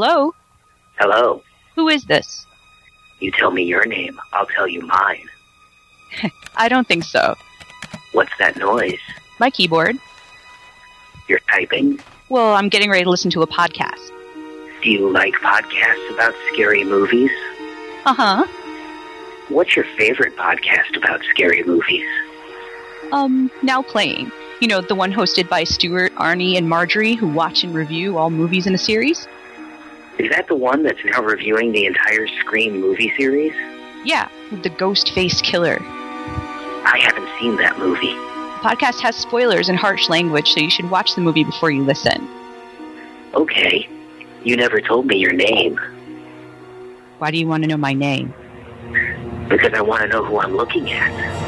Hello? 0.00 0.32
Hello. 1.00 1.42
Who 1.74 1.88
is 1.88 2.04
this? 2.04 2.46
You 3.18 3.32
tell 3.32 3.50
me 3.50 3.64
your 3.64 3.84
name, 3.84 4.20
I'll 4.32 4.46
tell 4.46 4.68
you 4.68 4.80
mine. 4.82 5.28
I 6.56 6.68
don't 6.68 6.86
think 6.86 7.02
so. 7.02 7.34
What's 8.12 8.30
that 8.38 8.56
noise? 8.56 9.00
My 9.40 9.50
keyboard. 9.50 9.96
You're 11.26 11.40
typing? 11.50 11.98
Well, 12.28 12.54
I'm 12.54 12.68
getting 12.68 12.90
ready 12.90 13.02
to 13.02 13.10
listen 13.10 13.32
to 13.32 13.42
a 13.42 13.46
podcast. 13.48 14.12
Do 14.84 14.88
you 14.92 15.10
like 15.10 15.34
podcasts 15.34 16.14
about 16.14 16.32
scary 16.52 16.84
movies? 16.84 17.32
Uh 18.04 18.14
huh. 18.14 18.46
What's 19.48 19.74
your 19.74 19.84
favorite 19.96 20.36
podcast 20.36 20.96
about 20.96 21.22
scary 21.30 21.64
movies? 21.64 22.08
Um, 23.10 23.50
now 23.64 23.82
playing. 23.82 24.30
You 24.60 24.68
know, 24.68 24.80
the 24.80 24.94
one 24.94 25.12
hosted 25.12 25.48
by 25.48 25.64
Stuart, 25.64 26.14
Arnie, 26.14 26.56
and 26.56 26.68
Marjorie 26.68 27.16
who 27.16 27.26
watch 27.26 27.64
and 27.64 27.74
review 27.74 28.16
all 28.16 28.30
movies 28.30 28.68
in 28.68 28.76
a 28.76 28.78
series? 28.78 29.26
Is 30.18 30.30
that 30.30 30.48
the 30.48 30.56
one 30.56 30.82
that's 30.82 31.04
now 31.04 31.22
reviewing 31.22 31.70
the 31.72 31.86
entire 31.86 32.26
Scream 32.40 32.80
movie 32.80 33.12
series? 33.16 33.52
Yeah, 34.04 34.28
the 34.62 34.70
ghost 34.70 35.12
faced 35.12 35.44
killer. 35.44 35.78
I 35.80 36.98
haven't 37.02 37.28
seen 37.38 37.56
that 37.56 37.78
movie. 37.78 38.14
The 38.14 38.64
podcast 38.64 39.00
has 39.00 39.14
spoilers 39.14 39.68
and 39.68 39.78
harsh 39.78 40.08
language, 40.08 40.52
so 40.52 40.60
you 40.60 40.70
should 40.70 40.90
watch 40.90 41.14
the 41.14 41.20
movie 41.20 41.44
before 41.44 41.70
you 41.70 41.84
listen. 41.84 42.28
Okay. 43.34 43.88
You 44.42 44.56
never 44.56 44.80
told 44.80 45.06
me 45.06 45.18
your 45.18 45.32
name. 45.32 45.78
Why 47.18 47.30
do 47.30 47.38
you 47.38 47.46
want 47.46 47.62
to 47.62 47.68
know 47.68 47.76
my 47.76 47.92
name? 47.92 48.34
Because 49.48 49.72
I 49.74 49.82
want 49.82 50.02
to 50.02 50.08
know 50.08 50.24
who 50.24 50.40
I'm 50.40 50.56
looking 50.56 50.90
at. 50.90 51.47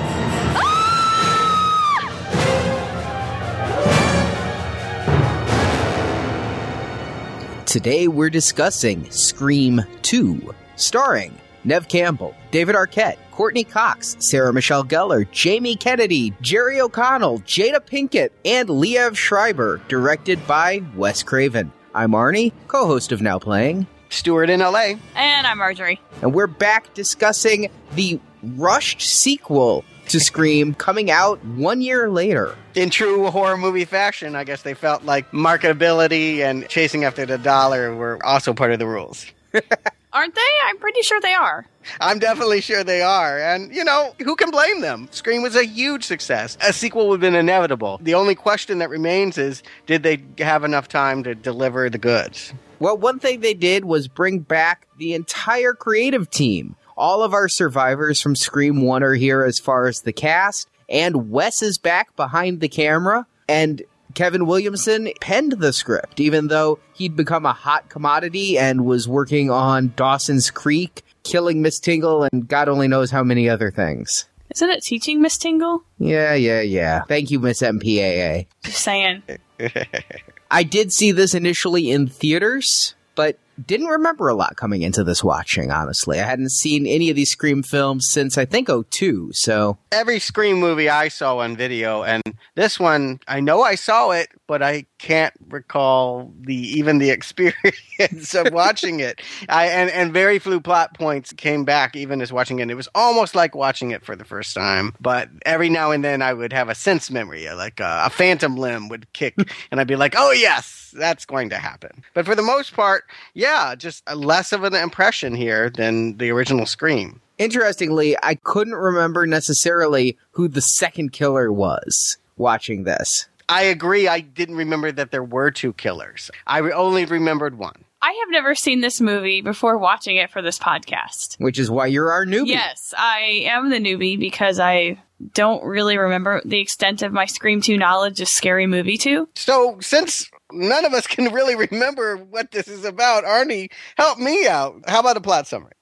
Today 7.70 8.08
we're 8.08 8.30
discussing 8.30 9.08
Scream 9.12 9.80
2, 10.02 10.52
starring 10.74 11.38
Nev 11.62 11.86
Campbell, 11.86 12.34
David 12.50 12.74
Arquette, 12.74 13.16
Courteney 13.30 13.62
Cox, 13.62 14.16
Sarah 14.18 14.52
Michelle 14.52 14.82
Gellar, 14.82 15.30
Jamie 15.30 15.76
Kennedy, 15.76 16.34
Jerry 16.40 16.80
O'Connell, 16.80 17.38
Jada 17.42 17.78
Pinkett, 17.78 18.30
and 18.44 18.68
Liev 18.68 19.14
Schreiber, 19.14 19.80
directed 19.86 20.44
by 20.48 20.82
Wes 20.96 21.22
Craven. 21.22 21.70
I'm 21.94 22.10
Arnie, 22.10 22.50
co-host 22.66 23.12
of 23.12 23.22
Now 23.22 23.38
Playing, 23.38 23.86
Stuart 24.08 24.50
in 24.50 24.58
LA. 24.58 24.94
And 25.14 25.46
I'm 25.46 25.58
Marjorie. 25.58 26.00
and 26.22 26.34
we're 26.34 26.48
back 26.48 26.92
discussing 26.94 27.70
the 27.94 28.18
rushed 28.42 29.00
sequel 29.00 29.84
to 30.10 30.20
Scream 30.20 30.74
coming 30.74 31.10
out 31.10 31.44
one 31.44 31.80
year 31.80 32.10
later. 32.10 32.56
In 32.74 32.90
true 32.90 33.30
horror 33.30 33.56
movie 33.56 33.84
fashion, 33.84 34.36
I 34.36 34.44
guess 34.44 34.62
they 34.62 34.74
felt 34.74 35.04
like 35.04 35.30
marketability 35.30 36.38
and 36.38 36.68
chasing 36.68 37.04
after 37.04 37.26
the 37.26 37.38
dollar 37.38 37.94
were 37.94 38.18
also 38.24 38.52
part 38.52 38.72
of 38.72 38.78
the 38.78 38.86
rules. 38.86 39.26
Aren't 40.12 40.34
they? 40.34 40.40
I'm 40.64 40.78
pretty 40.78 41.02
sure 41.02 41.20
they 41.20 41.34
are. 41.34 41.66
I'm 42.00 42.18
definitely 42.18 42.60
sure 42.60 42.82
they 42.82 43.00
are. 43.00 43.38
And, 43.38 43.72
you 43.74 43.84
know, 43.84 44.12
who 44.24 44.34
can 44.34 44.50
blame 44.50 44.80
them? 44.80 45.08
Scream 45.12 45.42
was 45.42 45.54
a 45.54 45.64
huge 45.64 46.04
success. 46.04 46.58
A 46.66 46.72
sequel 46.72 47.08
would 47.08 47.22
have 47.22 47.32
been 47.32 47.38
inevitable. 47.38 48.00
The 48.02 48.14
only 48.14 48.34
question 48.34 48.78
that 48.78 48.90
remains 48.90 49.38
is 49.38 49.62
did 49.86 50.02
they 50.02 50.22
have 50.38 50.64
enough 50.64 50.88
time 50.88 51.22
to 51.22 51.34
deliver 51.36 51.88
the 51.88 51.98
goods? 51.98 52.52
Well, 52.80 52.96
one 52.96 53.18
thing 53.18 53.40
they 53.40 53.54
did 53.54 53.84
was 53.84 54.08
bring 54.08 54.40
back 54.40 54.88
the 54.98 55.14
entire 55.14 55.74
creative 55.74 56.28
team. 56.30 56.74
All 57.00 57.22
of 57.22 57.32
our 57.32 57.48
survivors 57.48 58.20
from 58.20 58.36
Scream 58.36 58.82
1 58.82 59.02
are 59.02 59.14
here 59.14 59.42
as 59.42 59.58
far 59.58 59.86
as 59.86 60.02
the 60.02 60.12
cast, 60.12 60.68
and 60.86 61.30
Wes 61.30 61.62
is 61.62 61.78
back 61.78 62.14
behind 62.14 62.60
the 62.60 62.68
camera, 62.68 63.26
and 63.48 63.80
Kevin 64.12 64.44
Williamson 64.44 65.08
penned 65.18 65.52
the 65.52 65.72
script, 65.72 66.20
even 66.20 66.48
though 66.48 66.78
he'd 66.92 67.16
become 67.16 67.46
a 67.46 67.54
hot 67.54 67.88
commodity 67.88 68.58
and 68.58 68.84
was 68.84 69.08
working 69.08 69.50
on 69.50 69.94
Dawson's 69.96 70.50
Creek, 70.50 71.02
killing 71.22 71.62
Miss 71.62 71.80
Tingle, 71.80 72.28
and 72.30 72.46
God 72.46 72.68
only 72.68 72.86
knows 72.86 73.10
how 73.10 73.24
many 73.24 73.48
other 73.48 73.70
things. 73.70 74.28
Isn't 74.50 74.68
it 74.68 74.82
teaching 74.82 75.22
Miss 75.22 75.38
Tingle? 75.38 75.82
Yeah, 75.98 76.34
yeah, 76.34 76.60
yeah. 76.60 77.04
Thank 77.04 77.30
you, 77.30 77.40
Miss 77.40 77.62
MPAA. 77.62 78.46
Just 78.62 78.82
saying. 78.82 79.22
I 80.50 80.64
did 80.64 80.92
see 80.92 81.12
this 81.12 81.32
initially 81.32 81.90
in 81.90 82.08
theaters, 82.08 82.94
but 83.14 83.38
didn't 83.66 83.86
remember 83.86 84.28
a 84.28 84.34
lot 84.34 84.56
coming 84.56 84.82
into 84.82 85.04
this 85.04 85.22
watching, 85.22 85.70
honestly. 85.70 86.20
I 86.20 86.24
hadn't 86.24 86.50
seen 86.50 86.86
any 86.86 87.10
of 87.10 87.16
these 87.16 87.30
Scream 87.30 87.62
films 87.62 88.08
since 88.10 88.36
I 88.38 88.44
think 88.44 88.68
02, 88.68 89.30
so 89.32 89.78
Every 89.92 90.18
Scream 90.18 90.58
movie 90.58 90.88
I 90.88 91.08
saw 91.08 91.38
on 91.38 91.56
video, 91.56 92.02
and 92.02 92.22
this 92.54 92.78
one, 92.80 93.20
I 93.28 93.40
know 93.40 93.62
I 93.62 93.74
saw 93.74 94.10
it, 94.10 94.28
but 94.50 94.64
I 94.64 94.86
can't 94.98 95.32
recall 95.48 96.34
the 96.40 96.56
even 96.56 96.98
the 96.98 97.10
experience 97.16 98.34
of 98.34 98.52
watching 98.52 98.98
it. 98.98 99.20
I 99.48 99.66
and, 99.66 99.88
and 99.90 100.12
very 100.12 100.40
few 100.40 100.60
plot 100.60 100.92
points 100.94 101.32
came 101.32 101.64
back 101.64 101.94
even 101.94 102.20
as 102.20 102.32
watching 102.32 102.58
it. 102.58 102.68
It 102.68 102.74
was 102.74 102.88
almost 102.92 103.36
like 103.36 103.54
watching 103.54 103.92
it 103.92 104.04
for 104.04 104.16
the 104.16 104.24
first 104.24 104.52
time. 104.52 104.92
But 105.00 105.28
every 105.46 105.68
now 105.68 105.92
and 105.92 106.02
then 106.02 106.20
I 106.20 106.32
would 106.32 106.52
have 106.52 106.68
a 106.68 106.74
sense 106.74 107.12
memory, 107.12 107.48
like 107.50 107.78
a, 107.78 108.02
a 108.06 108.10
phantom 108.10 108.56
limb 108.56 108.88
would 108.88 109.12
kick, 109.12 109.36
and 109.70 109.80
I'd 109.80 109.86
be 109.86 109.94
like, 109.94 110.16
"Oh 110.18 110.32
yes, 110.32 110.92
that's 110.98 111.24
going 111.24 111.50
to 111.50 111.56
happen." 111.56 112.02
But 112.12 112.26
for 112.26 112.34
the 112.34 112.42
most 112.42 112.74
part, 112.74 113.04
yeah, 113.34 113.76
just 113.76 114.02
less 114.12 114.50
of 114.50 114.64
an 114.64 114.74
impression 114.74 115.32
here 115.32 115.70
than 115.70 116.16
the 116.16 116.30
original 116.30 116.66
Scream. 116.66 117.20
interestingly, 117.38 118.16
I 118.20 118.34
couldn't 118.34 118.74
remember 118.74 119.28
necessarily 119.28 120.18
who 120.32 120.48
the 120.48 120.60
second 120.60 121.12
killer 121.12 121.52
was 121.52 122.18
watching 122.36 122.82
this. 122.82 123.28
I 123.50 123.62
agree. 123.62 124.06
I 124.06 124.20
didn't 124.20 124.56
remember 124.56 124.92
that 124.92 125.10
there 125.10 125.24
were 125.24 125.50
two 125.50 125.72
killers. 125.72 126.30
I 126.46 126.58
re- 126.58 126.72
only 126.72 127.04
remembered 127.04 127.58
one. 127.58 127.84
I 128.02 128.12
have 128.12 128.30
never 128.30 128.54
seen 128.54 128.80
this 128.80 129.00
movie 129.00 129.42
before 129.42 129.76
watching 129.76 130.16
it 130.16 130.30
for 130.30 130.40
this 130.40 130.58
podcast. 130.58 131.36
Which 131.38 131.58
is 131.58 131.70
why 131.70 131.86
you're 131.86 132.10
our 132.12 132.24
newbie. 132.24 132.46
Yes, 132.46 132.94
I 132.96 133.44
am 133.46 133.68
the 133.68 133.78
newbie 133.78 134.18
because 134.18 134.58
I 134.58 135.02
don't 135.34 135.62
really 135.64 135.98
remember 135.98 136.40
the 136.44 136.60
extent 136.60 137.02
of 137.02 137.12
my 137.12 137.26
Scream 137.26 137.60
2 137.60 137.76
knowledge 137.76 138.20
of 138.20 138.28
Scary 138.28 138.66
Movie 138.66 138.96
2. 138.96 139.28
So, 139.34 139.78
since 139.80 140.30
none 140.52 140.84
of 140.84 140.94
us 140.94 141.06
can 141.06 141.32
really 141.32 141.56
remember 141.56 142.16
what 142.16 142.52
this 142.52 142.68
is 142.68 142.84
about, 142.84 143.24
Arnie, 143.24 143.70
help 143.96 144.18
me 144.18 144.46
out. 144.46 144.80
How 144.88 145.00
about 145.00 145.16
a 145.16 145.20
plot 145.20 145.46
summary? 145.46 145.72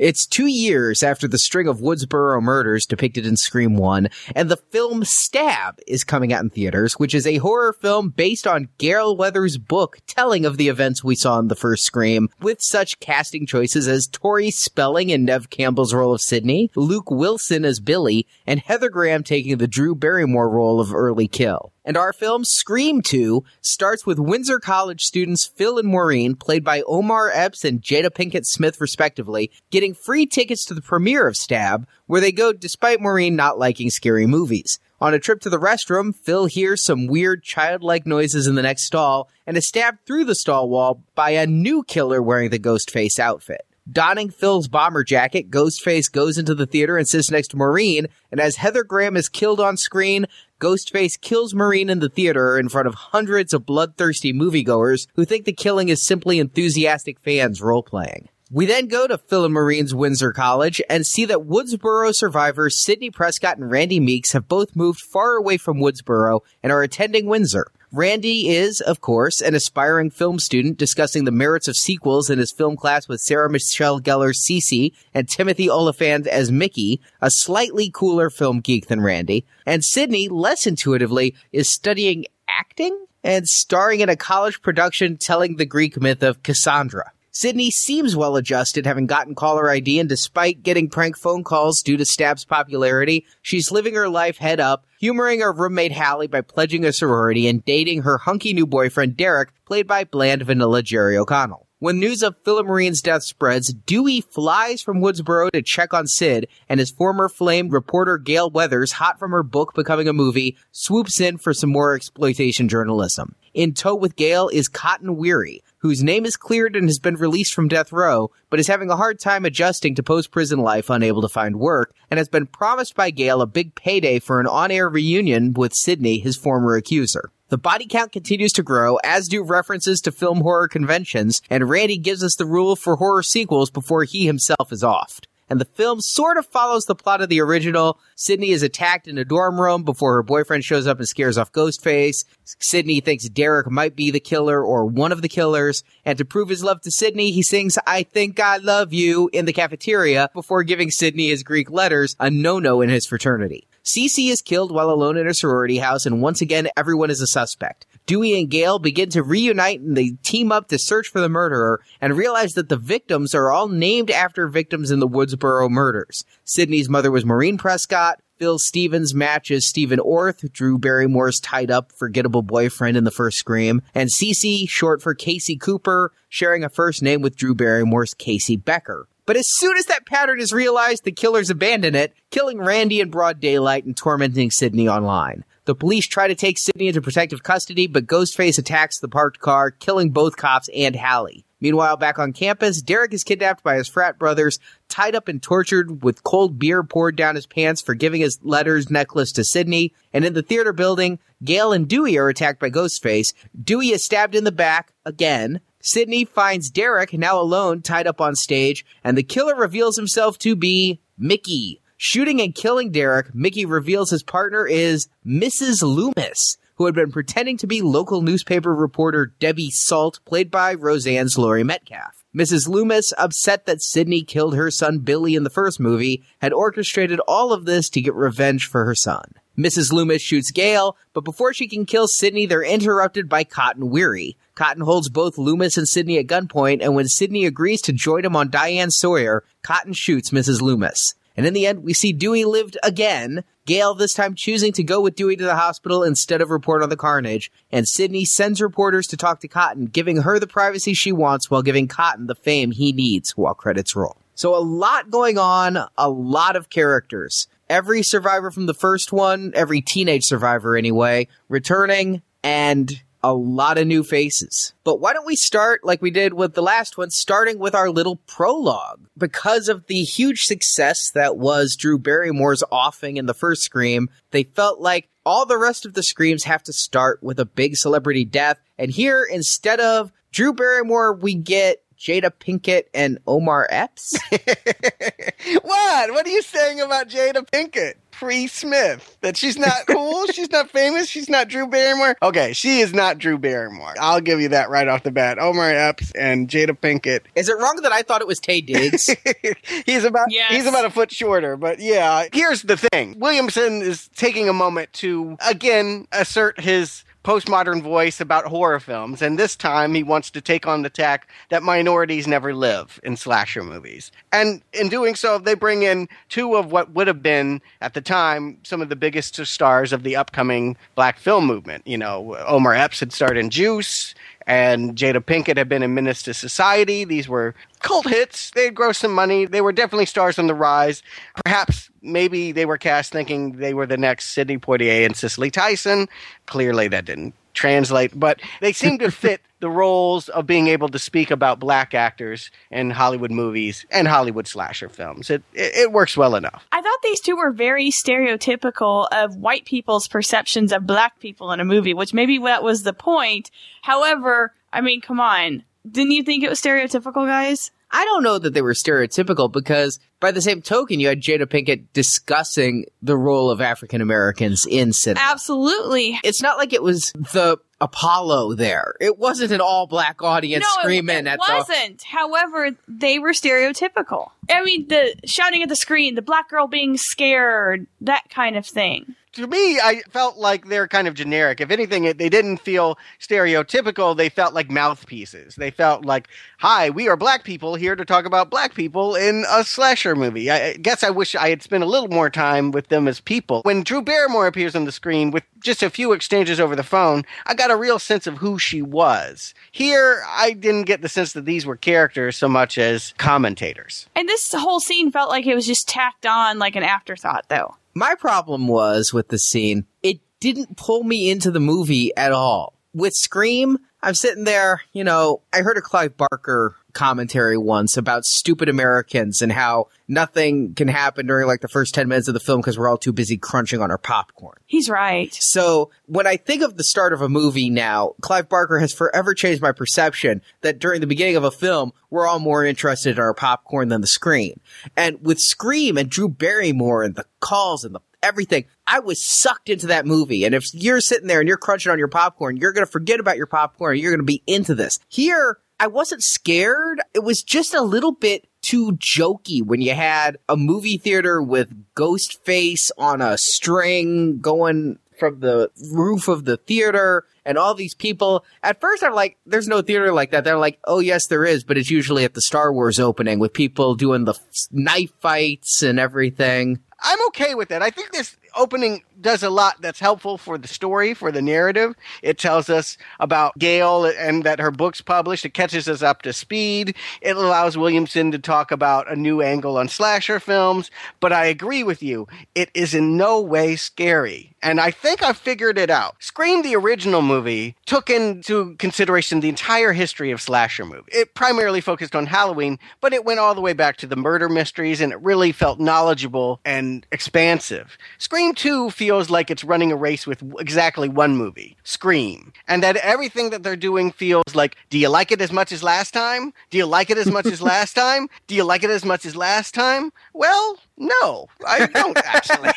It's 0.00 0.26
two 0.26 0.46
years 0.46 1.02
after 1.02 1.28
the 1.28 1.36
string 1.36 1.68
of 1.68 1.80
Woodsboro 1.80 2.40
murders 2.40 2.86
depicted 2.86 3.26
in 3.26 3.36
Scream 3.36 3.76
1, 3.76 4.08
and 4.34 4.48
the 4.48 4.56
film 4.56 5.04
Stab 5.04 5.78
is 5.86 6.04
coming 6.04 6.32
out 6.32 6.42
in 6.42 6.48
theaters, 6.48 6.94
which 6.94 7.14
is 7.14 7.26
a 7.26 7.36
horror 7.36 7.74
film 7.74 8.08
based 8.08 8.46
on 8.46 8.70
Gale 8.78 9.14
Weathers' 9.14 9.58
book 9.58 9.98
telling 10.06 10.46
of 10.46 10.56
the 10.56 10.68
events 10.68 11.04
we 11.04 11.14
saw 11.14 11.38
in 11.38 11.48
the 11.48 11.54
first 11.54 11.84
Scream, 11.84 12.30
with 12.40 12.62
such 12.62 12.98
casting 13.00 13.44
choices 13.44 13.86
as 13.86 14.06
Tori 14.06 14.50
Spelling 14.50 15.10
in 15.10 15.26
Nev 15.26 15.50
Campbell's 15.50 15.92
role 15.92 16.14
of 16.14 16.22
Sidney, 16.22 16.70
Luke 16.74 17.10
Wilson 17.10 17.66
as 17.66 17.78
Billy, 17.78 18.26
and 18.46 18.58
Heather 18.58 18.88
Graham 18.88 19.22
taking 19.22 19.58
the 19.58 19.68
Drew 19.68 19.94
Barrymore 19.94 20.48
role 20.48 20.80
of 20.80 20.94
Early 20.94 21.28
Kill. 21.28 21.74
And 21.84 21.96
our 21.96 22.12
film 22.12 22.44
Scream 22.44 23.00
2 23.00 23.42
starts 23.62 24.04
with 24.04 24.18
Windsor 24.18 24.58
College 24.58 25.00
students 25.00 25.46
Phil 25.46 25.78
and 25.78 25.88
Maureen, 25.88 26.34
played 26.34 26.62
by 26.62 26.82
Omar 26.86 27.30
Epps 27.32 27.64
and 27.64 27.80
Jada 27.80 28.10
Pinkett 28.10 28.44
Smith 28.44 28.80
respectively, 28.80 29.50
getting 29.70 29.94
free 29.94 30.26
tickets 30.26 30.66
to 30.66 30.74
the 30.74 30.82
premiere 30.82 31.26
of 31.26 31.36
Stab, 31.36 31.86
where 32.06 32.20
they 32.20 32.32
go 32.32 32.52
despite 32.52 33.00
Maureen 33.00 33.34
not 33.34 33.58
liking 33.58 33.88
scary 33.88 34.26
movies. 34.26 34.78
On 35.00 35.14
a 35.14 35.18
trip 35.18 35.40
to 35.40 35.50
the 35.50 35.58
restroom, 35.58 36.14
Phil 36.14 36.44
hears 36.44 36.84
some 36.84 37.06
weird 37.06 37.42
childlike 37.42 38.06
noises 38.06 38.46
in 38.46 38.56
the 38.56 38.62
next 38.62 38.84
stall 38.84 39.30
and 39.46 39.56
is 39.56 39.66
stabbed 39.66 40.04
through 40.04 40.26
the 40.26 40.34
stall 40.34 40.68
wall 40.68 41.02
by 41.14 41.30
a 41.30 41.46
new 41.46 41.82
killer 41.82 42.22
wearing 42.22 42.50
the 42.50 42.58
ghost 42.58 42.90
face 42.90 43.18
outfit. 43.18 43.62
Donning 43.90 44.30
Phil's 44.30 44.68
bomber 44.68 45.02
jacket, 45.02 45.50
Ghostface 45.50 46.12
goes 46.12 46.38
into 46.38 46.54
the 46.54 46.66
theater 46.66 46.96
and 46.96 47.08
sits 47.08 47.30
next 47.30 47.48
to 47.48 47.56
Maureen, 47.56 48.06
and 48.30 48.38
as 48.38 48.56
Heather 48.56 48.84
Graham 48.84 49.16
is 49.16 49.28
killed 49.28 49.58
on 49.58 49.76
screen, 49.76 50.26
Ghostface 50.60 51.18
kills 51.18 51.54
Maureen 51.54 51.88
in 51.88 52.00
the 52.00 52.10
theater 52.10 52.58
in 52.58 52.68
front 52.68 52.86
of 52.86 52.92
hundreds 52.92 53.54
of 53.54 53.64
bloodthirsty 53.64 54.34
moviegoers 54.34 55.06
who 55.14 55.24
think 55.24 55.46
the 55.46 55.54
killing 55.54 55.88
is 55.88 56.04
simply 56.04 56.38
enthusiastic 56.38 57.18
fans 57.18 57.62
role-playing. 57.62 58.28
We 58.50 58.66
then 58.66 58.86
go 58.86 59.06
to 59.06 59.16
Phil 59.16 59.48
Maureen's 59.48 59.94
Windsor 59.94 60.32
College 60.32 60.82
and 60.90 61.06
see 61.06 61.24
that 61.24 61.46
Woodsboro 61.46 62.14
survivors 62.14 62.84
Sidney 62.84 63.10
Prescott 63.10 63.56
and 63.56 63.70
Randy 63.70 64.00
Meeks 64.00 64.32
have 64.32 64.48
both 64.48 64.76
moved 64.76 65.00
far 65.00 65.36
away 65.36 65.56
from 65.56 65.78
Woodsboro 65.78 66.40
and 66.62 66.70
are 66.70 66.82
attending 66.82 67.24
Windsor. 67.24 67.68
Randy 67.92 68.50
is, 68.50 68.80
of 68.80 69.00
course, 69.00 69.40
an 69.40 69.56
aspiring 69.56 70.10
film 70.10 70.38
student 70.38 70.78
discussing 70.78 71.24
the 71.24 71.32
merits 71.32 71.66
of 71.66 71.74
sequels 71.74 72.30
in 72.30 72.38
his 72.38 72.52
film 72.52 72.76
class 72.76 73.08
with 73.08 73.20
Sarah 73.20 73.50
Michelle 73.50 74.00
Gellar 74.00 74.32
Cece 74.32 74.92
and 75.12 75.28
Timothy 75.28 75.68
Olyphant 75.68 76.28
as 76.28 76.52
Mickey, 76.52 77.00
a 77.20 77.32
slightly 77.32 77.90
cooler 77.92 78.30
film 78.30 78.60
geek 78.60 78.86
than 78.86 79.00
Randy. 79.00 79.44
And 79.66 79.84
Sidney, 79.84 80.28
less 80.28 80.68
intuitively, 80.68 81.34
is 81.50 81.68
studying 81.68 82.26
acting 82.48 82.96
and 83.24 83.48
starring 83.48 83.98
in 83.98 84.08
a 84.08 84.14
college 84.14 84.62
production 84.62 85.16
telling 85.20 85.56
the 85.56 85.66
Greek 85.66 86.00
myth 86.00 86.22
of 86.22 86.44
Cassandra. 86.44 87.10
Sidney 87.32 87.70
seems 87.70 88.16
well 88.16 88.34
adjusted, 88.36 88.86
having 88.86 89.06
gotten 89.06 89.36
caller 89.36 89.70
ID, 89.70 90.00
and 90.00 90.08
despite 90.08 90.64
getting 90.64 90.88
prank 90.88 91.16
phone 91.16 91.44
calls 91.44 91.80
due 91.80 91.96
to 91.96 92.04
Stab's 92.04 92.44
popularity, 92.44 93.24
she's 93.40 93.70
living 93.70 93.94
her 93.94 94.08
life 94.08 94.38
head 94.38 94.58
up, 94.58 94.84
humoring 94.98 95.40
her 95.40 95.52
roommate 95.52 95.92
Hallie 95.92 96.26
by 96.26 96.40
pledging 96.40 96.84
a 96.84 96.92
sorority 96.92 97.46
and 97.46 97.64
dating 97.64 98.02
her 98.02 98.18
hunky 98.18 98.52
new 98.52 98.66
boyfriend 98.66 99.16
Derek, 99.16 99.50
played 99.64 99.86
by 99.86 100.02
bland 100.02 100.42
vanilla 100.42 100.82
Jerry 100.82 101.16
O'Connell. 101.16 101.68
When 101.78 101.98
news 101.98 102.22
of 102.22 102.36
Philomarine's 102.44 103.00
death 103.00 103.22
spreads, 103.22 103.72
Dewey 103.72 104.20
flies 104.20 104.82
from 104.82 105.00
Woodsboro 105.00 105.50
to 105.52 105.62
check 105.62 105.94
on 105.94 106.06
Sid, 106.06 106.46
and 106.68 106.78
his 106.78 106.90
former 106.90 107.28
flame 107.28 107.70
reporter 107.70 108.18
Gale 108.18 108.50
Weathers, 108.50 108.92
hot 108.92 109.18
from 109.18 109.30
her 109.30 109.42
book 109.42 109.72
becoming 109.74 110.06
a 110.06 110.12
movie, 110.12 110.58
swoops 110.72 111.20
in 111.20 111.38
for 111.38 111.54
some 111.54 111.70
more 111.70 111.94
exploitation 111.94 112.68
journalism. 112.68 113.34
In 113.54 113.72
tow 113.72 113.94
with 113.94 114.16
Gale 114.16 114.48
is 114.48 114.68
Cotton 114.68 115.16
Weary, 115.16 115.62
whose 115.80 116.02
name 116.02 116.24
is 116.24 116.36
cleared 116.36 116.76
and 116.76 116.88
has 116.88 116.98
been 116.98 117.16
released 117.16 117.52
from 117.52 117.68
death 117.68 117.92
row, 117.92 118.30
but 118.48 118.60
is 118.60 118.68
having 118.68 118.90
a 118.90 118.96
hard 118.96 119.18
time 119.18 119.44
adjusting 119.44 119.94
to 119.94 120.02
post 120.02 120.30
prison 120.30 120.60
life, 120.60 120.90
unable 120.90 121.22
to 121.22 121.28
find 121.28 121.56
work, 121.56 121.94
and 122.10 122.18
has 122.18 122.28
been 122.28 122.46
promised 122.46 122.94
by 122.94 123.10
Gale 123.10 123.40
a 123.40 123.46
big 123.46 123.74
payday 123.74 124.18
for 124.18 124.40
an 124.40 124.46
on 124.46 124.70
air 124.70 124.88
reunion 124.88 125.52
with 125.52 125.74
Sidney, 125.74 126.18
his 126.18 126.36
former 126.36 126.76
accuser. 126.76 127.30
The 127.48 127.58
body 127.58 127.86
count 127.86 128.12
continues 128.12 128.52
to 128.52 128.62
grow, 128.62 128.96
as 129.02 129.26
do 129.26 129.42
references 129.42 130.00
to 130.02 130.12
film 130.12 130.42
horror 130.42 130.68
conventions, 130.68 131.40
and 131.50 131.68
Randy 131.68 131.98
gives 131.98 132.22
us 132.22 132.36
the 132.36 132.46
rule 132.46 132.76
for 132.76 132.96
horror 132.96 133.22
sequels 133.22 133.70
before 133.70 134.04
he 134.04 134.26
himself 134.26 134.72
is 134.72 134.82
offed 134.82 135.26
and 135.50 135.60
the 135.60 135.66
film 135.66 136.00
sort 136.00 136.38
of 136.38 136.46
follows 136.46 136.84
the 136.84 136.94
plot 136.94 137.20
of 137.20 137.28
the 137.28 137.40
original. 137.40 137.98
Sidney 138.14 138.52
is 138.52 138.62
attacked 138.62 139.08
in 139.08 139.18
a 139.18 139.24
dorm 139.24 139.60
room 139.60 139.82
before 139.82 140.14
her 140.14 140.22
boyfriend 140.22 140.64
shows 140.64 140.86
up 140.86 140.98
and 140.98 141.08
scares 141.08 141.36
off 141.36 141.52
Ghostface. 141.52 142.24
Sidney 142.60 143.00
thinks 143.00 143.28
Derek 143.28 143.70
might 143.70 143.96
be 143.96 144.10
the 144.10 144.20
killer 144.20 144.64
or 144.64 144.86
one 144.86 145.12
of 145.12 145.22
the 145.22 145.28
killers, 145.28 145.82
and 146.04 146.16
to 146.16 146.24
prove 146.24 146.48
his 146.48 146.62
love 146.62 146.80
to 146.82 146.90
Sidney, 146.90 147.32
he 147.32 147.42
sings 147.42 147.76
I 147.86 148.04
Think 148.04 148.38
I 148.38 148.58
Love 148.58 148.92
You 148.92 149.28
in 149.32 149.44
the 149.44 149.52
cafeteria 149.52 150.30
before 150.32 150.62
giving 150.62 150.90
Sidney 150.90 151.28
his 151.28 151.42
Greek 151.42 151.70
letters, 151.70 152.14
a 152.20 152.30
no-no 152.30 152.80
in 152.80 152.88
his 152.88 153.06
fraternity. 153.06 153.66
Cece 153.84 154.30
is 154.30 154.42
killed 154.42 154.72
while 154.72 154.90
alone 154.90 155.16
in 155.16 155.26
a 155.26 155.34
sorority 155.34 155.78
house, 155.78 156.06
and 156.06 156.22
once 156.22 156.40
again, 156.40 156.68
everyone 156.76 157.10
is 157.10 157.20
a 157.20 157.26
suspect. 157.26 157.86
Dewey 158.06 158.38
and 158.38 158.50
Gale 158.50 158.78
begin 158.78 159.08
to 159.10 159.22
reunite 159.22 159.80
and 159.80 159.96
they 159.96 160.10
team 160.22 160.50
up 160.50 160.68
to 160.68 160.78
search 160.78 161.08
for 161.08 161.20
the 161.20 161.28
murderer 161.28 161.80
and 162.00 162.16
realize 162.16 162.52
that 162.54 162.68
the 162.68 162.76
victims 162.76 163.34
are 163.34 163.50
all 163.50 163.68
named 163.68 164.10
after 164.10 164.48
victims 164.48 164.90
in 164.90 164.98
the 164.98 165.08
Woodsboro 165.08 165.70
murders. 165.70 166.24
Sidney's 166.44 166.88
mother 166.88 167.10
was 167.10 167.24
Maureen 167.24 167.56
Prescott. 167.56 168.20
Phil 168.38 168.58
Stevens 168.58 169.14
matches 169.14 169.68
Stephen 169.68 170.00
Orth, 170.00 170.50
Drew 170.52 170.78
Barrymore's 170.78 171.40
tied 171.40 171.70
up, 171.70 171.92
forgettable 171.92 172.40
boyfriend 172.40 172.96
in 172.96 173.04
the 173.04 173.10
first 173.10 173.36
Scream, 173.36 173.82
and 173.94 174.08
Cece, 174.08 174.66
short 174.66 175.02
for 175.02 175.14
Casey 175.14 175.56
Cooper, 175.56 176.10
sharing 176.30 176.64
a 176.64 176.70
first 176.70 177.02
name 177.02 177.20
with 177.20 177.36
Drew 177.36 177.54
Barrymore's 177.54 178.14
Casey 178.14 178.56
Becker. 178.56 179.08
But 179.30 179.36
as 179.36 179.46
soon 179.48 179.76
as 179.78 179.86
that 179.86 180.06
pattern 180.06 180.40
is 180.40 180.52
realized, 180.52 181.04
the 181.04 181.12
killers 181.12 181.50
abandon 181.50 181.94
it, 181.94 182.14
killing 182.32 182.58
Randy 182.58 182.98
in 182.98 183.10
broad 183.10 183.38
daylight 183.38 183.84
and 183.84 183.96
tormenting 183.96 184.50
Sidney 184.50 184.88
online. 184.88 185.44
The 185.66 185.74
police 185.76 186.08
try 186.08 186.26
to 186.26 186.34
take 186.34 186.58
Sidney 186.58 186.88
into 186.88 187.00
protective 187.00 187.44
custody, 187.44 187.86
but 187.86 188.08
Ghostface 188.08 188.58
attacks 188.58 188.98
the 188.98 189.06
parked 189.06 189.38
car, 189.38 189.70
killing 189.70 190.10
both 190.10 190.36
cops 190.36 190.68
and 190.74 190.96
Hallie. 190.96 191.44
Meanwhile, 191.60 191.96
back 191.98 192.18
on 192.18 192.32
campus, 192.32 192.82
Derek 192.82 193.14
is 193.14 193.22
kidnapped 193.22 193.62
by 193.62 193.76
his 193.76 193.86
frat 193.86 194.18
brothers, 194.18 194.58
tied 194.88 195.14
up 195.14 195.28
and 195.28 195.40
tortured 195.40 196.02
with 196.02 196.24
cold 196.24 196.58
beer 196.58 196.82
poured 196.82 197.14
down 197.14 197.36
his 197.36 197.46
pants 197.46 197.80
for 197.80 197.94
giving 197.94 198.22
his 198.22 198.40
letters 198.42 198.90
necklace 198.90 199.30
to 199.30 199.44
Sidney. 199.44 199.92
And 200.12 200.24
in 200.24 200.32
the 200.32 200.42
theater 200.42 200.72
building, 200.72 201.20
Gale 201.44 201.72
and 201.72 201.86
Dewey 201.86 202.18
are 202.18 202.30
attacked 202.30 202.58
by 202.58 202.70
Ghostface. 202.70 203.32
Dewey 203.62 203.90
is 203.90 204.02
stabbed 204.02 204.34
in 204.34 204.42
the 204.42 204.50
back 204.50 204.92
again. 205.06 205.60
Sidney 205.80 206.24
finds 206.24 206.70
Derek 206.70 207.12
now 207.12 207.40
alone, 207.40 207.82
tied 207.82 208.06
up 208.06 208.20
on 208.20 208.34
stage, 208.34 208.84
and 209.02 209.16
the 209.16 209.22
killer 209.22 209.54
reveals 209.56 209.96
himself 209.96 210.38
to 210.38 210.54
be 210.54 211.00
Mickey. 211.18 211.80
Shooting 211.96 212.40
and 212.40 212.54
killing 212.54 212.92
Derek, 212.92 213.34
Mickey 213.34 213.66
reveals 213.66 214.10
his 214.10 214.22
partner 214.22 214.66
is 214.66 215.08
Mrs. 215.26 215.82
Loomis, 215.82 216.56
who 216.76 216.86
had 216.86 216.94
been 216.94 217.12
pretending 217.12 217.58
to 217.58 217.66
be 217.66 217.82
local 217.82 218.22
newspaper 218.22 218.74
reporter 218.74 219.34
Debbie 219.38 219.70
Salt, 219.70 220.20
played 220.24 220.50
by 220.50 220.74
Roseanne's 220.74 221.36
Laurie 221.36 221.64
Metcalf. 221.64 222.19
Mrs. 222.36 222.68
Loomis, 222.68 223.12
upset 223.18 223.66
that 223.66 223.82
Sidney 223.82 224.22
killed 224.22 224.54
her 224.54 224.70
son 224.70 225.00
Billy 225.00 225.34
in 225.34 225.42
the 225.42 225.50
first 225.50 225.80
movie, 225.80 226.22
had 226.40 226.52
orchestrated 226.52 227.18
all 227.26 227.52
of 227.52 227.64
this 227.64 227.90
to 227.90 228.00
get 228.00 228.14
revenge 228.14 228.66
for 228.68 228.84
her 228.84 228.94
son. 228.94 229.24
Mrs. 229.58 229.92
Loomis 229.92 230.22
shoots 230.22 230.52
Gale, 230.52 230.96
but 231.12 231.24
before 231.24 231.52
she 231.52 231.66
can 231.66 231.84
kill 231.84 232.06
Sidney, 232.06 232.46
they're 232.46 232.62
interrupted 232.62 233.28
by 233.28 233.42
Cotton 233.42 233.90
Weary. 233.90 234.36
Cotton 234.54 234.84
holds 234.84 235.08
both 235.08 235.38
Loomis 235.38 235.76
and 235.76 235.88
Sidney 235.88 236.18
at 236.18 236.28
gunpoint, 236.28 236.78
and 236.80 236.94
when 236.94 237.08
Sidney 237.08 237.46
agrees 237.46 237.82
to 237.82 237.92
join 237.92 238.24
him 238.24 238.36
on 238.36 238.48
Diane 238.48 238.92
Sawyer, 238.92 239.42
Cotton 239.62 239.92
shoots 239.92 240.30
Mrs. 240.30 240.60
Loomis. 240.60 241.14
And 241.36 241.46
in 241.46 241.54
the 241.54 241.66
end, 241.66 241.84
we 241.84 241.94
see 241.94 242.12
Dewey 242.12 242.44
lived 242.44 242.76
again, 242.82 243.44
Gale 243.66 243.94
this 243.94 244.14
time 244.14 244.34
choosing 244.34 244.72
to 244.72 244.82
go 244.82 245.00
with 245.00 245.14
Dewey 245.14 245.36
to 245.36 245.44
the 245.44 245.56
hospital 245.56 246.02
instead 246.02 246.40
of 246.40 246.50
report 246.50 246.82
on 246.82 246.88
the 246.88 246.96
carnage, 246.96 247.52
and 247.70 247.86
Sidney 247.86 248.24
sends 248.24 248.60
reporters 248.60 249.06
to 249.08 249.16
talk 249.16 249.40
to 249.40 249.48
Cotton, 249.48 249.86
giving 249.86 250.22
her 250.22 250.38
the 250.38 250.46
privacy 250.46 250.92
she 250.92 251.12
wants 251.12 251.50
while 251.50 251.62
giving 251.62 251.86
Cotton 251.86 252.26
the 252.26 252.34
fame 252.34 252.72
he 252.72 252.92
needs 252.92 253.36
while 253.36 253.54
credits 253.54 253.94
roll. 253.94 254.16
So 254.34 254.56
a 254.56 254.58
lot 254.58 255.10
going 255.10 255.38
on, 255.38 255.78
a 255.96 256.10
lot 256.10 256.56
of 256.56 256.70
characters. 256.70 257.46
Every 257.68 258.02
survivor 258.02 258.50
from 258.50 258.66
the 258.66 258.74
first 258.74 259.12
one, 259.12 259.52
every 259.54 259.82
teenage 259.82 260.24
survivor 260.24 260.76
anyway, 260.76 261.28
returning, 261.48 262.22
and 262.42 262.90
a 263.22 263.34
lot 263.34 263.78
of 263.78 263.86
new 263.86 264.02
faces. 264.02 264.72
But 264.84 265.00
why 265.00 265.12
don't 265.12 265.26
we 265.26 265.36
start 265.36 265.84
like 265.84 266.02
we 266.02 266.10
did 266.10 266.34
with 266.34 266.54
the 266.54 266.62
last 266.62 266.96
one, 266.96 267.10
starting 267.10 267.58
with 267.58 267.74
our 267.74 267.90
little 267.90 268.16
prologue? 268.16 269.06
Because 269.16 269.68
of 269.68 269.86
the 269.86 270.02
huge 270.02 270.42
success 270.42 271.10
that 271.10 271.36
was 271.36 271.76
Drew 271.76 271.98
Barrymore's 271.98 272.64
offing 272.70 273.16
in 273.16 273.26
the 273.26 273.34
first 273.34 273.62
Scream, 273.62 274.08
they 274.30 274.44
felt 274.44 274.80
like 274.80 275.08
all 275.24 275.46
the 275.46 275.58
rest 275.58 275.84
of 275.84 275.94
the 275.94 276.02
Screams 276.02 276.44
have 276.44 276.62
to 276.64 276.72
start 276.72 277.22
with 277.22 277.38
a 277.38 277.44
big 277.44 277.76
celebrity 277.76 278.24
death. 278.24 278.58
And 278.78 278.90
here, 278.90 279.22
instead 279.22 279.80
of 279.80 280.12
Drew 280.32 280.52
Barrymore, 280.52 281.14
we 281.14 281.34
get 281.34 281.82
Jada 281.98 282.30
Pinkett 282.30 282.84
and 282.94 283.18
Omar 283.26 283.66
Epps. 283.70 284.18
what? 284.30 286.10
What 286.10 286.26
are 286.26 286.30
you 286.30 286.42
saying 286.42 286.80
about 286.80 287.08
Jada 287.08 287.46
Pinkett? 287.46 287.94
Pre 288.20 288.46
Smith. 288.48 289.16
That 289.22 289.36
she's 289.38 289.58
not 289.58 289.86
cool? 289.86 290.26
she's 290.26 290.50
not 290.50 290.68
famous? 290.70 291.08
She's 291.08 291.28
not 291.30 291.48
Drew 291.48 291.66
Barrymore? 291.66 292.16
Okay, 292.22 292.52
she 292.52 292.80
is 292.80 292.92
not 292.92 293.16
Drew 293.18 293.38
Barrymore. 293.38 293.94
I'll 293.98 294.20
give 294.20 294.40
you 294.42 294.48
that 294.50 294.68
right 294.68 294.86
off 294.86 295.02
the 295.02 295.10
bat. 295.10 295.38
Omar 295.38 295.70
Epps 295.70 296.12
and 296.12 296.46
Jada 296.46 296.78
Pinkett. 296.78 297.20
Is 297.34 297.48
it 297.48 297.56
wrong 297.56 297.80
that 297.82 297.92
I 297.92 298.02
thought 298.02 298.20
it 298.20 298.26
was 298.26 298.38
Taye 298.38 298.64
Diggs? 298.64 299.08
he's 299.86 300.04
about 300.04 300.26
Yes. 300.30 300.52
he's 300.52 300.66
about 300.66 300.84
a 300.84 300.90
foot 300.90 301.10
shorter, 301.10 301.56
but 301.56 301.80
yeah. 301.80 302.26
Here's 302.32 302.60
the 302.62 302.76
thing. 302.76 303.18
Williamson 303.18 303.80
is 303.80 304.08
taking 304.14 304.48
a 304.48 304.52
moment 304.52 304.92
to 304.94 305.38
again 305.48 306.06
assert 306.12 306.60
his 306.60 307.04
postmodern 307.24 307.82
voice 307.82 308.20
about 308.20 308.46
horror 308.46 308.80
films, 308.80 309.20
and 309.20 309.38
this 309.38 309.54
time 309.54 309.94
he 309.94 310.02
wants 310.02 310.30
to 310.30 310.40
take 310.40 310.66
on 310.66 310.82
the 310.82 310.90
tack 310.90 311.28
that 311.50 311.62
minorities 311.62 312.26
never 312.26 312.54
live 312.54 312.98
in 313.02 313.16
slasher 313.16 313.62
movies. 313.62 314.10
And 314.32 314.62
in 314.72 314.88
doing 314.88 315.14
so, 315.14 315.38
they 315.38 315.54
bring 315.54 315.82
in 315.82 316.08
two 316.28 316.56
of 316.56 316.72
what 316.72 316.92
would 316.92 317.06
have 317.06 317.22
been, 317.22 317.60
at 317.80 317.94
the 317.94 318.00
time, 318.00 318.58
some 318.62 318.80
of 318.80 318.88
the 318.88 318.96
biggest 318.96 319.36
stars 319.46 319.92
of 319.92 320.02
the 320.02 320.16
upcoming 320.16 320.76
black 320.94 321.18
film 321.18 321.46
movement. 321.46 321.86
You 321.86 321.98
know, 321.98 322.36
Omar 322.46 322.74
Epps 322.74 323.00
had 323.00 323.12
starred 323.12 323.36
in 323.36 323.50
Juice, 323.50 324.14
and 324.46 324.96
Jada 324.96 325.20
Pinkett 325.20 325.56
had 325.56 325.68
been 325.68 325.82
in 325.82 325.94
Menace 325.94 326.22
to 326.24 326.34
Society. 326.34 327.04
These 327.04 327.28
were 327.28 327.54
cult 327.80 328.08
hits. 328.08 328.50
They'd 328.52 328.74
gross 328.74 328.98
some 328.98 329.12
money. 329.12 329.44
They 329.46 329.60
were 329.60 329.72
definitely 329.72 330.06
stars 330.06 330.38
on 330.38 330.46
the 330.46 330.54
rise. 330.54 331.02
Perhaps 331.44 331.90
maybe 332.02 332.52
they 332.52 332.66
were 332.66 332.78
cast 332.78 333.12
thinking 333.12 333.52
they 333.52 333.74
were 333.74 333.86
the 333.86 333.96
next 333.96 334.26
Sidney 334.26 334.58
Poitier 334.58 335.04
and 335.04 335.16
Cicely 335.16 335.50
Tyson. 335.50 336.08
Clearly 336.46 336.88
that 336.88 337.04
didn't 337.04 337.34
translate, 337.54 338.18
but 338.18 338.40
they 338.60 338.72
seemed 338.72 339.00
to 339.00 339.10
fit 339.10 339.42
the 339.60 339.70
roles 339.70 340.28
of 340.30 340.46
being 340.46 340.66
able 340.68 340.88
to 340.88 340.98
speak 340.98 341.30
about 341.30 341.60
black 341.60 341.94
actors 341.94 342.50
in 342.70 342.90
Hollywood 342.90 343.30
movies 343.30 343.86
and 343.90 344.08
Hollywood 344.08 344.46
slasher 344.46 344.88
films. 344.88 345.30
It, 345.30 345.42
it, 345.52 345.74
it 345.74 345.92
works 345.92 346.16
well 346.16 346.34
enough. 346.34 346.66
I 346.72 346.80
thought 346.80 346.98
these 347.02 347.20
two 347.20 347.36
were 347.36 347.52
very 347.52 347.90
stereotypical 347.90 349.06
of 349.12 349.36
white 349.36 349.64
people's 349.64 350.08
perceptions 350.08 350.72
of 350.72 350.86
black 350.86 351.20
people 351.20 351.52
in 351.52 351.60
a 351.60 351.64
movie, 351.64 351.94
which 351.94 352.14
maybe 352.14 352.38
that 352.38 352.62
was 352.62 352.82
the 352.82 352.92
point. 352.92 353.50
However, 353.82 354.52
I 354.72 354.80
mean, 354.80 355.00
come 355.00 355.20
on. 355.20 355.64
Didn't 355.90 356.12
you 356.12 356.22
think 356.22 356.44
it 356.44 356.50
was 356.50 356.60
stereotypical, 356.60 357.26
guys? 357.26 357.70
I 357.92 358.04
don't 358.04 358.22
know 358.22 358.38
that 358.38 358.54
they 358.54 358.62
were 358.62 358.72
stereotypical 358.72 359.50
because 359.50 359.98
by 360.20 360.30
the 360.30 360.42
same 360.42 360.62
token, 360.62 361.00
you 361.00 361.08
had 361.08 361.20
Jada 361.20 361.46
Pinkett 361.46 361.86
discussing 361.92 362.84
the 363.02 363.16
role 363.16 363.50
of 363.50 363.60
African 363.60 364.00
Americans 364.00 364.64
in 364.68 364.92
cinema. 364.92 365.26
Absolutely. 365.28 366.18
it's 366.22 366.42
not 366.42 366.56
like 366.56 366.72
it 366.72 366.82
was 366.82 367.12
the 367.32 367.58
Apollo 367.80 368.54
there. 368.54 368.94
It 369.00 369.18
wasn't 369.18 369.52
an 369.52 369.60
all 369.60 369.86
black 369.86 370.22
audience 370.22 370.64
no, 370.64 370.82
screaming 370.82 371.16
it, 371.16 371.20
it 371.20 371.28
at 371.28 371.38
the. 371.38 371.52
It 371.52 371.56
wasn't. 371.68 372.02
However, 372.02 372.76
they 372.86 373.18
were 373.18 373.32
stereotypical. 373.32 374.30
I 374.50 374.62
mean, 374.62 374.88
the 374.88 375.14
shouting 375.24 375.62
at 375.62 375.68
the 375.68 375.76
screen, 375.76 376.14
the 376.14 376.22
black 376.22 376.50
girl 376.50 376.66
being 376.68 376.96
scared, 376.96 377.86
that 378.00 378.24
kind 378.30 378.56
of 378.56 378.66
thing. 378.66 379.14
To 379.32 379.46
me, 379.46 379.78
I 379.78 380.02
felt 380.10 380.38
like 380.38 380.66
they're 380.66 380.88
kind 380.88 381.06
of 381.06 381.14
generic. 381.14 381.60
If 381.60 381.70
anything, 381.70 382.02
they 382.02 382.28
didn't 382.28 382.58
feel 382.58 382.98
stereotypical. 383.20 384.16
They 384.16 384.28
felt 384.28 384.54
like 384.54 384.70
mouthpieces. 384.70 385.54
They 385.54 385.70
felt 385.70 386.04
like, 386.04 386.28
"Hi, 386.58 386.90
we 386.90 387.08
are 387.08 387.16
black 387.16 387.44
people 387.44 387.76
here 387.76 387.94
to 387.94 388.04
talk 388.04 388.24
about 388.24 388.50
black 388.50 388.74
people 388.74 389.14
in 389.14 389.44
a 389.48 389.64
slasher 389.64 390.16
movie." 390.16 390.50
I 390.50 390.74
guess 390.74 391.04
I 391.04 391.10
wish 391.10 391.34
I 391.34 391.50
had 391.50 391.62
spent 391.62 391.84
a 391.84 391.86
little 391.86 392.08
more 392.08 392.30
time 392.30 392.72
with 392.72 392.88
them 392.88 393.06
as 393.06 393.20
people. 393.20 393.62
When 393.62 393.82
Drew 393.82 394.02
Barrymore 394.02 394.46
appears 394.46 394.74
on 394.74 394.84
the 394.84 394.92
screen 394.92 395.30
with 395.30 395.44
just 395.62 395.82
a 395.82 395.90
few 395.90 396.12
exchanges 396.12 396.58
over 396.58 396.74
the 396.74 396.82
phone, 396.82 397.24
I 397.46 397.54
got 397.54 397.70
a 397.70 397.76
real 397.76 397.98
sense 397.98 398.26
of 398.26 398.38
who 398.38 398.58
she 398.58 398.82
was. 398.82 399.54
Here, 399.70 400.24
I 400.28 400.52
didn't 400.52 400.84
get 400.84 401.02
the 401.02 401.08
sense 401.08 401.34
that 401.34 401.44
these 401.44 401.66
were 401.66 401.76
characters 401.76 402.36
so 402.36 402.48
much 402.48 402.78
as 402.78 403.14
commentators. 403.18 404.08
And 404.16 404.28
this 404.28 404.52
whole 404.52 404.80
scene 404.80 405.12
felt 405.12 405.30
like 405.30 405.46
it 405.46 405.54
was 405.54 405.66
just 405.66 405.88
tacked 405.88 406.26
on 406.26 406.58
like 406.58 406.76
an 406.76 406.82
afterthought, 406.82 407.44
though. 407.48 407.76
My 407.94 408.14
problem 408.14 408.68
was 408.68 409.12
with 409.12 409.28
the 409.28 409.38
scene, 409.38 409.86
it 410.02 410.20
didn't 410.40 410.76
pull 410.76 411.02
me 411.02 411.30
into 411.30 411.50
the 411.50 411.60
movie 411.60 412.14
at 412.16 412.32
all. 412.32 412.74
With 412.94 413.14
Scream, 413.14 413.78
I'm 414.02 414.14
sitting 414.14 414.44
there, 414.44 414.82
you 414.92 415.04
know, 415.04 415.42
I 415.52 415.58
heard 415.58 415.76
a 415.76 415.82
Clive 415.82 416.16
Barker 416.16 416.76
commentary 416.92 417.56
once 417.56 417.96
about 417.96 418.24
stupid 418.24 418.68
Americans 418.68 419.42
and 419.42 419.52
how 419.52 419.88
nothing 420.08 420.74
can 420.74 420.88
happen 420.88 421.26
during 421.26 421.46
like 421.46 421.60
the 421.60 421.68
first 421.68 421.94
10 421.94 422.08
minutes 422.08 422.28
of 422.28 422.34
the 422.34 422.40
film 422.40 422.60
because 422.60 422.78
we're 422.78 422.88
all 422.88 422.98
too 422.98 423.12
busy 423.12 423.36
crunching 423.36 423.80
on 423.80 423.90
our 423.90 423.98
popcorn. 423.98 424.56
He's 424.66 424.88
right. 424.88 425.32
So 425.40 425.90
when 426.06 426.26
I 426.26 426.36
think 426.36 426.62
of 426.62 426.76
the 426.76 426.84
start 426.84 427.12
of 427.12 427.22
a 427.22 427.28
movie 427.28 427.70
now, 427.70 428.14
Clive 428.20 428.48
Barker 428.48 428.78
has 428.78 428.92
forever 428.92 429.34
changed 429.34 429.62
my 429.62 429.72
perception 429.72 430.42
that 430.62 430.78
during 430.78 431.00
the 431.00 431.06
beginning 431.06 431.36
of 431.36 431.44
a 431.44 431.50
film, 431.50 431.92
we're 432.10 432.26
all 432.26 432.40
more 432.40 432.64
interested 432.64 433.16
in 433.16 433.22
our 433.22 433.34
popcorn 433.34 433.88
than 433.88 434.00
the 434.00 434.06
screen. 434.06 434.60
And 434.96 435.24
with 435.24 435.38
Scream 435.38 435.96
and 435.96 436.10
Drew 436.10 436.28
Barrymore 436.28 437.02
and 437.02 437.14
the 437.14 437.26
calls 437.40 437.84
and 437.84 437.94
the 437.94 438.00
everything, 438.22 438.66
I 438.86 439.00
was 439.00 439.24
sucked 439.24 439.68
into 439.68 439.88
that 439.88 440.06
movie. 440.06 440.44
And 440.44 440.54
if 440.54 440.66
you're 440.72 441.00
sitting 441.00 441.26
there 441.26 441.40
and 441.40 441.48
you're 441.48 441.56
crunching 441.56 441.92
on 441.92 441.98
your 441.98 442.08
popcorn, 442.08 442.56
you're 442.56 442.72
going 442.72 442.84
to 442.84 442.90
forget 442.90 443.20
about 443.20 443.36
your 443.36 443.46
popcorn. 443.46 443.98
You're 443.98 444.10
going 444.10 444.20
to 444.20 444.24
be 444.24 444.42
into 444.46 444.74
this. 444.74 444.98
Here, 445.08 445.58
I 445.80 445.86
wasn't 445.86 446.22
scared. 446.22 447.00
It 447.14 447.24
was 447.24 447.42
just 447.42 447.72
a 447.72 447.80
little 447.80 448.12
bit 448.12 448.46
too 448.60 448.98
jokey 448.98 449.64
when 449.64 449.80
you 449.80 449.94
had 449.94 450.36
a 450.46 450.54
movie 450.54 450.98
theater 450.98 451.40
with 451.40 451.72
Ghostface 451.94 452.90
on 452.98 453.22
a 453.22 453.38
string 453.38 454.40
going 454.40 454.98
from 455.18 455.40
the 455.40 455.70
roof 455.90 456.28
of 456.28 456.44
the 456.44 456.58
theater 456.58 457.24
and 457.46 457.56
all 457.56 457.74
these 457.74 457.94
people. 457.94 458.44
At 458.62 458.78
first, 458.82 459.02
I'm 459.02 459.14
like, 459.14 459.38
there's 459.46 459.68
no 459.68 459.80
theater 459.80 460.12
like 460.12 460.32
that. 460.32 460.44
They're 460.44 460.58
like, 460.58 460.78
oh, 460.84 460.98
yes, 460.98 461.28
there 461.28 461.46
is, 461.46 461.64
but 461.64 461.78
it's 461.78 461.90
usually 461.90 462.24
at 462.24 462.34
the 462.34 462.42
Star 462.42 462.70
Wars 462.72 463.00
opening 463.00 463.38
with 463.38 463.54
people 463.54 463.94
doing 463.94 464.24
the 464.24 464.38
knife 464.70 465.12
fights 465.20 465.82
and 465.82 465.98
everything. 465.98 466.80
I'm 467.02 467.26
okay 467.28 467.54
with 467.54 467.70
that. 467.70 467.82
I 467.82 467.88
think 467.88 468.12
this 468.12 468.36
opening 468.54 469.02
does 469.20 469.42
a 469.42 469.50
lot 469.50 469.80
that's 469.80 470.00
helpful 470.00 470.38
for 470.38 470.58
the 470.58 470.68
story, 470.68 471.14
for 471.14 471.30
the 471.30 471.42
narrative. 471.42 471.94
It 472.22 472.38
tells 472.38 472.68
us 472.70 472.96
about 473.18 473.58
Gale 473.58 474.04
and 474.04 474.44
that 474.44 474.60
her 474.60 474.70
book's 474.70 475.00
published. 475.00 475.44
It 475.44 475.54
catches 475.54 475.88
us 475.88 476.02
up 476.02 476.22
to 476.22 476.32
speed. 476.32 476.94
It 477.20 477.36
allows 477.36 477.76
Williamson 477.76 478.30
to 478.32 478.38
talk 478.38 478.70
about 478.70 479.10
a 479.10 479.16
new 479.16 479.42
angle 479.42 479.76
on 479.76 479.88
slasher 479.88 480.40
films. 480.40 480.90
But 481.20 481.32
I 481.32 481.46
agree 481.46 481.82
with 481.82 482.02
you. 482.02 482.26
It 482.54 482.70
is 482.74 482.94
in 482.94 483.16
no 483.16 483.40
way 483.40 483.76
scary. 483.76 484.54
And 484.62 484.80
I 484.80 484.90
think 484.90 485.22
I 485.22 485.32
figured 485.32 485.78
it 485.78 485.90
out. 485.90 486.16
Scream, 486.18 486.62
the 486.62 486.76
original 486.76 487.22
movie, 487.22 487.76
took 487.86 488.10
into 488.10 488.74
consideration 488.76 489.40
the 489.40 489.48
entire 489.48 489.92
history 489.92 490.30
of 490.30 490.40
slasher 490.40 490.84
movies. 490.84 491.14
It 491.14 491.34
primarily 491.34 491.80
focused 491.80 492.14
on 492.14 492.26
Halloween, 492.26 492.78
but 493.00 493.12
it 493.12 493.24
went 493.24 493.40
all 493.40 493.54
the 493.54 493.60
way 493.60 493.72
back 493.72 493.96
to 493.98 494.06
the 494.06 494.16
murder 494.16 494.48
mysteries 494.48 495.00
and 495.00 495.12
it 495.12 495.20
really 495.20 495.52
felt 495.52 495.80
knowledgeable 495.80 496.60
and 496.64 497.06
expansive. 497.10 497.96
Scream 498.18 498.54
2 498.54 498.90
feels 498.90 499.09
like 499.18 499.50
it's 499.50 499.64
running 499.64 499.90
a 499.90 499.96
race 499.96 500.26
with 500.26 500.42
exactly 500.58 501.08
one 501.08 501.36
movie, 501.36 501.76
Scream. 501.82 502.52
And 502.68 502.82
that 502.82 502.96
everything 502.96 503.50
that 503.50 503.62
they're 503.62 503.76
doing 503.76 504.12
feels 504.12 504.54
like, 504.54 504.76
do 504.90 504.98
you 504.98 505.08
like 505.08 505.32
it 505.32 505.40
as 505.40 505.50
much 505.52 505.72
as 505.72 505.82
last 505.82 506.12
time? 506.12 506.52
Do 506.70 506.78
you 506.78 506.86
like 506.86 507.10
it 507.10 507.18
as 507.18 507.26
much 507.26 507.46
as 507.46 507.60
last 507.60 507.94
time? 507.94 508.28
Do 508.46 508.54
you 508.54 508.64
like 508.64 508.84
it 508.84 508.90
as 508.90 509.04
much 509.04 509.24
as 509.26 509.36
last 509.36 509.74
time? 509.74 510.12
Well, 510.32 510.78
no, 510.96 511.48
I 511.66 511.86
don't 511.86 512.18
actually. 512.18 512.70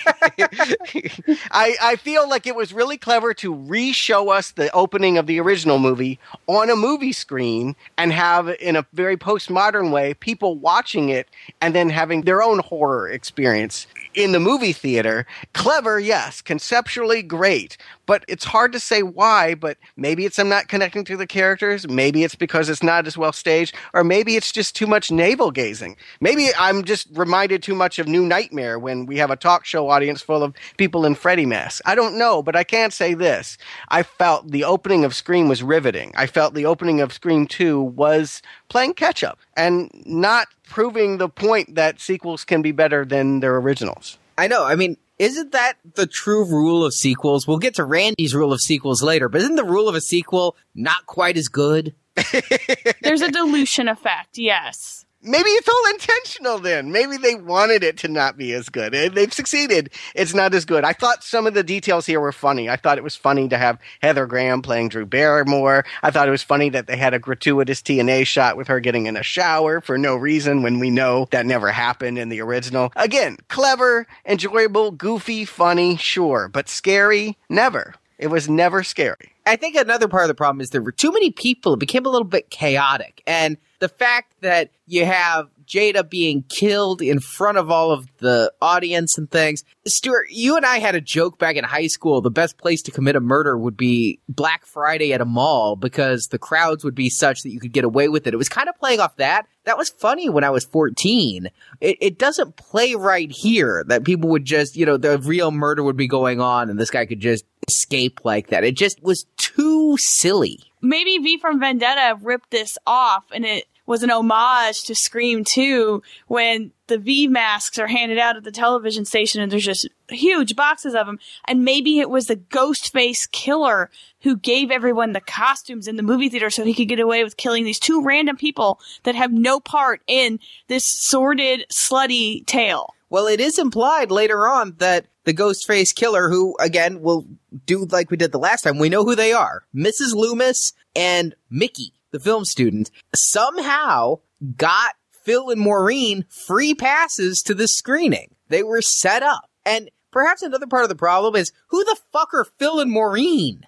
I, 1.52 1.76
I 1.82 1.96
feel 1.98 2.28
like 2.28 2.48
it 2.48 2.56
was 2.56 2.74
really 2.74 2.98
clever 2.98 3.34
to 3.36 3.54
re-show 3.54 4.30
us 4.30 4.52
the 4.52 4.72
opening 4.74 5.18
of 5.18 5.28
the 5.28 5.40
original 5.40 5.78
movie 5.78 6.20
on 6.48 6.70
a 6.70 6.76
movie 6.76 7.12
screen 7.12 7.76
and 7.98 8.14
have, 8.14 8.50
in 8.50 8.76
a 8.76 8.86
very 8.94 9.18
postmodern 9.18 9.92
way, 9.92 10.14
people 10.14 10.56
watching 10.56 11.10
it 11.10 11.28
and 11.62 11.76
then 11.76 11.90
having 11.90 12.22
their 12.22 12.42
own 12.42 12.60
horror 12.60 13.10
experience 13.10 13.88
in 14.16 14.32
the 14.32 14.40
movie 14.40 14.74
theater. 14.74 15.26
Clever, 15.54 16.00
yes. 16.00 16.42
Conceptually, 16.42 17.22
great. 17.22 17.78
But 18.06 18.26
it's 18.28 18.44
hard 18.44 18.74
to 18.74 18.80
say 18.80 19.04
why, 19.04 19.56
but 19.56 19.78
maybe 19.96 20.26
it's 20.26 20.40
I'm 20.40 20.50
not 20.50 20.68
connecting 20.68 21.06
to 21.06 21.18
the 21.18 21.28
characters. 21.28 21.88
Maybe 21.88 22.24
it's 22.24 22.36
because 22.36 22.70
it's 22.70 22.84
not 22.84 23.08
as 23.08 23.18
well 23.18 23.32
staged. 23.32 23.76
Or 23.94 24.04
maybe 24.04 24.36
it's 24.36 24.52
just 24.52 24.76
too 24.76 24.88
much 24.88 25.12
navel 25.12 25.52
gazing. 25.52 25.96
Maybe 26.20 26.50
I'm 26.58 26.84
just 26.84 27.08
reminded 27.14 27.64
too 27.64 27.76
much 27.76 28.00
of 28.00 28.08
New 28.08 28.26
Nightmare 28.26 28.78
when 28.78 29.06
we 29.06 29.18
have 29.18 29.32
a 29.32 29.36
talk 29.36 29.66
show 29.66 29.90
audience 29.90 30.22
full 30.22 30.44
of 30.44 30.54
people 30.78 31.06
in 31.06 31.16
Freddy 31.16 31.46
masks. 31.46 31.82
I 31.86 31.96
don't 31.96 32.18
know, 32.18 32.44
but 32.44 32.56
I 32.56 32.64
can 32.64 32.84
not 32.84 32.94
say 32.94 33.14
this. 33.14 33.58
I 33.90 34.04
felt 34.04 34.52
the 34.52 34.64
opening 34.66 35.06
of 35.06 35.16
Scream 35.16 35.48
was 35.48 35.64
riveting. 35.64 36.12
I 36.16 36.28
felt 36.28 36.54
the 36.54 36.66
opening 36.66 37.02
of 37.02 37.14
Scream 37.14 37.48
2 37.48 37.82
was 37.82 38.42
playing 38.68 38.96
catch 38.96 39.24
up 39.24 39.40
and 39.56 39.90
not 40.06 40.48
proving 40.68 41.18
the 41.18 41.30
point 41.30 41.76
that 41.76 42.02
sequels 42.02 42.44
can 42.44 42.62
be 42.62 42.72
better 42.72 43.06
than 43.06 43.40
their 43.40 43.56
originals. 43.58 44.18
I 44.38 44.48
know. 44.48 44.66
I 44.66 44.76
mean, 44.76 44.98
isn't 45.20 45.52
that 45.52 45.74
the 45.96 46.08
true 46.08 46.46
rule 46.46 46.86
of 46.86 46.94
sequels? 46.94 47.48
We'll 47.48 47.60
get 47.60 47.76
to 47.76 47.86
Randy's 47.86 48.34
rule 48.34 48.54
of 48.54 48.60
sequels 48.60 49.04
later, 49.04 49.30
but 49.30 49.42
isn't 49.42 49.56
the 49.56 49.64
rule 49.64 49.88
of 49.88 49.96
a 49.96 50.02
sequel 50.02 50.56
not 50.76 51.06
quite 51.06 51.38
as 51.38 51.48
good? 51.48 51.94
There's 53.02 53.22
a 53.22 53.32
dilution 53.32 53.88
effect, 53.88 54.38
yes. 54.38 55.06
Maybe 55.26 55.50
it's 55.52 55.70
all 55.70 55.90
intentional 55.90 56.60
then. 56.60 56.92
Maybe 56.92 57.16
they 57.16 57.36
wanted 57.36 57.82
it 57.82 57.98
to 58.00 58.10
not 58.10 58.36
be 58.36 58.52
as 58.52 58.68
good. 58.68 58.92
They've 58.92 59.34
succeeded. 59.34 59.90
It's 60.16 60.34
not 60.34 60.54
as 60.54 60.66
good. 60.66 60.84
I 60.84 60.92
thought 60.92 61.24
some 61.24 61.48
of 61.48 61.54
the 61.54 61.64
details 61.64 62.06
here 62.06 62.20
were 62.20 62.34
funny. 62.34 62.70
I 62.70 62.76
thought 62.76 62.98
it 62.98 63.06
was 63.06 63.16
funny 63.16 63.48
to 63.48 63.58
have 63.58 63.80
Heather 64.02 64.26
Graham 64.26 64.62
playing 64.62 64.90
Drew 64.90 65.06
Barrymore. 65.06 65.86
I 66.02 66.12
thought 66.12 66.28
it 66.28 66.32
was 66.32 66.44
funny 66.44 66.68
that 66.70 66.88
they 66.88 66.98
had 66.98 67.14
a 67.14 67.20
gratuitous 67.20 67.82
TNA 67.82 68.28
shot 68.28 68.58
with 68.58 68.68
her 68.68 68.82
getting 68.82 69.06
in 69.06 69.16
a 69.16 69.24
shower 69.24 69.80
for 69.80 69.98
no 69.98 70.16
reason 70.18 70.62
when 70.62 70.80
we 70.80 70.90
know 70.90 71.30
that 71.32 71.46
never 71.46 71.72
happened 71.72 72.18
in 72.18 72.28
the 72.28 72.42
original. 72.42 72.92
Again, 72.98 73.38
clever, 73.48 74.06
enjoyable, 74.26 74.92
goofy, 74.92 75.46
funny, 75.46 75.96
sure, 75.96 76.50
but 76.50 76.68
scary, 76.68 77.38
never. 77.48 77.96
It 78.18 78.28
was 78.28 78.50
never 78.50 78.84
scary. 78.84 79.32
I 79.46 79.56
think 79.56 79.76
another 79.76 80.08
part 80.08 80.24
of 80.24 80.28
the 80.30 80.36
problem 80.36 80.62
is 80.62 80.70
there 80.70 80.82
were 80.82 80.92
too 80.92 81.12
many 81.12 81.32
people. 81.32 81.74
It 81.74 81.80
became 81.80 82.06
a 82.06 82.10
little 82.10 82.28
bit 82.28 82.50
chaotic. 82.50 83.22
And 83.28 83.58
the 83.84 83.90
fact 83.90 84.34
that 84.40 84.72
you 84.86 85.04
have 85.04 85.50
Jada 85.66 86.10
being 86.10 86.44
killed 86.44 87.02
in 87.02 87.20
front 87.20 87.58
of 87.58 87.70
all 87.70 87.92
of 87.92 88.08
the 88.20 88.50
audience 88.62 89.18
and 89.18 89.30
things. 89.30 89.66
Stuart, 89.86 90.28
you 90.30 90.56
and 90.56 90.66
I 90.66 90.80
had 90.80 90.96
a 90.96 91.02
joke 91.02 91.38
back 91.38 91.58
in 91.58 91.66
high 91.66 91.88
school. 91.88 92.22
The 92.22 92.32
best 92.32 92.58
place 92.58 92.82
to 92.84 92.92
commit 92.92 93.18
a 93.18 93.20
murder 93.20 93.58
would 93.58 93.76
be 93.76 94.20
Black 94.30 94.66
Friday 94.66 95.12
at 95.12 95.20
a 95.20 95.26
mall 95.26 95.76
because 95.76 96.28
the 96.28 96.40
crowds 96.40 96.86
would 96.86 96.96
be 96.96 97.10
such 97.10 97.42
that 97.42 97.50
you 97.50 97.60
could 97.60 97.74
get 97.74 97.84
away 97.84 98.08
with 98.08 98.26
it. 98.26 98.34
It 98.34 98.38
was 98.38 98.48
kind 98.48 98.70
of 98.70 98.78
playing 98.78 99.02
off 99.02 99.18
that. 99.18 99.48
That 99.66 99.78
was 99.78 99.90
funny 99.90 100.30
when 100.30 100.46
I 100.46 100.50
was 100.50 100.64
14. 100.64 101.50
It, 101.82 101.98
it 102.00 102.18
doesn't 102.18 102.56
play 102.56 102.96
right 102.96 103.32
here 103.32 103.84
that 103.88 104.06
people 104.06 104.30
would 104.30 104.46
just, 104.46 104.78
you 104.78 104.86
know, 104.86 104.96
the 104.96 105.18
real 105.20 105.52
murder 105.52 105.84
would 105.84 105.98
be 105.98 106.08
going 106.08 106.40
on 106.40 106.70
and 106.70 106.80
this 106.80 106.90
guy 106.90 107.06
could 107.06 107.20
just 107.20 107.44
escape 107.68 108.22
like 108.24 108.48
that. 108.48 108.64
It 108.64 108.76
just 108.76 109.04
was 109.04 109.26
too 109.38 109.98
silly. 109.98 110.60
Maybe 110.82 111.18
V 111.18 111.38
from 111.38 111.62
Vendetta 111.62 112.20
ripped 112.22 112.52
this 112.52 112.78
off 112.86 113.24
and 113.32 113.46
it 113.46 113.66
was 113.86 114.04
an 114.04 114.12
homage 114.12 114.84
to 114.84 114.96
Scream 114.96 115.44
2 115.44 116.02
when 116.28 116.72
the 116.88 116.98
V 116.98 117.28
masks 117.28 117.78
are 117.78 117.88
handed 117.88 118.18
out 118.18 118.38
at 118.38 118.44
the 118.44 118.52
television 118.52 119.06
station 119.06 119.42
and 119.42 119.52
there's 119.52 119.66
just 119.66 119.88
huge 120.10 120.56
boxes 120.56 120.94
of 120.94 121.06
them. 121.06 121.20
And 121.48 121.66
maybe 121.66 122.00
it 122.00 122.10
was 122.10 122.28
the 122.28 122.36
Ghostface 122.36 123.30
killer 123.32 123.90
who 124.22 124.38
gave 124.38 124.72
everyone 124.72 125.14
the 125.14 125.22
costumes 125.22 125.88
in 125.88 125.98
the 125.98 126.04
movie 126.04 126.30
theater 126.30 126.50
so 126.50 126.64
he 126.64 126.74
could 126.74 126.88
get 126.88 127.00
away 127.00 127.24
with 127.24 127.38
killing 127.38 127.66
these 127.66 127.80
two 127.80 128.04
random 128.04 128.38
people 128.38 128.80
that 129.04 129.16
have 129.16 129.32
no 129.32 129.60
part 129.60 130.02
in 130.08 130.40
this 130.68 130.86
sordid, 130.86 131.66
slutty 131.72 132.46
tale. 132.46 132.94
Well, 133.10 133.28
it 133.28 133.40
is 133.40 133.60
implied 133.60 134.12
later 134.12 134.48
on 134.48 134.76
that 134.78 135.06
the 135.26 135.34
Ghostface 135.34 135.94
killer, 135.94 136.30
who 136.30 136.56
again 136.60 137.02
will 137.02 137.26
do 137.66 137.86
like 137.86 138.12
we 138.12 138.18
did 138.18 138.32
the 138.32 138.40
last 138.40 138.62
time, 138.62 138.80
we 138.80 138.90
know 138.90 139.06
who 139.06 139.16
they 139.16 139.34
are 139.34 139.64
Mrs. 139.76 140.14
Loomis 140.14 140.74
and 140.96 141.36
Mickey 141.50 141.94
the 142.14 142.20
film 142.20 142.46
student, 142.46 142.90
somehow 143.14 144.20
got 144.56 144.94
Phil 145.26 145.50
and 145.50 145.60
Maureen 145.60 146.26
free 146.30 146.74
passes 146.74 147.42
to 147.42 147.54
this 147.54 147.76
screening. 147.76 148.36
They 148.48 148.64
were 148.64 148.82
set 148.82 149.24
up. 149.24 149.50
And 149.66 149.90
perhaps 150.12 150.42
another 150.42 150.68
part 150.68 150.84
of 150.84 150.90
the 150.90 150.96
problem 150.96 151.36
is 151.36 151.52
who 151.68 151.84
the 151.84 151.98
fuck 152.14 152.34
are 152.34 152.46
Phil 152.58 152.80
and 152.80 152.92
Maureen? 152.92 153.66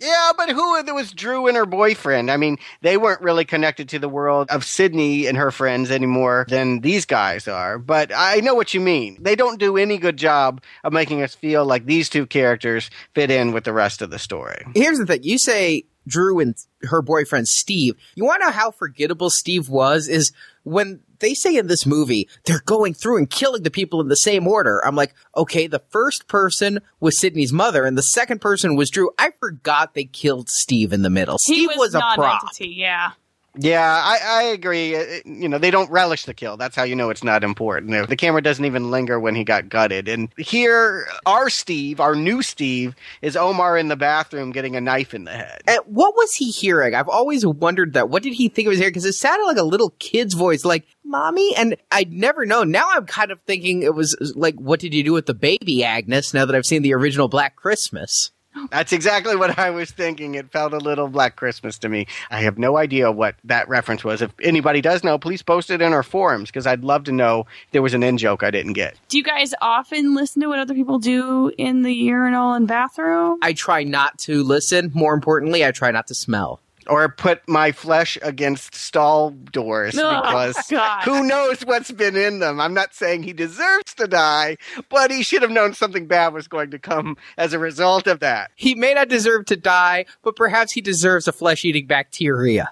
Yeah, 0.00 0.32
but 0.36 0.50
who 0.50 0.82
there 0.82 0.94
was 0.94 1.12
Drew 1.12 1.46
and 1.46 1.56
her 1.56 1.66
boyfriend? 1.66 2.28
I 2.28 2.36
mean, 2.36 2.58
they 2.80 2.96
weren't 2.96 3.20
really 3.20 3.44
connected 3.44 3.88
to 3.90 4.00
the 4.00 4.08
world 4.08 4.48
of 4.50 4.64
Sidney 4.64 5.26
and 5.26 5.38
her 5.38 5.52
friends 5.52 5.92
anymore 5.92 6.44
than 6.48 6.80
these 6.80 7.04
guys 7.04 7.46
are. 7.46 7.78
But 7.78 8.10
I 8.12 8.40
know 8.40 8.54
what 8.54 8.74
you 8.74 8.80
mean. 8.80 9.18
They 9.20 9.36
don't 9.36 9.60
do 9.60 9.76
any 9.76 9.98
good 9.98 10.16
job 10.16 10.60
of 10.82 10.92
making 10.92 11.22
us 11.22 11.36
feel 11.36 11.64
like 11.64 11.86
these 11.86 12.08
two 12.08 12.26
characters 12.26 12.90
fit 13.14 13.30
in 13.30 13.52
with 13.52 13.62
the 13.62 13.72
rest 13.72 14.02
of 14.02 14.10
the 14.10 14.18
story. 14.18 14.66
Here's 14.74 14.98
the 14.98 15.06
thing. 15.06 15.22
You 15.22 15.38
say 15.38 15.84
Drew 16.06 16.40
and 16.40 16.54
her 16.82 17.02
boyfriend 17.02 17.48
Steve. 17.48 17.94
You 18.14 18.24
want 18.24 18.42
to 18.42 18.46
know 18.46 18.52
how 18.52 18.70
forgettable 18.70 19.30
Steve 19.30 19.68
was? 19.68 20.08
Is 20.08 20.32
when 20.62 21.00
they 21.18 21.34
say 21.34 21.56
in 21.56 21.66
this 21.66 21.86
movie 21.86 22.28
they're 22.44 22.62
going 22.66 22.94
through 22.94 23.18
and 23.18 23.30
killing 23.30 23.62
the 23.62 23.70
people 23.70 24.00
in 24.00 24.08
the 24.08 24.16
same 24.16 24.46
order. 24.46 24.84
I'm 24.84 24.96
like, 24.96 25.14
okay, 25.36 25.66
the 25.66 25.82
first 25.90 26.28
person 26.28 26.80
was 27.00 27.18
Sidney's 27.20 27.52
mother, 27.52 27.84
and 27.84 27.96
the 27.96 28.02
second 28.02 28.40
person 28.40 28.76
was 28.76 28.90
Drew. 28.90 29.10
I 29.18 29.32
forgot 29.40 29.94
they 29.94 30.04
killed 30.04 30.48
Steve 30.48 30.92
in 30.92 31.02
the 31.02 31.10
middle. 31.10 31.38
He 31.44 31.66
Steve 31.66 31.70
was, 31.76 31.94
a 31.94 32.00
prop. 32.00 32.18
non-entity, 32.18 32.68
Yeah. 32.68 33.12
Yeah, 33.58 33.82
I, 33.82 34.18
I 34.24 34.42
agree. 34.44 34.96
Uh, 34.96 35.20
You 35.24 35.48
know, 35.48 35.58
they 35.58 35.70
don't 35.70 35.90
relish 35.90 36.24
the 36.24 36.34
kill. 36.34 36.56
That's 36.56 36.76
how 36.76 36.82
you 36.82 36.94
know 36.94 37.10
it's 37.10 37.24
not 37.24 37.42
important. 37.42 38.08
The 38.08 38.16
camera 38.16 38.42
doesn't 38.42 38.64
even 38.64 38.90
linger 38.90 39.18
when 39.18 39.34
he 39.34 39.44
got 39.44 39.68
gutted. 39.68 40.08
And 40.08 40.28
here, 40.36 41.06
our 41.24 41.48
Steve, 41.48 41.98
our 42.00 42.14
new 42.14 42.42
Steve, 42.42 42.94
is 43.22 43.36
Omar 43.36 43.78
in 43.78 43.88
the 43.88 43.96
bathroom 43.96 44.52
getting 44.52 44.76
a 44.76 44.80
knife 44.80 45.14
in 45.14 45.24
the 45.24 45.32
head. 45.32 45.62
And 45.66 45.80
what 45.86 46.14
was 46.14 46.34
he 46.34 46.50
hearing? 46.50 46.94
I've 46.94 47.08
always 47.08 47.46
wondered 47.46 47.94
that. 47.94 48.10
What 48.10 48.22
did 48.22 48.34
he 48.34 48.48
think 48.48 48.64
he 48.64 48.68
was 48.68 48.78
hearing? 48.78 48.90
Because 48.90 49.06
it 49.06 49.14
sounded 49.14 49.46
like 49.46 49.56
a 49.56 49.62
little 49.62 49.90
kid's 49.98 50.34
voice, 50.34 50.64
like 50.64 50.86
"mommy," 51.04 51.54
and 51.56 51.76
I'd 51.90 52.12
never 52.12 52.44
known. 52.44 52.70
Now 52.70 52.88
I'm 52.92 53.06
kind 53.06 53.30
of 53.30 53.40
thinking 53.40 53.82
it 53.82 53.94
was 53.94 54.16
like, 54.36 54.56
"What 54.56 54.80
did 54.80 54.92
you 54.92 55.02
do 55.02 55.12
with 55.12 55.26
the 55.26 55.34
baby, 55.34 55.82
Agnes?" 55.82 56.34
Now 56.34 56.44
that 56.44 56.54
I've 56.54 56.66
seen 56.66 56.82
the 56.82 56.94
original 56.94 57.28
Black 57.28 57.56
Christmas. 57.56 58.32
That's 58.70 58.92
exactly 58.92 59.36
what 59.36 59.58
I 59.58 59.70
was 59.70 59.90
thinking. 59.90 60.34
It 60.34 60.50
felt 60.50 60.72
a 60.72 60.78
little 60.78 61.08
Black 61.08 61.36
Christmas 61.36 61.78
to 61.78 61.88
me. 61.88 62.06
I 62.30 62.40
have 62.40 62.58
no 62.58 62.76
idea 62.76 63.10
what 63.10 63.36
that 63.44 63.68
reference 63.68 64.04
was. 64.04 64.22
If 64.22 64.32
anybody 64.42 64.80
does 64.80 65.04
know, 65.04 65.18
please 65.18 65.42
post 65.42 65.70
it 65.70 65.80
in 65.80 65.92
our 65.92 66.02
forums 66.02 66.50
because 66.50 66.66
I'd 66.66 66.84
love 66.84 67.04
to 67.04 67.12
know 67.12 67.46
if 67.66 67.72
there 67.72 67.82
was 67.82 67.94
an 67.94 68.02
in 68.02 68.18
joke 68.18 68.42
I 68.42 68.50
didn't 68.50 68.74
get. 68.74 68.96
Do 69.08 69.18
you 69.18 69.24
guys 69.24 69.54
often 69.60 70.14
listen 70.14 70.42
to 70.42 70.48
what 70.48 70.58
other 70.58 70.74
people 70.74 70.98
do 70.98 71.50
in 71.56 71.82
the 71.82 71.92
urinal 71.92 72.54
and 72.54 72.66
bathroom? 72.66 73.38
I 73.42 73.52
try 73.52 73.84
not 73.84 74.18
to 74.20 74.42
listen. 74.42 74.90
More 74.94 75.14
importantly, 75.14 75.64
I 75.64 75.70
try 75.70 75.90
not 75.90 76.06
to 76.08 76.14
smell. 76.14 76.60
Or 76.88 77.08
put 77.08 77.46
my 77.48 77.72
flesh 77.72 78.16
against 78.22 78.74
stall 78.74 79.30
doors 79.30 79.98
Oh, 79.98 80.20
because 80.22 80.56
God. 80.70 81.02
who 81.04 81.24
knows 81.26 81.62
what's 81.62 81.90
been 81.90 82.16
in 82.16 82.38
them. 82.38 82.60
I'm 82.60 82.74
not 82.74 82.94
saying 82.94 83.22
he 83.22 83.32
deserves 83.32 83.94
to 83.94 84.06
die, 84.06 84.56
but 84.88 85.10
he 85.10 85.22
should 85.22 85.42
have 85.42 85.50
known 85.50 85.74
something 85.74 86.06
bad 86.06 86.32
was 86.32 86.48
going 86.48 86.70
to 86.70 86.78
come 86.78 87.16
as 87.36 87.52
a 87.52 87.58
result 87.58 88.06
of 88.06 88.20
that. 88.20 88.50
He 88.56 88.74
may 88.74 88.94
not 88.94 89.08
deserve 89.08 89.46
to 89.46 89.56
die, 89.56 90.06
but 90.22 90.36
perhaps 90.36 90.72
he 90.72 90.80
deserves 90.80 91.26
a 91.28 91.32
flesh-eating 91.32 91.86
bacteria. 91.86 92.70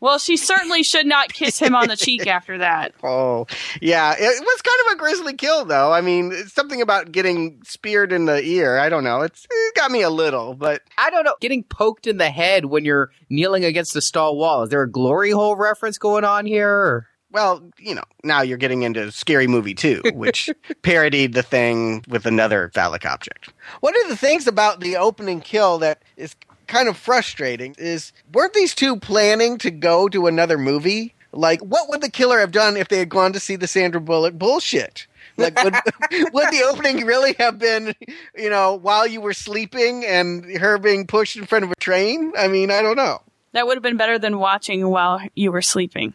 Well, 0.00 0.18
she 0.18 0.36
certainly 0.36 0.82
should 0.84 1.06
not 1.06 1.32
kiss 1.32 1.58
him 1.58 1.74
on 1.74 1.88
the 1.88 1.96
cheek 1.96 2.26
after 2.28 2.58
that. 2.58 2.94
Oh, 3.02 3.46
yeah. 3.82 4.14
It 4.16 4.40
was 4.40 4.62
kind 4.62 4.76
of 4.86 4.92
a 4.92 4.96
grisly 4.96 5.34
kill, 5.34 5.64
though. 5.64 5.92
I 5.92 6.00
mean, 6.00 6.30
it's 6.32 6.52
something 6.52 6.80
about 6.80 7.10
getting 7.10 7.60
speared 7.64 8.12
in 8.12 8.26
the 8.26 8.40
ear. 8.42 8.78
I 8.78 8.88
don't 8.88 9.04
know. 9.04 9.22
It's, 9.22 9.46
it 9.50 9.74
got 9.74 9.90
me 9.90 10.02
a 10.02 10.10
little, 10.10 10.54
but 10.54 10.82
I 10.96 11.10
don't 11.10 11.24
know. 11.24 11.34
Getting 11.40 11.64
poked 11.64 12.06
in 12.06 12.18
the 12.18 12.30
head 12.30 12.66
when 12.66 12.84
you're 12.84 13.10
kneeling 13.28 13.64
against 13.64 13.96
a 13.96 14.00
stall 14.00 14.36
wall. 14.36 14.62
Is 14.62 14.70
there 14.70 14.82
a 14.82 14.90
glory 14.90 15.30
hole 15.30 15.56
reference 15.56 15.98
going 15.98 16.24
on 16.24 16.46
here? 16.46 16.70
Or? 16.70 17.08
well, 17.30 17.62
you 17.78 17.94
know, 17.94 18.04
now 18.24 18.42
you're 18.42 18.56
getting 18.56 18.82
into 18.82 19.12
Scary 19.12 19.46
Movie 19.46 19.74
2, 19.74 20.02
which 20.14 20.48
parodied 20.82 21.34
the 21.34 21.42
thing 21.42 22.02
with 22.08 22.26
another 22.26 22.70
phallic 22.74 23.04
object. 23.04 23.52
One 23.80 23.94
of 24.02 24.08
the 24.08 24.16
things 24.16 24.46
about 24.46 24.80
the 24.80 24.96
opening 24.96 25.40
kill 25.40 25.78
that 25.78 26.02
is 26.16 26.34
kind 26.68 26.88
of 26.88 26.96
frustrating 26.96 27.74
is 27.78 28.12
weren't 28.32 28.54
these 28.54 28.74
two 28.74 28.96
planning 28.96 29.58
to 29.58 29.70
go 29.70 30.08
to 30.08 30.26
another 30.26 30.58
movie? 30.58 31.14
Like, 31.32 31.60
what 31.60 31.88
would 31.88 32.00
the 32.00 32.10
killer 32.10 32.40
have 32.40 32.52
done 32.52 32.76
if 32.76 32.88
they 32.88 32.98
had 32.98 33.08
gone 33.08 33.32
to 33.32 33.40
see 33.40 33.56
the 33.56 33.66
Sandra 33.66 34.00
Bullock 34.00 34.34
bullshit? 34.34 35.06
Like, 35.36 35.62
would, 35.62 35.74
would 36.32 36.50
the 36.50 36.66
opening 36.68 37.04
really 37.04 37.34
have 37.38 37.58
been, 37.58 37.94
you 38.36 38.50
know, 38.50 38.74
while 38.74 39.06
you 39.06 39.20
were 39.20 39.34
sleeping 39.34 40.04
and 40.04 40.44
her 40.58 40.78
being 40.78 41.06
pushed 41.06 41.36
in 41.36 41.46
front 41.46 41.64
of 41.64 41.70
a 41.70 41.76
train? 41.76 42.32
I 42.36 42.48
mean, 42.48 42.70
I 42.70 42.82
don't 42.82 42.96
know. 42.96 43.20
That 43.52 43.66
would 43.66 43.76
have 43.76 43.82
been 43.82 43.96
better 43.96 44.18
than 44.18 44.38
watching 44.38 44.86
while 44.88 45.20
you 45.34 45.50
were 45.50 45.62
sleeping. 45.62 46.12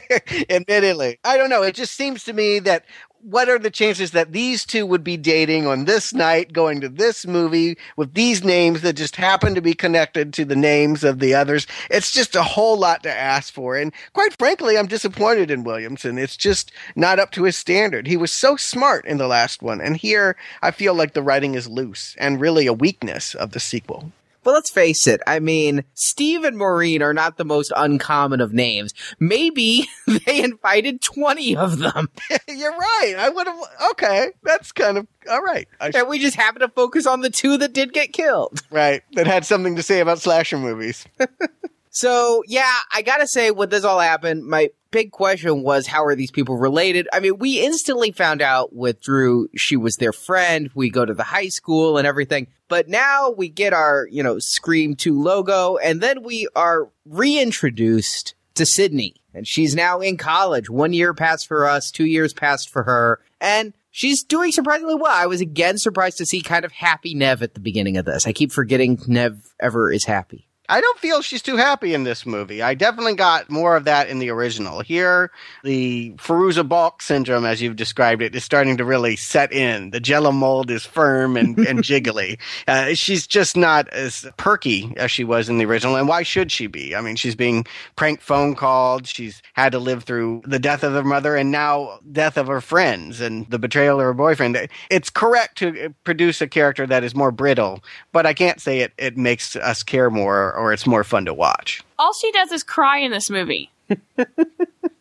Admittedly, 0.50 1.18
I 1.24 1.36
don't 1.36 1.50
know. 1.50 1.62
It 1.62 1.74
just 1.74 1.94
seems 1.94 2.22
to 2.24 2.32
me 2.32 2.60
that 2.60 2.84
what 3.22 3.48
are 3.48 3.58
the 3.58 3.70
chances 3.70 4.12
that 4.12 4.32
these 4.32 4.64
two 4.64 4.86
would 4.86 5.02
be 5.02 5.16
dating 5.16 5.66
on 5.66 5.84
this 5.84 6.14
night, 6.14 6.52
going 6.52 6.80
to 6.80 6.88
this 6.88 7.26
movie 7.26 7.76
with 7.96 8.14
these 8.14 8.44
names 8.44 8.82
that 8.82 8.94
just 8.94 9.16
happen 9.16 9.54
to 9.54 9.60
be 9.60 9.74
connected 9.74 10.32
to 10.34 10.44
the 10.44 10.56
names 10.56 11.04
of 11.04 11.18
the 11.18 11.34
others? 11.34 11.66
It's 11.90 12.12
just 12.12 12.36
a 12.36 12.42
whole 12.42 12.78
lot 12.78 13.02
to 13.02 13.12
ask 13.12 13.52
for. 13.52 13.76
And 13.76 13.92
quite 14.12 14.36
frankly, 14.38 14.78
I'm 14.78 14.86
disappointed 14.86 15.50
in 15.50 15.64
Williamson. 15.64 16.18
It's 16.18 16.36
just 16.36 16.72
not 16.94 17.18
up 17.18 17.32
to 17.32 17.44
his 17.44 17.56
standard. 17.56 18.06
He 18.06 18.16
was 18.16 18.32
so 18.32 18.56
smart 18.56 19.04
in 19.06 19.18
the 19.18 19.28
last 19.28 19.62
one. 19.62 19.80
And 19.80 19.96
here, 19.96 20.36
I 20.62 20.70
feel 20.70 20.94
like 20.94 21.14
the 21.14 21.22
writing 21.22 21.54
is 21.54 21.68
loose 21.68 22.14
and 22.18 22.40
really 22.40 22.66
a 22.66 22.72
weakness 22.72 23.34
of 23.34 23.52
the 23.52 23.60
sequel. 23.60 24.12
But 24.46 24.52
let's 24.52 24.70
face 24.70 25.08
it. 25.08 25.20
I 25.26 25.40
mean, 25.40 25.82
Steve 25.94 26.44
and 26.44 26.56
Maureen 26.56 27.02
are 27.02 27.12
not 27.12 27.36
the 27.36 27.44
most 27.44 27.72
uncommon 27.74 28.40
of 28.40 28.52
names. 28.52 28.94
Maybe 29.18 29.88
they 30.06 30.40
invited 30.40 31.02
20 31.02 31.56
of 31.56 31.80
them. 31.80 32.08
You're 32.48 32.70
right. 32.70 33.16
I 33.18 33.28
would 33.28 33.48
have. 33.48 33.58
Okay. 33.90 34.28
That's 34.44 34.70
kind 34.70 34.98
of 34.98 35.08
all 35.28 35.42
right. 35.42 35.66
I 35.80 35.90
And 35.92 36.06
we 36.06 36.20
just 36.20 36.36
happen 36.36 36.60
to 36.60 36.68
focus 36.68 37.08
on 37.08 37.22
the 37.22 37.30
two 37.30 37.58
that 37.58 37.72
did 37.72 37.92
get 37.92 38.12
killed. 38.12 38.62
Right. 38.70 39.02
That 39.14 39.26
had 39.26 39.44
something 39.44 39.74
to 39.74 39.82
say 39.82 39.98
about 39.98 40.20
slasher 40.20 40.58
movies. 40.58 41.04
So, 41.96 42.42
yeah, 42.46 42.74
I 42.92 43.00
gotta 43.00 43.26
say, 43.26 43.50
when 43.50 43.70
this 43.70 43.82
all 43.82 44.00
happened, 44.00 44.44
my 44.44 44.68
big 44.90 45.12
question 45.12 45.62
was, 45.62 45.86
how 45.86 46.04
are 46.04 46.14
these 46.14 46.30
people 46.30 46.58
related? 46.58 47.08
I 47.10 47.20
mean, 47.20 47.38
we 47.38 47.64
instantly 47.64 48.10
found 48.10 48.42
out 48.42 48.74
with 48.74 49.00
Drew, 49.00 49.48
she 49.56 49.78
was 49.78 49.96
their 49.96 50.12
friend. 50.12 50.68
We 50.74 50.90
go 50.90 51.06
to 51.06 51.14
the 51.14 51.22
high 51.22 51.48
school 51.48 51.96
and 51.96 52.06
everything. 52.06 52.48
But 52.68 52.86
now 52.86 53.30
we 53.30 53.48
get 53.48 53.72
our, 53.72 54.06
you 54.10 54.22
know, 54.22 54.38
Scream 54.38 54.94
2 54.94 55.18
logo, 55.18 55.78
and 55.78 56.02
then 56.02 56.22
we 56.22 56.48
are 56.54 56.90
reintroduced 57.06 58.34
to 58.56 58.66
Sidney. 58.66 59.14
And 59.32 59.48
she's 59.48 59.74
now 59.74 60.00
in 60.00 60.18
college. 60.18 60.68
One 60.68 60.92
year 60.92 61.14
passed 61.14 61.48
for 61.48 61.66
us, 61.66 61.90
two 61.90 62.04
years 62.04 62.34
passed 62.34 62.68
for 62.68 62.82
her. 62.82 63.20
And 63.40 63.72
she's 63.90 64.22
doing 64.22 64.52
surprisingly 64.52 64.96
well. 64.96 65.14
I 65.14 65.24
was 65.24 65.40
again 65.40 65.78
surprised 65.78 66.18
to 66.18 66.26
see 66.26 66.42
kind 66.42 66.66
of 66.66 66.72
happy 66.72 67.14
Nev 67.14 67.42
at 67.42 67.54
the 67.54 67.60
beginning 67.60 67.96
of 67.96 68.04
this. 68.04 68.26
I 68.26 68.34
keep 68.34 68.52
forgetting 68.52 69.00
Nev 69.06 69.54
ever 69.58 69.90
is 69.90 70.04
happy. 70.04 70.45
I 70.68 70.80
don't 70.80 70.98
feel 70.98 71.22
she's 71.22 71.42
too 71.42 71.56
happy 71.56 71.94
in 71.94 72.04
this 72.04 72.26
movie. 72.26 72.62
I 72.62 72.74
definitely 72.74 73.14
got 73.14 73.50
more 73.50 73.76
of 73.76 73.84
that 73.84 74.08
in 74.08 74.18
the 74.18 74.30
original. 74.30 74.80
Here, 74.80 75.30
the 75.62 76.12
Fairuza 76.16 76.68
Balk 76.68 77.02
syndrome, 77.02 77.44
as 77.44 77.62
you've 77.62 77.76
described 77.76 78.22
it, 78.22 78.34
is 78.34 78.44
starting 78.44 78.76
to 78.78 78.84
really 78.84 79.16
set 79.16 79.52
in. 79.52 79.90
The 79.90 80.00
jello 80.00 80.32
mold 80.32 80.70
is 80.70 80.84
firm 80.84 81.36
and, 81.36 81.58
and 81.58 81.78
jiggly. 81.82 82.38
Uh, 82.66 82.94
she's 82.94 83.26
just 83.26 83.56
not 83.56 83.88
as 83.90 84.26
perky 84.36 84.92
as 84.96 85.10
she 85.10 85.24
was 85.24 85.48
in 85.48 85.58
the 85.58 85.66
original. 85.66 85.96
And 85.96 86.08
why 86.08 86.22
should 86.22 86.50
she 86.50 86.66
be? 86.66 86.96
I 86.96 87.00
mean, 87.00 87.16
she's 87.16 87.36
being 87.36 87.66
prank 87.94 88.20
phone 88.20 88.54
called. 88.54 89.06
She's 89.06 89.42
had 89.52 89.72
to 89.72 89.78
live 89.78 90.04
through 90.04 90.42
the 90.44 90.58
death 90.58 90.82
of 90.82 90.92
her 90.94 91.04
mother 91.04 91.36
and 91.36 91.50
now 91.50 92.00
death 92.10 92.36
of 92.36 92.48
her 92.48 92.60
friends 92.60 93.20
and 93.20 93.48
the 93.50 93.58
betrayal 93.58 94.00
of 94.00 94.04
her 94.04 94.14
boyfriend. 94.14 94.68
It's 94.90 95.10
correct 95.10 95.58
to 95.58 95.94
produce 96.04 96.40
a 96.40 96.48
character 96.48 96.86
that 96.86 97.04
is 97.04 97.14
more 97.14 97.30
brittle, 97.30 97.84
but 98.12 98.26
I 98.26 98.34
can't 98.34 98.60
say 98.60 98.80
it, 98.80 98.92
it 98.98 99.16
makes 99.16 99.54
us 99.56 99.82
care 99.82 100.10
more 100.10 100.55
or 100.56 100.72
it's 100.72 100.86
more 100.86 101.04
fun 101.04 101.24
to 101.26 101.34
watch. 101.34 101.82
All 101.98 102.12
she 102.12 102.32
does 102.32 102.50
is 102.52 102.62
cry 102.62 102.98
in 102.98 103.10
this 103.10 103.30
movie. 103.30 103.70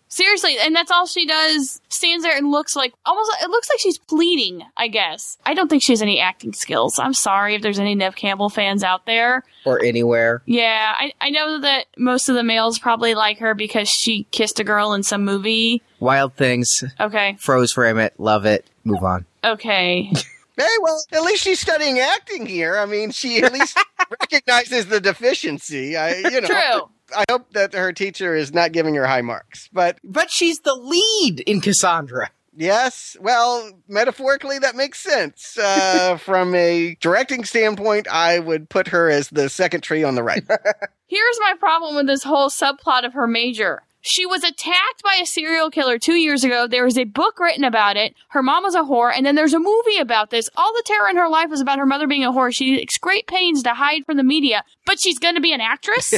Seriously, 0.08 0.56
and 0.62 0.74
that's 0.74 0.92
all 0.92 1.08
she 1.08 1.26
does. 1.26 1.82
Stands 1.90 2.24
there 2.24 2.38
and 2.38 2.50
looks 2.50 2.74
like 2.74 2.94
almost. 3.06 3.32
It 3.44 3.50
looks 3.50 3.70
like 3.70 3.80
she's 3.80 3.98
pleading. 3.98 4.62
I 4.78 4.88
guess. 4.88 5.38
I 5.46 5.54
don't 5.54 5.68
think 5.68 5.84
she 5.84 5.92
has 5.92 6.02
any 6.02 6.22
acting 6.22 6.54
skills. 6.54 6.98
I'm 7.00 7.14
sorry 7.14 7.56
if 7.56 7.62
there's 7.62 7.80
any 7.80 7.96
Nev 7.96 8.16
Campbell 8.16 8.48
fans 8.50 8.82
out 8.82 9.06
there. 9.06 9.44
Or 9.66 9.84
anywhere. 9.84 10.42
Yeah, 10.46 10.94
I, 10.98 11.12
I 11.20 11.32
know 11.32 11.60
that 11.60 11.88
most 11.98 12.30
of 12.30 12.36
the 12.36 12.44
males 12.44 12.80
probably 12.80 13.14
like 13.14 13.40
her 13.40 13.54
because 13.56 13.90
she 13.90 14.26
kissed 14.32 14.60
a 14.60 14.64
girl 14.64 14.94
in 14.94 15.04
some 15.04 15.26
movie. 15.26 15.82
Wild 16.00 16.36
Things, 16.36 16.82
Okay, 17.00 17.36
Froze 17.40 17.74
frame 17.74 17.98
it, 17.98 18.14
love 18.18 18.46
it, 18.46 18.66
move 18.86 19.04
on. 19.04 19.26
okay. 19.44 20.14
Hey, 20.58 20.68
well, 20.82 21.04
at 21.12 21.24
least 21.24 21.44
she's 21.44 21.60
studying 21.60 22.00
acting 22.00 22.46
here. 22.46 22.78
I 22.78 22.86
mean, 22.86 23.12
she 23.12 23.40
at 23.44 23.52
least 23.54 23.78
recognizes 24.22 24.86
the 24.88 25.00
deficiency. 25.02 25.98
I, 25.98 26.16
you 26.16 26.42
know, 26.42 26.48
True. 26.48 26.90
I 27.16 27.26
hope 27.30 27.52
that 27.54 27.74
her 27.74 27.92
teacher 27.92 28.36
is 28.36 28.54
not 28.54 28.72
giving 28.72 28.96
her 28.96 29.06
high 29.06 29.22
marks. 29.22 29.70
But 29.74 30.00
But 30.04 30.32
she's 30.32 30.60
the 30.60 30.74
lead 30.76 31.42
in 31.42 31.62
Cassandra. 31.62 32.30
yes, 32.56 33.16
well, 33.20 33.70
metaphorically, 33.88 34.60
that 34.60 34.76
makes 34.76 35.00
sense. 35.00 35.58
Uh, 35.58 36.18
from 36.22 36.56
a 36.56 36.96
directing 37.02 37.44
standpoint, 37.44 38.08
I 38.08 38.40
would 38.40 38.70
put 38.70 38.88
her 38.88 39.10
as 39.10 39.30
the 39.30 39.50
second 39.50 39.82
tree 39.82 40.04
on 40.04 40.16
the 40.16 40.24
right. 40.24 40.44
Here's 41.08 41.40
my 41.42 41.54
problem 41.60 41.96
with 41.96 42.08
this 42.08 42.24
whole 42.24 42.50
subplot 42.50 43.06
of 43.06 43.14
her 43.14 43.28
major. 43.28 43.84
She 44.08 44.28
was 44.28 44.44
attacked 44.44 45.02
by 45.04 45.18
a 45.20 45.26
serial 45.26 45.72
killer 45.72 45.98
two 45.98 46.14
years 46.14 46.44
ago. 46.44 46.68
There 46.68 46.86
was 46.86 46.96
a 46.96 47.06
book 47.06 47.40
written 47.40 47.64
about 47.64 47.98
it. 47.98 48.14
Her 48.30 48.44
mom 48.44 48.64
was 48.64 48.76
a 48.76 48.84
whore, 48.84 49.12
and 49.12 49.26
then 49.26 49.34
there's 49.34 49.56
a 49.56 49.60
movie 49.60 49.98
about 50.00 50.30
this. 50.30 50.48
All 50.56 50.72
the 50.74 50.84
terror 50.86 51.10
in 51.10 51.18
her 51.18 51.28
life 51.28 51.50
was 51.50 51.60
about 51.60 51.80
her 51.80 51.88
mother 51.88 52.06
being 52.06 52.24
a 52.24 52.32
whore. 52.32 52.54
She 52.54 52.78
takes 52.78 53.00
great 53.00 53.26
pains 53.26 53.64
to 53.64 53.74
hide 53.74 54.06
from 54.06 54.18
the 54.18 54.24
media, 54.24 54.64
but 54.86 55.00
she's 55.00 55.18
going 55.18 55.34
to 55.34 55.42
be 55.42 55.54
an 55.54 55.60
actress? 55.60 56.14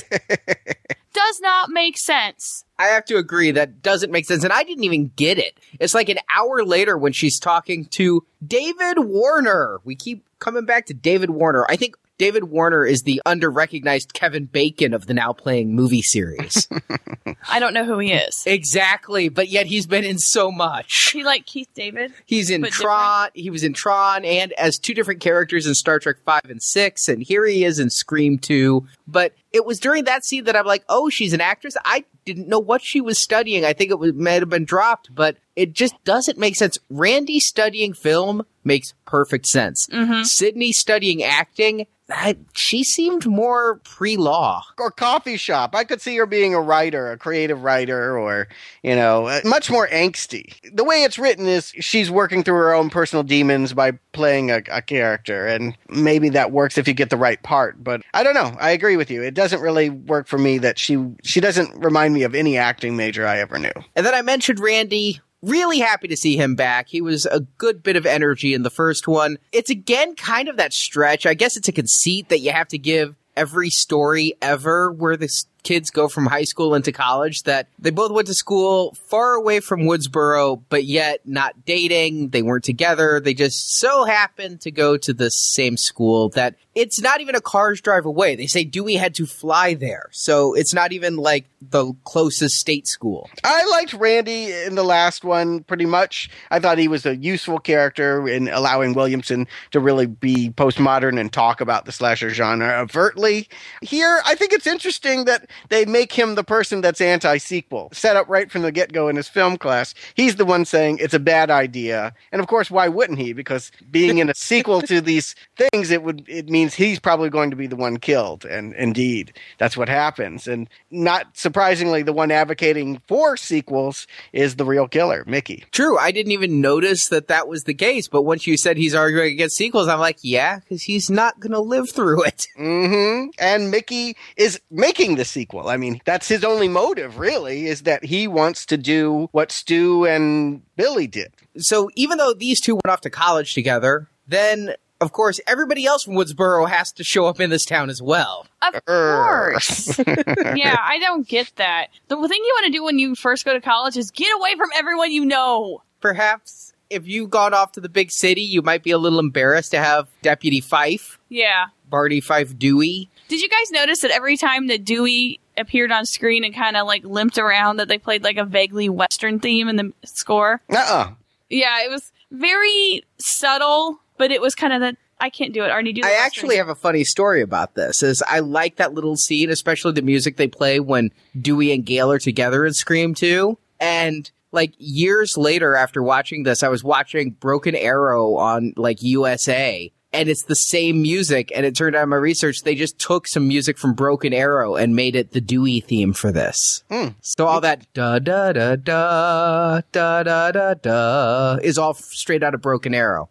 Does 1.13 1.39
not 1.39 1.69
make 1.69 1.97
sense. 1.97 2.65
I 2.77 2.87
have 2.87 3.05
to 3.05 3.15
agree 3.15 3.51
that 3.51 3.81
doesn't 3.81 4.11
make 4.11 4.25
sense, 4.25 4.43
and 4.43 4.51
I 4.51 4.63
didn't 4.63 4.83
even 4.83 5.11
get 5.15 5.39
it. 5.39 5.57
It's 5.79 5.93
like 5.93 6.09
an 6.09 6.19
hour 6.35 6.63
later 6.65 6.97
when 6.97 7.13
she's 7.13 7.39
talking 7.39 7.85
to 7.91 8.25
David 8.45 8.99
Warner. 8.99 9.79
We 9.85 9.95
keep 9.95 10.27
coming 10.39 10.65
back 10.65 10.85
to 10.87 10.93
David 10.93 11.29
Warner. 11.29 11.65
I 11.69 11.77
think 11.77 11.95
David 12.17 12.45
Warner 12.45 12.85
is 12.85 13.03
the 13.03 13.21
under-recognized 13.25 14.13
Kevin 14.13 14.45
Bacon 14.45 14.93
of 14.93 15.05
the 15.05 15.13
now 15.13 15.33
playing 15.33 15.75
movie 15.75 16.01
series. 16.01 16.67
I 17.49 17.59
don't 17.59 17.73
know 17.73 17.85
who 17.85 17.99
he 17.99 18.11
is. 18.13 18.43
exactly, 18.45 19.29
but 19.29 19.49
yet 19.49 19.67
he's 19.67 19.85
been 19.85 20.03
in 20.03 20.17
so 20.17 20.51
much. 20.51 21.11
He 21.13 21.23
like 21.23 21.45
Keith 21.45 21.69
David. 21.73 22.13
He's 22.25 22.49
in 22.49 22.61
But 22.61 22.71
Tron. 22.71 23.29
He 23.33 23.49
was 23.49 23.63
in 23.63 23.73
Tron 23.73 24.25
and 24.25 24.53
as 24.53 24.77
two 24.77 24.93
different 24.93 25.21
characters 25.21 25.67
in 25.67 25.75
Star 25.75 25.99
Trek 25.99 26.17
5 26.25 26.41
and 26.49 26.61
6 26.61 27.07
and 27.07 27.21
here 27.23 27.45
he 27.45 27.63
is 27.63 27.79
in 27.79 27.89
Scream 27.89 28.37
2. 28.37 28.85
But 29.07 29.33
it 29.53 29.65
was 29.65 29.79
during 29.79 30.03
that 30.05 30.25
scene 30.25 30.43
that 30.45 30.55
I'm 30.55 30.65
like, 30.65 30.83
"Oh, 30.89 31.09
she's 31.09 31.33
an 31.33 31.41
actress." 31.41 31.75
I 31.85 32.03
didn't 32.25 32.47
know 32.49 32.59
what 32.59 32.81
she 32.83 32.99
was 32.99 33.17
studying. 33.17 33.63
I 33.63 33.73
think 33.73 33.89
it 33.91 33.97
was, 33.99 34.13
might 34.13 34.41
have 34.41 34.49
been 34.49 34.65
dropped, 34.65 35.15
but 35.15 35.37
it 35.55 35.73
just 35.73 35.95
doesn't 36.03 36.37
make 36.37 36.55
sense. 36.55 36.77
Randy 36.89 37.39
studying 37.39 37.93
film 37.93 38.45
makes 38.63 38.93
perfect 39.05 39.47
sense. 39.47 39.87
Mm-hmm. 39.87 40.23
Sidney 40.23 40.73
studying 40.73 41.23
acting, 41.23 41.87
that, 42.07 42.37
she 42.53 42.83
seemed 42.83 43.25
more 43.25 43.75
pre-law. 43.83 44.63
or 44.77 44.91
coffee 44.91 45.37
shop. 45.37 45.75
I 45.75 45.83
could 45.83 46.01
see 46.01 46.15
her 46.17 46.25
being 46.25 46.53
a 46.53 46.61
writer, 46.61 47.11
a 47.11 47.17
creative 47.17 47.63
writer, 47.63 48.17
or, 48.17 48.47
you 48.81 48.95
know, 48.95 49.27
uh, 49.27 49.41
much 49.43 49.69
more 49.69 49.87
angsty. 49.87 50.53
The 50.73 50.83
way 50.83 51.03
it's 51.03 51.19
written 51.19 51.47
is 51.47 51.73
she's 51.79 52.09
working 52.09 52.43
through 52.43 52.55
her 52.55 52.73
own 52.73 52.89
personal 52.89 53.23
demons 53.23 53.73
by 53.73 53.91
playing 54.13 54.51
a, 54.51 54.61
a 54.71 54.81
character, 54.81 55.45
and 55.47 55.77
maybe 55.89 56.29
that 56.29 56.51
works 56.51 56.77
if 56.77 56.87
you 56.87 56.93
get 56.93 57.09
the 57.09 57.17
right 57.17 57.41
part. 57.43 57.83
But 57.83 58.01
I 58.13 58.23
don't 58.23 58.33
know. 58.33 58.55
I 58.59 58.71
agree 58.71 58.97
with 58.97 59.11
you. 59.11 59.21
It 59.23 59.33
doesn't 59.33 59.61
really 59.61 59.89
work 59.89 60.27
for 60.27 60.37
me 60.37 60.57
that 60.59 60.79
she 60.79 60.97
she 61.23 61.39
doesn't 61.41 61.83
remind 61.83 62.13
me 62.13 62.23
of 62.23 62.33
any 62.33 62.57
acting 62.57 62.95
major 62.95 63.27
I 63.27 63.39
ever 63.39 63.59
knew. 63.59 63.71
And 63.95 64.05
then 64.05 64.13
I 64.13 64.21
mentioned 64.21 64.59
Randy. 64.59 65.19
Really 65.43 65.79
happy 65.79 66.07
to 66.07 66.17
see 66.17 66.35
him 66.35 66.55
back. 66.55 66.87
He 66.89 66.99
was 67.01 67.25
a 67.27 67.41
good 67.41 67.83
bit 67.83 67.95
of 67.95 68.05
energy 68.05 68.53
in 68.53 68.63
the 68.63 68.69
first 68.71 69.07
one. 69.07 69.37
It's 69.51 69.69
again 69.69 70.15
kind 70.15 70.49
of 70.49 70.57
that 70.57 70.73
stretch. 70.73 71.25
I 71.25 71.35
guess 71.35 71.55
it's 71.55 71.67
a 71.67 71.71
conceit 71.73 72.29
that 72.29 72.39
you 72.39 72.51
have 72.51 72.67
to 72.69 72.77
give 72.79 73.15
every 73.35 73.69
story 73.69 74.33
ever 74.41 74.91
where 74.91 75.15
the 75.15 75.25
s- 75.25 75.45
kids 75.63 75.89
go 75.89 76.07
from 76.07 76.25
high 76.25 76.43
school 76.43 76.75
into 76.75 76.91
college 76.91 77.43
that 77.43 77.67
they 77.77 77.89
both 77.89 78.11
went 78.11 78.27
to 78.27 78.33
school 78.33 78.95
far 79.09 79.33
away 79.33 79.59
from 79.59 79.81
Woodsboro, 79.81 80.61
but 80.69 80.85
yet 80.85 81.21
not 81.25 81.65
dating. 81.65 82.29
They 82.29 82.41
weren't 82.41 82.63
together. 82.63 83.19
They 83.19 83.33
just 83.33 83.77
so 83.77 84.05
happened 84.05 84.61
to 84.61 84.71
go 84.71 84.97
to 84.97 85.13
the 85.13 85.29
same 85.29 85.77
school 85.77 86.29
that 86.29 86.55
it's 86.77 87.01
not 87.01 87.21
even 87.21 87.33
a 87.33 87.41
car's 87.41 87.81
drive 87.81 88.05
away. 88.05 88.35
They 88.35 88.45
say 88.45 88.63
Dewey 88.63 88.95
had 88.95 89.15
to 89.15 89.25
fly 89.25 89.73
there. 89.73 90.09
So 90.11 90.53
it's 90.53 90.75
not 90.75 90.91
even 90.91 91.17
like 91.17 91.45
the 91.59 91.93
closest 92.03 92.55
state 92.55 92.85
school. 92.85 93.29
I 93.43 93.65
liked 93.65 93.93
Randy 93.93 94.51
in 94.51 94.75
the 94.75 94.83
last 94.83 95.23
one 95.23 95.63
pretty 95.63 95.87
much. 95.87 96.29
I 96.51 96.59
thought 96.59 96.77
he 96.77 96.87
was 96.87 97.05
a 97.07 97.15
useful 97.15 97.57
character 97.57 98.27
in 98.27 98.47
allowing 98.47 98.93
Williamson 98.93 99.47
to 99.71 99.79
really 99.79 100.05
be 100.05 100.51
postmodern 100.51 101.19
and 101.19 101.33
talk 101.33 101.61
about 101.61 101.85
the 101.85 101.91
slasher 101.91 102.29
genre 102.29 102.79
overtly. 102.79 103.49
Here, 103.81 104.21
I 104.23 104.35
think 104.35 104.53
it's 104.53 104.67
interesting 104.67 105.25
that 105.25 105.46
they 105.69 105.85
make 105.85 106.13
him 106.13 106.35
the 106.35 106.43
person 106.43 106.81
that's 106.81 107.01
anti 107.01 107.37
sequel, 107.37 107.89
set 107.93 108.15
up 108.15 108.27
right 108.29 108.51
from 108.51 108.61
the 108.61 108.71
get 108.71 108.93
go 108.93 109.07
in 109.07 109.15
his 109.15 109.27
film 109.27 109.57
class. 109.57 109.93
He's 110.15 110.35
the 110.35 110.45
one 110.45 110.65
saying 110.65 110.99
it's 110.99 111.13
a 111.13 111.19
bad 111.19 111.49
idea. 111.49 112.13
And 112.31 112.41
of 112.41 112.47
course, 112.47 112.71
why 112.71 112.87
wouldn't 112.87 113.19
he? 113.19 113.33
Because 113.33 113.71
being 113.89 114.17
in 114.17 114.29
a 114.29 114.35
sequel 114.35 114.81
to 114.83 115.01
these 115.01 115.35
things, 115.55 115.91
it 115.91 116.03
would 116.03 116.25
it 116.27 116.49
means 116.49 116.73
he's 116.73 116.99
probably 116.99 117.29
going 117.29 117.49
to 117.49 117.55
be 117.55 117.67
the 117.67 117.75
one 117.75 117.97
killed. 117.97 118.45
And 118.45 118.73
indeed, 118.75 119.33
that's 119.57 119.77
what 119.77 119.89
happens. 119.89 120.47
And 120.47 120.69
not 120.91 121.37
surprisingly, 121.37 122.03
the 122.03 122.13
one 122.13 122.31
advocating 122.31 123.01
for 123.07 123.37
sequels 123.37 124.07
is 124.33 124.55
the 124.55 124.65
real 124.65 124.87
killer, 124.87 125.23
Mickey. 125.27 125.65
True. 125.71 125.97
I 125.97 126.11
didn't 126.11 126.31
even 126.31 126.61
notice 126.61 127.09
that 127.09 127.27
that 127.27 127.47
was 127.47 127.63
the 127.63 127.73
case. 127.73 128.07
But 128.07 128.23
once 128.23 128.47
you 128.47 128.57
said 128.57 128.77
he's 128.77 128.95
arguing 128.95 129.33
against 129.33 129.57
sequels, 129.57 129.87
I'm 129.87 129.99
like, 129.99 130.19
yeah, 130.21 130.59
because 130.59 130.83
he's 130.83 131.09
not 131.09 131.39
going 131.39 131.51
to 131.51 131.59
live 131.59 131.89
through 131.89 132.23
it. 132.25 132.47
Mm-hmm. 132.57 133.29
And 133.39 133.71
Mickey 133.71 134.15
is 134.35 134.59
making 134.69 135.15
the 135.15 135.25
sequel. 135.25 135.36
I 135.69 135.77
mean, 135.77 136.01
that's 136.05 136.27
his 136.27 136.43
only 136.43 136.67
motive, 136.67 137.17
really, 137.19 137.67
is 137.67 137.83
that 137.83 138.03
he 138.03 138.27
wants 138.27 138.65
to 138.67 138.77
do 138.77 139.29
what 139.31 139.51
Stu 139.51 140.05
and 140.05 140.61
Billy 140.75 141.07
did. 141.07 141.31
So 141.57 141.89
even 141.95 142.17
though 142.17 142.33
these 142.33 142.59
two 142.61 142.75
went 142.75 142.87
off 142.87 143.01
to 143.01 143.09
college 143.09 143.53
together, 143.53 144.07
then 144.27 144.73
of 144.99 145.11
course 145.11 145.39
everybody 145.45 145.85
else 145.85 146.03
from 146.03 146.15
Woodsboro 146.15 146.67
has 146.67 146.91
to 146.93 147.03
show 147.03 147.25
up 147.25 147.39
in 147.39 147.49
this 147.49 147.65
town 147.65 147.89
as 147.89 148.01
well. 148.01 148.47
Of 148.61 148.83
course. 148.85 149.97
yeah, 150.55 150.77
I 150.81 150.97
don't 150.99 151.27
get 151.27 151.51
that. 151.57 151.87
The 152.07 152.15
thing 152.15 152.41
you 152.43 152.53
want 152.55 152.65
to 152.65 152.71
do 152.71 152.83
when 152.83 152.99
you 152.99 153.15
first 153.15 153.45
go 153.45 153.53
to 153.53 153.61
college 153.61 153.97
is 153.97 154.11
get 154.11 154.35
away 154.35 154.55
from 154.55 154.69
everyone 154.75 155.11
you 155.11 155.25
know. 155.25 155.83
Perhaps 156.01 156.73
if 156.89 157.07
you 157.07 157.27
gone 157.27 157.53
off 157.53 157.73
to 157.73 157.81
the 157.81 157.89
big 157.89 158.11
city, 158.11 158.41
you 158.41 158.61
might 158.61 158.83
be 158.83 158.91
a 158.91 158.97
little 158.97 159.19
embarrassed 159.19 159.71
to 159.71 159.79
have 159.79 160.07
Deputy 160.21 160.61
Fife, 160.61 161.19
Yeah. 161.29 161.65
Barney 161.89 162.21
Fife 162.21 162.57
Dewey. 162.57 163.09
Did 163.27 163.41
you 163.41 163.49
guys 163.49 163.71
notice 163.71 164.01
that 164.01 164.11
every 164.11 164.37
time 164.37 164.67
that 164.67 164.85
Dewey 164.85 165.39
appeared 165.57 165.91
on 165.91 166.05
screen 166.05 166.43
and 166.43 166.55
kind 166.55 166.77
of 166.77 166.87
like 166.87 167.03
limped 167.03 167.37
around, 167.37 167.77
that 167.77 167.87
they 167.87 167.97
played 167.97 168.23
like 168.23 168.37
a 168.37 168.45
vaguely 168.45 168.89
Western 168.89 169.39
theme 169.39 169.67
in 169.67 169.75
the 169.75 169.93
score? 170.05 170.61
Uh-uh. 170.69 171.11
Yeah, 171.49 171.83
it 171.83 171.89
was 171.89 172.11
very 172.31 173.03
subtle, 173.17 173.99
but 174.17 174.31
it 174.31 174.41
was 174.41 174.55
kind 174.55 174.73
of 174.73 174.81
that. 174.81 174.97
I 175.19 175.31
can't 175.31 175.51
do 175.51 175.63
it. 175.63 175.69
Arnie, 175.71 175.95
do 175.95 176.01
the 176.01 176.07
I 176.07 176.11
Western 176.11 176.25
actually 176.25 176.57
have 176.57 176.69
a 176.69 176.75
funny 176.75 177.03
story 177.03 177.41
about 177.41 177.73
this. 177.73 178.03
Is 178.03 178.21
I 178.27 178.39
like 178.39 178.75
that 178.75 178.93
little 178.93 179.15
scene, 179.15 179.49
especially 179.49 179.93
the 179.93 180.03
music 180.03 180.37
they 180.37 180.47
play 180.47 180.79
when 180.79 181.11
Dewey 181.39 181.71
and 181.71 181.83
Gale 181.83 182.11
are 182.11 182.19
together 182.19 182.65
in 182.65 182.73
Scream 182.73 183.15
2. 183.15 183.57
And 183.79 184.29
like 184.51 184.73
years 184.77 185.35
later 185.35 185.75
after 185.75 186.03
watching 186.03 186.43
this, 186.43 186.61
I 186.61 186.67
was 186.69 186.83
watching 186.83 187.31
Broken 187.31 187.75
Arrow 187.75 188.35
on 188.35 188.73
like 188.77 189.01
USA. 189.01 189.91
And 190.13 190.29
it's 190.29 190.43
the 190.43 190.55
same 190.55 191.01
music, 191.01 191.51
and 191.53 191.65
it 191.65 191.75
turned 191.75 191.95
out 191.95 192.03
in 192.03 192.09
my 192.09 192.15
research 192.15 192.61
they 192.63 192.75
just 192.75 192.97
took 192.97 193.27
some 193.27 193.45
music 193.47 193.77
from 193.77 193.93
Broken 193.93 194.33
Arrow 194.33 194.75
and 194.75 194.95
made 194.95 195.15
it 195.17 195.31
the 195.33 195.41
Dewey 195.41 195.81
theme 195.81 196.13
for 196.13 196.31
this. 196.31 196.83
Hmm. 196.89 197.07
So 197.21 197.45
all 197.45 197.59
that 197.61 197.91
da 197.93 198.17
da 198.19 198.53
da 198.53 198.77
da 198.77 199.81
da 199.91 200.23
da 200.23 200.51
da 200.51 200.73
da 200.75 201.57
is 201.61 201.77
all 201.77 201.93
straight 201.93 202.41
out 202.41 202.53
of 202.55 202.61
Broken 202.61 202.95
Arrow. 202.95 203.29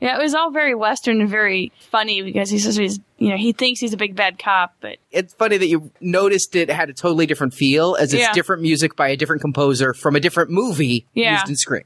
Yeah, 0.00 0.18
it 0.18 0.22
was 0.22 0.34
all 0.34 0.50
very 0.50 0.74
Western 0.74 1.22
and 1.22 1.30
very 1.30 1.72
funny 1.90 2.20
because 2.20 2.50
he's 2.50 2.64
supposed 2.64 2.96
to 2.96 3.00
be, 3.18 3.24
you 3.24 3.30
know, 3.30 3.38
he 3.38 3.52
thinks 3.52 3.80
he's 3.80 3.94
a 3.94 3.96
big 3.96 4.14
bad 4.14 4.38
cop, 4.38 4.74
but 4.80 4.98
it's 5.10 5.32
funny 5.32 5.56
that 5.56 5.68
you 5.68 5.90
noticed 6.00 6.54
it 6.54 6.68
had 6.70 6.90
a 6.90 6.92
totally 6.92 7.24
different 7.24 7.54
feel 7.54 7.96
as 7.98 8.12
it's 8.12 8.20
Yeah. 8.20 8.32
different 8.34 8.60
music 8.60 8.96
by 8.96 9.08
a 9.08 9.16
different 9.16 9.40
composer 9.40 9.94
from 9.94 10.16
a 10.16 10.20
different 10.20 10.50
movie 10.50 11.06
Yeah. 11.14 11.32
used 11.38 11.48
in 11.48 11.56
Scream. 11.56 11.84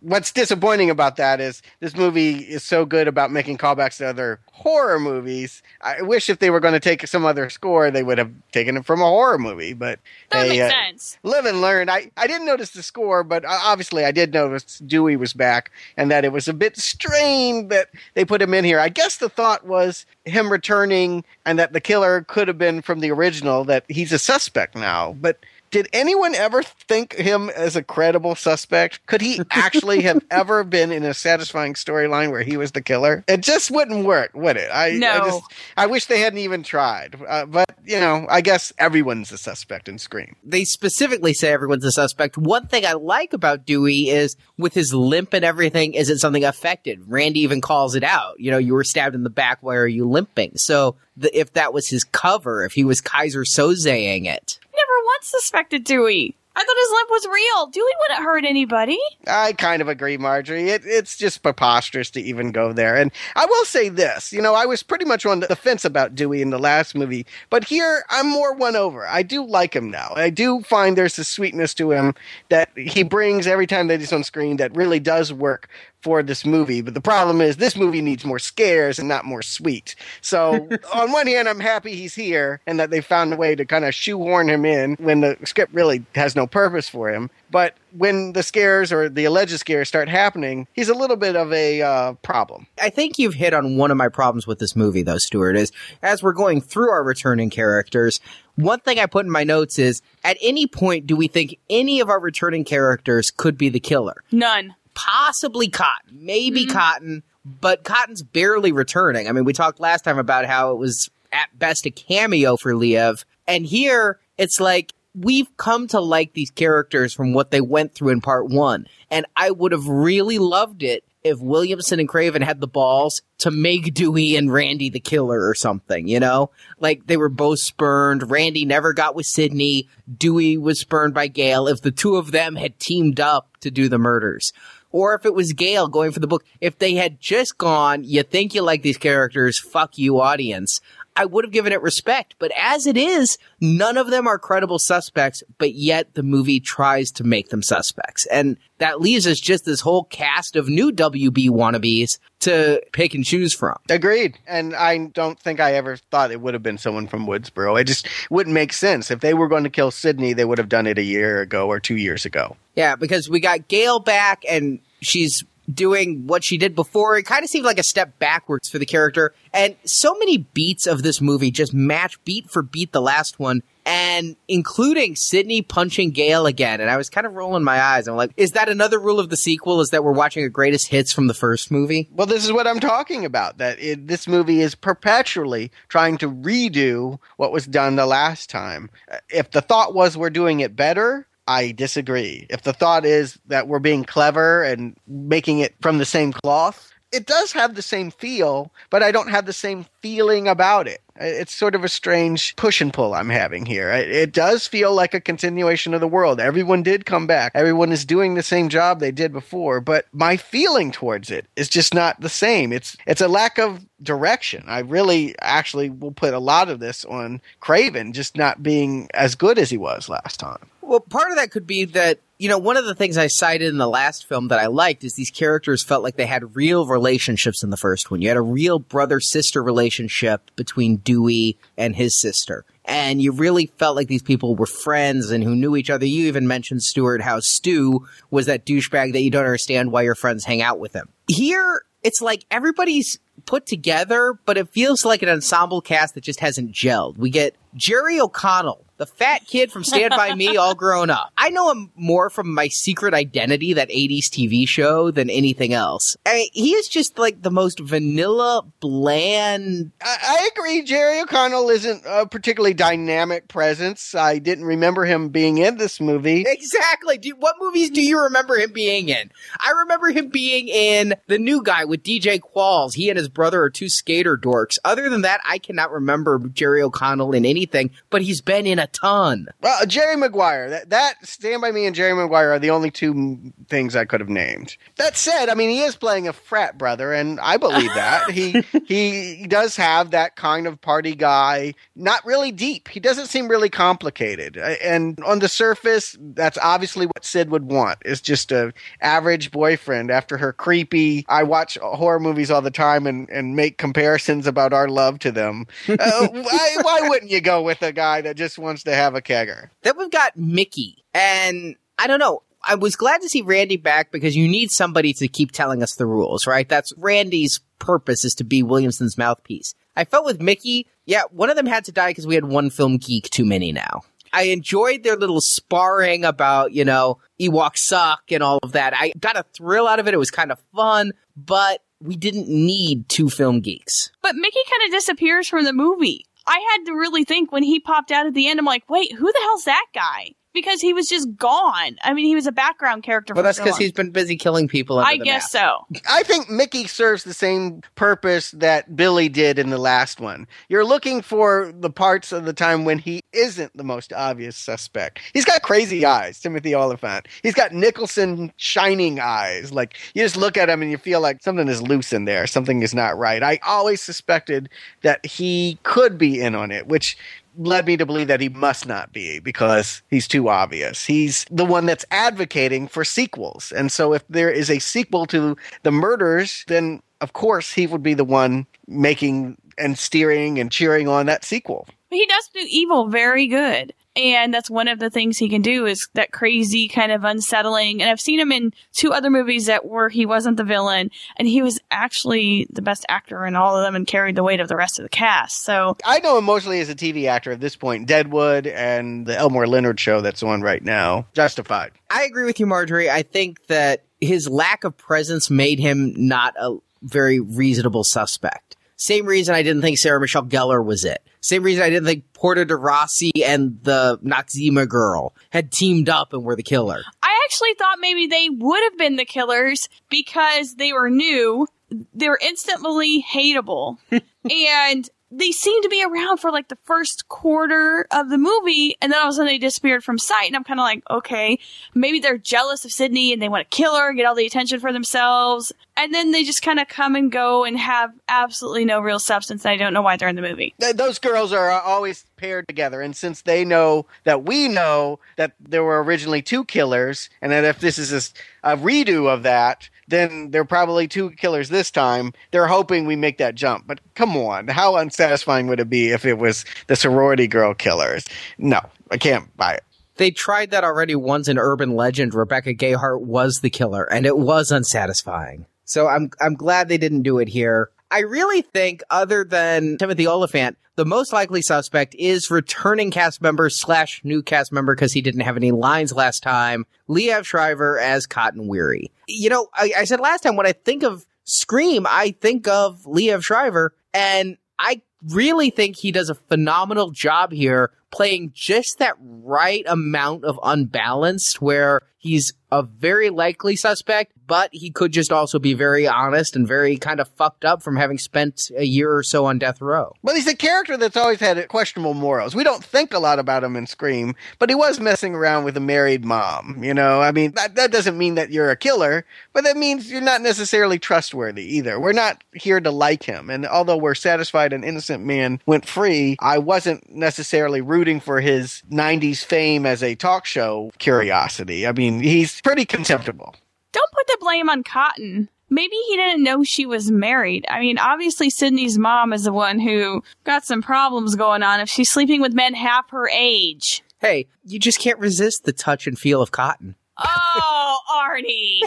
What's 0.00 0.32
disappointing 0.32 0.90
about 0.90 1.16
that 1.16 1.40
is 1.40 1.62
this 1.80 1.96
movie 1.96 2.40
is 2.40 2.62
so 2.62 2.84
good 2.84 3.08
about 3.08 3.30
making 3.30 3.56
callbacks 3.56 3.96
to 3.98 4.06
other 4.06 4.38
horror 4.52 5.00
movies. 5.00 5.62
I 5.80 6.02
wish 6.02 6.28
if 6.28 6.40
they 6.40 6.50
were 6.50 6.60
going 6.60 6.74
to 6.74 6.80
take 6.80 7.06
some 7.06 7.24
other 7.24 7.48
score, 7.48 7.90
they 7.90 8.02
would 8.02 8.18
have 8.18 8.30
taken 8.52 8.76
it 8.76 8.84
from 8.84 9.00
a 9.00 9.06
horror 9.06 9.38
movie. 9.38 9.72
But 9.72 9.98
that 10.30 10.44
hey, 10.44 10.58
make 10.58 10.60
uh, 10.60 10.70
sense. 10.70 11.18
live 11.22 11.46
and 11.46 11.62
learn. 11.62 11.88
I, 11.88 12.10
I 12.18 12.26
didn't 12.26 12.46
notice 12.46 12.72
the 12.72 12.82
score, 12.82 13.24
but 13.24 13.46
uh, 13.46 13.58
obviously 13.62 14.04
I 14.04 14.10
did 14.10 14.34
notice 14.34 14.78
Dewey 14.78 15.16
was 15.16 15.32
back 15.32 15.70
and 15.96 16.10
that 16.10 16.26
it 16.26 16.32
was 16.32 16.48
a 16.48 16.54
bit 16.54 16.76
strained 16.76 17.70
that 17.70 17.88
they 18.12 18.26
put 18.26 18.42
him 18.42 18.52
in 18.52 18.64
here. 18.64 18.78
I 18.78 18.90
guess 18.90 19.16
the 19.16 19.30
thought 19.30 19.66
was 19.66 20.04
him 20.26 20.52
returning 20.52 21.24
and 21.46 21.58
that 21.58 21.72
the 21.72 21.80
killer 21.80 22.22
could 22.22 22.48
have 22.48 22.58
been 22.58 22.82
from 22.82 23.00
the 23.00 23.10
original, 23.10 23.64
that 23.64 23.84
he's 23.88 24.12
a 24.12 24.18
suspect 24.18 24.74
now. 24.74 25.14
But 25.14 25.38
did 25.70 25.88
anyone 25.92 26.34
ever 26.34 26.62
think 26.62 27.14
him 27.14 27.50
as 27.50 27.76
a 27.76 27.82
credible 27.82 28.34
suspect? 28.34 29.04
Could 29.06 29.20
he 29.20 29.40
actually 29.50 30.02
have 30.02 30.22
ever 30.30 30.64
been 30.64 30.92
in 30.92 31.04
a 31.04 31.14
satisfying 31.14 31.74
storyline 31.74 32.30
where 32.30 32.42
he 32.42 32.56
was 32.56 32.72
the 32.72 32.82
killer? 32.82 33.24
It 33.28 33.40
just 33.40 33.70
wouldn't 33.70 34.04
work, 34.06 34.30
would 34.34 34.56
it? 34.56 34.70
I, 34.72 34.88
I 34.88 34.92
No. 34.98 35.18
just 35.24 35.42
I 35.76 35.86
wish 35.86 36.06
they 36.06 36.20
hadn't 36.20 36.38
even 36.40 36.62
tried. 36.62 37.16
Uh, 37.28 37.46
but 37.46 37.66
you 37.84 37.98
know, 38.00 38.26
I 38.28 38.40
guess 38.40 38.72
everyone's 38.78 39.30
a 39.32 39.38
suspect 39.38 39.88
in 39.88 39.98
Scream. 39.98 40.36
They 40.44 40.64
specifically 40.64 41.34
say 41.34 41.52
everyone's 41.52 41.84
a 41.84 41.92
suspect. 41.92 42.36
One 42.38 42.66
thing 42.66 42.84
I 42.86 42.92
like 42.94 43.32
about 43.32 43.64
Dewey 43.64 44.08
is 44.10 44.36
with 44.58 44.74
his 44.74 44.94
limp 44.94 45.34
and 45.34 45.44
everything, 45.44 45.94
is 45.94 46.10
it 46.10 46.18
something 46.18 46.44
affected? 46.44 47.02
Randy 47.06 47.40
even 47.40 47.60
calls 47.60 47.94
it 47.94 48.04
out. 48.04 48.38
You 48.38 48.50
know, 48.50 48.58
you 48.58 48.74
were 48.74 48.84
stabbed 48.84 49.14
in 49.14 49.22
the 49.22 49.30
back. 49.30 49.62
Why 49.62 49.76
are 49.76 49.86
you 49.86 50.08
limping? 50.08 50.52
So 50.56 50.96
the, 51.16 51.38
if 51.38 51.52
that 51.54 51.72
was 51.72 51.88
his 51.88 52.04
cover, 52.04 52.64
if 52.64 52.72
he 52.72 52.84
was 52.84 53.00
Keyser 53.00 53.44
Sozeing 53.44 54.26
it, 54.26 54.58
Never 54.74 55.04
once 55.04 55.26
suspected 55.26 55.84
Dewey. 55.84 56.36
I 56.56 56.64
thought 56.64 56.76
his 56.80 56.90
limp 56.90 57.10
was 57.10 57.26
real. 57.26 57.66
Dewey 57.66 57.92
wouldn't 58.00 58.24
hurt 58.24 58.44
anybody. 58.46 58.98
I 59.26 59.52
kind 59.52 59.82
of 59.82 59.88
agree, 59.88 60.16
Marjorie. 60.16 60.70
It, 60.70 60.82
it's 60.86 61.18
just 61.18 61.42
preposterous 61.42 62.10
to 62.12 62.20
even 62.20 62.50
go 62.50 62.72
there. 62.72 62.96
And 62.96 63.12
I 63.34 63.44
will 63.44 63.64
say 63.66 63.90
this, 63.90 64.32
you 64.32 64.40
know, 64.40 64.54
I 64.54 64.64
was 64.64 64.82
pretty 64.82 65.04
much 65.04 65.26
on 65.26 65.40
the 65.40 65.54
fence 65.54 65.84
about 65.84 66.14
Dewey 66.14 66.40
in 66.40 66.48
the 66.48 66.58
last 66.58 66.94
movie, 66.94 67.26
but 67.50 67.64
here 67.64 68.04
I'm 68.08 68.30
more 68.30 68.54
won 68.54 68.74
over. 68.74 69.06
I 69.06 69.22
do 69.22 69.44
like 69.44 69.76
him 69.76 69.90
now. 69.90 70.14
I 70.16 70.30
do 70.30 70.62
find 70.62 70.96
there's 70.96 71.18
a 71.18 71.24
sweetness 71.24 71.74
to 71.74 71.90
him 71.90 72.14
that 72.48 72.70
he 72.74 73.02
brings 73.02 73.46
every 73.46 73.66
time 73.66 73.88
that 73.88 74.00
he's 74.00 74.12
on 74.12 74.24
screen 74.24 74.56
that 74.56 74.74
really 74.74 74.98
does 74.98 75.34
work 75.34 75.68
for 76.02 76.22
this 76.22 76.44
movie. 76.46 76.80
But 76.82 76.94
the 76.94 77.00
problem 77.00 77.40
is 77.40 77.56
this 77.56 77.76
movie 77.76 78.00
needs 78.00 78.24
more 78.24 78.38
scares 78.38 78.98
and 78.98 79.08
not 79.08 79.24
more 79.24 79.42
sweet. 79.42 79.96
So 80.20 80.68
on 80.94 81.12
one 81.12 81.26
hand, 81.26 81.48
I'm 81.48 81.60
happy 81.60 81.94
he's 81.96 82.14
here 82.14 82.60
and 82.66 82.78
that 82.78 82.90
they 82.90 83.00
found 83.00 83.32
a 83.32 83.36
way 83.36 83.54
to 83.54 83.64
kind 83.64 83.84
of 83.84 83.94
shoehorn 83.94 84.48
him 84.48 84.64
in 84.64 84.94
when 85.00 85.20
the 85.20 85.36
script 85.44 85.74
really 85.74 86.04
has 86.14 86.36
no 86.36 86.46
purpose 86.46 86.88
for 86.88 87.10
him. 87.10 87.30
But 87.50 87.76
when 87.96 88.32
the 88.32 88.42
scares 88.42 88.92
or 88.92 89.08
the 89.08 89.24
alleged 89.24 89.58
scares 89.58 89.88
start 89.88 90.08
happening, 90.08 90.66
he's 90.74 90.88
a 90.88 90.94
little 90.94 91.16
bit 91.16 91.36
of 91.36 91.52
a 91.52 91.82
uh, 91.82 92.12
problem. 92.22 92.66
I 92.80 92.90
think 92.90 93.18
you've 93.18 93.34
hit 93.34 93.54
on 93.54 93.76
one 93.76 93.90
of 93.90 93.96
my 93.96 94.08
problems 94.08 94.46
with 94.46 94.58
this 94.58 94.76
movie, 94.76 95.02
though, 95.02 95.18
Stuart, 95.18 95.56
is 95.56 95.72
as 96.02 96.22
we're 96.22 96.32
going 96.32 96.60
through 96.60 96.90
our 96.90 97.02
returning 97.02 97.50
characters, 97.50 98.20
one 98.56 98.80
thing 98.80 98.98
I 98.98 99.06
put 99.06 99.26
in 99.26 99.30
my 99.30 99.44
notes 99.44 99.78
is 99.78 100.02
at 100.24 100.36
any 100.40 100.66
point 100.66 101.06
do 101.06 101.16
we 101.16 101.28
think 101.28 101.58
any 101.70 102.00
of 102.00 102.08
our 102.08 102.20
returning 102.20 102.64
characters 102.64 103.30
could 103.30 103.58
be 103.58 103.68
the 103.68 103.80
killer? 103.80 104.22
None. 104.32 104.74
Possibly 104.96 105.68
Cotton, 105.68 106.24
maybe 106.24 106.64
mm-hmm. 106.64 106.76
Cotton, 106.76 107.22
but 107.44 107.84
Cotton's 107.84 108.22
barely 108.22 108.72
returning. 108.72 109.28
I 109.28 109.32
mean, 109.32 109.44
we 109.44 109.52
talked 109.52 109.78
last 109.78 110.02
time 110.02 110.18
about 110.18 110.46
how 110.46 110.72
it 110.72 110.78
was 110.78 111.10
at 111.32 111.56
best 111.56 111.86
a 111.86 111.90
cameo 111.90 112.56
for 112.56 112.72
Liev, 112.72 113.24
and 113.46 113.64
here 113.64 114.18
it's 114.38 114.58
like 114.58 114.92
we've 115.14 115.54
come 115.56 115.86
to 115.88 116.00
like 116.00 116.32
these 116.32 116.50
characters 116.50 117.14
from 117.14 117.32
what 117.32 117.50
they 117.50 117.60
went 117.60 117.94
through 117.94 118.08
in 118.08 118.20
part 118.20 118.48
one, 118.48 118.86
and 119.10 119.26
I 119.36 119.50
would 119.50 119.72
have 119.72 119.86
really 119.86 120.38
loved 120.38 120.82
it 120.82 121.04
if 121.26 121.40
Williamson 121.40 121.98
and 121.98 122.08
Craven 122.08 122.42
had 122.42 122.60
the 122.60 122.68
balls 122.68 123.20
to 123.38 123.50
make 123.50 123.92
Dewey 123.92 124.36
and 124.36 124.52
Randy 124.52 124.90
the 124.90 125.00
killer 125.00 125.48
or 125.48 125.54
something, 125.54 126.06
you 126.06 126.20
know? 126.20 126.50
Like 126.78 127.06
they 127.06 127.16
were 127.16 127.28
both 127.28 127.58
spurned. 127.58 128.30
Randy 128.30 128.64
never 128.64 128.92
got 128.92 129.16
with 129.16 129.26
Sidney. 129.26 129.88
Dewey 130.16 130.56
was 130.56 130.80
spurned 130.80 131.14
by 131.14 131.26
Gale. 131.26 131.66
If 131.66 131.82
the 131.82 131.90
two 131.90 132.16
of 132.16 132.30
them 132.30 132.54
had 132.54 132.78
teamed 132.78 133.18
up 133.18 133.56
to 133.60 133.72
do 133.72 133.88
the 133.88 133.98
murders. 133.98 134.52
Or 134.96 135.12
if 135.12 135.26
it 135.26 135.34
was 135.34 135.52
Gale 135.52 135.88
going 135.88 136.10
for 136.10 136.20
the 136.20 136.26
book, 136.26 136.42
if 136.58 136.78
they 136.78 136.94
had 136.94 137.20
just 137.20 137.58
gone, 137.58 138.02
you 138.02 138.22
think 138.22 138.54
you 138.54 138.62
like 138.62 138.80
these 138.80 138.96
characters, 138.96 139.58
fuck 139.58 139.98
you, 139.98 140.22
audience. 140.22 140.80
I 141.14 141.26
would 141.26 141.44
have 141.44 141.52
given 141.52 141.74
it 141.74 141.82
respect. 141.82 142.34
But 142.38 142.50
as 142.56 142.86
it 142.86 142.96
is, 142.96 143.36
none 143.60 143.98
of 143.98 144.08
them 144.08 144.26
are 144.26 144.38
credible 144.38 144.78
suspects, 144.78 145.42
but 145.58 145.74
yet 145.74 146.14
the 146.14 146.22
movie 146.22 146.60
tries 146.60 147.10
to 147.12 147.24
make 147.24 147.50
them 147.50 147.62
suspects. 147.62 148.24
And 148.26 148.56
that 148.78 149.00
leaves 149.00 149.26
us 149.26 149.38
just 149.38 149.66
this 149.66 149.80
whole 149.82 150.04
cast 150.04 150.56
of 150.56 150.70
new 150.70 150.90
WB 150.92 151.50
wannabes 151.50 152.18
to 152.40 152.82
pick 152.92 153.12
and 153.12 153.22
choose 153.22 153.54
from. 153.54 153.76
Agreed. 153.90 154.38
And 154.46 154.74
I 154.74 155.06
don't 155.08 155.38
think 155.38 155.60
I 155.60 155.74
ever 155.74 155.96
thought 156.10 156.30
it 156.30 156.40
would 156.40 156.54
have 156.54 156.62
been 156.62 156.78
someone 156.78 157.06
from 157.06 157.26
Woodsboro. 157.26 157.78
It 157.78 157.84
just 157.84 158.08
wouldn't 158.30 158.54
make 158.54 158.72
sense. 158.72 159.10
If 159.10 159.20
they 159.20 159.34
were 159.34 159.48
going 159.48 159.64
to 159.64 159.70
kill 159.70 159.90
Sidney, 159.90 160.32
they 160.32 160.46
would 160.46 160.58
have 160.58 160.70
done 160.70 160.86
it 160.86 160.96
a 160.96 161.02
year 161.02 161.42
ago 161.42 161.68
or 161.68 161.80
two 161.80 161.96
years 161.96 162.24
ago. 162.24 162.56
Yeah, 162.74 162.96
because 162.96 163.28
we 163.28 163.40
got 163.40 163.68
Gale 163.68 164.00
back 164.00 164.42
and 164.46 164.80
she's 165.00 165.44
doing 165.72 166.26
what 166.26 166.44
she 166.44 166.58
did 166.58 166.74
before. 166.74 167.16
It 167.16 167.24
kind 167.24 167.42
of 167.42 167.50
seemed 167.50 167.64
like 167.64 167.78
a 167.78 167.82
step 167.82 168.18
backwards 168.18 168.68
for 168.68 168.78
the 168.78 168.86
character. 168.86 169.34
And 169.52 169.76
so 169.84 170.14
many 170.18 170.38
beats 170.38 170.86
of 170.86 171.02
this 171.02 171.20
movie 171.20 171.50
just 171.50 171.74
match 171.74 172.22
beat 172.24 172.50
for 172.50 172.62
beat 172.62 172.92
the 172.92 173.00
last 173.00 173.38
one. 173.38 173.62
And 173.84 174.34
including 174.48 175.14
Sidney 175.14 175.62
punching 175.62 176.10
Gale 176.10 176.46
again. 176.46 176.80
And 176.80 176.90
I 176.90 176.96
was 176.96 177.08
kind 177.08 177.24
of 177.24 177.34
rolling 177.34 177.62
my 177.62 177.80
eyes. 177.80 178.08
I'm 178.08 178.16
like, 178.16 178.32
is 178.36 178.52
that 178.52 178.68
another 178.68 178.98
rule 178.98 179.20
of 179.20 179.30
the 179.30 179.36
sequel? 179.36 179.80
Is 179.80 179.90
that 179.90 180.02
we're 180.02 180.10
watching 180.10 180.44
a 180.44 180.48
greatest 180.48 180.88
hits 180.88 181.12
from 181.12 181.28
the 181.28 181.34
first 181.34 181.70
movie? 181.70 182.08
Well, 182.12 182.26
this 182.26 182.44
is 182.44 182.52
what 182.52 182.66
I'm 182.66 182.80
talking 182.80 183.24
about. 183.24 183.58
That 183.58 183.78
it, 183.78 184.08
this 184.08 184.26
movie 184.26 184.60
is 184.60 184.74
perpetually 184.74 185.70
trying 185.88 186.18
to 186.18 186.30
redo 186.30 187.20
what 187.36 187.52
was 187.52 187.64
done 187.64 187.94
the 187.94 188.06
last 188.06 188.50
time. 188.50 188.90
Uh, 189.10 189.18
if 189.28 189.52
the 189.52 189.60
thought 189.60 189.94
was 189.94 190.16
we're 190.16 190.30
doing 190.30 190.60
it 190.60 190.74
better, 190.74 191.28
I 191.48 191.72
disagree. 191.72 192.46
If 192.50 192.62
the 192.62 192.72
thought 192.72 193.04
is 193.04 193.38
that 193.46 193.68
we're 193.68 193.78
being 193.78 194.04
clever 194.04 194.62
and 194.62 194.96
making 195.06 195.60
it 195.60 195.74
from 195.80 195.98
the 195.98 196.04
same 196.04 196.32
cloth, 196.32 196.92
it 197.12 197.26
does 197.26 197.52
have 197.52 197.74
the 197.74 197.82
same 197.82 198.10
feel, 198.10 198.72
but 198.90 199.02
I 199.02 199.12
don't 199.12 199.30
have 199.30 199.46
the 199.46 199.52
same 199.52 199.86
feeling 200.02 200.48
about 200.48 200.88
it. 200.88 201.00
It's 201.18 201.54
sort 201.54 201.74
of 201.74 201.82
a 201.82 201.88
strange 201.88 202.54
push 202.56 202.80
and 202.80 202.92
pull 202.92 203.14
I'm 203.14 203.30
having 203.30 203.64
here. 203.64 203.90
It 203.90 204.32
does 204.32 204.66
feel 204.66 204.92
like 204.92 205.14
a 205.14 205.20
continuation 205.20 205.94
of 205.94 206.00
the 206.00 206.08
world. 206.08 206.40
Everyone 206.40 206.82
did 206.82 207.06
come 207.06 207.26
back. 207.26 207.52
Everyone 207.54 207.90
is 207.90 208.04
doing 208.04 208.34
the 208.34 208.42
same 208.42 208.68
job 208.68 209.00
they 209.00 209.12
did 209.12 209.32
before, 209.32 209.80
but 209.80 210.06
my 210.12 210.36
feeling 210.36 210.92
towards 210.92 211.30
it 211.30 211.46
is 211.56 211.68
just 211.68 211.94
not 211.94 212.20
the 212.20 212.28
same. 212.28 212.72
It's 212.72 212.96
it's 213.06 213.22
a 213.22 213.28
lack 213.28 213.58
of 213.58 213.86
direction. 214.02 214.64
I 214.66 214.80
really 214.80 215.34
actually 215.40 215.88
will 215.88 216.12
put 216.12 216.34
a 216.34 216.38
lot 216.38 216.68
of 216.68 216.80
this 216.80 217.04
on 217.06 217.40
Craven 217.60 218.12
just 218.12 218.36
not 218.36 218.62
being 218.62 219.08
as 219.14 219.34
good 219.34 219.58
as 219.58 219.70
he 219.70 219.78
was 219.78 220.10
last 220.10 220.38
time. 220.38 220.68
Well, 220.86 221.00
part 221.00 221.30
of 221.30 221.36
that 221.36 221.50
could 221.50 221.66
be 221.66 221.84
that, 221.84 222.20
you 222.38 222.48
know, 222.48 222.58
one 222.58 222.76
of 222.76 222.84
the 222.84 222.94
things 222.94 223.18
I 223.18 223.26
cited 223.26 223.68
in 223.68 223.78
the 223.78 223.88
last 223.88 224.28
film 224.28 224.48
that 224.48 224.60
I 224.60 224.66
liked 224.66 225.02
is 225.02 225.14
these 225.14 225.30
characters 225.30 225.82
felt 225.82 226.04
like 226.04 226.16
they 226.16 226.26
had 226.26 226.54
real 226.54 226.86
relationships 226.86 227.64
in 227.64 227.70
the 227.70 227.76
first 227.76 228.10
one. 228.10 228.22
You 228.22 228.28
had 228.28 228.36
a 228.36 228.42
real 228.42 228.78
brother 228.78 229.18
sister 229.18 229.62
relationship 229.62 230.50
between 230.54 230.98
Dewey 230.98 231.58
and 231.76 231.96
his 231.96 232.20
sister. 232.20 232.64
And 232.84 233.20
you 233.20 233.32
really 233.32 233.66
felt 233.78 233.96
like 233.96 234.06
these 234.06 234.22
people 234.22 234.54
were 234.54 234.66
friends 234.66 235.32
and 235.32 235.42
who 235.42 235.56
knew 235.56 235.74
each 235.74 235.90
other. 235.90 236.06
You 236.06 236.26
even 236.28 236.46
mentioned 236.46 236.82
Stuart 236.82 237.20
how 237.20 237.40
Stu 237.40 238.06
was 238.30 238.46
that 238.46 238.64
douchebag 238.64 239.12
that 239.12 239.22
you 239.22 239.30
don't 239.30 239.44
understand 239.44 239.90
why 239.90 240.02
your 240.02 240.14
friends 240.14 240.44
hang 240.44 240.62
out 240.62 240.78
with 240.78 240.92
him. 240.92 241.08
Here, 241.26 241.82
it's 242.04 242.20
like 242.22 242.46
everybody's 242.48 243.18
put 243.44 243.66
together, 243.66 244.38
but 244.46 244.56
it 244.56 244.68
feels 244.68 245.04
like 245.04 245.22
an 245.22 245.28
ensemble 245.28 245.80
cast 245.80 246.14
that 246.14 246.22
just 246.22 246.38
hasn't 246.38 246.70
gelled. 246.70 247.18
We 247.18 247.30
get 247.30 247.56
Jerry 247.74 248.20
O'Connell, 248.20 248.85
the 248.96 249.06
fat 249.06 249.46
kid 249.46 249.70
from 249.70 249.84
Stand 249.84 250.10
By 250.16 250.34
Me, 250.34 250.56
all 250.56 250.74
grown 250.74 251.10
up. 251.10 251.32
I 251.36 251.50
know 251.50 251.70
him 251.70 251.90
more 251.94 252.30
from 252.30 252.52
my 252.54 252.68
secret 252.68 253.14
identity, 253.14 253.74
that 253.74 253.90
80s 253.90 254.28
TV 254.30 254.66
show, 254.66 255.10
than 255.10 255.28
anything 255.28 255.72
else. 255.72 256.16
I 256.24 256.34
mean, 256.34 256.48
he 256.52 256.70
is 256.74 256.88
just 256.88 257.18
like 257.18 257.42
the 257.42 257.50
most 257.50 257.78
vanilla, 257.80 258.62
bland. 258.80 259.92
I, 260.00 260.16
I 260.22 260.50
agree. 260.54 260.82
Jerry 260.82 261.20
O'Connell 261.20 261.68
isn't 261.70 262.04
a 262.06 262.26
particularly 262.26 262.74
dynamic 262.74 263.48
presence. 263.48 264.14
I 264.14 264.38
didn't 264.38 264.64
remember 264.64 265.04
him 265.04 265.28
being 265.28 265.58
in 265.58 265.76
this 265.76 266.00
movie. 266.00 266.44
Exactly. 266.46 267.18
Do, 267.18 267.34
what 267.38 267.56
movies 267.60 267.90
do 267.90 268.02
you 268.02 268.22
remember 268.22 268.56
him 268.56 268.72
being 268.72 269.08
in? 269.08 269.30
I 269.60 269.72
remember 269.80 270.10
him 270.10 270.28
being 270.28 270.68
in 270.68 271.14
The 271.26 271.38
New 271.38 271.62
Guy 271.62 271.84
with 271.84 272.02
DJ 272.02 272.40
Qualls. 272.40 272.94
He 272.94 273.10
and 273.10 273.18
his 273.18 273.28
brother 273.28 273.62
are 273.62 273.70
two 273.70 273.88
skater 273.88 274.36
dorks. 274.38 274.78
Other 274.84 275.10
than 275.10 275.22
that, 275.22 275.40
I 275.46 275.58
cannot 275.58 275.92
remember 275.92 276.38
Jerry 276.52 276.82
O'Connell 276.82 277.32
in 277.32 277.44
anything, 277.44 277.90
but 278.10 278.22
he's 278.22 278.40
been 278.40 278.66
in 278.66 278.78
a 278.78 278.85
ton. 278.86 279.46
Well, 279.60 279.86
Jerry 279.86 280.16
Maguire. 280.16 280.70
That, 280.70 280.90
that 280.90 281.26
Stand 281.26 281.62
By 281.62 281.72
Me 281.72 281.86
and 281.86 281.94
Jerry 281.94 282.14
Maguire 282.14 282.52
are 282.52 282.58
the 282.58 282.70
only 282.70 282.90
two 282.90 283.10
m- 283.12 283.54
things 283.68 283.96
I 283.96 284.04
could 284.04 284.20
have 284.20 284.28
named. 284.28 284.76
That 284.96 285.16
said, 285.16 285.48
I 285.48 285.54
mean, 285.54 285.70
he 285.70 285.80
is 285.80 285.96
playing 285.96 286.28
a 286.28 286.32
frat 286.32 286.78
brother, 286.78 287.12
and 287.12 287.40
I 287.40 287.56
believe 287.56 287.92
that. 287.94 288.30
he 288.30 288.62
he 288.86 289.46
does 289.46 289.76
have 289.76 290.10
that 290.10 290.36
kind 290.36 290.66
of 290.66 290.80
party 290.80 291.14
guy, 291.14 291.74
not 291.94 292.24
really 292.24 292.52
deep. 292.52 292.88
He 292.88 293.00
doesn't 293.00 293.26
seem 293.26 293.48
really 293.48 293.70
complicated. 293.70 294.56
And 294.56 295.18
on 295.24 295.38
the 295.40 295.48
surface, 295.48 296.16
that's 296.20 296.58
obviously 296.58 297.06
what 297.06 297.24
Sid 297.24 297.50
would 297.50 297.64
want. 297.64 297.98
Is 298.04 298.20
just 298.20 298.52
a 298.52 298.72
average 299.00 299.50
boyfriend 299.50 300.10
after 300.10 300.36
her 300.36 300.52
creepy. 300.52 301.24
I 301.28 301.42
watch 301.42 301.78
horror 301.80 302.20
movies 302.20 302.50
all 302.50 302.62
the 302.62 302.70
time 302.70 303.06
and, 303.06 303.28
and 303.30 303.56
make 303.56 303.78
comparisons 303.78 304.46
about 304.46 304.72
our 304.72 304.88
love 304.88 305.18
to 305.20 305.32
them. 305.32 305.66
Uh, 305.98 306.28
why, 306.28 306.76
why 306.82 307.08
wouldn't 307.08 307.30
you 307.30 307.40
go 307.40 307.62
with 307.62 307.80
a 307.82 307.90
guy 307.90 308.20
that 308.20 308.36
just 308.36 308.58
wants 308.58 308.75
to 308.84 308.94
have 308.94 309.14
a 309.14 309.22
kegger? 309.22 309.70
Then 309.82 309.94
we've 309.98 310.10
got 310.10 310.36
Mickey, 310.36 311.04
and 311.14 311.76
I 311.98 312.06
don't 312.06 312.20
know. 312.20 312.42
I 312.68 312.74
was 312.74 312.96
glad 312.96 313.20
to 313.20 313.28
see 313.28 313.42
Randy 313.42 313.76
back 313.76 314.10
because 314.10 314.34
you 314.34 314.48
need 314.48 314.70
somebody 314.70 315.12
to 315.14 315.28
keep 315.28 315.52
telling 315.52 315.82
us 315.82 315.94
the 315.94 316.06
rules, 316.06 316.46
right? 316.46 316.68
That's 316.68 316.92
Randy's 316.96 317.60
purpose 317.78 318.24
is 318.24 318.34
to 318.34 318.44
be 318.44 318.62
Williamson's 318.62 319.16
mouthpiece. 319.16 319.74
I 319.96 320.04
felt 320.04 320.24
with 320.24 320.40
Mickey, 320.40 320.86
yeah, 321.04 321.22
one 321.30 321.48
of 321.48 321.56
them 321.56 321.66
had 321.66 321.84
to 321.84 321.92
die 321.92 322.10
because 322.10 322.26
we 322.26 322.34
had 322.34 322.44
one 322.44 322.70
film 322.70 322.96
geek 322.96 323.30
too 323.30 323.44
many 323.44 323.72
now. 323.72 324.02
I 324.32 324.44
enjoyed 324.44 325.02
their 325.02 325.16
little 325.16 325.40
sparring 325.40 326.24
about, 326.24 326.72
you 326.72 326.84
know, 326.84 327.18
Ewoks 327.40 327.78
suck 327.78 328.22
and 328.30 328.42
all 328.42 328.58
of 328.62 328.72
that. 328.72 328.92
I 328.94 329.12
got 329.18 329.36
a 329.36 329.44
thrill 329.56 329.86
out 329.86 329.98
of 329.98 330.08
it. 330.08 330.14
It 330.14 330.18
was 330.18 330.30
kind 330.30 330.52
of 330.52 330.58
fun, 330.74 331.12
but 331.36 331.82
we 332.00 332.16
didn't 332.16 332.48
need 332.48 333.08
two 333.08 333.30
film 333.30 333.60
geeks. 333.60 334.10
But 334.22 334.34
Mickey 334.34 334.60
kind 334.70 334.84
of 334.86 334.90
disappears 334.90 335.48
from 335.48 335.64
the 335.64 335.72
movie. 335.72 336.26
I 336.46 336.64
had 336.72 336.86
to 336.86 336.92
really 336.92 337.24
think 337.24 337.52
when 337.52 337.62
he 337.62 337.80
popped 337.80 338.10
out 338.10 338.26
at 338.26 338.34
the 338.34 338.48
end, 338.48 338.58
I'm 338.58 338.66
like, 338.66 338.88
wait, 338.88 339.12
who 339.12 339.32
the 339.32 339.40
hell's 339.40 339.64
that 339.64 339.86
guy? 339.94 340.32
Because 340.56 340.80
he 340.80 340.94
was 340.94 341.06
just 341.06 341.28
gone. 341.36 341.96
I 342.02 342.14
mean, 342.14 342.24
he 342.24 342.34
was 342.34 342.46
a 342.46 342.52
background 342.52 343.02
character. 343.02 343.34
Well, 343.34 343.42
for 343.42 343.46
that's 343.46 343.58
because 343.58 343.72
long. 343.72 343.80
he's 343.80 343.92
been 343.92 344.10
busy 344.10 344.36
killing 344.36 344.68
people. 344.68 344.98
under 344.98 345.06
I 345.10 345.18
the 345.18 345.24
guess 345.24 345.52
map. 345.52 345.62
so. 345.92 346.00
I 346.08 346.22
think 346.22 346.48
Mickey 346.48 346.86
serves 346.86 347.24
the 347.24 347.34
same 347.34 347.82
purpose 347.94 348.52
that 348.52 348.96
Billy 348.96 349.28
did 349.28 349.58
in 349.58 349.68
the 349.68 349.76
last 349.76 350.18
one. 350.18 350.46
You're 350.70 350.84
looking 350.86 351.20
for 351.20 351.72
the 351.78 351.90
parts 351.90 352.32
of 352.32 352.46
the 352.46 352.54
time 352.54 352.86
when 352.86 352.98
he 352.98 353.20
isn't 353.34 353.76
the 353.76 353.84
most 353.84 354.14
obvious 354.14 354.56
suspect. 354.56 355.20
He's 355.34 355.44
got 355.44 355.60
crazy 355.60 356.06
eyes, 356.06 356.40
Timothy 356.40 356.74
Olyphant. 356.74 357.28
He's 357.42 357.54
got 357.54 357.72
Nicholson 357.72 358.50
shining 358.56 359.20
eyes. 359.20 359.72
Like 359.72 359.94
you 360.14 360.22
just 360.22 360.38
look 360.38 360.56
at 360.56 360.70
him 360.70 360.80
and 360.80 360.90
you 360.90 360.96
feel 360.96 361.20
like 361.20 361.42
something 361.42 361.68
is 361.68 361.82
loose 361.82 362.14
in 362.14 362.24
there. 362.24 362.46
Something 362.46 362.82
is 362.82 362.94
not 362.94 363.18
right. 363.18 363.42
I 363.42 363.60
always 363.66 364.00
suspected 364.00 364.70
that 365.02 365.24
he 365.26 365.78
could 365.82 366.16
be 366.16 366.40
in 366.40 366.54
on 366.54 366.70
it, 366.70 366.86
which 366.86 367.18
led 367.56 367.86
me 367.86 367.96
to 367.96 368.06
believe 368.06 368.28
that 368.28 368.40
he 368.40 368.48
must 368.48 368.86
not 368.86 369.12
be 369.12 369.38
because 369.38 370.02
he's 370.10 370.28
too 370.28 370.48
obvious. 370.48 371.04
He's 371.04 371.46
the 371.50 371.64
one 371.64 371.86
that's 371.86 372.04
advocating 372.10 372.88
for 372.88 373.04
sequels. 373.04 373.72
And 373.72 373.90
so 373.90 374.12
if 374.12 374.26
there 374.28 374.50
is 374.50 374.70
a 374.70 374.78
sequel 374.78 375.26
to 375.26 375.56
the 375.82 375.90
murders, 375.90 376.64
then 376.68 377.02
of 377.20 377.32
course 377.32 377.72
he 377.72 377.86
would 377.86 378.02
be 378.02 378.14
the 378.14 378.24
one 378.24 378.66
making 378.86 379.56
and 379.78 379.98
steering 379.98 380.58
and 380.58 380.70
cheering 380.70 381.08
on 381.08 381.26
that 381.26 381.44
sequel. 381.44 381.86
He 382.10 382.26
does 382.26 382.48
do 382.48 382.66
evil 382.68 383.08
very 383.08 383.46
good. 383.46 383.92
And 384.16 384.52
that's 384.52 384.70
one 384.70 384.88
of 384.88 384.98
the 384.98 385.10
things 385.10 385.36
he 385.36 385.48
can 385.48 385.62
do 385.62 385.86
is 385.86 386.08
that 386.14 386.32
crazy 386.32 386.88
kind 386.88 387.12
of 387.12 387.24
unsettling. 387.24 388.00
And 388.00 388.10
I've 388.10 388.20
seen 388.20 388.40
him 388.40 388.50
in 388.50 388.72
two 388.92 389.12
other 389.12 389.30
movies 389.30 389.66
that 389.66 389.84
were 389.84 390.08
he 390.08 390.24
wasn't 390.24 390.56
the 390.56 390.64
villain 390.64 391.10
and 391.36 391.46
he 391.46 391.60
was 391.62 391.78
actually 391.90 392.66
the 392.70 392.82
best 392.82 393.04
actor 393.08 393.44
in 393.44 393.54
all 393.54 393.76
of 393.76 393.84
them 393.84 393.94
and 393.94 394.06
carried 394.06 394.36
the 394.36 394.42
weight 394.42 394.60
of 394.60 394.68
the 394.68 394.76
rest 394.76 394.98
of 394.98 395.02
the 395.02 395.10
cast. 395.10 395.62
So 395.62 395.96
I 396.04 396.20
know 396.20 396.38
him 396.38 396.44
mostly 396.44 396.80
as 396.80 396.88
a 396.88 396.94
TV 396.94 397.26
actor 397.26 397.52
at 397.52 397.60
this 397.60 397.76
point, 397.76 398.06
Deadwood 398.06 398.66
and 398.66 399.26
the 399.26 399.36
Elmore 399.36 399.66
Leonard 399.66 400.00
show 400.00 400.20
that's 400.20 400.42
on 400.42 400.62
right 400.62 400.82
now. 400.82 401.26
Justified. 401.34 401.92
I 402.08 402.24
agree 402.24 402.44
with 402.44 402.58
you, 402.58 402.66
Marjorie. 402.66 403.10
I 403.10 403.22
think 403.22 403.66
that 403.66 404.04
his 404.20 404.48
lack 404.48 404.84
of 404.84 404.96
presence 404.96 405.50
made 405.50 405.78
him 405.78 406.14
not 406.16 406.54
a 406.58 406.78
very 407.02 407.40
reasonable 407.40 408.04
suspect. 408.04 408.76
Same 408.96 409.26
reason 409.26 409.54
I 409.54 409.62
didn't 409.62 409.82
think 409.82 409.98
Sarah 409.98 410.20
Michelle 410.20 410.44
Gellar 410.44 410.84
was 410.84 411.04
it. 411.04 411.22
Same 411.46 411.62
reason 411.62 411.84
I 411.84 411.90
didn't 411.90 412.06
think 412.06 412.24
Portia 412.32 412.64
de 412.64 412.74
Rossi 412.74 413.30
and 413.44 413.78
the 413.84 414.18
Noxzema 414.18 414.88
girl 414.88 415.32
had 415.50 415.70
teamed 415.70 416.08
up 416.08 416.32
and 416.32 416.42
were 416.42 416.56
the 416.56 416.64
killer. 416.64 417.04
I 417.22 417.40
actually 417.44 417.74
thought 417.78 417.98
maybe 418.00 418.26
they 418.26 418.48
would 418.50 418.82
have 418.82 418.98
been 418.98 419.14
the 419.14 419.24
killers 419.24 419.88
because 420.10 420.74
they 420.74 420.92
were 420.92 421.08
new. 421.08 421.68
They 422.12 422.28
were 422.28 422.40
instantly 422.42 423.24
hateable. 423.32 423.98
and 424.50 425.08
they 425.36 425.52
seemed 425.52 425.82
to 425.82 425.88
be 425.88 426.02
around 426.02 426.38
for 426.38 426.50
like 426.50 426.68
the 426.68 426.78
first 426.84 427.28
quarter 427.28 428.06
of 428.10 428.30
the 428.30 428.38
movie, 428.38 428.96
and 429.00 429.12
then 429.12 429.20
all 429.20 429.28
of 429.28 429.30
a 429.30 429.32
sudden 429.34 429.46
they 429.46 429.58
disappeared 429.58 430.02
from 430.02 430.18
sight. 430.18 430.46
And 430.46 430.56
I'm 430.56 430.64
kind 430.64 430.80
of 430.80 430.84
like, 430.84 431.02
okay, 431.10 431.58
maybe 431.94 432.20
they're 432.20 432.38
jealous 432.38 432.84
of 432.84 432.92
Sidney 432.92 433.32
and 433.32 433.42
they 433.42 433.48
want 433.48 433.70
to 433.70 433.76
kill 433.76 433.96
her, 433.96 434.08
and 434.08 434.16
get 434.16 434.26
all 434.26 434.34
the 434.34 434.46
attention 434.46 434.80
for 434.80 434.92
themselves. 434.92 435.72
And 435.96 436.12
then 436.12 436.30
they 436.30 436.44
just 436.44 436.62
kind 436.62 436.78
of 436.78 436.88
come 436.88 437.16
and 437.16 437.30
go 437.30 437.64
and 437.64 437.78
have 437.78 438.12
absolutely 438.28 438.84
no 438.84 439.00
real 439.00 439.18
substance. 439.18 439.64
And 439.64 439.72
I 439.72 439.76
don't 439.76 439.92
know 439.92 440.02
why 440.02 440.16
they're 440.16 440.28
in 440.28 440.36
the 440.36 440.42
movie. 440.42 440.74
Th- 440.80 440.96
those 440.96 441.18
girls 441.18 441.52
are 441.52 441.70
always 441.70 442.24
paired 442.36 442.68
together 442.68 443.00
and 443.00 443.16
since 443.16 443.42
they 443.42 443.64
know 443.64 444.06
that 444.24 444.44
we 444.44 444.68
know 444.68 445.18
that 445.36 445.52
there 445.58 445.82
were 445.82 446.02
originally 446.02 446.42
two 446.42 446.64
killers 446.64 447.30
and 447.40 447.50
that 447.50 447.64
if 447.64 447.80
this 447.80 447.98
is 447.98 448.34
a 448.62 448.76
redo 448.76 449.32
of 449.32 449.42
that 449.42 449.88
then 450.08 450.50
there 450.50 450.60
are 450.62 450.64
probably 450.66 451.08
two 451.08 451.30
killers 451.30 451.68
this 451.68 451.90
time 451.90 452.32
they're 452.50 452.66
hoping 452.66 453.06
we 453.06 453.16
make 453.16 453.38
that 453.38 453.54
jump 453.54 453.84
but 453.86 454.00
come 454.14 454.36
on 454.36 454.68
how 454.68 454.96
unsatisfying 454.96 455.66
would 455.66 455.80
it 455.80 455.90
be 455.90 456.10
if 456.10 456.24
it 456.24 456.38
was 456.38 456.64
the 456.86 456.96
sorority 456.96 457.46
girl 457.46 457.74
killers 457.74 458.24
no 458.58 458.80
i 459.10 459.16
can't 459.16 459.54
buy 459.56 459.72
it 459.74 459.82
They 460.16 460.30
tried 460.30 460.70
that 460.70 460.84
already 460.84 461.14
once 461.14 461.46
in 461.46 461.58
Urban 461.58 461.94
Legend. 461.94 462.32
Rebecca 462.32 462.72
Gayheart 462.72 463.20
was 463.20 463.60
the 463.60 463.68
killer, 463.68 464.04
and 464.10 464.24
it 464.24 464.38
was 464.38 464.70
unsatisfying. 464.72 465.66
So 465.84 466.08
I'm 466.08 466.30
I'm 466.40 466.54
glad 466.54 466.88
they 466.88 466.96
didn't 466.96 467.22
do 467.22 467.38
it 467.38 467.48
here. 467.48 467.90
I 468.10 468.20
really 468.20 468.62
think, 468.62 469.02
other 469.10 469.44
than 469.44 469.96
Timothy 469.98 470.26
Olyphant, 470.26 470.76
the 470.96 471.04
most 471.04 471.32
likely 471.32 471.60
suspect 471.60 472.14
is 472.18 472.50
returning 472.50 473.10
cast 473.10 473.42
member 473.42 473.68
slash 473.68 474.20
new 474.24 474.42
cast 474.42 474.72
member 474.72 474.94
because 474.94 475.12
he 475.12 475.20
didn't 475.20 475.42
have 475.42 475.56
any 475.56 475.72
lines 475.72 476.12
last 476.12 476.42
time. 476.42 476.86
Liev 477.08 477.44
Schreiber 477.44 477.98
as 477.98 478.26
Cotton 478.26 478.66
Weary. 478.66 479.12
You 479.28 479.50
know, 479.50 479.68
I, 479.74 479.92
I 479.98 480.04
said 480.04 480.20
last 480.20 480.42
time 480.42 480.56
when 480.56 480.66
I 480.66 480.72
think 480.72 481.02
of 481.02 481.26
Scream, 481.44 482.06
I 482.08 482.34
think 482.40 482.66
of 482.66 483.02
Liev 483.04 483.44
Schreiber, 483.44 483.94
and 484.14 484.56
I 484.78 485.02
really 485.28 485.70
think 485.70 485.96
he 485.96 486.12
does 486.12 486.30
a 486.30 486.34
phenomenal 486.34 487.10
job 487.10 487.52
here 487.52 487.92
playing 488.10 488.52
just 488.54 488.98
that 488.98 489.14
right 489.20 489.84
amount 489.86 490.44
of 490.44 490.58
unbalanced 490.62 491.60
where 491.60 492.00
he's 492.18 492.52
a 492.72 492.82
very 492.82 493.30
likely 493.30 493.76
suspect, 493.76 494.32
but 494.46 494.68
he 494.72 494.90
could 494.90 495.12
just 495.12 495.30
also 495.30 495.58
be 495.58 495.72
very 495.72 496.06
honest 496.06 496.56
and 496.56 496.66
very 496.66 496.96
kind 496.96 497.20
of 497.20 497.28
fucked 497.28 497.64
up 497.64 497.82
from 497.82 497.96
having 497.96 498.18
spent 498.18 498.60
a 498.76 498.84
year 498.84 499.14
or 499.14 499.22
so 499.22 499.46
on 499.46 499.58
death 499.58 499.80
row. 499.80 500.12
Well, 500.22 500.34
he's 500.34 500.48
a 500.48 500.56
character 500.56 500.96
that's 500.96 501.16
always 501.16 501.40
had 501.40 501.66
questionable 501.68 502.14
morals. 502.14 502.54
We 502.54 502.64
don't 502.64 502.84
think 502.84 503.14
a 503.14 503.18
lot 503.18 503.38
about 503.38 503.62
him 503.62 503.76
in 503.76 503.86
Scream, 503.86 504.34
but 504.58 504.68
he 504.68 504.74
was 504.74 504.98
messing 504.98 505.34
around 505.34 505.64
with 505.64 505.76
a 505.76 505.80
married 505.80 506.24
mom. 506.24 506.82
You 506.82 506.94
know, 506.94 507.20
I 507.20 507.30
mean, 507.30 507.52
that, 507.52 507.76
that 507.76 507.92
doesn't 507.92 508.18
mean 508.18 508.34
that 508.34 508.50
you're 508.50 508.70
a 508.70 508.76
killer, 508.76 509.24
but 509.52 509.64
that 509.64 509.76
means 509.76 510.10
you're 510.10 510.20
not 510.20 510.42
necessarily 510.42 510.98
trustworthy 510.98 511.76
either. 511.76 512.00
We're 512.00 512.12
not 512.12 512.42
here 512.52 512.80
to 512.80 512.90
like 512.90 513.22
him. 513.22 513.48
And 513.48 513.64
although 513.64 513.96
we're 513.96 514.14
satisfied 514.14 514.72
an 514.72 514.84
innocent 514.84 515.24
man 515.24 515.60
went 515.66 515.86
free, 515.86 516.36
I 516.40 516.58
wasn't 516.58 517.08
necessarily 517.08 517.80
rooting 517.80 517.95
for 518.04 518.40
his 518.40 518.82
90s 518.90 519.44
fame 519.44 519.86
as 519.86 520.02
a 520.02 520.14
talk 520.14 520.44
show 520.44 520.90
curiosity. 520.98 521.86
I 521.86 521.92
mean, 521.92 522.20
he's 522.20 522.60
pretty 522.60 522.84
contemptible. 522.84 523.54
Don't 523.92 524.12
put 524.12 524.26
the 524.26 524.36
blame 524.40 524.68
on 524.68 524.82
Cotton. 524.82 525.48
Maybe 525.70 525.96
he 526.08 526.16
didn't 526.16 526.42
know 526.44 526.62
she 526.62 526.84
was 526.86 527.10
married. 527.10 527.64
I 527.68 527.80
mean, 527.80 527.98
obviously, 527.98 528.50
Sidney's 528.50 528.98
mom 528.98 529.32
is 529.32 529.44
the 529.44 529.52
one 529.52 529.80
who 529.80 530.22
got 530.44 530.64
some 530.64 530.82
problems 530.82 531.34
going 531.34 531.62
on 531.62 531.80
if 531.80 531.88
she's 531.88 532.10
sleeping 532.10 532.40
with 532.40 532.52
men 532.52 532.74
half 532.74 533.10
her 533.10 533.28
age. 533.30 534.04
Hey, 534.20 534.46
you 534.64 534.78
just 534.78 535.00
can't 535.00 535.18
resist 535.18 535.64
the 535.64 535.72
touch 535.72 536.06
and 536.06 536.18
feel 536.18 536.40
of 536.42 536.52
cotton. 536.52 536.94
Oh, 537.18 537.98
Arnie. 538.12 538.80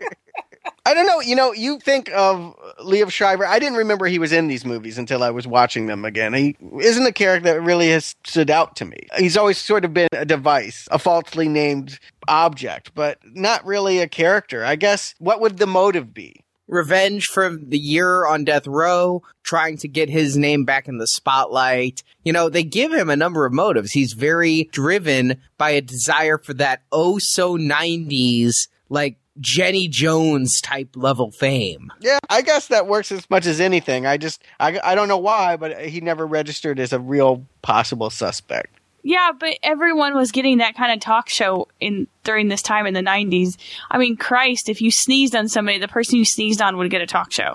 I 0.88 0.94
don't 0.94 1.06
know. 1.06 1.20
You 1.20 1.36
know, 1.36 1.52
you 1.52 1.78
think 1.78 2.10
of 2.14 2.56
Liev 2.80 3.10
Schreiber. 3.10 3.44
I 3.44 3.58
didn't 3.58 3.76
remember 3.76 4.06
he 4.06 4.18
was 4.18 4.32
in 4.32 4.48
these 4.48 4.64
movies 4.64 4.96
until 4.96 5.22
I 5.22 5.28
was 5.28 5.46
watching 5.46 5.84
them 5.84 6.06
again. 6.06 6.32
He 6.32 6.56
isn't 6.80 7.04
a 7.06 7.12
character 7.12 7.52
that 7.52 7.60
really 7.60 7.90
has 7.90 8.16
stood 8.24 8.48
out 8.48 8.74
to 8.76 8.86
me. 8.86 9.06
He's 9.18 9.36
always 9.36 9.58
sort 9.58 9.84
of 9.84 9.92
been 9.92 10.08
a 10.12 10.24
device, 10.24 10.88
a 10.90 10.98
falsely 10.98 11.46
named 11.46 11.98
object, 12.26 12.94
but 12.94 13.18
not 13.22 13.66
really 13.66 13.98
a 13.98 14.08
character. 14.08 14.64
I 14.64 14.76
guess 14.76 15.14
what 15.18 15.42
would 15.42 15.58
the 15.58 15.66
motive 15.66 16.14
be? 16.14 16.42
Revenge 16.66 17.26
for 17.26 17.54
the 17.54 17.78
year 17.78 18.26
on 18.26 18.44
death 18.44 18.66
row, 18.66 19.22
trying 19.42 19.76
to 19.78 19.88
get 19.88 20.08
his 20.08 20.38
name 20.38 20.64
back 20.64 20.88
in 20.88 20.96
the 20.96 21.06
spotlight. 21.06 22.02
You 22.24 22.32
know, 22.32 22.48
they 22.48 22.62
give 22.62 22.94
him 22.94 23.10
a 23.10 23.16
number 23.16 23.44
of 23.44 23.52
motives. 23.52 23.92
He's 23.92 24.14
very 24.14 24.70
driven 24.72 25.38
by 25.58 25.70
a 25.70 25.82
desire 25.82 26.38
for 26.38 26.54
that 26.54 26.80
oh 26.90 27.18
so 27.18 27.58
90s, 27.58 28.68
like 28.88 29.18
Jenny 29.40 29.88
Jones 29.88 30.60
type 30.60 30.90
level 30.94 31.30
fame. 31.30 31.92
Yeah, 32.00 32.18
I 32.28 32.42
guess 32.42 32.68
that 32.68 32.86
works 32.86 33.12
as 33.12 33.28
much 33.30 33.46
as 33.46 33.60
anything. 33.60 34.06
I 34.06 34.16
just, 34.16 34.42
I, 34.60 34.80
I 34.82 34.94
don't 34.94 35.08
know 35.08 35.18
why, 35.18 35.56
but 35.56 35.80
he 35.86 36.00
never 36.00 36.26
registered 36.26 36.78
as 36.78 36.92
a 36.92 37.00
real 37.00 37.44
possible 37.62 38.10
suspect. 38.10 38.78
Yeah, 39.02 39.30
but 39.38 39.58
everyone 39.62 40.14
was 40.14 40.32
getting 40.32 40.58
that 40.58 40.74
kind 40.74 40.92
of 40.92 41.00
talk 41.00 41.28
show 41.28 41.68
in 41.80 42.08
during 42.24 42.48
this 42.48 42.62
time 42.62 42.86
in 42.86 42.94
the 42.94 43.00
90s. 43.00 43.56
I 43.90 43.98
mean, 43.98 44.16
Christ, 44.16 44.68
if 44.68 44.82
you 44.82 44.90
sneezed 44.90 45.34
on 45.34 45.48
somebody, 45.48 45.78
the 45.78 45.88
person 45.88 46.18
you 46.18 46.24
sneezed 46.24 46.60
on 46.60 46.76
would 46.76 46.90
get 46.90 47.00
a 47.00 47.06
talk 47.06 47.32
show. 47.32 47.54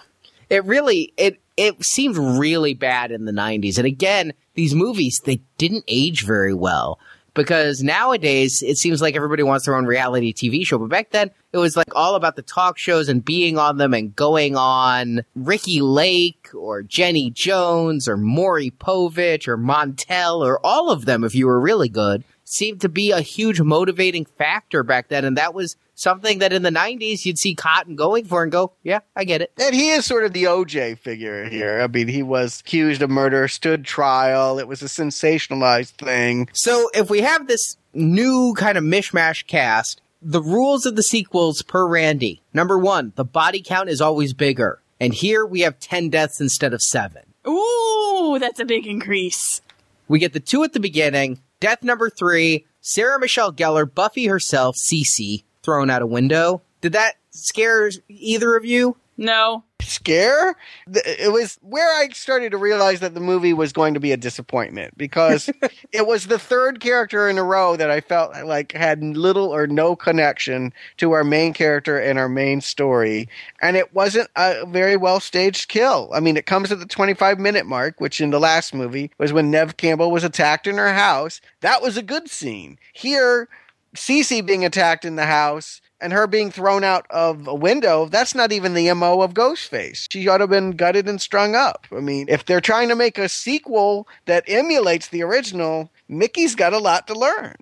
It 0.49 0.65
really 0.65 1.13
it 1.17 1.39
it 1.57 1.83
seemed 1.83 2.17
really 2.17 2.73
bad 2.73 3.11
in 3.11 3.25
the 3.25 3.31
90s. 3.31 3.77
And 3.77 3.85
again, 3.85 4.33
these 4.55 4.73
movies 4.73 5.21
they 5.25 5.41
didn't 5.57 5.83
age 5.87 6.25
very 6.25 6.53
well 6.53 6.99
because 7.33 7.81
nowadays 7.81 8.61
it 8.61 8.77
seems 8.77 9.01
like 9.01 9.15
everybody 9.15 9.43
wants 9.43 9.65
their 9.65 9.75
own 9.75 9.85
reality 9.85 10.33
TV 10.33 10.65
show, 10.65 10.77
but 10.77 10.89
back 10.89 11.09
then 11.11 11.31
it 11.51 11.57
was 11.57 11.75
like 11.75 11.95
all 11.95 12.15
about 12.15 12.35
the 12.35 12.41
talk 12.41 12.77
shows 12.77 13.09
and 13.09 13.23
being 13.23 13.57
on 13.57 13.77
them 13.77 13.93
and 13.93 14.15
going 14.15 14.55
on 14.55 15.23
Ricki 15.35 15.81
Lake 15.81 16.49
or 16.53 16.83
Jenny 16.83 17.29
Jones 17.31 18.07
or 18.07 18.17
Maury 18.17 18.71
Povich 18.71 19.47
or 19.47 19.57
Montel 19.57 20.45
or 20.45 20.59
all 20.65 20.91
of 20.91 21.05
them 21.05 21.23
if 21.23 21.35
you 21.35 21.47
were 21.47 21.59
really 21.59 21.89
good 21.89 22.23
seemed 22.43 22.81
to 22.81 22.89
be 22.89 23.11
a 23.11 23.21
huge 23.21 23.61
motivating 23.61 24.25
factor 24.25 24.83
back 24.83 25.07
then 25.09 25.25
and 25.25 25.37
that 25.37 25.53
was 25.53 25.75
something 25.95 26.39
that 26.39 26.53
in 26.53 26.63
the 26.63 26.69
90s 26.69 27.25
you'd 27.25 27.37
see 27.37 27.55
Cotton 27.55 27.95
going 27.95 28.25
for 28.25 28.43
and 28.43 28.51
go, 28.51 28.73
yeah, 28.83 28.99
I 29.15 29.23
get 29.23 29.41
it. 29.41 29.51
And 29.59 29.75
he 29.75 29.91
is 29.91 30.05
sort 30.05 30.25
of 30.25 30.33
the 30.33 30.45
OJ 30.45 30.97
figure 30.97 31.45
here. 31.45 31.81
I 31.81 31.87
mean, 31.87 32.07
he 32.07 32.23
was 32.23 32.61
accused 32.61 33.01
of 33.01 33.09
murder, 33.09 33.47
stood 33.47 33.85
trial. 33.85 34.59
It 34.59 34.67
was 34.67 34.81
a 34.81 34.85
sensationalized 34.85 35.91
thing. 35.91 36.49
So 36.53 36.89
if 36.93 37.09
we 37.09 37.21
have 37.21 37.47
this 37.47 37.77
new 37.93 38.53
kind 38.57 38.77
of 38.77 38.83
mishmash 38.83 39.45
cast, 39.47 40.01
the 40.21 40.41
rules 40.41 40.85
of 40.85 40.95
the 40.95 41.03
sequels 41.03 41.61
per 41.61 41.85
Randy. 41.85 42.41
Number 42.53 42.77
one, 42.77 43.11
the 43.15 43.25
body 43.25 43.61
count 43.61 43.89
is 43.89 44.01
always 44.01 44.33
bigger. 44.33 44.81
And 44.99 45.13
here 45.13 45.45
we 45.45 45.61
have 45.61 45.79
10 45.79 46.09
deaths 46.09 46.39
instead 46.39 46.73
of 46.73 46.81
seven. 46.81 47.23
Ooh, 47.47 48.37
that's 48.39 48.59
a 48.59 48.65
big 48.65 48.87
increase. 48.87 49.61
We 50.07 50.19
get 50.19 50.31
the 50.33 50.39
two 50.39 50.63
at 50.63 50.73
the 50.73 50.79
beginning. 50.79 51.39
Death 51.63 51.81
number 51.81 52.09
three, 52.09 52.65
Sarah 52.81 53.17
Michelle 53.17 53.53
Gellar, 53.53 53.85
Buffy 53.85 54.25
herself, 54.25 54.75
Cece, 54.75 55.45
thrown 55.61 55.89
out 55.89 56.01
a 56.01 56.05
window. 56.05 56.61
Did 56.81 56.91
that 56.91 57.13
scare 57.29 57.89
either 58.09 58.57
of 58.57 58.65
you? 58.65 58.97
No. 59.17 59.63
scare. 59.79 60.55
It 60.87 61.31
was 61.31 61.59
where 61.61 61.93
I 61.93 62.09
started 62.09 62.51
to 62.51 62.57
realize 62.57 62.99
that 63.01 63.13
the 63.13 63.19
movie 63.19 63.53
was 63.53 63.73
going 63.73 63.93
to 63.93 63.99
be 63.99 64.11
a 64.11 64.17
disappointment 64.17 64.97
because 64.97 65.49
it 65.91 66.07
was 66.07 66.27
the 66.27 66.39
third 66.39 66.79
character 66.79 67.29
in 67.29 67.37
a 67.37 67.43
row 67.43 67.75
that 67.75 67.91
I 67.91 68.01
felt 68.01 68.33
like 68.45 68.71
had 68.71 69.03
little 69.03 69.53
or 69.53 69.67
no 69.67 69.95
connection 69.95 70.73
to 70.97 71.11
our 71.11 71.23
main 71.23 71.53
character 71.53 71.97
and 71.99 72.17
our 72.17 72.29
main 72.29 72.61
story. 72.61 73.29
And 73.61 73.77
it 73.77 73.93
wasn't 73.93 74.29
a 74.35 74.65
very 74.65 74.97
well 74.97 75.19
staged 75.19 75.69
kill. 75.69 76.09
I 76.13 76.19
mean, 76.19 76.37
it 76.37 76.45
comes 76.45 76.71
at 76.71 76.79
the 76.79 76.85
25 76.85 77.39
minute 77.39 77.65
mark, 77.65 77.99
which 78.01 78.19
in 78.21 78.31
the 78.31 78.39
last 78.39 78.73
movie 78.73 79.11
was 79.17 79.33
when 79.33 79.51
Neve 79.51 79.77
Campbell 79.77 80.11
was 80.11 80.23
attacked 80.23 80.65
in 80.65 80.77
her 80.77 80.93
house. 80.93 81.41
That 81.61 81.81
was 81.81 81.97
a 81.97 82.03
good 82.03 82.29
scene. 82.29 82.79
Here, 82.93 83.47
Cece 83.95 84.45
being 84.45 84.65
attacked 84.65 85.05
in 85.05 85.17
the 85.17 85.25
house 85.25 85.81
and 86.03 86.13
her 86.13 86.27
being 86.27 86.51
thrown 86.51 86.83
out 86.83 87.07
of 87.09 87.47
a 87.47 87.55
window, 87.55 88.05
that's 88.05 88.35
not 88.35 88.51
even 88.51 88.73
the 88.73 88.93
MO 88.93 89.21
of 89.21 89.33
Ghostface. 89.33 90.07
She 90.11 90.27
ought 90.27 90.37
to 90.37 90.43
have 90.43 90.49
been 90.49 90.71
gutted 90.71 91.07
and 91.07 91.21
strung 91.21 91.55
up. 91.55 91.87
I 91.95 92.01
mean, 92.01 92.27
if 92.29 92.45
they're 92.45 92.61
trying 92.61 92.89
to 92.89 92.95
make 92.95 93.17
a 93.17 93.29
sequel 93.29 94.07
that 94.25 94.43
emulates 94.47 95.07
the 95.07 95.23
original, 95.23 95.89
Mickey's 96.09 96.55
got 96.55 96.73
a 96.73 96.77
lot 96.77 97.07
to 97.07 97.13
learn. 97.13 97.55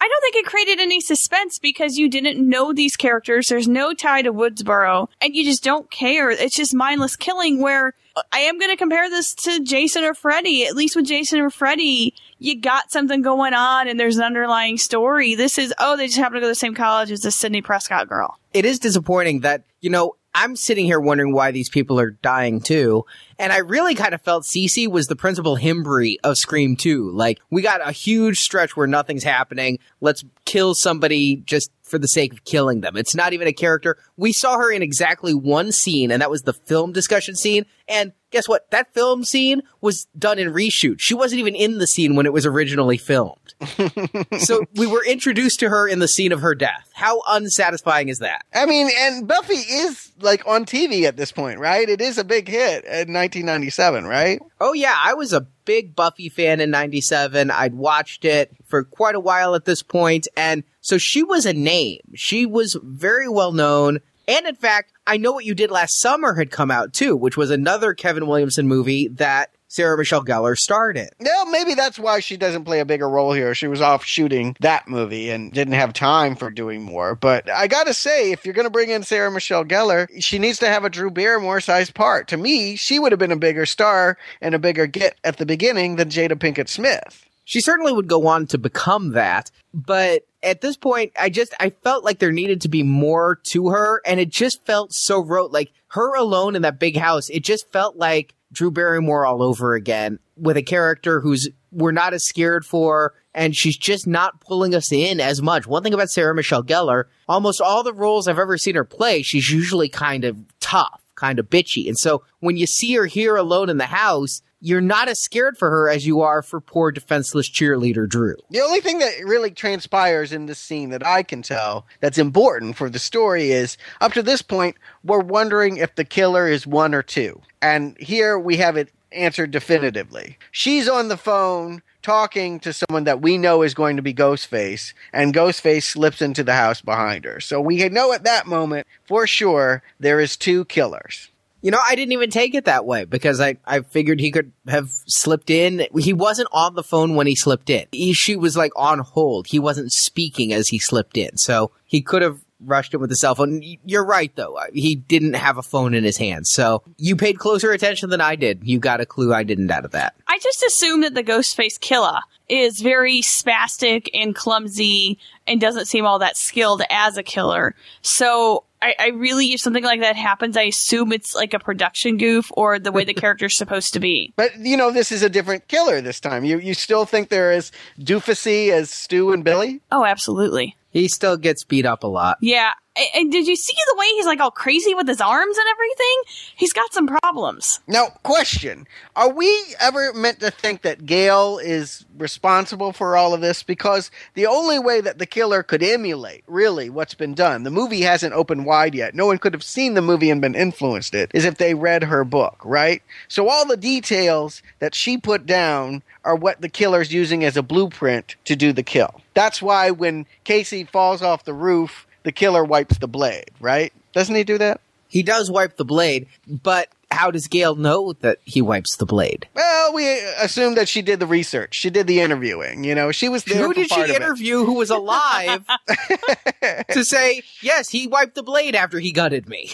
I 0.00 0.06
don't 0.06 0.20
think 0.20 0.36
it 0.36 0.46
created 0.46 0.78
any 0.78 1.00
suspense 1.00 1.58
because 1.58 1.96
you 1.96 2.08
didn't 2.08 2.46
know 2.46 2.72
these 2.72 2.96
characters. 2.96 3.48
There's 3.48 3.66
no 3.66 3.94
tie 3.94 4.22
to 4.22 4.32
Woodsboro, 4.32 5.08
and 5.20 5.34
you 5.34 5.44
just 5.44 5.64
don't 5.64 5.90
care. 5.90 6.30
It's 6.30 6.54
just 6.54 6.74
mindless 6.74 7.16
killing. 7.16 7.60
Where 7.60 7.94
I 8.32 8.40
am 8.40 8.58
going 8.58 8.70
to 8.70 8.76
compare 8.76 9.10
this 9.10 9.34
to 9.34 9.62
Jason 9.64 10.04
or 10.04 10.14
Freddy. 10.14 10.66
At 10.66 10.76
least 10.76 10.94
with 10.94 11.06
Jason 11.06 11.40
or 11.40 11.50
Freddy, 11.50 12.14
you 12.38 12.60
got 12.60 12.92
something 12.92 13.22
going 13.22 13.54
on, 13.54 13.88
and 13.88 13.98
there's 13.98 14.18
an 14.18 14.24
underlying 14.24 14.78
story. 14.78 15.34
This 15.34 15.58
is 15.58 15.74
oh, 15.78 15.96
they 15.96 16.06
just 16.06 16.18
happen 16.18 16.34
to 16.34 16.40
go 16.40 16.46
to 16.46 16.50
the 16.50 16.54
same 16.54 16.74
college 16.74 17.10
as 17.10 17.20
the 17.20 17.32
Sidney 17.32 17.62
Prescott 17.62 18.08
girl. 18.08 18.38
It 18.54 18.64
is 18.64 18.78
disappointing 18.78 19.40
that, 19.40 19.64
you 19.80 19.90
know, 19.90 20.14
I'm 20.40 20.54
sitting 20.54 20.84
here 20.84 21.00
wondering 21.00 21.32
why 21.32 21.50
these 21.50 21.68
people 21.68 21.98
are 21.98 22.12
dying 22.12 22.60
too. 22.60 23.04
And 23.40 23.52
I 23.52 23.58
really 23.58 23.96
kind 23.96 24.14
of 24.14 24.22
felt 24.22 24.44
Cece 24.44 24.86
was 24.86 25.08
the 25.08 25.16
principal 25.16 25.56
Himbry 25.56 26.14
of 26.22 26.36
Scream 26.36 26.76
2. 26.76 27.10
Like, 27.10 27.40
we 27.50 27.60
got 27.60 27.86
a 27.86 27.90
huge 27.90 28.38
stretch 28.38 28.76
where 28.76 28.86
nothing's 28.86 29.24
happening. 29.24 29.80
Let's 30.00 30.24
kill 30.44 30.74
somebody 30.74 31.42
just 31.44 31.72
for 31.82 31.98
the 31.98 32.06
sake 32.06 32.32
of 32.32 32.44
killing 32.44 32.82
them. 32.82 32.96
It's 32.96 33.16
not 33.16 33.32
even 33.32 33.48
a 33.48 33.52
character. 33.52 33.98
We 34.16 34.32
saw 34.32 34.58
her 34.58 34.70
in 34.70 34.80
exactly 34.80 35.34
one 35.34 35.72
scene, 35.72 36.12
and 36.12 36.22
that 36.22 36.30
was 36.30 36.42
the 36.42 36.52
film 36.52 36.92
discussion 36.92 37.34
scene. 37.34 37.66
And 37.88 38.12
guess 38.30 38.48
what? 38.48 38.70
That 38.70 38.92
film 38.92 39.24
scene 39.24 39.62
was 39.80 40.06
done 40.18 40.38
in 40.38 40.52
reshoot. 40.52 40.96
She 40.98 41.14
wasn't 41.14 41.40
even 41.40 41.54
in 41.54 41.78
the 41.78 41.86
scene 41.86 42.14
when 42.16 42.26
it 42.26 42.32
was 42.32 42.46
originally 42.46 42.96
filmed. 42.96 43.54
so 44.38 44.64
we 44.74 44.86
were 44.86 45.04
introduced 45.04 45.60
to 45.60 45.68
her 45.68 45.88
in 45.88 45.98
the 45.98 46.08
scene 46.08 46.32
of 46.32 46.40
her 46.40 46.54
death. 46.54 46.90
How 46.94 47.22
unsatisfying 47.28 48.08
is 48.08 48.18
that? 48.18 48.44
I 48.54 48.66
mean, 48.66 48.88
and 48.98 49.26
Buffy 49.26 49.54
is 49.54 50.12
like 50.20 50.46
on 50.46 50.64
TV 50.64 51.04
at 51.04 51.16
this 51.16 51.32
point, 51.32 51.58
right? 51.58 51.88
It 51.88 52.00
is 52.00 52.18
a 52.18 52.24
big 52.24 52.48
hit 52.48 52.84
in 52.84 53.12
1997, 53.12 54.04
right? 54.04 54.40
Oh 54.60 54.72
yeah, 54.72 54.96
I 54.96 55.14
was 55.14 55.32
a 55.32 55.46
big 55.64 55.94
Buffy 55.94 56.28
fan 56.28 56.60
in 56.60 56.70
97. 56.70 57.50
I'd 57.50 57.74
watched 57.74 58.24
it 58.24 58.50
for 58.66 58.84
quite 58.84 59.14
a 59.14 59.20
while 59.20 59.54
at 59.54 59.64
this 59.64 59.82
point 59.82 60.28
and 60.36 60.64
so 60.80 60.96
she 60.96 61.22
was 61.22 61.44
a 61.44 61.52
name. 61.52 62.00
She 62.14 62.46
was 62.46 62.74
very 62.82 63.28
well 63.28 63.52
known. 63.52 64.00
And 64.28 64.46
in 64.46 64.54
fact, 64.54 64.92
I 65.06 65.16
Know 65.16 65.32
What 65.32 65.46
You 65.46 65.54
Did 65.54 65.70
Last 65.70 65.98
Summer 65.98 66.34
had 66.34 66.50
come 66.50 66.70
out 66.70 66.92
too, 66.92 67.16
which 67.16 67.38
was 67.38 67.50
another 67.50 67.94
Kevin 67.94 68.26
Williamson 68.26 68.68
movie 68.68 69.08
that 69.08 69.50
Sarah 69.68 69.96
Michelle 69.96 70.24
Gellar 70.24 70.54
starred 70.54 70.98
in. 70.98 71.08
Yeah, 71.18 71.44
maybe 71.50 71.74
that's 71.74 71.98
why 71.98 72.20
she 72.20 72.36
doesn't 72.36 72.64
play 72.64 72.80
a 72.80 72.84
bigger 72.84 73.08
role 73.08 73.32
here. 73.32 73.54
She 73.54 73.68
was 73.68 73.80
off 73.80 74.04
shooting 74.04 74.54
that 74.60 74.86
movie 74.86 75.30
and 75.30 75.52
didn't 75.52 75.74
have 75.74 75.92
time 75.92 76.36
for 76.36 76.50
doing 76.50 76.82
more. 76.82 77.14
But 77.14 77.50
I 77.50 77.68
gotta 77.68 77.94
say, 77.94 78.32
if 78.32 78.44
you're 78.44 78.54
gonna 78.54 78.70
bring 78.70 78.90
in 78.90 79.02
Sarah 79.02 79.30
Michelle 79.30 79.64
Gellar, 79.64 80.08
she 80.20 80.38
needs 80.38 80.58
to 80.58 80.68
have 80.68 80.84
a 80.84 80.90
Drew 80.90 81.10
Barrymore 81.10 81.60
sized 81.60 81.94
part. 81.94 82.28
To 82.28 82.36
me, 82.36 82.76
she 82.76 82.98
would 82.98 83.12
have 83.12 83.18
been 83.18 83.32
a 83.32 83.36
bigger 83.36 83.66
star 83.66 84.18
and 84.42 84.54
a 84.54 84.58
bigger 84.58 84.86
get 84.86 85.16
at 85.24 85.38
the 85.38 85.46
beginning 85.46 85.96
than 85.96 86.10
Jada 86.10 86.32
Pinkett 86.32 86.68
Smith. 86.68 87.27
She 87.48 87.62
certainly 87.62 87.94
would 87.94 88.08
go 88.08 88.26
on 88.26 88.46
to 88.48 88.58
become 88.58 89.12
that, 89.12 89.50
but 89.72 90.26
at 90.42 90.60
this 90.60 90.76
point, 90.76 91.12
I 91.18 91.30
just, 91.30 91.54
I 91.58 91.70
felt 91.70 92.04
like 92.04 92.18
there 92.18 92.30
needed 92.30 92.60
to 92.60 92.68
be 92.68 92.82
more 92.82 93.40
to 93.52 93.70
her, 93.70 94.02
and 94.04 94.20
it 94.20 94.28
just 94.28 94.66
felt 94.66 94.92
so 94.92 95.18
rote. 95.18 95.50
Like, 95.50 95.72
her 95.92 96.14
alone 96.14 96.56
in 96.56 96.62
that 96.62 96.78
big 96.78 96.98
house, 96.98 97.30
it 97.30 97.42
just 97.42 97.72
felt 97.72 97.96
like 97.96 98.34
Drew 98.52 98.70
Barrymore 98.70 99.24
all 99.24 99.42
over 99.42 99.72
again, 99.72 100.18
with 100.36 100.58
a 100.58 100.62
character 100.62 101.20
who's, 101.20 101.48
we're 101.72 101.90
not 101.90 102.12
as 102.12 102.26
scared 102.26 102.66
for, 102.66 103.14
and 103.32 103.56
she's 103.56 103.78
just 103.78 104.06
not 104.06 104.42
pulling 104.42 104.74
us 104.74 104.92
in 104.92 105.18
as 105.18 105.40
much. 105.40 105.66
One 105.66 105.82
thing 105.82 105.94
about 105.94 106.10
Sarah 106.10 106.34
Michelle 106.34 106.62
Gellar, 106.62 107.04
almost 107.26 107.62
all 107.62 107.82
the 107.82 107.94
roles 107.94 108.28
I've 108.28 108.38
ever 108.38 108.58
seen 108.58 108.74
her 108.74 108.84
play, 108.84 109.22
she's 109.22 109.50
usually 109.50 109.88
kind 109.88 110.24
of 110.24 110.36
tough, 110.60 111.00
kind 111.14 111.38
of 111.38 111.48
bitchy. 111.48 111.88
And 111.88 111.96
so 111.96 112.24
when 112.40 112.58
you 112.58 112.66
see 112.66 112.92
her 112.96 113.06
here 113.06 113.36
alone 113.36 113.70
in 113.70 113.78
the 113.78 113.86
house, 113.86 114.42
you're 114.60 114.80
not 114.80 115.08
as 115.08 115.20
scared 115.22 115.56
for 115.56 115.70
her 115.70 115.88
as 115.88 116.06
you 116.06 116.20
are 116.20 116.42
for 116.42 116.60
poor 116.60 116.90
defenseless 116.90 117.48
cheerleader 117.50 118.08
Drew. 118.08 118.36
The 118.50 118.60
only 118.60 118.80
thing 118.80 118.98
that 118.98 119.12
really 119.24 119.50
transpires 119.50 120.32
in 120.32 120.46
this 120.46 120.58
scene 120.58 120.90
that 120.90 121.06
I 121.06 121.22
can 121.22 121.42
tell 121.42 121.86
that's 122.00 122.18
important 122.18 122.76
for 122.76 122.90
the 122.90 122.98
story 122.98 123.50
is 123.50 123.76
up 124.00 124.12
to 124.14 124.22
this 124.22 124.42
point, 124.42 124.76
we're 125.04 125.20
wondering 125.20 125.76
if 125.76 125.94
the 125.94 126.04
killer 126.04 126.48
is 126.48 126.66
one 126.66 126.94
or 126.94 127.02
two. 127.02 127.40
And 127.62 127.96
here 127.98 128.38
we 128.38 128.56
have 128.56 128.76
it 128.76 128.90
answered 129.12 129.50
definitively. 129.50 130.38
She's 130.50 130.88
on 130.88 131.08
the 131.08 131.16
phone 131.16 131.82
talking 132.02 132.60
to 132.60 132.72
someone 132.72 133.04
that 133.04 133.20
we 133.20 133.38
know 133.38 133.62
is 133.62 133.74
going 133.74 133.96
to 133.96 134.02
be 134.02 134.14
Ghostface, 134.14 134.92
and 135.12 135.34
Ghostface 135.34 135.82
slips 135.82 136.22
into 136.22 136.44
the 136.44 136.54
house 136.54 136.80
behind 136.80 137.24
her. 137.24 137.40
So 137.40 137.60
we 137.60 137.88
know 137.88 138.12
at 138.12 138.24
that 138.24 138.46
moment 138.46 138.86
for 139.06 139.26
sure 139.26 139.82
there 139.98 140.20
is 140.20 140.36
two 140.36 140.64
killers. 140.66 141.30
You 141.68 141.72
know, 141.72 141.82
I 141.86 141.96
didn't 141.96 142.12
even 142.12 142.30
take 142.30 142.54
it 142.54 142.64
that 142.64 142.86
way 142.86 143.04
because 143.04 143.42
I, 143.42 143.58
I 143.66 143.80
figured 143.80 144.20
he 144.20 144.30
could 144.30 144.52
have 144.68 144.88
slipped 145.06 145.50
in. 145.50 145.86
He 145.98 146.14
wasn't 146.14 146.48
on 146.50 146.74
the 146.74 146.82
phone 146.82 147.14
when 147.14 147.26
he 147.26 147.36
slipped 147.36 147.68
in. 147.68 147.86
He, 147.92 148.14
she 148.14 148.36
was 148.36 148.56
like 148.56 148.72
on 148.74 149.00
hold. 149.00 149.48
He 149.48 149.58
wasn't 149.58 149.92
speaking 149.92 150.54
as 150.54 150.68
he 150.68 150.78
slipped 150.78 151.18
in. 151.18 151.36
So 151.36 151.70
he 151.84 152.00
could 152.00 152.22
have 152.22 152.40
rushed 152.58 152.94
in 152.94 153.00
with 153.00 153.10
the 153.10 153.16
cell 153.16 153.34
phone. 153.34 153.62
You're 153.84 154.06
right 154.06 154.34
though. 154.34 154.58
He 154.72 154.94
didn't 154.94 155.34
have 155.34 155.58
a 155.58 155.62
phone 155.62 155.92
in 155.92 156.04
his 156.04 156.16
hand. 156.16 156.46
So 156.46 156.82
you 156.96 157.16
paid 157.16 157.38
closer 157.38 157.70
attention 157.70 158.08
than 158.08 158.22
I 158.22 158.34
did. 158.34 158.60
You 158.62 158.78
got 158.78 159.02
a 159.02 159.06
clue 159.06 159.34
I 159.34 159.42
didn't 159.42 159.70
out 159.70 159.84
of 159.84 159.90
that. 159.90 160.14
I 160.26 160.38
just 160.38 160.62
assume 160.62 161.02
that 161.02 161.12
the 161.12 161.22
Ghostface 161.22 161.78
killer 161.78 162.20
is 162.48 162.80
very 162.80 163.20
spastic 163.20 164.08
and 164.14 164.34
clumsy 164.34 165.18
and 165.46 165.60
doesn't 165.60 165.84
seem 165.84 166.06
all 166.06 166.18
that 166.20 166.38
skilled 166.38 166.80
as 166.88 167.18
a 167.18 167.22
killer. 167.22 167.74
So 168.00 168.64
I, 168.80 168.94
I 168.98 169.08
really, 169.08 169.52
if 169.52 169.60
something 169.60 169.84
like 169.84 170.00
that 170.00 170.16
happens, 170.16 170.56
I 170.56 170.62
assume 170.62 171.12
it's 171.12 171.34
like 171.34 171.54
a 171.54 171.58
production 171.58 172.16
goof 172.16 172.50
or 172.52 172.78
the 172.78 172.92
way 172.92 173.04
the 173.04 173.14
character's 173.22 173.56
supposed 173.56 173.92
to 173.94 174.00
be. 174.00 174.32
But 174.36 174.56
you 174.58 174.76
know, 174.76 174.90
this 174.90 175.12
is 175.12 175.22
a 175.22 175.28
different 175.28 175.68
killer 175.68 176.00
this 176.00 176.20
time. 176.20 176.44
You 176.44 176.58
you 176.58 176.74
still 176.74 177.04
think 177.04 177.28
they're 177.28 177.52
as 177.52 177.72
doofusy 178.00 178.70
as 178.70 178.90
Stu 178.90 179.32
and 179.32 179.44
Billy? 179.44 179.80
Oh, 179.90 180.04
absolutely. 180.04 180.76
He 180.90 181.08
still 181.08 181.36
gets 181.36 181.64
beat 181.64 181.86
up 181.86 182.02
a 182.02 182.06
lot. 182.06 182.38
Yeah. 182.40 182.72
And 183.14 183.30
did 183.30 183.46
you 183.46 183.56
see 183.56 183.76
the 183.86 183.96
way 183.98 184.06
he's 184.06 184.26
like 184.26 184.40
all 184.40 184.50
crazy 184.50 184.94
with 184.94 185.06
his 185.06 185.20
arms 185.20 185.56
and 185.56 185.66
everything? 185.68 186.22
He's 186.56 186.72
got 186.72 186.92
some 186.92 187.06
problems. 187.06 187.80
Now, 187.86 188.06
question: 188.22 188.86
Are 189.14 189.30
we 189.30 189.52
ever 189.80 190.12
meant 190.12 190.40
to 190.40 190.50
think 190.50 190.82
that 190.82 191.06
Gale 191.06 191.58
is 191.58 192.04
responsible 192.16 192.92
for 192.92 193.16
all 193.16 193.34
of 193.34 193.40
this? 193.40 193.62
Because 193.62 194.10
the 194.34 194.46
only 194.46 194.78
way 194.78 195.00
that 195.00 195.18
the 195.18 195.26
killer 195.26 195.62
could 195.62 195.82
emulate, 195.82 196.44
really, 196.46 196.90
what's 196.90 197.14
been 197.14 197.34
done, 197.34 197.62
the 197.62 197.70
movie 197.70 198.02
hasn't 198.02 198.34
opened 198.34 198.66
wide 198.66 198.94
yet. 198.94 199.14
No 199.14 199.26
one 199.26 199.38
could 199.38 199.54
have 199.54 199.62
seen 199.62 199.94
the 199.94 200.02
movie 200.02 200.30
and 200.30 200.40
been 200.40 200.54
influenced 200.54 201.14
it. 201.14 201.30
Is 201.34 201.44
if 201.44 201.58
they 201.58 201.74
read 201.74 202.04
her 202.04 202.24
book, 202.24 202.60
right? 202.64 203.02
So 203.28 203.48
all 203.48 203.66
the 203.66 203.76
details 203.76 204.62
that 204.80 204.94
she 204.94 205.16
put 205.18 205.46
down 205.46 206.02
are 206.24 206.34
what 206.34 206.60
the 206.60 206.68
killer's 206.68 207.12
using 207.12 207.44
as 207.44 207.56
a 207.56 207.62
blueprint 207.62 208.36
to 208.44 208.56
do 208.56 208.72
the 208.72 208.82
kill. 208.82 209.20
That's 209.34 209.62
why 209.62 209.90
when 209.90 210.26
Casey 210.44 210.84
falls 210.84 211.22
off 211.22 211.44
the 211.44 211.54
roof, 211.54 212.06
the 212.22 212.32
killer 212.32 212.64
wipes 212.64 212.98
the 212.98 213.08
blade, 213.08 213.50
right? 213.60 213.92
Doesn't 214.12 214.34
he 214.34 214.44
do 214.44 214.58
that? 214.58 214.80
He 215.08 215.22
does 215.22 215.50
wipe 215.50 215.76
the 215.76 215.84
blade, 215.84 216.26
but 216.46 216.88
how 217.10 217.30
does 217.30 217.48
Gale 217.48 217.74
know 217.74 218.12
that 218.20 218.38
he 218.44 218.60
wipes 218.60 218.96
the 218.96 219.06
blade? 219.06 219.48
Well, 219.54 219.94
we 219.94 220.06
assume 220.38 220.74
that 220.74 220.88
she 220.88 221.00
did 221.00 221.18
the 221.20 221.26
research. 221.26 221.74
She 221.74 221.88
did 221.88 222.06
the 222.06 222.20
interviewing. 222.20 222.84
You 222.84 222.94
know, 222.94 223.10
she 223.12 223.28
was 223.30 223.44
there. 223.44 223.64
Who 223.64 223.72
did 223.72 223.90
she 223.90 224.14
interview 224.14 224.64
who 224.64 224.74
was 224.74 224.90
alive 224.90 225.64
to 226.90 227.04
say, 227.04 227.42
yes, 227.62 227.88
he 227.88 228.06
wiped 228.06 228.34
the 228.34 228.42
blade 228.42 228.74
after 228.74 228.98
he 228.98 229.12
gutted 229.12 229.48
me? 229.48 229.72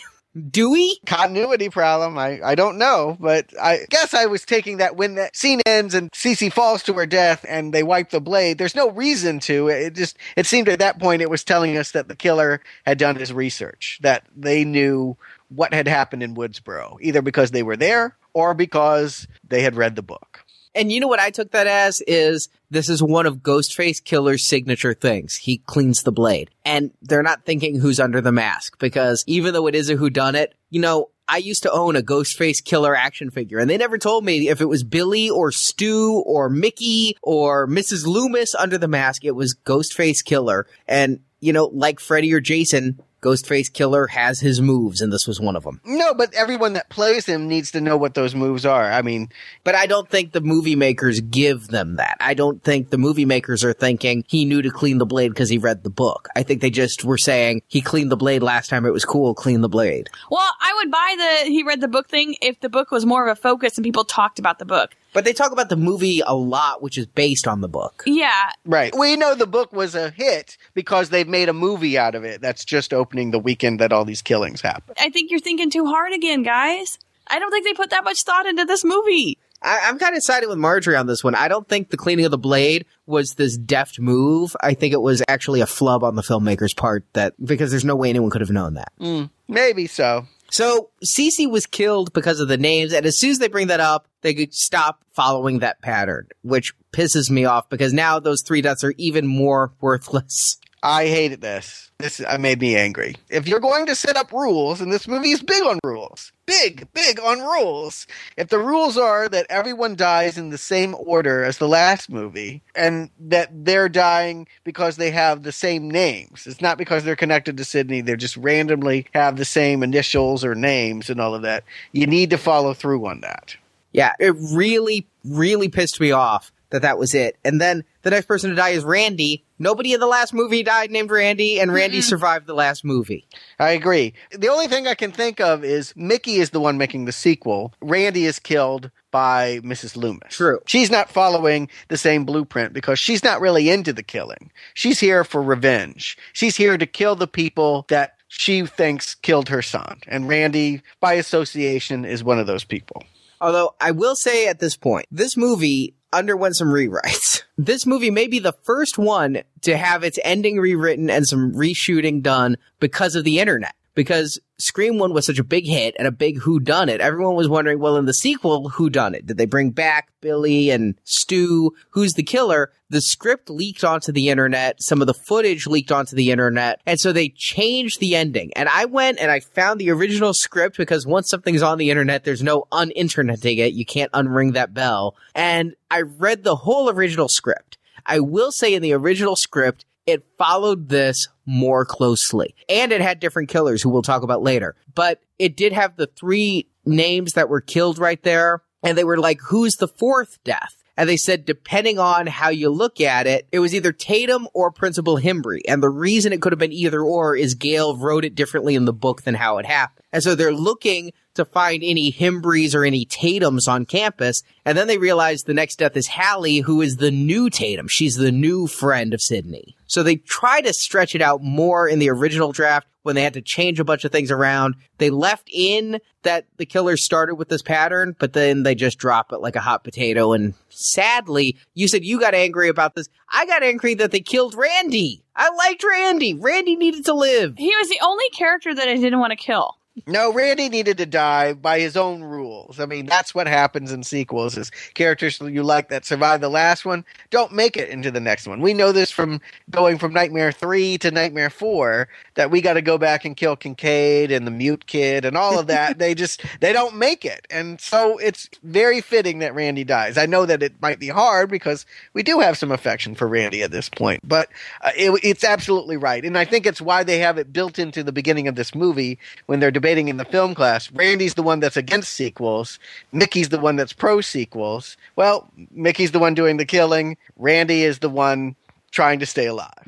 Dewey? 0.51 0.99
Continuity 1.07 1.69
problem. 1.69 2.19
I, 2.19 2.41
I 2.43 2.55
don't 2.55 2.77
know, 2.77 3.17
but 3.21 3.47
I 3.61 3.87
guess 3.89 4.15
I 4.15 4.27
was 4.27 4.45
taking 4.45 4.79
that 4.79 4.97
when 4.97 5.15
that 5.15 5.37
scene 5.37 5.61
ends 5.65 5.95
and 5.95 6.11
Cece 6.11 6.53
falls 6.53 6.83
to 6.85 6.95
her 6.95 7.07
death 7.07 7.45
and 7.49 7.73
they 7.73 7.83
wipe 7.85 8.11
the 8.11 8.21
blade. 8.21 8.59
There's 8.59 8.75
no 8.75 8.91
reason 8.91 9.39
to. 9.41 9.69
It 9.69 9.95
just 9.95 10.17
it 10.37 10.47
seemed 10.47 10.69
at 10.69 10.81
that 10.81 10.99
point 10.99 11.23
it 11.23 11.31
was 11.31 11.45
telling 11.45 11.77
us 11.77 11.93
that 11.93 12.09
the 12.09 12.17
killer 12.17 12.61
had 12.85 12.99
done 12.99 13.17
his 13.17 13.33
research, 13.33 13.99
that 14.03 14.25
they 14.37 14.65
knew 14.65 15.17
what 15.49 15.73
had 15.73 15.87
happened 15.87 16.23
in 16.23 16.35
Woodsboro, 16.35 16.97
either 17.01 17.23
because 17.23 17.53
they 17.53 17.63
were 17.63 17.77
there 17.77 18.17
or 18.33 18.55
because 18.55 19.29
they 19.47 19.63
had 19.63 19.77
read 19.77 19.95
the 19.95 20.03
book. 20.03 20.44
And 20.75 20.91
you 20.91 21.01
know 21.01 21.09
what 21.09 21.21
I 21.21 21.31
took 21.31 21.53
that 21.53 21.67
as 21.67 22.03
is 22.07 22.49
this 22.71 22.89
is 22.89 23.03
one 23.03 23.27
of 23.27 23.39
Ghostface 23.39 24.03
Killer's 24.03 24.45
signature 24.45 24.95
things. 24.95 25.37
He 25.37 25.59
cleans 25.59 26.03
the 26.03 26.13
blade. 26.13 26.51
And 26.65 26.91
they're 27.03 27.23
not 27.23 27.45
thinking 27.45 27.79
who's 27.79 28.01
under 28.01 28.21
the 28.21 28.33
mask 28.33 28.79
because 28.79 29.23
even 29.27 29.55
though 29.55 29.67
it 29.67 29.75
is 29.75 29.89
a 29.89 29.97
whodunit, 29.97 30.49
you 30.71 30.81
know, 30.81 31.11
I 31.27 31.39
used 31.39 31.63
to 31.63 31.73
own 31.73 31.97
a 31.97 32.03
Ghostface 32.03 32.63
Killer 32.63 32.95
action 32.95 33.31
figure 33.31 33.59
and 33.59 33.71
they 33.71 33.79
never 33.79 33.97
told 33.97 34.25
me 34.25 34.49
if 34.49 34.61
it 34.61 34.69
was 34.69 34.85
Billy 34.85 35.31
or 35.31 35.53
Stu 35.53 36.23
or 36.27 36.51
Mickey 36.51 37.17
or 37.23 37.67
Mrs. 37.67 38.07
Loomis 38.07 38.55
under 38.55 38.77
the 38.77 38.89
mask. 38.89 39.25
It 39.25 39.35
was 39.35 39.57
Ghostface 39.65 40.23
Killer. 40.25 40.67
And, 40.87 41.21
you 41.41 41.53
know, 41.53 41.67
like 41.67 42.01
Freddy 42.01 42.35
or 42.35 42.41
Jason, 42.41 43.01
Ghostface 43.25 43.73
Killer 43.73 44.09
has 44.09 44.41
his 44.41 44.61
moves, 44.61 45.01
and 45.01 45.11
this 45.11 45.27
was 45.27 45.41
one 45.41 45.57
of 45.57 45.65
them. 45.65 45.81
No, 45.85 46.13
but 46.13 46.35
everyone 46.35 46.75
that 46.75 46.91
plays 46.91 47.25
him 47.25 47.49
needs 47.49 47.71
to 47.71 47.81
know 47.81 47.97
what 47.97 48.13
those 48.13 48.35
moves 48.35 48.67
are. 48.67 48.93
I 48.93 49.01
mean, 49.01 49.31
But 49.65 49.75
I 49.75 49.87
don't 49.87 50.09
think 50.09 50.33
the 50.33 50.43
movie 50.43 50.77
makers 50.77 51.21
give 51.21 51.69
them 51.69 51.97
that. 51.97 52.19
I 52.21 52.35
don't 52.35 52.63
think 52.63 52.91
the 52.91 52.99
movie 52.99 53.25
makers 53.25 53.65
are 53.65 53.73
thinking 53.73 54.25
he 54.29 54.45
knew 54.45 54.61
to 54.61 54.71
clean 54.71 54.99
the 54.99 55.07
blade 55.07 55.29
because 55.31 55.49
he 55.49 55.57
read 55.57 55.85
the 55.85 55.91
book. 55.91 56.29
I 56.37 56.43
think 56.43 56.61
they 56.61 56.69
just 56.71 57.03
were 57.03 57.17
saying 57.17 57.63
he 57.67 57.81
cleaned 57.81 58.13
the 58.13 58.17
blade 58.17 58.43
last 58.43 58.69
time 58.69 58.85
it 58.85 58.93
was 58.93 59.07
cool, 59.07 59.35
clean 59.35 59.63
the 59.63 59.69
blade. 59.71 60.11
Well, 60.31 60.51
I 60.61 60.75
would 60.77 60.91
buy 60.91 61.15
the 61.17 61.51
he 61.51 61.63
read 61.63 61.81
the 61.81 61.89
book 61.89 62.09
thing 62.09 62.37
if 62.43 62.61
the 62.61 62.69
book 62.69 62.91
was 62.91 63.07
more 63.07 63.27
of 63.27 63.39
a 63.39 63.41
focus 63.41 63.79
and 63.79 63.85
people 63.85 64.05
talked 64.05 64.39
about 64.39 64.59
the 64.59 64.67
book. 64.67 64.95
But 65.15 65.25
they 65.25 65.33
talk 65.33 65.53
about 65.53 65.71
the 65.71 65.77
movie 65.77 66.21
a 66.27 66.35
lot, 66.35 66.83
which 66.83 66.99
is 66.99 67.07
based 67.07 67.49
on 67.49 67.63
the 67.63 67.69
book. 67.69 68.03
Yeah, 68.05 68.51
right. 68.67 68.95
We 68.95 69.17
know 69.17 69.35
the 69.35 69.47
book 69.47 69.73
was 69.73 69.95
a 69.95 70.11
hit 70.11 70.59
because 70.75 71.09
they've 71.09 71.29
made 71.29 71.49
a 71.49 71.55
movie 71.55 71.97
out 71.97 72.15
of 72.15 72.25
it 72.25 72.43
that's 72.43 72.65
just 72.65 72.93
opening 72.93 73.31
the 73.31 73.39
weekend 73.39 73.79
that 73.81 73.93
all 73.93 74.05
these 74.05 74.21
killings 74.21 74.61
happen. 74.61 74.95
I 75.01 75.09
think 75.09 75.31
you're 75.31 75.41
thinking 75.41 75.71
too 75.71 75.87
hard 75.87 76.13
again, 76.13 76.43
guys. 76.43 76.99
I 77.29 77.39
don't 77.39 77.51
think 77.51 77.65
they 77.65 77.73
put 77.73 77.91
that 77.91 78.05
much 78.05 78.19
thought 78.27 78.45
into 78.45 78.65
this 78.65 78.85
movie. 78.85 79.39
I, 79.63 79.81
I'm 79.85 79.99
kind 79.99 80.15
of 80.15 80.23
siding 80.23 80.49
with 80.49 80.59
Marjorie 80.59 80.97
on 80.97 81.07
this 81.07 81.25
one. 81.25 81.35
I 81.35 81.49
don't 81.49 81.67
think 81.67 81.91
the 81.91 81.97
cleaning 81.97 82.27
of 82.27 82.31
the 82.31 82.39
blade 82.39 82.85
was 83.07 83.31
this 83.37 83.57
deft 83.57 83.99
move. 83.99 84.55
I 84.61 84.75
think 84.75 84.93
it 84.93 85.01
was 85.01 85.23
actually 85.27 85.61
a 85.63 85.67
flub 85.67 86.05
on 86.05 86.17
the 86.17 86.23
filmmaker's 86.23 86.75
part 86.75 87.05
that 87.15 87.35
because 87.43 87.71
there's 87.71 87.85
no 87.85 87.97
way 87.97 88.11
anyone 88.11 88.31
could 88.31 88.43
have 88.43 88.51
known 88.51 88.75
that. 88.75 88.93
Mm, 89.01 89.31
maybe 89.49 89.87
so. 89.87 90.27
So 90.55 90.91
Cece 91.05 91.51
was 91.51 91.67
killed 91.67 92.13
because 92.13 92.39
of 92.39 92.47
the 92.47 92.57
names, 92.57 92.93
and 92.93 93.05
as 93.07 93.19
soon 93.19 93.31
as 93.33 93.41
they 93.41 93.49
bring 93.49 93.67
that 93.67 93.81
up, 93.81 94.07
they 94.21 94.35
could 94.35 94.55
stop 94.55 95.03
following 95.13 95.59
that 95.59 95.83
pattern, 95.83 96.29
which 96.43 96.75
pisses 96.93 97.29
me 97.29 97.45
off 97.45 97.69
because 97.69 97.93
now 97.93 98.21
those 98.21 98.43
three 98.43 98.63
deaths 98.63 98.85
are 98.85 98.95
even 98.97 99.27
more 99.27 99.73
worthless. 99.81 100.61
I 100.85 101.07
hated 101.07 101.41
this. 101.41 101.91
This 101.97 102.21
uh, 102.21 102.37
made 102.39 102.61
me 102.61 102.77
angry. 102.77 103.17
If 103.31 103.49
you're 103.49 103.59
going 103.59 103.87
to 103.87 103.95
set 103.95 104.19
up 104.19 104.31
rules, 104.33 104.83
and 104.83 104.93
this 104.93 105.09
movie 105.09 105.31
is 105.31 105.43
big 105.43 105.63
on 105.63 105.79
rules, 105.83 106.31
big, 106.45 106.87
big 106.93 107.19
on 107.19 107.41
rules. 107.41 108.07
If 108.37 108.49
the 108.49 108.59
rules 108.59 108.99
are 108.99 109.27
that 109.31 109.47
everyone 109.49 109.97
dies 109.97 110.37
in 110.37 110.51
the 110.51 110.59
same 110.59 110.95
order 110.99 111.43
as 111.43 111.57
the 111.57 111.69
last 111.69 112.11
movie, 112.11 112.61
and 112.75 113.09
that 113.19 113.49
they're 113.51 113.89
dying 113.89 114.47
because 114.63 114.97
they 114.97 115.11
have 115.11 115.43
the 115.43 115.53
same 115.53 115.91
names, 115.91 116.47
it's 116.47 116.61
not 116.61 116.77
because 116.77 117.03
they're 117.03 117.17
connected 117.17 117.57
to 117.57 117.65
Sidney, 117.65 118.03
they 118.03 118.15
just 118.15 118.37
randomly 118.37 119.07
have 119.15 119.39
the 119.39 119.47
same 119.47 119.83
initials 119.83 120.45
or 120.45 120.55
names 120.55 121.09
and 121.09 121.19
all 121.19 121.35
of 121.35 121.43
that. 121.43 121.65
You 121.93 122.07
need 122.07 122.29
to 122.29 122.37
follow 122.37 122.75
through 122.75 123.07
on 123.07 123.23
that. 123.23 123.57
Yeah, 123.93 124.13
it 124.21 124.35
really, 124.53 125.07
really 125.25 125.71
pissed 125.71 125.99
me 125.99 126.11
off 126.11 126.53
that 126.71 126.83
that 126.83 126.99
was 126.99 127.15
it. 127.15 127.37
And 127.45 127.61
then 127.61 127.85
the 128.03 128.11
next 128.11 128.27
person 128.27 128.51
to 128.51 128.57
die 128.57 128.71
is 128.71 128.85
Randy. 128.85 129.44
Nobody 129.59 129.93
in 129.93 130.01
the 130.01 130.07
last 130.07 130.35
movie 130.35 130.63
died 130.63 130.91
named 130.91 131.11
Randy, 131.11 131.61
and 131.61 131.73
Randy 131.73 131.99
Mm-mm. 131.99 132.03
survived 132.09 132.47
the 132.47 132.55
last 132.55 132.85
movie. 132.85 133.27
I 133.59 133.71
agree. 133.71 134.15
The 134.33 134.49
only 134.49 134.67
thing 134.67 134.87
I 134.87 134.95
can 134.95 135.13
think 135.13 135.41
of 135.41 135.63
is 135.65 135.95
Mickey 135.97 136.37
is 136.37 136.51
the 136.51 136.61
one 136.61 136.77
making 136.79 137.05
the 137.05 137.13
sequel. 137.13 137.73
Randy 137.81 138.25
is 138.25 138.39
killed 138.39 138.91
by 139.13 139.61
Mrs. 139.61 139.97
Loomis. 139.97 140.35
True. 140.35 140.59
She's 140.67 140.91
not 140.91 141.09
following 141.09 141.71
the 141.89 141.97
same 141.97 142.25
blueprint 142.25 142.73
because 142.73 142.99
she's 142.99 143.23
not 143.23 143.41
really 143.41 143.71
into 143.71 143.93
the 143.93 144.03
killing. 144.03 144.51
She's 144.75 144.99
here 144.99 145.23
for 145.23 145.41
revenge. 145.41 146.19
She's 146.33 146.57
here 146.57 146.77
to 146.77 146.87
kill 146.87 147.15
the 147.15 147.29
people 147.29 147.87
that 147.91 148.15
she 148.27 148.67
thinks 148.67 149.15
killed 149.15 149.49
her 149.51 149.63
son. 149.63 150.01
And 150.09 150.27
Randy, 150.29 150.83
by 150.99 151.13
association, 151.13 152.05
is 152.05 152.25
one 152.25 152.41
of 152.41 152.49
those 152.49 152.65
people. 152.65 153.05
Although 153.41 153.75
I 153.81 153.93
will 153.93 154.17
say 154.17 154.49
at 154.49 154.59
this 154.59 154.77
point, 154.77 155.07
this 155.13 155.37
movie 155.37 155.95
underwent 156.15 156.57
some 156.57 156.69
rewrites. 156.69 157.43
This 157.57 157.87
movie 157.87 158.11
may 158.11 158.27
be 158.27 158.41
the 158.41 158.57
first 158.65 158.99
one 158.99 159.43
to 159.63 159.77
have 159.77 160.03
its 160.03 160.19
ending 160.25 160.59
rewritten 160.59 161.09
and 161.09 161.25
some 161.25 161.53
reshooting 161.53 162.21
done 162.21 162.57
because 162.81 163.15
of 163.15 163.23
the 163.23 163.39
internet. 163.39 163.75
Because 163.95 164.41
Scream 164.59 164.99
1 164.99 165.13
was 165.13 165.27
such 165.27 165.39
a 165.39 165.45
big 165.45 165.67
hit 165.67 165.95
and 165.99 166.07
a 166.07 166.13
big 166.13 166.39
who 166.39 166.61
done 166.61 166.89
it. 166.89 167.01
Everyone 167.01 167.35
was 167.35 167.49
wondering, 167.49 167.79
well, 167.79 167.97
in 167.97 168.07
the 168.07 168.15
sequel, 168.15 168.71
who 168.71 168.91
done 168.91 169.15
it? 169.15 169.27
Did 169.27 169.37
they 169.37 169.47
bring 169.47 169.71
back 169.71 170.09
Billy 170.21 170.71
and 170.71 170.95
Stu? 171.05 171.73
Who's 171.91 172.15
the 172.15 172.23
killer? 172.23 172.73
The 172.91 173.01
script 173.01 173.51
leaked 173.51 173.85
onto 173.85 174.13
the 174.13 174.29
internet. 174.29 174.83
Some 174.83 175.01
of 175.01 175.07
the 175.07 175.15
footage 175.15 175.67
leaked 175.67 175.93
onto 175.93 176.17
the 176.17 176.31
internet. 176.31 176.81
And 176.87 177.01
so 177.01 177.13
they 177.13 177.33
changed 177.37 178.01
the 178.01 178.15
ending. 178.17 178.53
And 178.55 178.69
I 178.69 178.85
went 178.85 179.19
and 179.19 179.31
I 179.31 179.41
found 179.41 179.81
the 179.81 179.91
original 179.91 180.35
script 180.35 180.77
because 180.77 181.07
once 181.07 181.29
something's 181.29 181.63
on 181.63 181.79
the 181.79 181.91
internet, 181.91 182.25
there's 182.25 182.43
no 182.43 182.67
un-interneting 182.71 183.59
it. 183.59 183.75
You 183.75 183.85
can't 183.85 184.13
unring 184.13 184.55
that 184.55 184.75
bell. 184.75 185.17
And 185.35 185.75
I 185.91 186.03
read 186.03 186.45
the 186.45 186.57
whole 186.57 186.89
original 186.91 187.29
script. 187.29 187.79
I 188.07 188.21
will 188.21 188.53
say 188.53 188.75
in 188.75 188.83
the 188.83 188.93
original 188.93 189.37
script, 189.37 189.85
it 190.07 190.25
followed 190.39 190.89
this 190.89 191.29
more 191.47 191.85
closely. 191.85 192.55
And 192.69 192.93
it 192.93 193.01
had 193.01 193.21
different 193.21 193.49
killers 193.49 193.83
who 193.83 193.91
we'll 193.91 194.03
talk 194.03 194.23
about 194.23 194.43
later. 194.43 194.77
But 194.95 195.21
it 195.39 195.57
did 195.57 195.73
have 195.73 195.97
the 195.97 196.07
three 196.07 196.69
names 196.85 197.33
that 197.33 197.49
were 197.49 197.61
killed 197.61 197.99
right 197.99 198.23
there. 198.23 198.63
And 198.83 198.99
they 198.99 199.05
were 199.05 199.19
like, 199.19 199.41
who's 199.41 199.75
the 199.77 199.89
fourth 199.89 200.39
death? 200.45 200.77
And 200.97 201.09
they 201.09 201.17
said, 201.17 201.45
depending 201.45 201.99
on 201.99 202.27
how 202.27 202.51
you 202.51 202.69
look 202.71 203.01
at 203.01 203.27
it, 203.27 203.49
it 203.51 203.59
was 203.59 203.75
either 203.75 203.93
Tatum 203.93 204.47
or 204.55 204.71
Principal 204.71 205.19
Himbry. 205.19 205.61
And 205.67 205.83
the 205.83 205.89
reason 205.89 206.33
it 206.33 206.41
could 206.41 206.53
have 206.53 206.59
been 206.59 206.73
either 206.73 207.03
or 207.03 207.35
is 207.35 207.55
Gale 207.55 207.97
wrote 207.97 208.25
it 208.25 208.37
differently 208.37 208.77
in 208.77 208.85
the 208.85 208.93
book 208.93 209.23
than 209.23 209.35
how 209.35 209.59
it 209.59 209.67
happened. 209.67 210.05
And 210.13 210.23
so 210.23 210.35
they're 210.35 210.53
looking 210.53 211.13
to 211.35 211.45
find 211.45 211.83
any 211.85 212.13
Himbrys 212.13 212.75
or 212.75 212.85
any 212.85 213.05
Tatums 213.05 213.69
on 213.69 213.87
campus. 213.87 214.43
And 214.65 214.77
then 214.79 214.87
they 214.87 214.99
realize 214.99 215.43
the 215.43 215.55
next 215.55 215.77
death 215.77 215.97
is 215.97 216.09
Hallie, 216.09 216.59
who 216.59 216.81
is 216.81 216.97
the 216.97 217.11
new 217.11 217.51
Tatum. 217.51 217.89
She's 217.89 218.17
the 218.17 218.33
new 218.33 218.67
friend 218.67 219.13
of 219.13 219.21
Sidney. 219.21 219.77
So 219.87 220.03
they 220.03 220.17
try 220.17 220.61
to 220.61 220.73
stretch 220.73 221.15
it 221.15 221.23
out 221.23 221.43
more 221.43 221.89
in 221.89 221.99
the 221.99 222.11
original 222.11 222.53
draft 222.53 222.87
when 223.03 223.15
they 223.15 223.23
had 223.23 223.35
to 223.35 223.43
change 223.43 223.79
a 223.79 223.85
bunch 223.85 224.05
of 224.05 224.13
things 224.13 224.31
around. 224.31 224.75
They 224.99 225.11
left 225.11 225.49
in 225.53 226.01
that 226.23 226.47
the 226.57 226.67
killer 226.67 226.97
started 226.97 227.35
with 227.35 227.49
this 227.49 227.63
pattern, 227.63 228.17
but 228.19 228.33
then 228.33 228.63
they 228.63 228.75
just 228.75 228.99
drop 228.99 229.31
it 229.31 229.41
like 229.41 229.57
a 229.57 229.61
hot 229.61 229.85
potato. 229.85 230.33
And 230.33 230.55
sadly, 230.71 231.57
you 231.75 231.87
said 231.87 232.05
you 232.05 232.19
got 232.19 232.35
angry 232.35 232.69
about 232.69 232.95
this. 232.95 233.09
I 233.29 233.45
got 233.47 233.63
angry 233.63 233.95
that 233.95 234.11
they 234.11 234.21
killed 234.21 234.55
Randy. 234.55 235.23
I 235.37 235.51
liked 235.51 235.85
Randy. 235.85 236.35
Randy 236.35 236.77
needed 236.77 237.05
to 237.05 237.15
live. 237.15 237.55
He 237.59 237.77
was 237.77 237.89
the 237.89 238.01
only 238.03 238.29
character 238.31 238.75
that 238.75 238.89
I 238.89 238.97
didn't 238.97 239.21
want 239.21 239.33
to 239.33 239.37
kill. 239.37 239.77
No, 240.09 240.33
Randy 240.33 240.69
needed 240.69 240.99
to 240.99 241.07
die 241.07 241.53
by 241.53 241.79
his 241.79 241.97
own 241.97 242.23
rules. 242.23 242.81
I 242.81 242.87
mean, 242.87 243.07
that's 243.07 243.33
what 243.33 243.47
happens 243.47 243.93
in 243.93 244.03
sequels 244.03 244.59
is 244.59 244.71
characters 244.95 245.41
you 245.41 245.63
like 245.63 245.89
that 245.91 246.05
survive 246.05 246.41
the 246.41 246.49
last 246.49 246.85
one 246.85 247.05
don't 247.31 247.53
make 247.53 247.77
it 247.77 247.89
into 247.91 248.11
the 248.11 248.21
next 248.21 248.49
one. 248.49 248.61
We 248.61 248.75
know 248.75 248.91
this 248.91 249.13
from 249.13 249.41
going 249.71 249.99
from 249.99 250.13
Nightmare 250.13 250.51
3 250.51 250.99
to 250.99 251.11
Nightmare 251.13 251.49
4 251.49 252.09
that 252.35 252.51
we 252.51 252.61
got 252.61 252.75
to 252.75 252.83
go 252.83 252.99
back 252.99 253.25
and 253.25 253.37
kill 253.37 253.55
Kincaid 253.55 254.33
and 254.33 254.47
the 254.47 254.51
mute 254.51 254.87
kid 254.87 255.25
and 255.25 255.37
all 255.37 255.61
of 255.61 255.69
that. 255.69 255.99
they 255.99 256.15
just 256.15 256.43
they 256.61 256.73
don't 256.73 256.97
make 256.97 257.25
it. 257.25 257.47
And 257.49 257.81
so 257.81 258.19
it's 258.19 258.51
very 258.65 259.01
fitting 259.01 259.39
that 259.39 259.55
Randy 259.55 259.85
dies. 259.85 260.19
I 260.19 260.27
know 260.27 260.45
that 260.45 260.63
it 260.63 260.75
might 260.83 260.99
be 260.99 261.09
hard 261.09 261.51
because 261.51 261.87
we 262.15 262.25
do 262.25 262.41
have 262.41 262.59
some 262.59 262.73
affection 262.73 263.15
for 263.15 263.29
Randy 263.29 263.63
at 263.63 263.71
this 263.71 263.89
point, 263.89 264.27
but 264.27 264.49
uh, 264.81 264.91
it, 264.97 265.21
it's 265.23 265.45
absolutely 265.45 265.97
right. 265.97 266.25
And 266.25 266.37
I 266.37 266.45
think 266.45 266.67
it's 266.67 266.81
why 266.81 267.05
they 267.05 267.19
have 267.19 267.39
it 267.39 267.53
built 267.53 267.79
into 267.79 268.03
the 268.03 268.13
beginning 268.13 268.49
of 268.49 268.57
this 268.57 268.75
movie 268.75 269.21
when 269.47 269.61
they're 269.61 269.71
debating 269.85 270.09
in 270.09 270.17
the 270.17 270.25
film 270.25 270.55
class. 270.55 270.91
Randy's 270.93 271.35
the 271.35 271.43
one 271.43 271.61
that's 271.61 271.77
against 271.77 272.15
sequels. 272.15 272.79
Mickey's 273.13 273.51
the 273.51 273.61
one 273.61 273.77
that's 273.77 273.93
pro 273.93 274.23
sequels. 274.23 274.97
Well, 275.15 275.47
Mickey's 275.73 276.13
the 276.13 276.19
one 276.19 276.33
doing 276.33 276.57
the 276.57 276.65
killing. 276.65 277.19
Randy 277.37 277.83
is 277.83 277.99
the 277.99 278.09
one 278.09 278.57
trying 278.93 279.19
to 279.19 279.27
stay 279.27 279.45
alive. 279.45 279.84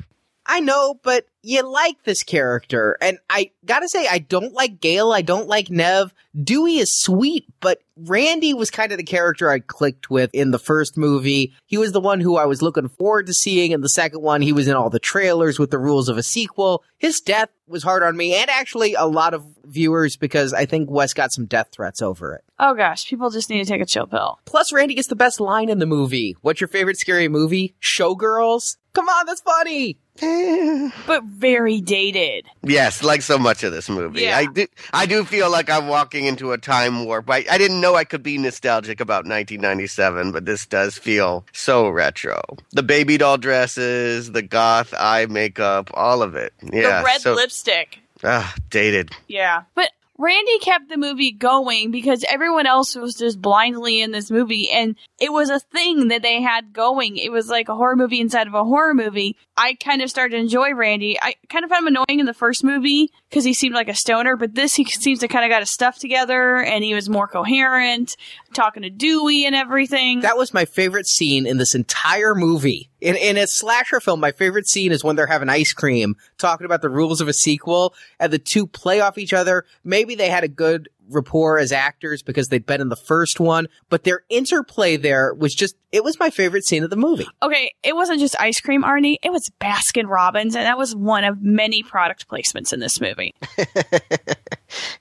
I 0.47 0.61
know, 0.61 0.97
but 1.03 1.25
you 1.43 1.61
like 1.61 2.03
this 2.03 2.23
character. 2.23 2.97
And 3.01 3.19
I 3.29 3.51
gotta 3.65 3.87
say, 3.89 4.07
I 4.07 4.19
don't 4.19 4.53
like 4.53 4.79
Gale. 4.79 5.11
I 5.11 5.21
don't 5.21 5.47
like 5.47 5.69
Neve. 5.69 6.13
Dewey 6.41 6.77
is 6.77 6.99
sweet, 7.01 7.45
but 7.59 7.79
Randy 7.97 8.53
was 8.53 8.69
kind 8.69 8.91
of 8.91 8.97
the 8.97 9.03
character 9.03 9.49
I 9.49 9.59
clicked 9.59 10.09
with 10.09 10.29
in 10.33 10.51
the 10.51 10.59
first 10.59 10.97
movie. 10.97 11.53
He 11.65 11.77
was 11.77 11.91
the 11.91 12.01
one 12.01 12.21
who 12.21 12.37
I 12.37 12.45
was 12.45 12.61
looking 12.61 12.89
forward 12.89 13.27
to 13.27 13.33
seeing. 13.33 13.71
In 13.71 13.81
the 13.81 13.89
second 13.89 14.21
one, 14.21 14.41
he 14.41 14.53
was 14.53 14.67
in 14.67 14.75
all 14.75 14.89
the 14.89 14.99
trailers 14.99 15.59
with 15.59 15.71
the 15.71 15.79
rules 15.79 16.09
of 16.09 16.17
a 16.17 16.23
sequel. 16.23 16.83
His 16.97 17.19
death 17.19 17.49
was 17.67 17.83
hard 17.83 18.03
on 18.03 18.15
me 18.15 18.35
and 18.35 18.49
actually 18.49 18.93
a 18.93 19.05
lot 19.05 19.33
of 19.33 19.45
viewers 19.65 20.15
because 20.15 20.53
I 20.53 20.65
think 20.65 20.89
Wes 20.89 21.13
got 21.13 21.33
some 21.33 21.45
death 21.45 21.67
threats 21.71 22.01
over 22.01 22.33
it. 22.33 22.43
Oh 22.59 22.73
gosh, 22.73 23.05
people 23.05 23.29
just 23.29 23.49
need 23.49 23.63
to 23.63 23.69
take 23.69 23.81
a 23.81 23.85
chill 23.85 24.07
pill. 24.07 24.39
Plus, 24.45 24.71
Randy 24.71 24.95
gets 24.95 25.07
the 25.07 25.15
best 25.15 25.39
line 25.39 25.69
in 25.69 25.79
the 25.79 25.85
movie. 25.85 26.35
What's 26.41 26.61
your 26.61 26.67
favorite 26.67 26.97
scary 26.97 27.27
movie? 27.27 27.75
Showgirls? 27.81 28.77
Come 28.93 29.09
on, 29.09 29.25
that's 29.25 29.41
funny. 29.41 29.99
But 31.05 31.23
very 31.23 31.79
dated. 31.79 32.45
Yes, 32.63 33.03
like 33.03 33.21
so 33.21 33.37
much 33.37 33.63
of 33.63 33.71
this 33.71 33.89
movie. 33.89 34.21
Yeah. 34.23 34.37
I 34.37 34.45
do 34.45 34.67
I 34.93 35.05
do 35.05 35.23
feel 35.23 35.49
like 35.49 35.69
I'm 35.69 35.87
walking 35.87 36.25
into 36.25 36.51
a 36.51 36.57
time 36.57 37.05
warp. 37.05 37.29
I, 37.29 37.45
I 37.49 37.57
didn't 37.57 37.79
know 37.79 37.95
I 37.95 38.03
could 38.03 38.23
be 38.23 38.37
nostalgic 38.37 38.99
about 38.99 39.25
1997, 39.25 40.31
but 40.31 40.45
this 40.45 40.65
does 40.65 40.97
feel 40.97 41.45
so 41.53 41.89
retro. 41.89 42.41
The 42.71 42.83
baby 42.83 43.17
doll 43.17 43.37
dresses, 43.37 44.31
the 44.31 44.41
goth 44.41 44.93
eye 44.97 45.27
makeup, 45.27 45.91
all 45.93 46.21
of 46.21 46.35
it. 46.35 46.53
Yeah. 46.61 46.99
the 46.99 47.05
red 47.05 47.21
so, 47.21 47.33
lipstick. 47.33 47.99
ah, 48.23 48.53
dated. 48.69 49.11
Yeah. 49.27 49.63
But 49.75 49.91
Randy 50.17 50.57
kept 50.59 50.89
the 50.89 50.97
movie 50.97 51.31
going 51.31 51.91
because 51.91 52.25
everyone 52.27 52.65
else 52.65 52.95
was 52.95 53.13
just 53.13 53.39
blindly 53.39 54.01
in 54.01 54.11
this 54.11 54.31
movie 54.31 54.69
and 54.71 54.95
it 55.19 55.31
was 55.31 55.49
a 55.51 55.59
thing 55.59 56.07
that 56.07 56.23
they 56.23 56.41
had 56.41 56.73
going. 56.73 57.17
It 57.17 57.31
was 57.31 57.49
like 57.49 57.69
a 57.69 57.75
horror 57.75 57.95
movie 57.95 58.19
inside 58.19 58.47
of 58.47 58.55
a 58.55 58.63
horror 58.63 58.95
movie. 58.95 59.35
I 59.57 59.73
kind 59.73 60.03
of 60.03 60.09
started 60.09 60.35
to 60.35 60.41
enjoy 60.41 60.73
Randy. 60.75 61.17
I 61.19 61.35
kind 61.49 61.65
of 61.65 61.71
found 61.71 61.87
him 61.87 61.95
annoying 61.95 62.19
in 62.19 62.27
the 62.27 62.33
first 62.33 62.63
movie 62.63 63.11
because 63.29 63.43
he 63.43 63.53
seemed 63.53 63.73
like 63.73 63.89
a 63.89 63.95
stoner, 63.95 64.35
but 64.35 64.53
this 64.53 64.75
he 64.75 64.85
seems 64.85 65.19
to 65.19 65.27
kind 65.27 65.43
of 65.43 65.49
got 65.49 65.61
his 65.61 65.73
stuff 65.73 65.97
together 65.97 66.57
and 66.57 66.83
he 66.83 66.93
was 66.93 67.09
more 67.09 67.27
coherent, 67.27 68.15
talking 68.53 68.83
to 68.83 68.89
Dewey 68.89 69.45
and 69.45 69.55
everything. 69.55 70.19
That 70.19 70.37
was 70.37 70.53
my 70.53 70.65
favorite 70.65 71.07
scene 71.07 71.47
in 71.47 71.57
this 71.57 71.73
entire 71.73 72.35
movie. 72.35 72.89
In, 73.01 73.15
in 73.15 73.37
a 73.37 73.47
slasher 73.47 73.99
film, 73.99 74.19
my 74.19 74.31
favorite 74.31 74.67
scene 74.67 74.91
is 74.91 75.03
when 75.03 75.15
they're 75.15 75.27
having 75.27 75.49
ice 75.49 75.73
cream, 75.73 76.15
talking 76.37 76.65
about 76.65 76.81
the 76.81 76.89
rules 76.89 77.21
of 77.21 77.27
a 77.27 77.33
sequel, 77.33 77.93
and 78.19 78.31
the 78.31 78.39
two 78.39 78.67
play 78.67 79.01
off 79.01 79.17
each 79.17 79.33
other. 79.33 79.65
Maybe 79.83 80.15
they 80.15 80.29
had 80.29 80.43
a 80.43 80.47
good 80.47 80.89
rapport 81.09 81.57
as 81.59 81.71
actors 81.71 82.21
because 82.21 82.47
they'd 82.47 82.65
been 82.65 82.81
in 82.81 82.89
the 82.89 82.95
first 82.95 83.39
one, 83.39 83.67
but 83.89 84.03
their 84.03 84.21
interplay 84.29 84.97
there 84.97 85.33
was 85.33 85.53
just, 85.53 85.75
it 85.91 86.03
was 86.03 86.19
my 86.19 86.29
favorite 86.29 86.65
scene 86.65 86.83
of 86.83 86.89
the 86.89 86.95
movie. 86.95 87.27
okay, 87.41 87.73
it 87.83 87.95
wasn't 87.95 88.19
just 88.19 88.39
ice 88.39 88.59
cream, 88.59 88.83
Arnie. 88.83 89.17
It 89.23 89.31
was 89.31 89.49
Baskin 89.61 90.07
Robbins, 90.07 90.55
and 90.55 90.65
that 90.65 90.77
was 90.77 90.95
one 90.95 91.23
of 91.23 91.41
many 91.41 91.83
product 91.83 92.27
placements 92.27 92.73
in 92.73 92.79
this 92.79 92.99
movie. 93.01 93.33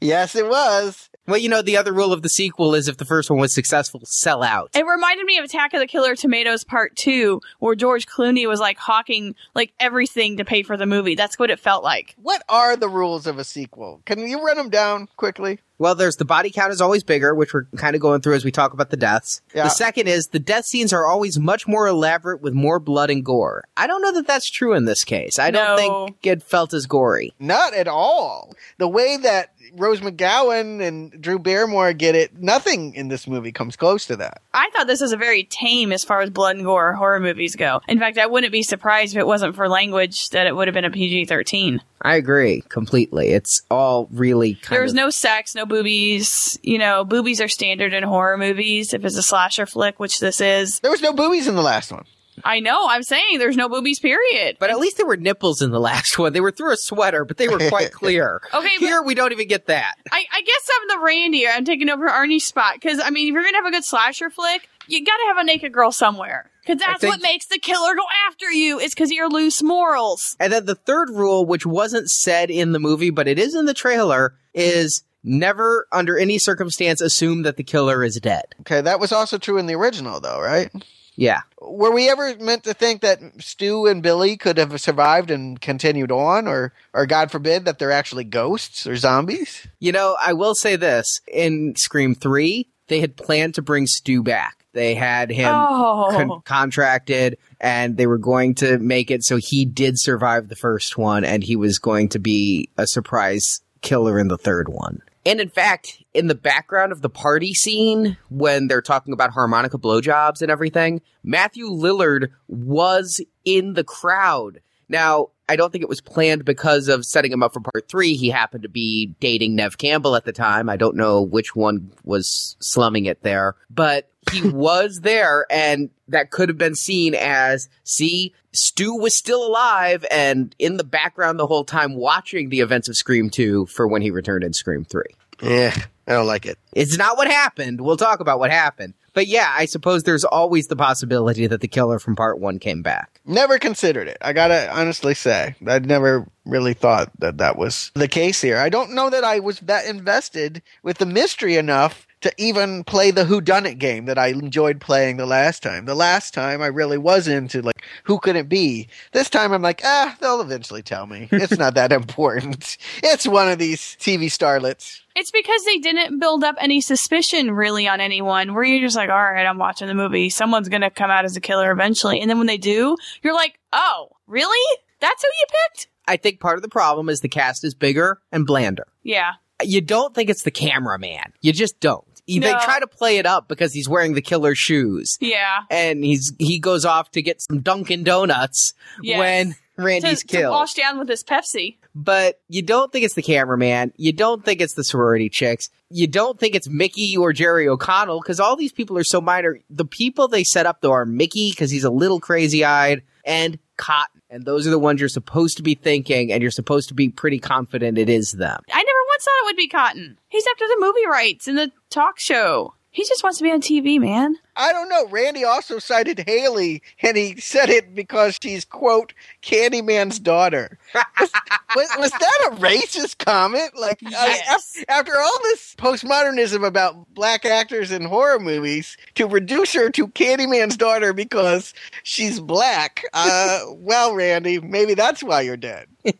Yes, 0.00 0.36
it 0.36 0.46
was. 0.48 1.10
Well, 1.26 1.38
you 1.38 1.48
know, 1.48 1.62
the 1.62 1.76
other 1.76 1.92
rule 1.92 2.12
of 2.12 2.22
the 2.22 2.28
sequel 2.28 2.74
is 2.74 2.88
if 2.88 2.98
the 2.98 3.04
first 3.04 3.30
one 3.30 3.38
was 3.40 3.54
successful, 3.54 4.00
sell 4.04 4.42
out. 4.42 4.70
It 4.74 4.86
reminded 4.86 5.26
me 5.26 5.38
of 5.38 5.44
Attack 5.44 5.74
of 5.74 5.80
the 5.80 5.86
Killer 5.86 6.14
Tomatoes 6.14 6.64
Part 6.64 6.94
2, 6.96 7.40
where 7.58 7.74
George 7.74 8.06
Clooney 8.06 8.46
was 8.46 8.60
like 8.60 8.78
hawking 8.78 9.34
like 9.54 9.72
everything 9.80 10.36
to 10.36 10.44
pay 10.44 10.62
for 10.62 10.76
the 10.76 10.86
movie. 10.86 11.14
That's 11.14 11.38
what 11.38 11.50
it 11.50 11.58
felt 11.58 11.82
like. 11.82 12.14
What 12.22 12.42
are 12.48 12.76
the 12.76 12.88
rules 12.88 13.26
of 13.26 13.38
a 13.38 13.44
sequel? 13.44 14.02
Can 14.04 14.26
you 14.26 14.44
run 14.44 14.56
them 14.56 14.70
down 14.70 15.08
quickly? 15.16 15.58
Well, 15.78 15.94
there's 15.94 16.16
the 16.16 16.24
body 16.24 16.50
count 16.50 16.72
is 16.72 16.80
always 16.80 17.04
bigger, 17.04 17.34
which 17.34 17.52
we're 17.52 17.66
kind 17.76 17.94
of 17.94 18.00
going 18.00 18.22
through 18.22 18.34
as 18.34 18.44
we 18.44 18.50
talk 18.50 18.72
about 18.72 18.90
the 18.90 18.96
deaths. 18.96 19.42
Yeah. 19.54 19.64
The 19.64 19.70
second 19.70 20.08
is 20.08 20.28
the 20.28 20.38
death 20.38 20.64
scenes 20.64 20.92
are 20.92 21.06
always 21.06 21.38
much 21.38 21.68
more 21.68 21.86
elaborate 21.86 22.40
with 22.40 22.54
more 22.54 22.78
blood 22.78 23.10
and 23.10 23.22
gore. 23.24 23.64
I 23.76 23.86
don't 23.86 24.00
know 24.00 24.12
that 24.12 24.26
that's 24.26 24.48
true 24.48 24.72
in 24.72 24.86
this 24.86 25.04
case. 25.04 25.38
I 25.38 25.50
don't 25.50 25.76
think 25.76 26.16
it 26.22 26.42
felt 26.42 26.72
as 26.72 26.86
gory. 26.86 27.34
Not 27.38 27.74
at 27.74 27.88
all. 27.88 28.54
The 28.78 28.88
way 28.88 29.18
that 29.18 29.52
Rose 29.76 30.00
McGowan 30.00 30.82
and 30.82 31.10
Drew 31.20 31.38
Barrymore 31.38 31.92
get 31.92 32.14
it, 32.14 32.36
nothing 32.38 32.94
in 32.94 33.08
this 33.08 33.26
movie 33.26 33.52
comes 33.52 33.76
close 33.76 34.06
to 34.06 34.16
that. 34.16 34.42
I 34.54 34.70
thought 34.70 34.86
this 34.86 35.00
was 35.00 35.12
a 35.12 35.16
very 35.16 35.44
tame 35.44 35.92
as 35.92 36.04
far 36.04 36.20
as 36.20 36.30
blood 36.30 36.56
and 36.56 36.64
gore 36.64 36.94
horror 36.94 37.20
movies 37.20 37.56
go. 37.56 37.80
In 37.88 37.98
fact, 37.98 38.18
I 38.18 38.26
wouldn't 38.26 38.52
be 38.52 38.62
surprised 38.62 39.14
if 39.14 39.20
it 39.20 39.26
wasn't 39.26 39.54
for 39.54 39.68
language 39.68 40.28
that 40.30 40.46
it 40.46 40.56
would 40.56 40.68
have 40.68 40.74
been 40.74 40.84
a 40.84 40.90
PG 40.90 41.26
13. 41.26 41.82
I 42.02 42.16
agree 42.16 42.62
completely. 42.68 43.28
It's 43.28 43.60
all 43.70 44.08
really 44.12 44.54
kind 44.54 44.76
There 44.76 44.82
was 44.82 44.92
of 44.92 44.96
no 44.96 45.10
sex, 45.10 45.54
no 45.54 45.66
boobies. 45.66 46.58
You 46.62 46.78
know, 46.78 47.04
boobies 47.04 47.40
are 47.40 47.48
standard 47.48 47.92
in 47.92 48.02
horror 48.02 48.38
movies 48.38 48.94
if 48.94 49.04
it's 49.04 49.16
a 49.16 49.22
slasher 49.22 49.66
flick, 49.66 49.98
which 49.98 50.20
this 50.20 50.40
is. 50.40 50.80
There 50.80 50.90
was 50.90 51.02
no 51.02 51.12
boobies 51.12 51.48
in 51.48 51.54
the 51.56 51.62
last 51.62 51.92
one. 51.92 52.04
I 52.44 52.60
know, 52.60 52.86
I'm 52.88 53.02
saying 53.02 53.38
there's 53.38 53.56
no 53.56 53.68
boobies, 53.68 53.98
period. 53.98 54.56
But 54.60 54.70
at 54.70 54.78
least 54.78 54.96
there 54.96 55.06
were 55.06 55.16
nipples 55.16 55.62
in 55.62 55.70
the 55.70 55.80
last 55.80 56.18
one. 56.18 56.32
They 56.32 56.40
were 56.40 56.50
through 56.50 56.72
a 56.72 56.76
sweater, 56.76 57.24
but 57.24 57.36
they 57.36 57.48
were 57.48 57.58
quite 57.68 57.92
clear. 57.92 58.40
Okay, 58.52 58.76
Here 58.78 59.02
we 59.02 59.14
don't 59.14 59.32
even 59.32 59.48
get 59.48 59.66
that. 59.66 59.94
I, 60.12 60.24
I 60.32 60.40
guess 60.42 60.70
I'm 60.80 60.88
the 61.00 61.04
Randy. 61.04 61.46
I'm 61.48 61.64
taking 61.64 61.88
over 61.88 62.06
Arnie's 62.08 62.44
spot 62.44 62.74
because 62.74 63.00
I 63.02 63.10
mean, 63.10 63.28
if 63.28 63.34
you're 63.34 63.42
gonna 63.44 63.56
have 63.58 63.66
a 63.66 63.70
good 63.70 63.84
slasher 63.84 64.30
flick, 64.30 64.68
you 64.88 65.04
gotta 65.04 65.24
have 65.28 65.38
a 65.38 65.44
naked 65.44 65.72
girl 65.72 65.90
somewhere 65.92 66.50
because 66.64 66.78
that's 66.80 67.00
think- 67.00 67.12
what 67.14 67.22
makes 67.22 67.46
the 67.46 67.58
killer 67.58 67.94
go 67.94 68.04
after 68.28 68.50
you. 68.52 68.78
It's 68.78 68.94
because 68.94 69.10
of 69.10 69.16
your 69.16 69.28
loose 69.28 69.62
morals. 69.62 70.36
And 70.38 70.52
then 70.52 70.66
the 70.66 70.74
third 70.74 71.10
rule, 71.10 71.46
which 71.46 71.66
wasn't 71.66 72.08
said 72.08 72.50
in 72.50 72.72
the 72.72 72.78
movie, 72.78 73.10
but 73.10 73.26
it 73.28 73.38
is 73.38 73.54
in 73.54 73.64
the 73.66 73.74
trailer, 73.74 74.34
is 74.54 75.02
never 75.24 75.86
under 75.90 76.16
any 76.16 76.38
circumstance 76.38 77.00
assume 77.00 77.42
that 77.42 77.56
the 77.56 77.64
killer 77.64 78.04
is 78.04 78.16
dead. 78.20 78.44
Okay, 78.60 78.80
that 78.80 79.00
was 79.00 79.10
also 79.10 79.38
true 79.38 79.58
in 79.58 79.66
the 79.66 79.74
original, 79.74 80.20
though, 80.20 80.40
right? 80.40 80.70
Yeah. 81.16 81.40
Were 81.60 81.90
we 81.90 82.08
ever 82.10 82.36
meant 82.36 82.64
to 82.64 82.74
think 82.74 83.00
that 83.00 83.20
Stu 83.38 83.86
and 83.86 84.02
Billy 84.02 84.36
could 84.36 84.58
have 84.58 84.78
survived 84.80 85.30
and 85.30 85.60
continued 85.60 86.12
on, 86.12 86.46
or, 86.46 86.72
or 86.92 87.06
God 87.06 87.30
forbid, 87.30 87.64
that 87.64 87.78
they're 87.78 87.90
actually 87.90 88.24
ghosts 88.24 88.86
or 88.86 88.96
zombies? 88.96 89.66
You 89.80 89.92
know, 89.92 90.16
I 90.22 90.34
will 90.34 90.54
say 90.54 90.76
this. 90.76 91.20
In 91.26 91.74
Scream 91.76 92.14
3, 92.14 92.68
they 92.88 93.00
had 93.00 93.16
planned 93.16 93.54
to 93.54 93.62
bring 93.62 93.86
Stu 93.86 94.22
back. 94.22 94.64
They 94.72 94.94
had 94.94 95.30
him 95.30 95.48
Oh. 95.50 96.08
con- 96.10 96.42
contracted 96.44 97.38
and 97.58 97.96
they 97.96 98.06
were 98.06 98.18
going 98.18 98.54
to 98.56 98.78
make 98.78 99.10
it 99.10 99.24
so 99.24 99.38
he 99.38 99.64
did 99.64 99.98
survive 99.98 100.48
the 100.48 100.54
first 100.56 100.98
one 100.98 101.24
and 101.24 101.42
he 101.42 101.56
was 101.56 101.78
going 101.78 102.10
to 102.10 102.18
be 102.18 102.68
a 102.76 102.86
surprise 102.86 103.62
killer 103.80 104.18
in 104.18 104.28
the 104.28 104.36
third 104.36 104.68
one. 104.68 105.00
And 105.24 105.40
in 105.40 105.48
fact, 105.48 106.02
in 106.16 106.28
the 106.28 106.34
background 106.34 106.92
of 106.92 107.02
the 107.02 107.10
party 107.10 107.52
scene, 107.52 108.16
when 108.30 108.68
they're 108.68 108.80
talking 108.80 109.12
about 109.12 109.32
harmonica 109.32 109.78
blowjobs 109.78 110.40
and 110.40 110.50
everything, 110.50 111.02
Matthew 111.22 111.66
Lillard 111.66 112.28
was 112.48 113.20
in 113.44 113.74
the 113.74 113.84
crowd. 113.84 114.60
Now, 114.88 115.28
I 115.48 115.56
don't 115.56 115.70
think 115.70 115.82
it 115.82 115.88
was 115.88 116.00
planned 116.00 116.44
because 116.44 116.88
of 116.88 117.04
setting 117.04 117.30
him 117.30 117.42
up 117.42 117.52
for 117.52 117.60
part 117.60 117.88
three. 117.88 118.14
He 118.14 118.30
happened 118.30 118.62
to 118.62 118.68
be 118.68 119.14
dating 119.20 119.54
Neve 119.54 119.78
Campbell 119.78 120.16
at 120.16 120.24
the 120.24 120.32
time. 120.32 120.68
I 120.68 120.76
don't 120.76 120.96
know 120.96 121.22
which 121.22 121.54
one 121.54 121.92
was 122.02 122.56
slumming 122.60 123.04
it 123.04 123.22
there, 123.22 123.54
but 123.68 124.10
he 124.32 124.48
was 124.48 125.00
there 125.02 125.46
and 125.50 125.90
that 126.08 126.30
could 126.30 126.48
have 126.48 126.58
been 126.58 126.74
seen 126.74 127.14
as, 127.14 127.68
see, 127.84 128.32
Stu 128.52 128.96
was 128.96 129.16
still 129.16 129.46
alive 129.46 130.04
and 130.10 130.54
in 130.58 130.78
the 130.78 130.84
background 130.84 131.38
the 131.38 131.46
whole 131.46 131.64
time 131.64 131.94
watching 131.94 132.48
the 132.48 132.60
events 132.60 132.88
of 132.88 132.96
Scream 132.96 133.28
2 133.28 133.66
for 133.66 133.86
when 133.86 134.02
he 134.02 134.10
returned 134.10 134.44
in 134.44 134.52
Scream 134.52 134.84
3. 134.84 135.02
Yeah, 135.42 135.74
I 136.06 136.12
don't 136.12 136.26
like 136.26 136.46
it. 136.46 136.58
It's 136.72 136.96
not 136.96 137.16
what 137.16 137.28
happened. 137.28 137.80
We'll 137.80 137.96
talk 137.96 138.20
about 138.20 138.38
what 138.38 138.50
happened. 138.50 138.94
But 139.12 139.26
yeah, 139.28 139.50
I 139.56 139.64
suppose 139.64 140.02
there's 140.02 140.24
always 140.24 140.66
the 140.66 140.76
possibility 140.76 141.46
that 141.46 141.62
the 141.62 141.68
killer 141.68 141.98
from 141.98 142.16
part 142.16 142.38
one 142.38 142.58
came 142.58 142.82
back. 142.82 143.20
Never 143.24 143.58
considered 143.58 144.08
it. 144.08 144.18
I 144.20 144.34
gotta 144.34 144.70
honestly 144.70 145.14
say, 145.14 145.54
I'd 145.66 145.86
never 145.86 146.26
really 146.44 146.74
thought 146.74 147.10
that 147.20 147.38
that 147.38 147.56
was 147.56 147.92
the 147.94 148.08
case 148.08 148.42
here. 148.42 148.58
I 148.58 148.68
don't 148.68 148.92
know 148.94 149.08
that 149.08 149.24
I 149.24 149.40
was 149.40 149.60
that 149.60 149.86
invested 149.86 150.62
with 150.82 150.98
the 150.98 151.06
mystery 151.06 151.56
enough 151.56 152.06
to 152.22 152.32
even 152.38 152.84
play 152.84 153.10
the 153.10 153.24
Who 153.24 153.40
Done 153.40 153.66
It 153.66 153.78
game 153.78 154.06
that 154.06 154.18
I 154.18 154.28
enjoyed 154.28 154.80
playing 154.80 155.16
the 155.16 155.26
last 155.26 155.62
time. 155.62 155.84
The 155.84 155.94
last 155.94 156.34
time 156.34 156.62
I 156.62 156.66
really 156.66 156.98
was 156.98 157.28
into 157.28 157.62
like 157.62 157.82
who 158.04 158.18
could 158.18 158.36
it 158.36 158.48
be. 158.48 158.88
This 159.12 159.30
time 159.30 159.52
I'm 159.52 159.62
like, 159.62 159.82
ah, 159.84 160.16
they'll 160.20 160.40
eventually 160.40 160.82
tell 160.82 161.06
me. 161.06 161.28
It's 161.46 161.58
not 161.58 161.74
that 161.74 161.92
important. 161.92 162.76
It's 163.02 163.28
one 163.28 163.48
of 163.48 163.58
these 163.58 163.80
TV 163.80 164.24
starlets. 164.24 165.00
It's 165.14 165.30
because 165.30 165.64
they 165.64 165.78
didn't 165.78 166.18
build 166.18 166.42
up 166.42 166.56
any 166.58 166.80
suspicion 166.80 167.52
really 167.52 167.86
on 167.86 168.00
anyone. 168.00 168.52
Where 168.54 168.64
you're 168.64 168.80
just 168.80 168.96
like, 168.96 169.10
all 169.10 169.22
right, 169.22 169.46
I'm 169.46 169.58
watching 169.58 169.86
the 169.86 169.94
movie. 169.94 170.28
Someone's 170.28 170.68
gonna 170.68 170.90
come 170.90 171.10
out 171.10 171.24
as 171.24 171.36
a 171.36 171.40
killer 171.40 171.70
eventually, 171.70 172.20
and 172.20 172.28
then 172.28 172.38
when 172.38 172.46
they 172.46 172.58
do, 172.58 172.96
you're 173.22 173.34
like, 173.34 173.58
oh, 173.72 174.10
really? 174.26 174.78
That's 175.00 175.22
who 175.22 175.28
you 175.28 175.46
picked? 175.68 175.88
I 176.08 176.16
think 176.16 176.40
part 176.40 176.56
of 176.56 176.62
the 176.62 176.68
problem 176.68 177.08
is 177.08 177.20
the 177.20 177.28
cast 177.28 177.64
is 177.64 177.74
bigger 177.74 178.20
and 178.32 178.46
blander. 178.46 178.86
Yeah. 179.02 179.32
You 179.62 179.80
don't 179.80 180.14
think 180.14 180.30
it's 180.30 180.42
the 180.42 180.50
cameraman. 180.50 181.32
You 181.40 181.52
just 181.52 181.80
don't. 181.80 182.05
You- 182.26 182.40
They 182.40 182.52
try 182.52 182.80
to 182.80 182.86
play 182.86 183.18
it 183.18 183.26
up 183.26 183.48
because 183.48 183.72
he's 183.72 183.88
wearing 183.88 184.14
the 184.14 184.22
killer 184.22 184.54
shoes. 184.54 185.16
Yeah. 185.20 185.60
And 185.70 186.04
he's 186.04 186.32
he 186.38 186.58
goes 186.58 186.84
off 186.84 187.10
to 187.12 187.22
get 187.22 187.40
some 187.42 187.60
Dunkin' 187.60 188.04
Donuts 188.04 188.74
Yes. 189.02 189.18
when 189.18 189.54
Randy's 189.76 190.20
to, 190.22 190.26
to 190.28 190.36
killed. 190.38 190.52
wash 190.52 190.74
down 190.74 190.98
with 190.98 191.08
his 191.08 191.22
Pepsi. 191.22 191.76
but 191.94 192.40
you 192.48 192.62
don't 192.62 192.90
think 192.90 193.04
it's 193.04 193.14
the 193.14 193.22
cameraman. 193.22 193.92
You 193.96 194.12
don't 194.12 194.44
think 194.44 194.60
it's 194.60 194.74
the 194.74 194.84
sorority 194.84 195.28
chicks. 195.28 195.68
You 195.90 196.06
don't 196.06 196.38
think 196.40 196.54
it's 196.54 196.68
Mickey 196.68 197.16
or 197.16 197.32
Jerry 197.32 197.68
O'Connell 197.68 198.20
because 198.20 198.40
all 198.40 198.56
these 198.56 198.72
people 198.72 198.96
are 198.98 199.04
so 199.04 199.20
minor. 199.20 199.60
The 199.70 199.84
people 199.84 200.28
they 200.28 200.44
set 200.44 200.66
up 200.66 200.80
though 200.80 200.92
are 200.92 201.04
Mickey 201.06 201.50
because 201.50 201.70
he's 201.70 201.84
a 201.84 201.90
little 201.90 202.20
crazy 202.20 202.64
eyed 202.64 203.02
and 203.24 203.58
Cotton. 203.76 204.22
And 204.30 204.44
those 204.44 204.66
are 204.66 204.70
the 204.70 204.78
ones 204.78 204.98
you're 204.98 205.08
supposed 205.08 205.58
to 205.58 205.62
be 205.62 205.74
thinking 205.76 206.32
and 206.32 206.42
you're 206.42 206.50
supposed 206.50 206.88
to 206.88 206.94
be 206.94 207.10
pretty 207.10 207.38
confident 207.38 207.96
it 207.98 208.08
is 208.08 208.32
them. 208.32 208.60
I 208.72 208.82
never 208.82 208.95
once 209.16 209.24
thought 209.24 209.42
it 209.42 209.44
would 209.46 209.56
be 209.56 209.68
Cotton. 209.68 210.18
He's 210.28 210.46
after 210.46 210.66
the 210.66 210.76
movie 210.78 211.06
rights 211.10 211.48
and 211.48 211.56
the 211.56 211.72
talk 211.90 212.18
show. 212.18 212.74
He 212.90 213.04
just 213.04 213.22
wants 213.22 213.36
to 213.38 213.44
be 213.44 213.50
on 213.50 213.60
TV, 213.60 213.98
man. 214.00 214.36
I 214.56 214.72
don't 214.72 214.88
know. 214.88 215.06
Randy 215.08 215.44
also 215.44 215.78
cited 215.78 216.24
Hallie, 216.26 216.82
and 217.02 217.14
he 217.16 217.36
said 217.38 217.68
it 217.68 217.94
because 217.94 218.38
she's 218.42 218.64
quote 218.64 219.12
Candyman's 219.42 220.18
daughter. 220.18 220.78
Was, 221.20 221.30
was, 221.76 221.88
was 221.98 222.10
that 222.12 222.48
a 222.50 222.56
racist 222.56 223.18
comment? 223.18 223.76
Like 223.78 223.98
Yes. 224.00 224.76
af- 224.78 224.84
after 224.88 225.18
all 225.18 225.38
this 225.42 225.74
postmodernism 225.76 226.66
about 226.66 227.12
black 227.14 227.44
actors 227.44 227.90
in 227.92 228.04
horror 228.06 228.38
movies, 228.40 228.96
to 229.16 229.26
reduce 229.26 229.74
her 229.74 229.90
to 229.90 230.08
Candyman's 230.08 230.78
daughter 230.78 231.12
because 231.12 231.74
she's 232.02 232.40
black. 232.40 233.02
Uh, 233.12 233.60
well, 233.72 234.14
Randy, 234.14 234.58
maybe 234.60 234.94
that's 234.94 235.22
why 235.22 235.42
you're 235.42 235.58
dead. 235.58 235.86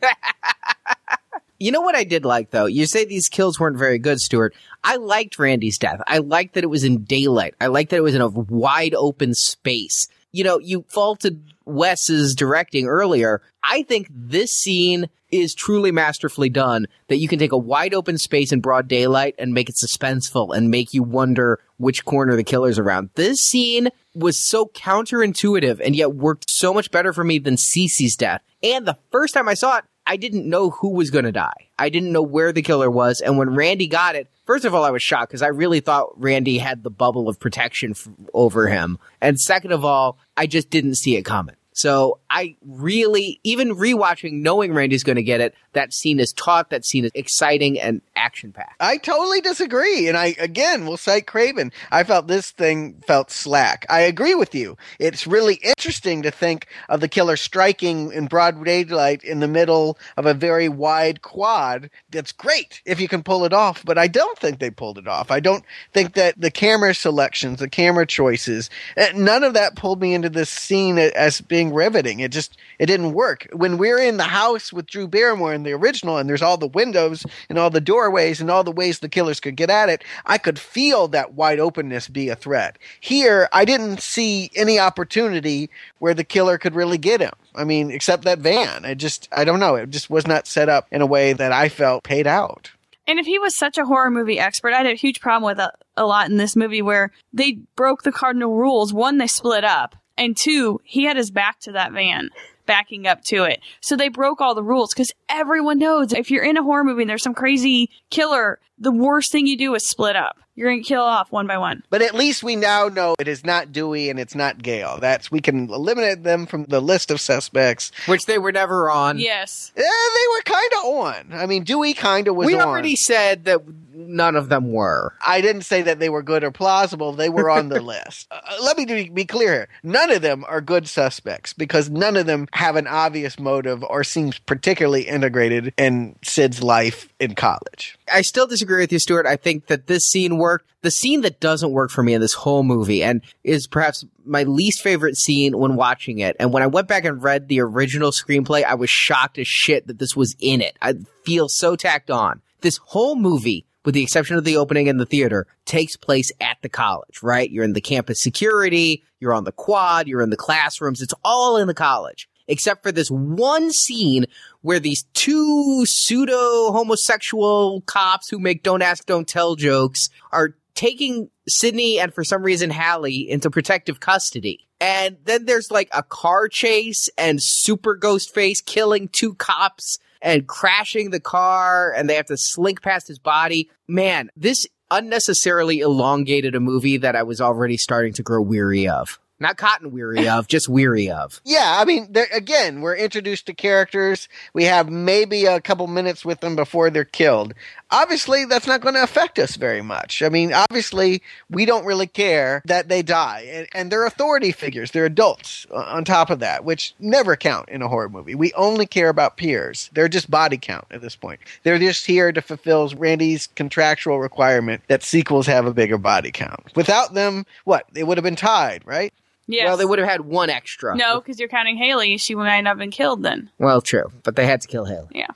You 1.59 1.73
know 1.73 1.81
what 1.81 1.97
I 1.97 2.05
did 2.05 2.25
like 2.25 2.51
though? 2.51 2.67
You 2.67 2.87
say 2.87 3.05
these 3.05 3.29
kills 3.29 3.59
weren't 3.59 3.79
very 3.79 3.99
good, 3.99 4.21
Stuart. 4.21 4.55
I 4.85 4.97
liked 4.97 5.39
Randy's 5.39 5.79
death. 5.79 6.01
I 6.07 6.19
liked 6.19 6.55
that 6.55 6.65
it 6.65 6.69
was 6.69 6.85
in 6.85 7.05
daylight. 7.05 7.55
I 7.61 7.69
liked 7.69 7.91
that 7.91 7.97
it 7.97 8.03
was 8.03 8.15
in 8.15 8.21
a 8.21 8.29
wide 8.29 8.95
open 8.95 9.35
space. 9.35 10.09
You 10.33 10.45
know, 10.45 10.59
you 10.59 10.85
faulted 10.89 11.43
Wes's 11.65 12.35
directing 12.35 12.87
earlier. 12.87 13.43
I 13.63 13.83
think 13.83 14.09
this 14.11 14.51
scene 14.51 15.09
is 15.31 15.55
truly 15.55 15.91
masterfully 15.91 16.49
done 16.49 16.87
that 17.09 17.17
you 17.17 17.29
can 17.29 17.39
take 17.39 17.53
a 17.53 17.59
wide 17.59 17.95
open 17.95 18.19
space 18.19 18.53
in 18.53 18.61
broad 18.61 18.87
daylight 18.87 19.35
and 19.39 19.53
make 19.53 19.69
it 19.69 19.75
suspenseful 19.75 20.57
and 20.57 20.71
make 20.71 20.95
you 20.95 21.03
wonder 21.03 21.59
which 21.79 22.05
corner 22.05 22.37
the 22.37 22.45
killer's 22.45 22.79
around. 22.79 23.11
This 23.15 23.39
scene 23.41 23.89
was 24.15 24.39
so 24.39 24.67
counterintuitive 24.67 25.81
and 25.85 25.97
yet 25.97 26.15
worked 26.15 26.49
so 26.49 26.73
much 26.73 26.91
better 26.91 27.13
for 27.13 27.25
me 27.25 27.39
than 27.39 27.57
Cece's 27.57 28.17
death. 28.17 28.43
And 28.63 28.87
the 28.87 28.99
first 29.11 29.35
time 29.35 29.49
I 29.49 29.55
saw 29.55 29.79
it, 29.79 29.85
I 30.07 30.17
didn't 30.17 30.49
know 30.49 30.71
who 30.71 30.91
was 30.91 31.11
going 31.11 31.25
to 31.25 31.33
die. 31.33 31.69
I 31.79 31.89
didn't 31.89 32.13
know 32.13 32.23
where 32.23 32.53
the 32.53 32.63
killer 32.63 32.91
was. 32.91 33.21
And 33.21 33.39
when 33.39 33.55
Randy 33.55 33.89
got 33.89 34.15
it, 34.15 34.31
first 34.45 34.65
of 34.65 34.75
all, 34.75 34.85
I 34.85 34.91
was 34.91 35.03
shocked 35.03 35.31
because 35.31 35.43
I 35.43 35.49
really 35.49 35.81
thought 35.81 36.21
Randy 36.21 36.59
had 36.59 36.83
the 36.83 36.91
bubble 36.91 37.29
of 37.29 37.41
protection 37.41 37.91
f- 37.91 38.09
over 38.33 38.69
him. 38.69 38.99
And 39.21 39.41
second 39.41 39.73
of 39.73 39.85
all, 39.85 40.19
I 40.37 40.47
just 40.47 40.71
didn't 40.71 40.95
see 40.95 41.17
it 41.17 41.25
coming. 41.25 41.57
So 41.77 42.21
I 42.31 42.57
really, 42.65 43.39
even 43.45 43.77
rewatching, 43.77 44.41
knowing 44.41 44.73
Randy's 44.73 45.05
going 45.05 45.17
to 45.17 45.23
get 45.23 45.43
it, 45.43 45.55
that 45.75 45.93
scene 45.93 46.19
is 46.19 46.33
taut. 46.33 46.71
That 46.71 46.87
scene 46.87 47.05
is 47.05 47.11
exciting 47.15 47.79
and 47.79 48.01
action 48.17 48.51
packed. 48.51 48.77
I 48.81 48.97
totally 48.97 49.43
disagree. 49.43 50.09
And 50.09 50.17
I, 50.17 50.35
again, 50.39 50.87
will 50.87 50.97
cite 50.97 51.27
Craven. 51.27 51.71
I 51.91 52.03
felt 52.03 52.29
this 52.29 52.51
thing 52.51 53.03
felt 53.07 53.31
slack. 53.31 53.85
I 53.91 54.01
agree 54.01 54.35
with 54.35 54.55
you. 54.55 54.79
It's 54.99 55.27
really 55.27 55.57
interesting 55.57 56.23
to 56.23 56.31
think 56.31 56.67
of 56.89 57.01
the 57.01 57.09
killer 57.09 57.37
striking 57.37 58.11
in 58.11 58.27
broad 58.27 58.65
daylight 58.65 59.23
in 59.23 59.41
the 59.41 59.49
middle 59.49 59.99
of 60.17 60.25
a 60.25 60.33
very 60.33 60.71
wide 60.71 61.21
quad. 61.21 61.91
That's 62.11 62.33
great 62.33 62.81
if 62.87 62.99
you 62.99 63.07
can 63.07 63.23
pull 63.23 63.45
it 63.45 63.53
off, 63.53 63.85
but 63.85 63.99
I 63.99 64.09
don't 64.09 64.39
think 64.39 64.61
they 64.61 64.71
pulled 64.71 64.97
it 64.97 65.07
off. 65.07 65.31
I 65.31 65.41
don't 65.41 65.65
think 65.93 66.15
that 66.15 66.41
the 66.41 66.51
camera 66.51 66.95
selections, 66.95 67.59
the 67.59 67.69
camera 67.69 68.07
choices, 68.07 68.71
eh, 68.97 69.13
none 69.15 69.45
of 69.45 69.53
that 69.53 69.77
pulled 69.77 70.01
me 70.01 70.15
into 70.15 70.31
this 70.31 70.49
scene 70.49 70.99
as 70.99 71.43
being 71.43 71.66
riveting. 71.73 72.21
It 72.21 72.33
just, 72.33 72.57
it 72.79 72.87
didn't 72.87 73.13
work. 73.13 73.47
When 73.53 73.79
we're 73.79 73.99
in 73.99 74.17
the 74.17 74.25
house 74.25 74.73
with 74.73 74.87
Drew 74.87 75.09
Barrymore 75.09 75.55
in 75.55 75.63
the 75.63 75.73
original 75.73 76.19
and 76.19 76.29
there's 76.29 76.43
all 76.43 76.57
the 76.57 76.67
windows 76.67 77.25
and 77.49 77.59
all 77.59 77.71
the 77.71 77.81
doorways 77.81 78.41
and 78.41 78.51
all 78.51 78.65
the 78.65 78.73
ways 78.73 78.99
the 78.99 79.09
killers 79.09 79.41
could 79.41 79.57
get 79.57 79.71
at 79.71 79.89
it, 79.89 80.05
I 80.25 80.39
could 80.39 80.59
feel 80.59 81.09
that 81.09 81.35
wide 81.35 81.61
openness 81.61 82.09
be 82.09 82.29
a 82.29 82.37
threat. 82.37 82.79
Here, 83.01 83.49
I 83.53 83.65
didn't 83.65 84.01
see 84.01 84.51
any 84.55 84.79
opportunity 84.79 85.71
where 85.99 86.15
the 86.15 86.25
killer 86.25 86.59
could 86.59 86.75
really 86.75 86.99
get 86.99 87.21
him. 87.21 87.33
I 87.55 87.65
mean, 87.65 87.91
except 87.91 88.25
that 88.25 88.39
van. 88.39 88.85
I 88.85 88.95
just, 88.95 89.29
I 89.33 89.45
don't 89.45 89.61
know. 89.61 89.77
It 89.77 89.91
just 89.91 90.11
was 90.11 90.27
not 90.27 90.47
set 90.47 90.69
up 90.69 90.87
in 90.91 91.01
a 91.01 91.07
way 91.07 91.33
that 91.33 91.53
I 91.53 91.69
felt 91.69 92.05
paid 92.05 92.27
out. 92.27 92.71
And 93.09 93.21
if 93.21 93.27
he 93.27 93.39
was 93.39 93.57
such 93.57 93.79
a 93.79 93.85
horror 93.85 94.11
movie 94.11 94.39
expert, 94.39 94.73
I 94.73 94.79
had 94.79 94.87
a 94.87 94.95
huge 94.95 95.21
problem 95.21 95.49
with 95.49 95.61
a, 95.61 95.73
a 95.97 96.05
lot 96.05 96.29
in 96.29 96.39
this 96.39 96.57
movie 96.57 96.83
where 96.83 97.13
they 97.33 97.53
broke 97.77 98.03
the 98.03 98.11
cardinal 98.11 98.57
rules. 98.57 98.93
One, 98.93 99.19
they 99.19 99.29
split 99.29 99.63
up, 99.65 99.95
and 100.17 100.37
two, 100.41 100.81
he 100.85 101.05
had 101.05 101.17
his 101.17 101.31
back 101.31 101.61
to 101.61 101.73
that 101.73 101.93
van, 101.93 102.31
backing 102.67 103.07
up 103.07 103.23
to 103.25 103.45
it. 103.45 103.61
So 103.81 103.97
they 103.97 104.09
broke 104.09 104.41
all 104.41 104.55
the 104.55 104.63
rules 104.63 104.91
because 104.93 105.13
everyone 105.29 105.79
knows 105.79 106.13
if 106.13 106.31
you're 106.31 106.45
in 106.45 106.57
a 106.57 106.63
horror 106.63 106.85
movie 106.85 107.03
and 107.03 107.11
there's 107.11 107.23
some 107.23 107.35
crazy 107.35 107.91
killer, 108.11 108.59
the 108.79 108.93
worst 108.93 109.33
thing 109.33 109.47
you 109.47 109.57
do 109.57 109.75
is 109.75 109.89
split 109.89 110.17
up. 110.17 110.37
You're 110.55 110.71
going 110.71 110.83
to 110.83 110.89
kill 110.89 111.03
off 111.03 111.31
one 111.31 111.47
by 111.47 111.59
one. 111.59 111.83
But 111.91 112.01
at 112.01 112.15
least 112.15 112.43
we 112.43 112.57
now 112.57 112.89
know 112.89 113.15
it 113.19 113.29
is 113.29 113.45
not 113.45 113.73
Dewey 113.73 114.09
and 114.09 114.19
it's 114.19 114.35
not 114.35 114.63
Gale. 114.63 114.97
That's 114.99 115.31
we 115.31 115.41
can 115.41 115.69
eliminate 115.69 116.23
them 116.23 116.47
from 116.47 116.65
the 116.65 116.81
list 116.81 117.11
of 117.11 117.21
suspects. 117.21 117.93
Which 118.07 118.25
they 118.25 118.39
were 118.39 118.53
never 118.53 118.91
on. 118.91 119.19
Yes. 119.19 119.71
Eh, 119.77 119.83
they 119.83 120.27
were 120.35 120.43
kind 120.43 120.71
of 120.79 120.85
on. 120.87 121.39
I 121.39 121.45
mean, 121.45 121.65
Dewey 121.65 121.93
kind 121.93 122.27
of 122.27 122.37
was 122.37 122.47
we 122.47 122.55
on. 122.55 122.63
already 122.63 122.97
said 122.97 123.45
that 123.45 123.61
none 123.97 124.37
of 124.37 124.49
them 124.49 124.73
were. 124.73 125.15
I 125.27 125.41
didn't 125.41 125.63
say 125.63 125.83
that 125.83 125.99
they 125.99 126.09
were 126.09 126.23
good 126.23 126.45
or 126.45 126.51
plausible. 126.51 127.13
They 127.13 127.29
were 127.29 127.51
on 127.51 127.69
the 127.69 127.81
list. 127.87 128.29
Uh, 128.31 128.41
let 128.63 128.77
me 128.77 128.85
be, 128.85 129.09
be 129.09 129.25
clear 129.25 129.53
here. 129.53 129.69
None 129.83 130.11
of 130.11 130.23
them 130.23 130.45
are 130.49 130.61
good 130.61 130.89
suspects 130.89 131.53
because 131.53 131.91
none 131.91 132.17
of 132.17 132.27
them 132.27 132.49
have 132.53 132.77
an 132.77 132.87
obvious 132.87 133.39
motive 133.39 133.83
or 133.85 134.05
seems 134.05 134.39
particularly 134.39 135.03
integrated 135.03 135.73
in 135.77 136.17
Sid's 136.23 136.63
life 136.63 137.13
in 137.19 137.35
college. 137.35 137.99
I 138.13 138.23
still 138.23 138.47
disagree 138.47 138.83
with 138.83 138.93
you, 138.93 138.99
Stuart. 138.99 139.27
I 139.27 139.37
think 139.37 139.67
that 139.67 139.87
this 139.87 140.05
scene 140.05 140.39
worked. 140.39 140.67
The 140.83 140.91
scene 140.91 141.23
that 141.23 141.41
doesn't 141.41 141.73
work 141.73 141.91
for 141.91 142.03
me 142.05 142.15
in 142.15 142.21
this 142.21 142.35
whole 142.35 142.63
movie 142.63 143.03
and 143.03 143.23
is 143.43 143.67
perhaps 143.67 144.05
my 144.25 144.45
least 144.45 144.83
favorite 144.83 145.17
scene 145.17 145.57
when 145.59 145.75
watching 145.75 146.21
it. 146.21 146.37
And 146.39 146.53
when 146.53 146.63
I 146.63 146.69
went 146.69 146.87
back 146.87 147.05
and 147.05 147.23
read 147.23 147.49
the 147.49 147.61
original 147.61 148.13
screenplay, 148.13 148.63
I 148.63 148.75
was 148.75 148.91
shocked 148.91 149.39
as 149.39 149.49
shit 149.49 149.89
that 149.89 149.99
this 149.99 150.15
was 150.15 150.37
in 150.39 150.61
it. 150.61 150.77
I 150.81 150.95
feel 151.25 151.49
so 151.49 151.75
tacked 151.75 152.11
on. 152.11 152.41
This 152.61 152.79
whole 152.79 153.17
movie, 153.17 153.66
with 153.87 153.95
the 153.95 154.03
exception 154.03 154.37
of 154.37 154.45
the 154.45 154.59
opening 154.59 154.89
in 154.89 154.99
the 154.99 155.07
theater, 155.07 155.47
takes 155.65 155.97
place 155.97 156.31
at 156.41 156.59
the 156.61 156.69
college, 156.69 157.23
right? 157.23 157.51
You're 157.51 157.65
in 157.65 157.73
the 157.73 157.81
campus 157.81 158.21
security, 158.21 159.03
you're 159.21 159.33
on 159.33 159.45
the 159.45 159.53
quad, 159.53 160.09
you're 160.09 160.21
in 160.21 160.31
the 160.31 160.37
classrooms. 160.37 161.01
It's 161.01 161.15
all 161.25 161.57
in 161.57 161.69
the 161.69 161.75
college 161.75 162.29
except 162.49 162.83
for 162.83 162.93
this 162.93 163.09
one 163.09 163.73
scene 163.73 164.27
where 164.61 164.79
these 164.79 165.05
two 165.15 165.85
pseudo 165.85 166.71
homosexual 166.71 167.81
cops 167.83 168.29
who 168.29 168.39
make 168.39 168.63
don't 168.63 168.83
ask, 168.83 169.07
don't 169.07 169.27
tell 169.27 169.57
jokes 169.57 170.09
are 170.31 170.55
taking 170.75 171.29
Sidney 171.49 171.99
and 171.99 172.15
for 172.15 172.23
some 172.23 172.43
reason 172.43 172.71
Hallie 172.71 173.29
into 173.29 173.51
protective 173.51 174.01
custody. 174.01 174.69
And 174.81 175.17
then 175.25 175.47
there's 175.47 175.71
like 175.71 175.89
a 175.93 176.03
car 176.03 176.49
chase 176.49 177.09
and 177.17 177.43
super 177.43 177.99
Ghostface 177.99 178.65
killing 178.65 179.09
two 179.09 179.35
cops 179.35 179.99
and 180.23 180.47
crashing 180.47 181.11
the 181.11 181.21
car 181.21 181.93
and 181.93 182.09
they 182.09 182.15
have 182.15 182.27
to 182.27 182.37
slink 182.37 182.83
past 182.83 183.09
his 183.09 183.19
body. 183.19 183.71
Man, 183.89 184.31
this 184.37 184.67
unnecessarily 184.91 185.81
elongated 185.81 186.55
a 186.55 186.61
movie 186.61 186.97
that 186.99 187.17
I 187.17 187.23
was 187.23 187.41
already 187.41 187.77
starting 187.77 188.13
to 188.15 188.23
grow 188.23 188.41
weary 188.41 188.89
of. 188.89 189.19
Not 189.39 189.59
cotton 189.59 189.93
weary 189.93 190.29
of, 190.29 190.49
just 190.49 190.69
weary 190.69 191.11
of. 191.11 191.41
Yeah, 191.57 191.77
I 191.79 191.85
mean, 191.85 192.15
again, 192.35 192.81
we're 192.81 192.97
introduced 192.97 193.47
to 193.47 193.55
characters. 193.55 194.29
We 194.53 194.65
have 194.65 194.91
maybe 194.91 195.45
a 195.45 195.61
couple 195.61 195.87
minutes 195.87 196.25
with 196.25 196.41
them 196.41 196.57
before 196.57 196.91
they're 196.91 197.05
killed. 197.05 197.55
Obviously, 197.91 198.45
that's 198.45 198.67
not 198.67 198.81
going 198.81 198.95
to 198.95 199.03
affect 199.03 199.39
us 199.39 199.57
very 199.57 199.81
much. 199.81 200.23
I 200.23 200.29
mean, 200.29 200.53
obviously, 200.53 201.23
we 201.49 201.65
don't 201.65 201.87
really 201.87 202.09
care 202.09 202.63
that 202.67 202.89
they 202.89 203.03
die. 203.03 203.47
And, 203.49 203.69
and 203.73 203.93
they're 203.93 204.07
authority 204.07 204.53
figures, 204.53 204.91
they're 204.91 205.07
adults 205.07 205.67
uh, 205.71 205.77
on 205.77 206.05
top 206.05 206.31
of 206.31 206.41
that, 206.41 206.65
which 206.65 206.95
never 206.99 207.37
count 207.37 207.69
in 207.69 207.81
a 207.81 207.89
horror 207.89 208.09
movie. 208.09 208.35
We 208.35 208.53
only 208.55 208.87
care 208.87 209.09
about 209.09 209.37
peers. 209.37 209.89
They're 209.95 210.09
just 210.09 210.31
body 210.31 210.59
count 210.59 210.87
at 210.91 211.01
this 211.01 211.17
point. 211.17 211.41
They're 211.63 211.79
just 211.79 212.07
here 212.07 212.33
to 212.33 212.43
fulfill 212.43 212.89
Randy's 212.97 213.47
contractual 213.55 214.19
requirement 214.19 214.83
that 214.89 215.03
sequels 215.03 215.47
have 215.47 215.65
a 215.65 215.73
bigger 215.73 215.99
body 215.99 216.33
count. 216.33 216.73
Without 216.75 217.15
them, 217.15 217.47
what? 217.65 217.87
They 217.93 218.03
would 218.05 218.19
have 218.19 218.25
been 218.25 218.37
tied, 218.37 218.83
right? 218.85 219.13
Yes. 219.47 219.67
Well, 219.67 219.77
they 219.77 219.85
would 219.85 219.99
have 219.99 220.09
had 220.09 220.23
one 220.23 220.51
extra. 220.51 220.97
No, 220.97 221.21
because 221.21 221.39
you're 221.39 221.49
counting 221.49 221.79
Hallie. 221.79 222.17
She 222.17 222.35
might 222.35 222.61
not 222.63 222.71
have 222.71 222.79
been 222.79 222.91
killed 222.91 223.23
then. 223.23 223.51
Well, 223.59 223.81
true, 223.81 224.11
but 224.25 224.37
they 224.37 224.47
had 224.47 224.61
to 224.63 224.69
kill 224.69 224.87
Hallie. 224.87 225.09
Yeah. 225.13 225.31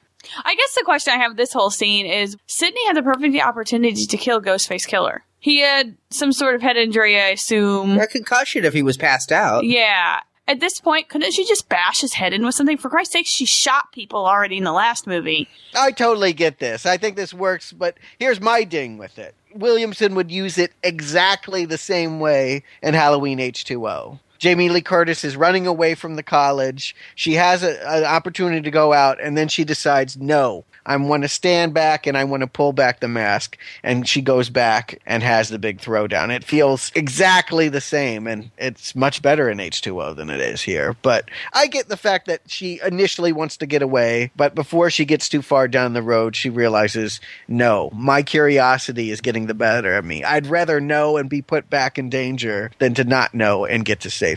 I 0.45 0.55
guess 0.55 0.75
the 0.75 0.83
question 0.85 1.15
I 1.15 1.19
have 1.19 1.37
this 1.37 1.53
whole 1.53 1.71
scene 1.71 2.07
is 2.07 2.37
Sidney 2.47 2.87
had 2.87 2.97
the 2.97 3.03
perfect 3.03 3.37
opportunity 3.41 4.05
to 4.07 4.17
kill 4.17 4.41
Ghostface 4.41 4.87
Killer. 4.87 5.25
He 5.39 5.61
had 5.61 5.97
some 6.11 6.33
sort 6.33 6.55
of 6.55 6.61
head 6.61 6.77
injury, 6.77 7.19
I 7.19 7.29
assume. 7.29 7.99
A 7.99 8.07
concussion 8.07 8.65
if 8.65 8.75
he 8.75 8.83
was 8.83 8.99
passed 8.99 9.33
out. 9.33 9.65
Yeah. 9.65 10.21
At 10.51 10.59
this 10.59 10.81
point, 10.81 11.09
couldn't 11.09 11.31
she 11.31 11.47
just 11.47 11.69
bash 11.69 12.01
his 12.01 12.15
head 12.15 12.33
in 12.33 12.45
with 12.45 12.57
something? 12.57 12.77
For 12.77 12.91
Christ's 12.91 13.13
sake, 13.13 13.27
she 13.29 13.47
shot 13.47 13.93
people 13.93 14.27
already 14.27 14.57
in 14.57 14.65
the 14.65 14.73
last 14.73 15.07
movie. 15.07 15.49
I 15.77 15.93
totally 15.93 16.33
get 16.33 16.59
this. 16.59 16.87
I 16.87 16.97
think 16.97 17.15
this 17.15 17.33
works, 17.33 17.73
but 17.73 17.97
here's 18.19 18.41
my 18.41 18.65
ding 18.65 18.99
with 18.99 19.17
it. 19.17 19.37
Williamson 19.55 20.17
would 20.17 20.33
use 20.33 20.59
it 20.59 20.73
exactly 20.83 21.67
the 21.67 21.79
same 21.79 22.19
way 22.19 22.65
in 22.83 22.95
Halloween 22.95 23.39
H2O. 23.39 24.19
Jamie 24.41 24.71
Lee 24.71 24.81
Curtis 24.81 25.23
is 25.23 25.37
running 25.37 25.67
away 25.67 25.95
from 25.95 26.17
the 26.17 26.23
college. 26.23 26.97
She 27.15 27.35
has 27.35 27.63
a, 27.63 27.79
an 27.87 28.05
opportunity 28.05 28.63
to 28.63 28.71
go 28.71 28.95
out, 28.95 29.21
and 29.23 29.37
then 29.37 29.49
she 29.49 29.65
decides, 29.65 30.17
no, 30.17 30.65
I 30.87 30.97
want 30.97 31.25
to 31.25 31.29
stand 31.29 31.75
back 31.75 32.07
and 32.07 32.17
I 32.17 32.25
want 32.25 32.41
to 32.41 32.47
pull 32.47 32.73
back 32.73 33.01
the 33.01 33.07
mask. 33.07 33.59
And 33.83 34.09
she 34.09 34.23
goes 34.23 34.49
back 34.49 34.99
and 35.05 35.23
has 35.23 35.51
the 35.51 35.59
big 35.59 35.79
throwdown. 35.79 36.35
It 36.35 36.43
feels 36.43 36.91
exactly 36.95 37.69
the 37.69 37.83
same, 37.83 38.27
and 38.27 38.51
it's 38.57 38.95
much 38.95 39.21
better 39.21 39.51
in 39.51 39.59
H2O 39.59 40.17
than 40.17 40.31
it 40.31 40.41
is 40.41 40.63
here. 40.63 40.97
But 41.03 41.31
I 41.53 41.67
get 41.67 41.89
the 41.89 41.99
fact 41.99 42.27
that 42.27 42.41
she 42.47 42.81
initially 42.83 43.33
wants 43.33 43.59
to 43.59 43.67
get 43.67 43.83
away, 43.83 44.33
but 44.37 44.55
before 44.55 44.89
she 44.89 45.05
gets 45.05 45.29
too 45.29 45.43
far 45.43 45.69
down 45.69 45.93
the 45.93 46.03
road, 46.03 46.35
she 46.35 46.49
realizes, 46.49 47.21
no, 47.47 47.91
my 47.93 48.23
curiosity 48.23 49.11
is 49.11 49.21
getting 49.21 49.49
the 49.49 49.55
better 49.55 49.97
of 49.97 50.05
me. 50.07 50.25
I'd 50.25 50.47
rather 50.47 50.81
know 50.81 51.19
and 51.19 51.29
be 51.29 51.43
put 51.43 51.69
back 51.69 51.99
in 51.99 52.09
danger 52.09 52.71
than 52.79 52.95
to 52.95 53.05
not 53.05 53.35
know 53.35 53.67
and 53.67 53.85
get 53.85 54.01
to 54.01 54.11
safety. 54.11 54.30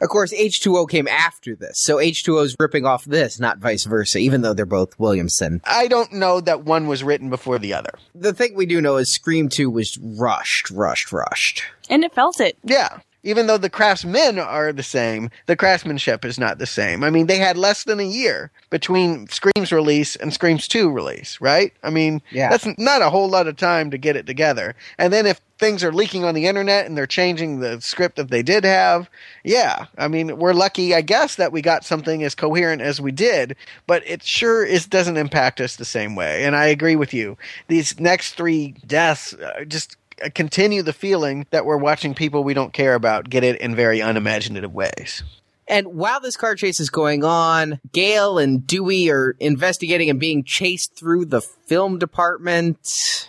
Of 0.00 0.08
course, 0.08 0.34
H2O 0.34 0.90
came 0.90 1.06
after 1.06 1.54
this, 1.54 1.74
so 1.76 1.98
H2O 1.98 2.44
is 2.44 2.56
ripping 2.58 2.84
off 2.84 3.04
this, 3.04 3.38
not 3.38 3.58
vice 3.58 3.84
versa, 3.84 4.18
even 4.18 4.42
though 4.42 4.52
they're 4.52 4.66
both 4.66 4.98
Williamson. 4.98 5.60
I 5.64 5.86
don't 5.86 6.12
know 6.12 6.40
that 6.40 6.64
one 6.64 6.88
was 6.88 7.04
written 7.04 7.30
before 7.30 7.60
the 7.60 7.74
other. 7.74 7.92
The 8.12 8.32
thing 8.32 8.56
we 8.56 8.66
do 8.66 8.80
know 8.80 8.96
is 8.96 9.14
Scream 9.14 9.48
2 9.48 9.70
was 9.70 9.96
rushed, 10.02 10.70
rushed, 10.70 11.12
rushed. 11.12 11.62
And 11.88 12.02
it 12.02 12.12
felt 12.14 12.40
it. 12.40 12.58
Yeah. 12.64 12.98
Even 13.24 13.46
though 13.46 13.58
the 13.58 13.70
craftsmen 13.70 14.38
are 14.38 14.72
the 14.72 14.82
same, 14.82 15.30
the 15.46 15.56
craftsmanship 15.56 16.24
is 16.24 16.38
not 16.38 16.58
the 16.58 16.66
same. 16.66 17.04
I 17.04 17.10
mean, 17.10 17.26
they 17.26 17.38
had 17.38 17.56
less 17.56 17.84
than 17.84 18.00
a 18.00 18.04
year 18.04 18.50
between 18.70 19.28
Scream's 19.28 19.70
release 19.72 20.16
and 20.16 20.32
Scream's 20.32 20.66
2 20.66 20.90
release, 20.90 21.40
right? 21.40 21.72
I 21.82 21.90
mean, 21.90 22.20
Yeah. 22.30 22.48
that's 22.50 22.66
not 22.78 23.02
a 23.02 23.10
whole 23.10 23.28
lot 23.28 23.46
of 23.46 23.56
time 23.56 23.90
to 23.92 23.98
get 23.98 24.16
it 24.16 24.26
together. 24.26 24.74
And 24.98 25.12
then 25.12 25.26
if 25.26 25.40
things 25.58 25.84
are 25.84 25.92
leaking 25.92 26.24
on 26.24 26.34
the 26.34 26.46
internet 26.46 26.86
and 26.86 26.98
they're 26.98 27.06
changing 27.06 27.60
the 27.60 27.80
script 27.80 28.16
that 28.16 28.30
they 28.30 28.42
did 28.42 28.64
have, 28.64 29.08
yeah. 29.44 29.86
I 29.96 30.08
mean, 30.08 30.36
we're 30.38 30.54
lucky, 30.54 30.92
I 30.92 31.02
guess, 31.02 31.36
that 31.36 31.52
we 31.52 31.62
got 31.62 31.84
something 31.84 32.24
as 32.24 32.34
coherent 32.34 32.82
as 32.82 33.00
we 33.00 33.12
did, 33.12 33.54
but 33.86 34.02
it 34.04 34.24
sure 34.24 34.64
is 34.64 34.86
doesn't 34.86 35.16
impact 35.16 35.60
us 35.60 35.76
the 35.76 35.84
same 35.84 36.16
way. 36.16 36.44
And 36.44 36.56
I 36.56 36.66
agree 36.66 36.96
with 36.96 37.14
you. 37.14 37.38
These 37.68 38.00
next 38.00 38.32
three 38.34 38.74
deaths 38.84 39.34
uh, 39.34 39.64
just 39.64 39.96
continue 40.34 40.82
the 40.82 40.92
feeling 40.92 41.46
that 41.50 41.64
we're 41.64 41.76
watching 41.76 42.14
people 42.14 42.44
we 42.44 42.54
don't 42.54 42.72
care 42.72 42.94
about 42.94 43.28
get 43.28 43.44
it 43.44 43.60
in 43.60 43.74
very 43.74 44.00
unimaginative 44.00 44.72
ways. 44.72 45.22
And 45.68 45.86
while 45.88 46.20
this 46.20 46.36
car 46.36 46.54
chase 46.54 46.80
is 46.80 46.90
going 46.90 47.24
on, 47.24 47.80
Gale 47.92 48.38
and 48.38 48.66
Dewey 48.66 49.10
are 49.10 49.36
investigating 49.38 50.10
and 50.10 50.18
being 50.18 50.44
chased 50.44 50.96
through 50.96 51.26
the 51.26 51.40
film 51.40 51.98
department. 51.98 52.78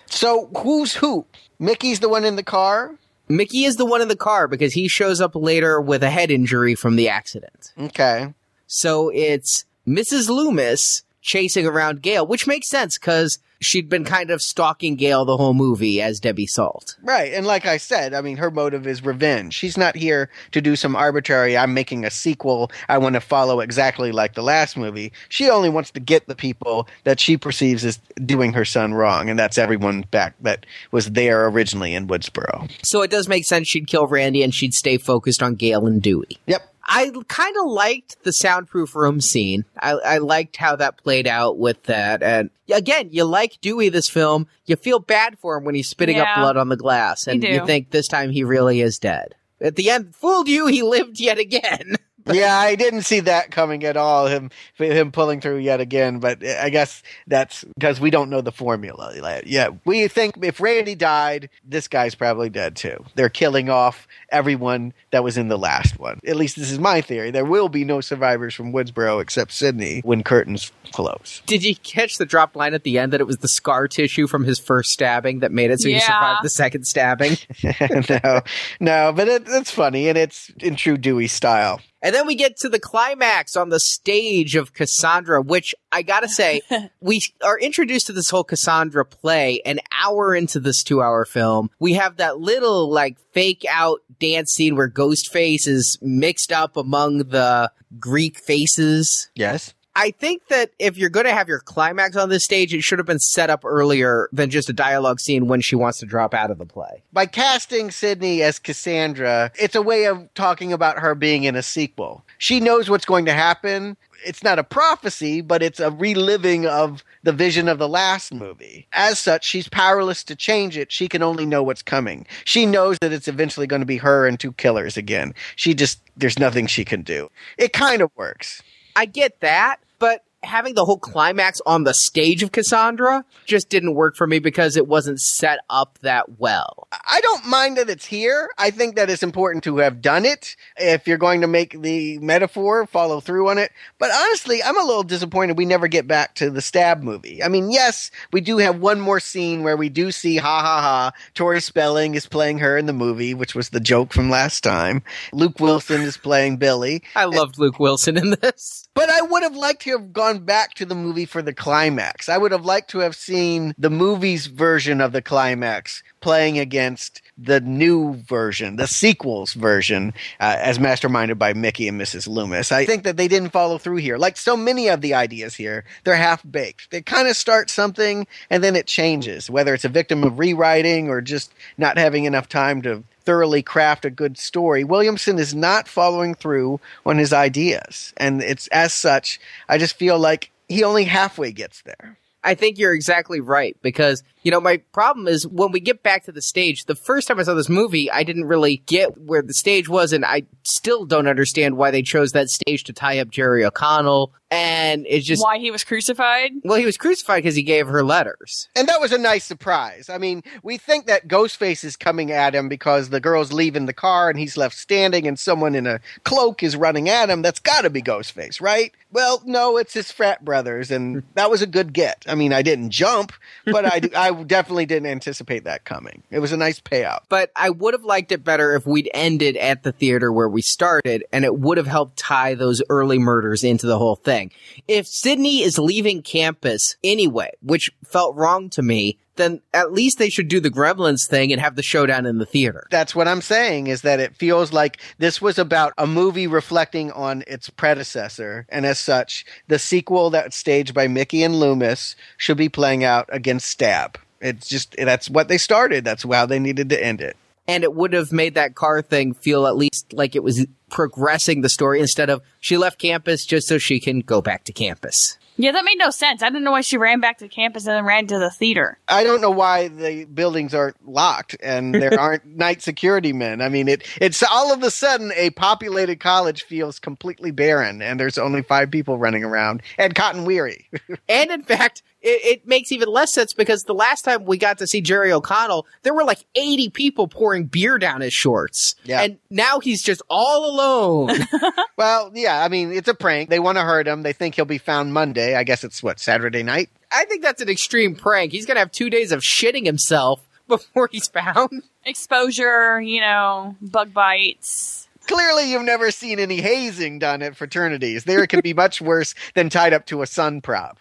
So 0.06 0.50
who's 0.58 0.96
who? 0.96 1.26
Mickey's 1.60 2.00
the 2.00 2.10
one 2.10 2.26
in 2.26 2.36
the 2.36 2.44
car? 2.44 2.98
Mickey 3.30 3.64
is 3.64 3.78
the 3.78 3.86
one 3.86 4.02
in 4.02 4.08
the 4.08 4.16
car 4.16 4.48
because 4.48 4.74
he 4.74 4.88
shows 4.88 5.22
up 5.22 5.36
later 5.36 5.80
with 5.80 6.04
a 6.04 6.10
head 6.10 6.32
injury 6.32 6.76
from 6.76 6.96
the 6.96 7.10
accident. 7.10 7.72
Okay. 7.80 8.34
So 8.68 9.10
it's 9.10 9.66
Mrs. 9.88 10.28
Loomis 10.28 11.04
chasing 11.24 11.66
around 11.66 12.02
Gale, 12.02 12.28
which 12.28 12.46
makes 12.46 12.70
sense 12.70 12.98
because 12.98 13.40
she'd 13.64 13.90
been 13.90 14.04
kind 14.04 14.30
of 14.30 14.42
stalking 14.42 14.96
Gale 14.96 15.26
the 15.26 15.38
whole 15.38 15.54
movie 15.54 16.02
as 16.02 16.20
Debbie 16.20 16.46
Salt. 16.46 16.98
Right. 17.02 17.34
And 17.34 17.48
like 17.48 17.66
I 17.66 17.78
said, 17.78 18.14
I 18.14 18.22
mean, 18.22 18.38
her 18.38 18.52
motive 18.52 18.86
is 18.86 19.04
revenge. 19.04 19.54
She's 19.54 19.78
not 19.78 19.96
here 19.96 20.30
to 20.52 20.62
do 20.62 20.76
some 20.76 20.96
arbitrary, 20.96 21.58
I'm 21.58 21.74
making 21.74 22.06
a 22.06 22.12
sequel. 22.12 22.72
I 22.90 22.98
want 22.98 23.16
to 23.16 23.22
follow 23.22 23.62
exactly 23.62 24.12
like 24.12 24.34
the 24.34 24.44
last 24.44 24.76
movie. 24.78 25.14
She 25.30 25.50
only 25.50 25.70
wants 25.70 25.92
to 25.92 26.00
get 26.00 26.28
the 26.28 26.36
people 26.36 26.88
that 27.06 27.20
she 27.20 27.38
perceives 27.38 27.86
as 27.86 28.00
doing 28.26 28.54
her 28.54 28.66
son 28.66 28.94
wrong. 28.94 29.30
And 29.30 29.40
that's 29.40 29.58
everyone 29.58 30.02
back 30.12 30.36
that 30.42 30.66
was 30.92 31.12
there 31.12 31.48
originally 31.48 31.96
in 31.96 32.08
Woodsboro. 32.08 32.70
So 32.84 33.02
it 33.02 33.12
does 33.12 33.30
make 33.30 33.46
sense 33.46 33.68
she'd 33.68 33.88
kill 33.88 34.08
Randy 34.08 34.44
and 34.44 34.54
she'd 34.54 34.74
stay 34.74 34.98
focused 34.98 35.42
on 35.42 35.56
Gail 35.56 35.88
and 35.88 36.02
Dewey. 36.02 36.38
Yep. 36.48 36.73
I 36.86 37.12
kind 37.28 37.56
of 37.58 37.68
liked 37.68 38.24
the 38.24 38.34
soundproof 38.34 38.96
room 38.96 39.22
scene. 39.22 39.66
I, 39.80 39.92
I 39.92 40.18
liked 40.18 40.58
how 40.58 40.76
that 40.76 40.98
played 40.98 41.28
out 41.28 41.58
with 41.58 41.84
that. 41.84 42.22
And 42.22 42.50
again, 42.70 43.10
you 43.12 43.24
like 43.24 43.60
Dewey 43.62 43.90
this 43.90 44.10
film. 44.10 44.48
You 44.66 44.76
feel 44.76 45.00
bad 45.00 45.40
for 45.40 45.58
him 45.58 45.64
when 45.64 45.76
he's 45.76 45.90
spitting 45.90 46.20
up 46.20 46.28
blood 46.38 46.58
on 46.58 46.70
the 46.70 46.78
glass. 46.78 47.26
And 47.28 47.42
You 47.44 47.50
you 47.50 47.66
think 47.66 47.92
this 47.92 48.08
time 48.08 48.32
he 48.32 48.44
really 48.44 48.82
is 48.82 49.00
dead. 49.00 49.36
At 49.62 49.78
the 49.78 49.90
end, 49.90 50.14
fooled 50.14 50.50
you, 50.50 50.68
he 50.68 50.84
lived 50.84 51.20
yet 51.20 51.38
again. 51.40 51.96
yeah, 52.26 52.58
I 52.58 52.76
didn't 52.76 53.04
see 53.04 53.22
that 53.22 53.52
coming 53.52 53.84
at 53.84 53.98
all. 53.98 54.28
Him, 54.28 54.50
him 54.76 55.12
pulling 55.12 55.42
through 55.42 55.58
yet 55.58 55.80
again. 55.80 56.20
But 56.20 56.46
I 56.46 56.70
guess 56.70 57.04
that's 57.28 57.64
because 57.76 58.00
we 58.00 58.10
don't 58.10 58.30
know 58.30 58.42
the 58.42 58.52
formula. 58.52 59.14
Like, 59.20 59.44
Yeah, 59.46 59.70
we 59.86 60.08
think 60.08 60.44
if 60.44 60.60
Randy 60.60 60.96
died, 60.96 61.50
this 61.64 61.88
guy's 61.88 62.16
probably 62.16 62.50
dead 62.50 62.76
too. 62.76 63.04
They're 63.16 63.30
killing 63.30 63.70
off 63.70 64.08
everyone 64.30 64.94
that 65.12 65.24
was 65.24 65.38
in 65.38 65.48
the 65.48 65.58
last 65.58 66.00
one. 66.00 66.20
At 66.26 66.36
least 66.36 66.56
this 66.56 66.72
is 66.72 66.80
my 66.80 67.02
theory. 67.02 67.32
There 67.32 67.46
will 67.46 67.70
be 67.70 67.86
no 67.86 68.02
survivors 68.02 68.54
from 68.54 68.74
Woodsboro 68.74 69.22
except 69.22 69.52
Sidney 69.52 70.02
when 70.04 70.24
curtains 70.24 70.72
close. 70.92 71.42
Did 71.46 71.64
you 71.64 71.76
catch 71.76 72.18
the 72.18 72.26
dropped 72.26 72.56
line 72.56 72.74
at 72.74 72.84
the 72.84 73.00
end 73.00 73.14
that 73.14 73.22
it 73.22 73.28
was 73.28 73.38
the 73.38 73.48
scar 73.48 73.88
tissue 73.88 74.28
from 74.28 74.44
his 74.44 74.60
first 74.60 74.92
stabbing 74.92 75.40
that 75.40 75.52
made 75.52 75.72
it 75.72 75.80
so 75.80 75.90
he 75.90 76.00
survived 76.00 76.44
the 76.44 76.50
second 76.50 76.86
stabbing? 76.86 77.38
no, 78.10 78.42
no, 78.80 79.14
but 79.14 79.28
it, 79.28 79.44
it's 79.48 79.72
funny 79.72 80.10
and 80.10 80.18
it's 80.18 80.50
in 80.60 80.76
true 80.76 80.98
Dewey 80.98 81.28
style. 81.28 81.82
And 82.04 82.14
then 82.14 82.28
we 82.28 82.36
get 82.36 82.58
to 82.58 82.70
the 82.70 82.80
climax 82.80 83.56
on 83.56 83.70
the 83.70 83.80
stage 83.80 84.58
of 84.58 84.74
Cassandra, 84.74 85.42
which 85.42 85.74
I 85.90 86.02
gotta 86.02 86.28
say, 86.28 86.62
we 87.00 87.22
are 87.42 87.58
introduced 87.58 88.08
to 88.08 88.14
this 88.14 88.30
whole 88.30 88.44
Cassandra 88.44 89.06
play 89.06 89.62
an 89.66 89.80
hour 89.98 90.36
into 90.36 90.60
this 90.60 90.84
two 90.84 91.02
hour 91.02 91.24
film. 91.24 91.72
We 91.80 91.94
have 91.94 92.18
that 92.18 92.40
little 92.40 92.92
like 92.92 93.18
fake 93.32 93.66
out 93.70 94.02
dance 94.20 94.52
scene 94.52 94.76
where 94.76 94.90
Ghostface 94.90 95.66
is 95.66 95.98
mixed 96.02 96.52
up 96.52 96.76
among 96.76 97.20
the 97.20 97.72
Greek 97.98 98.38
faces. 98.38 99.30
Yes. 99.34 99.74
I 99.96 100.12
think 100.12 100.48
that 100.48 100.72
if 100.80 100.98
you're 100.98 101.10
going 101.10 101.26
to 101.28 101.34
have 101.34 101.48
your 101.48 101.60
climax 101.60 102.16
on 102.16 102.30
this 102.30 102.44
stage, 102.44 102.74
it 102.74 102.82
should 102.82 102.98
have 103.00 103.06
been 103.06 103.20
set 103.20 103.50
up 103.50 103.64
earlier 103.64 104.28
than 104.32 104.50
just 104.50 104.70
a 104.70 104.74
dialogue 104.74 105.20
scene 105.20 105.48
when 105.48 105.62
she 105.62 105.76
wants 105.76 106.00
to 106.00 106.06
drop 106.06 106.34
out 106.34 106.50
of 106.50 106.58
the 106.58 106.66
play. 106.66 107.04
by 107.12 107.26
casting 107.26 107.92
Sidney 107.92 108.42
as 108.42 108.58
Cassandra, 108.60 109.52
it's 109.60 109.76
a 109.76 109.82
way 109.82 110.06
of 110.06 110.34
talking 110.34 110.74
about 110.74 111.00
her 111.00 111.14
being 111.14 111.44
in 111.44 111.56
a 111.56 111.62
sequel. 111.62 112.24
She 112.40 112.60
knows 112.60 112.90
what's 112.90 113.06
going 113.06 113.26
to 113.26 113.34
happen. 113.34 113.96
It's 114.26 114.42
not 114.42 114.58
a 114.58 114.64
prophecy, 114.64 115.42
but 115.42 115.62
it's 115.62 115.80
a 115.80 115.92
reliving 115.92 116.66
of 116.66 117.04
the 117.24 117.34
vision 117.34 117.68
of 117.68 117.78
the 117.78 117.90
last 117.90 118.34
movie. 118.34 118.88
As 118.94 119.20
such, 119.20 119.46
she's 119.46 119.68
powerless 119.68 120.24
to 120.26 120.36
change 120.36 120.78
it. 120.78 120.92
She 120.92 121.08
can 121.08 121.22
only 121.22 121.46
know 121.46 121.62
what's 121.62 121.82
coming. 121.82 122.26
She 122.46 122.66
knows 122.66 122.98
that 123.02 123.12
it's 123.14 123.28
eventually 123.28 123.68
going 123.68 123.82
to 123.82 123.86
be 123.86 123.98
her 123.98 124.26
and 124.26 124.40
two 124.40 124.54
killers 124.54 124.98
again. 124.98 125.36
She 125.56 125.74
just, 125.74 126.00
there's 126.16 126.40
nothing 126.40 126.68
she 126.68 126.86
can 126.86 127.02
do. 127.02 127.30
It 127.58 127.74
kind 127.74 128.02
of 128.02 128.12
works. 128.16 128.64
I 128.96 129.06
get 129.06 129.40
that, 129.42 129.80
but 130.04 130.26
having 130.44 130.76
the 130.76 130.84
whole 130.84 130.98
climax 130.98 131.62
on 131.66 131.86
the 131.86 131.94
stage 131.94 132.44
of 132.44 132.52
Cassandra 132.52 133.24
just 133.46 133.70
didn't 133.70 133.96
work 133.96 134.18
for 134.18 134.28
me 134.28 134.40
because 134.40 134.76
it 134.76 134.86
wasn't 134.86 135.22
set 135.22 135.60
up 135.70 135.98
that 136.02 136.38
well. 136.38 136.90
I 136.92 137.22
don't 137.22 137.46
mind 137.48 137.78
that 137.78 137.90
it's 137.90 138.06
here. 138.06 138.50
I 138.58 138.70
think 138.70 138.98
that 138.98 139.10
it's 139.10 139.24
important 139.24 139.64
to 139.64 139.78
have 139.78 140.02
done 140.02 140.26
it 140.26 140.58
if 140.76 141.08
you're 141.08 141.18
going 141.18 141.40
to 141.40 141.48
make 141.48 141.82
the 141.82 142.20
metaphor 142.20 142.86
follow 142.86 143.22
through 143.22 143.50
on 143.50 143.58
it. 143.58 143.72
But 143.98 144.12
honestly, 144.14 144.62
I'm 144.62 144.78
a 144.78 144.86
little 144.86 145.04
disappointed 145.04 145.58
we 145.58 145.66
never 145.66 145.88
get 145.88 146.06
back 146.06 146.36
to 146.36 146.50
the 146.50 146.62
stab 146.62 147.02
movie. 147.02 147.42
I 147.42 147.48
mean, 147.48 147.72
yes, 147.72 148.12
we 148.34 148.42
do 148.42 148.58
have 148.58 148.82
one 148.82 149.00
more 149.00 149.22
scene 149.22 149.64
where 149.64 149.78
we 149.78 149.88
do 149.88 150.12
see 150.12 150.36
ha 150.36 150.62
ha 150.62 150.82
ha. 150.82 151.12
Tori 151.34 151.62
Spelling 151.62 152.16
is 152.16 152.28
playing 152.28 152.60
her 152.60 152.78
in 152.78 152.88
the 152.88 152.94
movie, 152.94 153.34
which 153.34 153.56
was 153.56 153.70
the 153.70 153.80
joke 153.80 154.12
from 154.12 154.30
last 154.30 154.66
time. 154.66 155.04
Luke 155.32 155.62
Wilson 155.62 156.02
is 156.02 156.18
playing 156.18 156.58
Billy. 156.58 157.04
I 157.16 157.26
loved 157.26 157.58
Luke 157.58 157.80
Wilson 157.80 158.18
in 158.18 158.32
this. 158.42 158.90
But 158.96 159.10
I 159.10 159.22
would 159.22 159.42
have 159.42 159.56
liked 159.56 159.82
to 159.84 159.92
have 159.92 160.14
gone 160.14 160.40
back 160.40 160.76
to 160.76 160.86
the 160.86 160.94
movie 160.96 161.26
for 161.26 161.42
the 161.42 161.54
climax. 161.54 162.30
I 162.30 162.38
would 162.38 162.52
have 162.52 162.66
liked 162.66 162.92
to 162.92 163.00
have 163.00 163.16
seen 163.16 163.74
the 163.78 163.90
movie's 163.90 164.46
version 164.46 165.02
of 165.02 165.12
the 165.12 165.22
climax 165.22 166.04
playing 166.20 166.60
against 166.60 167.22
the 167.36 167.60
new 167.60 168.14
version, 168.14 168.76
the 168.76 168.88
sequel's 168.88 169.54
version, 169.54 170.14
uh, 170.40 170.58
as 170.60 170.78
masterminded 170.78 171.40
by 171.40 171.54
Mickey 171.54 171.88
and 171.88 172.00
Mrs. 172.00 172.28
Loomis. 172.28 172.72
I 172.72 172.86
think 172.86 173.04
that 173.04 173.18
they 173.18 173.28
didn't 173.28 173.50
follow 173.50 173.80
through 173.80 173.98
here. 173.98 174.18
Like 174.18 174.38
so 174.38 174.56
many 174.56 174.88
of 174.90 175.02
the 175.02 175.16
ideas 175.16 175.56
here, 175.56 175.86
they're 176.04 176.16
half 176.16 176.44
baked. 176.50 176.92
They 176.92 177.02
kind 177.02 177.28
of 177.28 177.36
start 177.36 177.72
something 177.72 178.28
and 178.52 178.64
then 178.64 178.76
it 178.76 178.86
changes, 178.86 179.50
whether 179.50 179.74
it's 179.74 179.86
a 179.86 179.90
victim 179.90 180.24
of 180.24 180.38
rewriting 180.38 181.10
or 181.10 181.20
just 181.20 181.52
not 181.78 181.98
having 181.98 182.26
enough 182.26 182.48
time 182.48 182.84
to 182.84 183.04
thoroughly 183.26 183.62
craft 183.62 184.06
a 184.06 184.10
good 184.10 184.38
story. 184.38 184.84
Williamson 184.84 185.40
is 185.40 185.54
not 185.54 185.88
following 185.88 186.36
through 186.36 186.80
on 187.06 187.18
his 187.18 187.34
ideas. 187.34 188.14
And 188.18 188.42
it's 188.42 188.68
as 188.68 188.94
such, 188.94 189.40
I 189.68 189.78
just 189.78 189.96
feel 189.96 190.20
like 190.20 190.52
he 190.68 190.84
only 190.84 191.06
halfway 191.06 191.52
gets 191.52 191.82
there. 191.82 192.18
I 192.44 192.56
think 192.56 192.78
you're 192.78 192.94
exactly 192.94 193.40
right 193.40 193.78
because, 193.82 194.22
you 194.44 194.52
know, 194.52 194.60
my 194.60 194.78
problem 194.92 195.30
is 195.30 195.48
when 195.48 195.72
we 195.72 195.80
get 195.80 196.04
back 196.04 196.26
to 196.26 196.32
the 196.32 196.42
stage, 196.42 196.86
the 196.86 196.96
first 196.96 197.28
time 197.28 197.40
I 197.40 197.44
saw 197.44 197.54
this 197.54 197.70
movie, 197.70 198.12
I 198.12 198.24
didn't 198.24 198.46
really 198.46 198.84
get 198.86 199.18
where 199.18 199.42
the 199.42 199.54
stage 199.54 199.88
was 199.88 200.12
and 200.12 200.26
I 200.26 200.44
still 200.64 201.06
don't 201.06 201.28
understand 201.28 201.78
why 201.78 201.92
they 201.92 202.02
chose 202.02 202.34
that 202.34 202.50
stage 202.50 202.84
to 202.86 202.94
tie 202.94 203.20
up 203.20 203.30
Jerry 203.30 203.64
O'Connell. 203.64 204.34
And 204.54 205.06
it's 205.10 205.26
just 205.26 205.44
Why 205.44 205.58
he 205.58 205.72
was 205.72 205.84
crucified? 205.84 206.52
well, 206.64 206.78
he 206.78 206.86
was 206.86 206.98
crucified 206.98 207.44
because 207.44 207.56
he 207.56 207.64
gave 207.64 207.88
her 207.88 208.04
letters. 208.04 208.68
And 208.76 208.88
that 208.88 209.02
was 209.02 209.12
a 209.12 209.18
nice 209.18 209.44
surprise. 209.44 210.10
I 210.10 210.18
mean, 210.18 210.44
we 210.62 210.78
think 210.78 211.08
that 211.08 211.28
Ghostface 211.28 211.84
is 211.84 211.96
coming 211.96 212.32
at 212.32 212.54
him 212.54 212.70
because 212.70 213.10
the 213.10 213.20
girl's 213.20 213.52
leaving 213.52 213.86
the 213.86 213.94
car 213.94 214.30
and 214.30 214.38
he's 214.38 214.56
left 214.58 214.78
standing 214.78 215.28
and 215.28 215.40
someone 215.40 215.76
in 215.76 215.88
a 215.88 216.00
cloak 216.24 216.64
is 216.64 216.76
running 216.76 217.10
at 217.10 217.30
him. 217.30 217.42
That's 217.42 217.60
got 217.60 217.82
to 217.82 217.90
be 217.90 218.02
Ghostface, 218.02 218.62
right? 218.62 218.94
Well, 219.12 219.44
no, 219.46 219.78
it's 219.78 219.94
his 219.94 220.12
frat 220.12 220.44
brothers, 220.44 220.90
and 220.90 221.22
that 221.36 221.52
was 221.52 221.62
a 221.62 221.68
good 221.68 221.94
get. 221.94 222.26
I 222.28 222.34
mean, 222.34 222.52
I 222.52 222.64
didn't 222.64 222.90
jump, 222.90 223.32
but 223.66 223.86
I, 223.86 224.02
I 224.30 224.44
definitely 224.44 224.88
didn't 224.88 225.08
anticipate 225.10 225.66
that 225.66 225.86
coming. 225.86 226.24
It 226.32 226.40
was 226.40 226.52
a 226.52 226.58
nice 226.58 226.80
payout. 226.80 227.20
But 227.30 227.52
I 227.56 227.70
would 227.70 227.94
have 227.94 228.04
liked 228.04 228.32
it 228.32 228.44
better 228.44 228.76
if 228.76 228.88
we'd 228.88 229.10
ended 229.14 229.56
at 229.58 229.84
the 229.84 229.92
theater 229.92 230.32
where 230.34 230.50
we 230.50 230.62
started, 230.64 231.26
and 231.32 231.46
it 231.46 231.56
would 231.60 231.78
have 231.78 231.86
helped 231.88 232.18
tie 232.18 232.56
those 232.56 232.82
early 232.90 233.20
murders 233.20 233.64
into 233.64 233.86
the 233.86 234.00
whole 234.00 234.16
thing. 234.16 234.43
If 234.88 235.08
Sidney 235.08 235.62
is 235.62 235.78
leaving 235.78 236.22
campus 236.22 236.96
anyway, 237.04 237.52
which 237.62 237.92
felt 238.06 238.36
wrong 238.36 238.70
to 238.72 238.82
me, 238.82 239.18
then 239.36 239.62
at 239.74 239.92
least 239.92 240.20
they 240.20 240.30
should 240.30 240.48
do 240.48 240.60
the 240.60 240.70
Gremlins 240.70 241.28
thing 241.28 241.52
and 241.52 241.60
have 241.60 241.76
the 241.76 241.84
showdown 241.84 242.26
in 242.26 242.38
the 242.38 242.46
theater. 242.46 242.88
That's 242.92 243.16
what 243.16 243.28
I'm 243.28 243.42
saying 243.42 243.88
is 243.88 244.02
that 244.02 244.20
it 244.20 244.36
feels 244.36 244.72
like 244.72 245.00
this 245.18 245.42
was 245.42 245.58
about 245.58 245.94
a 245.98 246.06
movie 246.06 246.48
reflecting 246.48 247.12
on 247.12 247.44
its 247.48 247.70
predecessor, 247.70 248.66
and 248.70 248.86
as 248.86 249.00
such, 249.00 249.46
the 249.68 249.80
sequel 249.80 250.30
that's 250.30 250.58
staged 250.58 250.94
by 250.94 251.08
Mickey 251.08 251.44
and 251.44 251.56
Loomis 251.56 252.16
should 252.38 252.58
be 252.58 252.70
playing 252.70 253.04
out 253.04 253.28
against 253.32 253.70
Stab. 253.70 254.20
It's 254.40 254.68
just 254.68 254.96
that's 254.98 255.30
what 255.30 255.48
they 255.48 255.58
started. 255.58 256.04
That's 256.04 256.24
how 256.24 256.46
they 256.46 256.60
needed 256.60 256.90
to 256.90 257.04
end 257.04 257.22
it. 257.22 257.38
And 257.66 257.86
it 257.86 257.94
would 257.94 258.12
have 258.12 258.34
made 258.34 258.56
that 258.56 258.76
car 258.76 259.02
thing 259.02 259.34
feel 259.34 259.66
at 259.68 259.78
least 259.78 260.12
like 260.12 260.36
it 260.36 260.44
was 260.44 260.68
progressing 260.94 261.62
the 261.62 261.70
story 261.70 262.00
instead 262.00 262.30
of 262.30 262.44
she 262.60 262.78
left 262.78 263.00
campus 263.00 263.46
just 263.46 263.68
so 263.68 263.80
she 263.80 264.00
can 264.00 264.20
go 264.20 264.44
back 264.44 264.64
to 264.66 264.72
campus. 264.72 265.40
Yeah, 265.58 265.72
that 265.72 265.84
made 265.84 265.98
no 265.98 266.12
sense. 266.12 266.42
I 266.42 266.50
didn't 266.50 266.64
know 266.64 266.72
why 266.72 266.82
she 266.82 266.98
ran 266.98 267.20
back 267.20 267.40
to 267.40 267.48
campus 267.48 267.86
and 267.86 267.96
then 267.96 268.06
ran 268.06 268.28
to 268.28 268.40
the 268.40 268.50
theater. 268.50 268.98
I 269.08 269.24
don't 269.24 269.42
know 269.42 269.52
why 269.52 269.88
the 269.88 270.26
buildings 270.26 270.74
aren't 270.74 271.08
locked 271.08 271.56
and 271.62 271.94
there 271.94 272.20
aren't 272.20 272.46
night 272.46 272.82
security 272.84 273.34
men. 273.34 273.60
I 273.62 273.70
mean, 273.70 273.88
it 273.88 274.08
it's 274.22 274.44
all 274.44 274.72
of 274.72 274.84
a 274.84 274.92
sudden 274.92 275.32
a 275.36 275.50
populated 275.52 276.20
college 276.20 276.64
feels 276.64 277.00
completely 277.00 277.52
barren 277.52 278.02
and 278.02 278.20
there's 278.20 278.38
only 278.38 278.62
five 278.62 278.92
people 278.92 279.18
running 279.18 279.44
around 279.44 279.82
and 279.98 280.14
Cotton 280.14 280.46
Weary. 280.46 280.90
And 281.30 281.52
in 281.52 281.64
fact, 281.64 282.04
it, 282.24 282.46
it 282.46 282.68
makes 282.68 282.92
even 282.92 283.10
less 283.10 283.34
sense 283.34 283.54
because 283.54 283.84
the 283.84 283.94
last 283.94 284.24
time 284.24 284.46
we 284.46 284.58
got 284.58 284.78
to 284.78 284.88
see 284.88 285.02
Jerry 285.02 285.32
O'Connell, 285.32 285.86
there 286.04 286.14
were 286.14 286.24
like 286.24 286.46
80 286.56 286.90
people 286.90 287.28
pouring 287.28 287.66
beer 287.66 288.00
down 288.00 288.22
his 288.22 288.34
shorts. 288.34 288.96
Yeah. 289.04 289.22
And 289.22 289.38
now 289.50 289.80
he's 289.80 290.02
just 290.02 290.22
all 290.30 290.72
alone. 290.72 291.38
well, 291.98 292.32
yeah, 292.34 292.64
I 292.64 292.70
mean, 292.70 292.94
it's 292.94 293.10
a 293.10 293.14
prank. 293.14 293.50
They 293.50 293.60
want 293.60 293.78
to 293.78 293.84
hurt 293.84 294.08
him. 294.08 294.24
They 294.24 294.34
think 294.34 294.56
he'll 294.56 294.66
be 294.66 294.78
found 294.78 295.14
Monday. 295.14 295.56
I 295.56 295.64
guess 295.64 295.84
it's 295.84 296.02
what, 296.02 296.20
Saturday 296.20 296.64
night? 296.64 296.90
I 297.12 297.26
think 297.26 297.44
that's 297.44 297.62
an 297.62 297.70
extreme 297.70 298.16
prank. 298.16 298.54
He's 298.54 298.66
going 298.66 298.76
to 298.76 298.80
have 298.80 298.92
two 298.92 299.10
days 299.10 299.32
of 299.32 299.42
shitting 299.42 299.86
himself 299.86 300.48
before 300.68 301.10
he's 301.12 301.28
found. 301.28 301.84
Exposure, 302.06 303.02
you 303.02 303.20
know, 303.20 303.76
bug 303.82 304.14
bites. 304.14 305.03
Clearly, 305.28 305.72
you've 305.72 305.84
never 305.84 306.12
seen 306.12 306.40
any 306.40 306.62
hazing 306.62 307.20
done 307.20 307.42
at 307.42 307.56
fraternities. 307.56 308.26
There 308.26 308.44
it 308.44 308.48
could 308.48 308.64
be 308.64 308.74
much 308.74 309.02
worse 309.02 309.34
than 309.56 309.70
tied 309.70 309.94
up 309.94 310.06
to 310.08 310.22
a 310.22 310.28
sun 310.28 310.62
prop. 310.62 310.98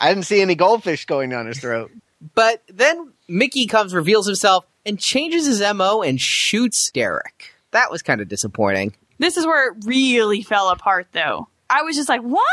I 0.00 0.08
didn't 0.08 0.26
see 0.26 0.40
any 0.40 0.54
goldfish 0.54 1.04
going 1.06 1.30
down 1.30 1.46
his 1.46 1.60
throat. 1.60 1.90
But 2.34 2.62
then 2.68 3.12
Mickey 3.28 3.66
comes, 3.66 3.94
reveals 3.94 4.26
himself, 4.26 4.66
and 4.84 4.98
changes 4.98 5.46
his 5.46 5.60
MO 5.74 6.02
and 6.02 6.20
shoots 6.20 6.90
Derek. 6.92 7.52
That 7.70 7.90
was 7.90 8.02
kind 8.02 8.20
of 8.20 8.28
disappointing. 8.28 8.94
This 9.18 9.36
is 9.36 9.46
where 9.46 9.72
it 9.72 9.84
really 9.84 10.42
fell 10.42 10.70
apart, 10.70 11.08
though. 11.12 11.48
I 11.70 11.82
was 11.82 11.96
just 11.96 12.08
like, 12.08 12.22
what? 12.22 12.44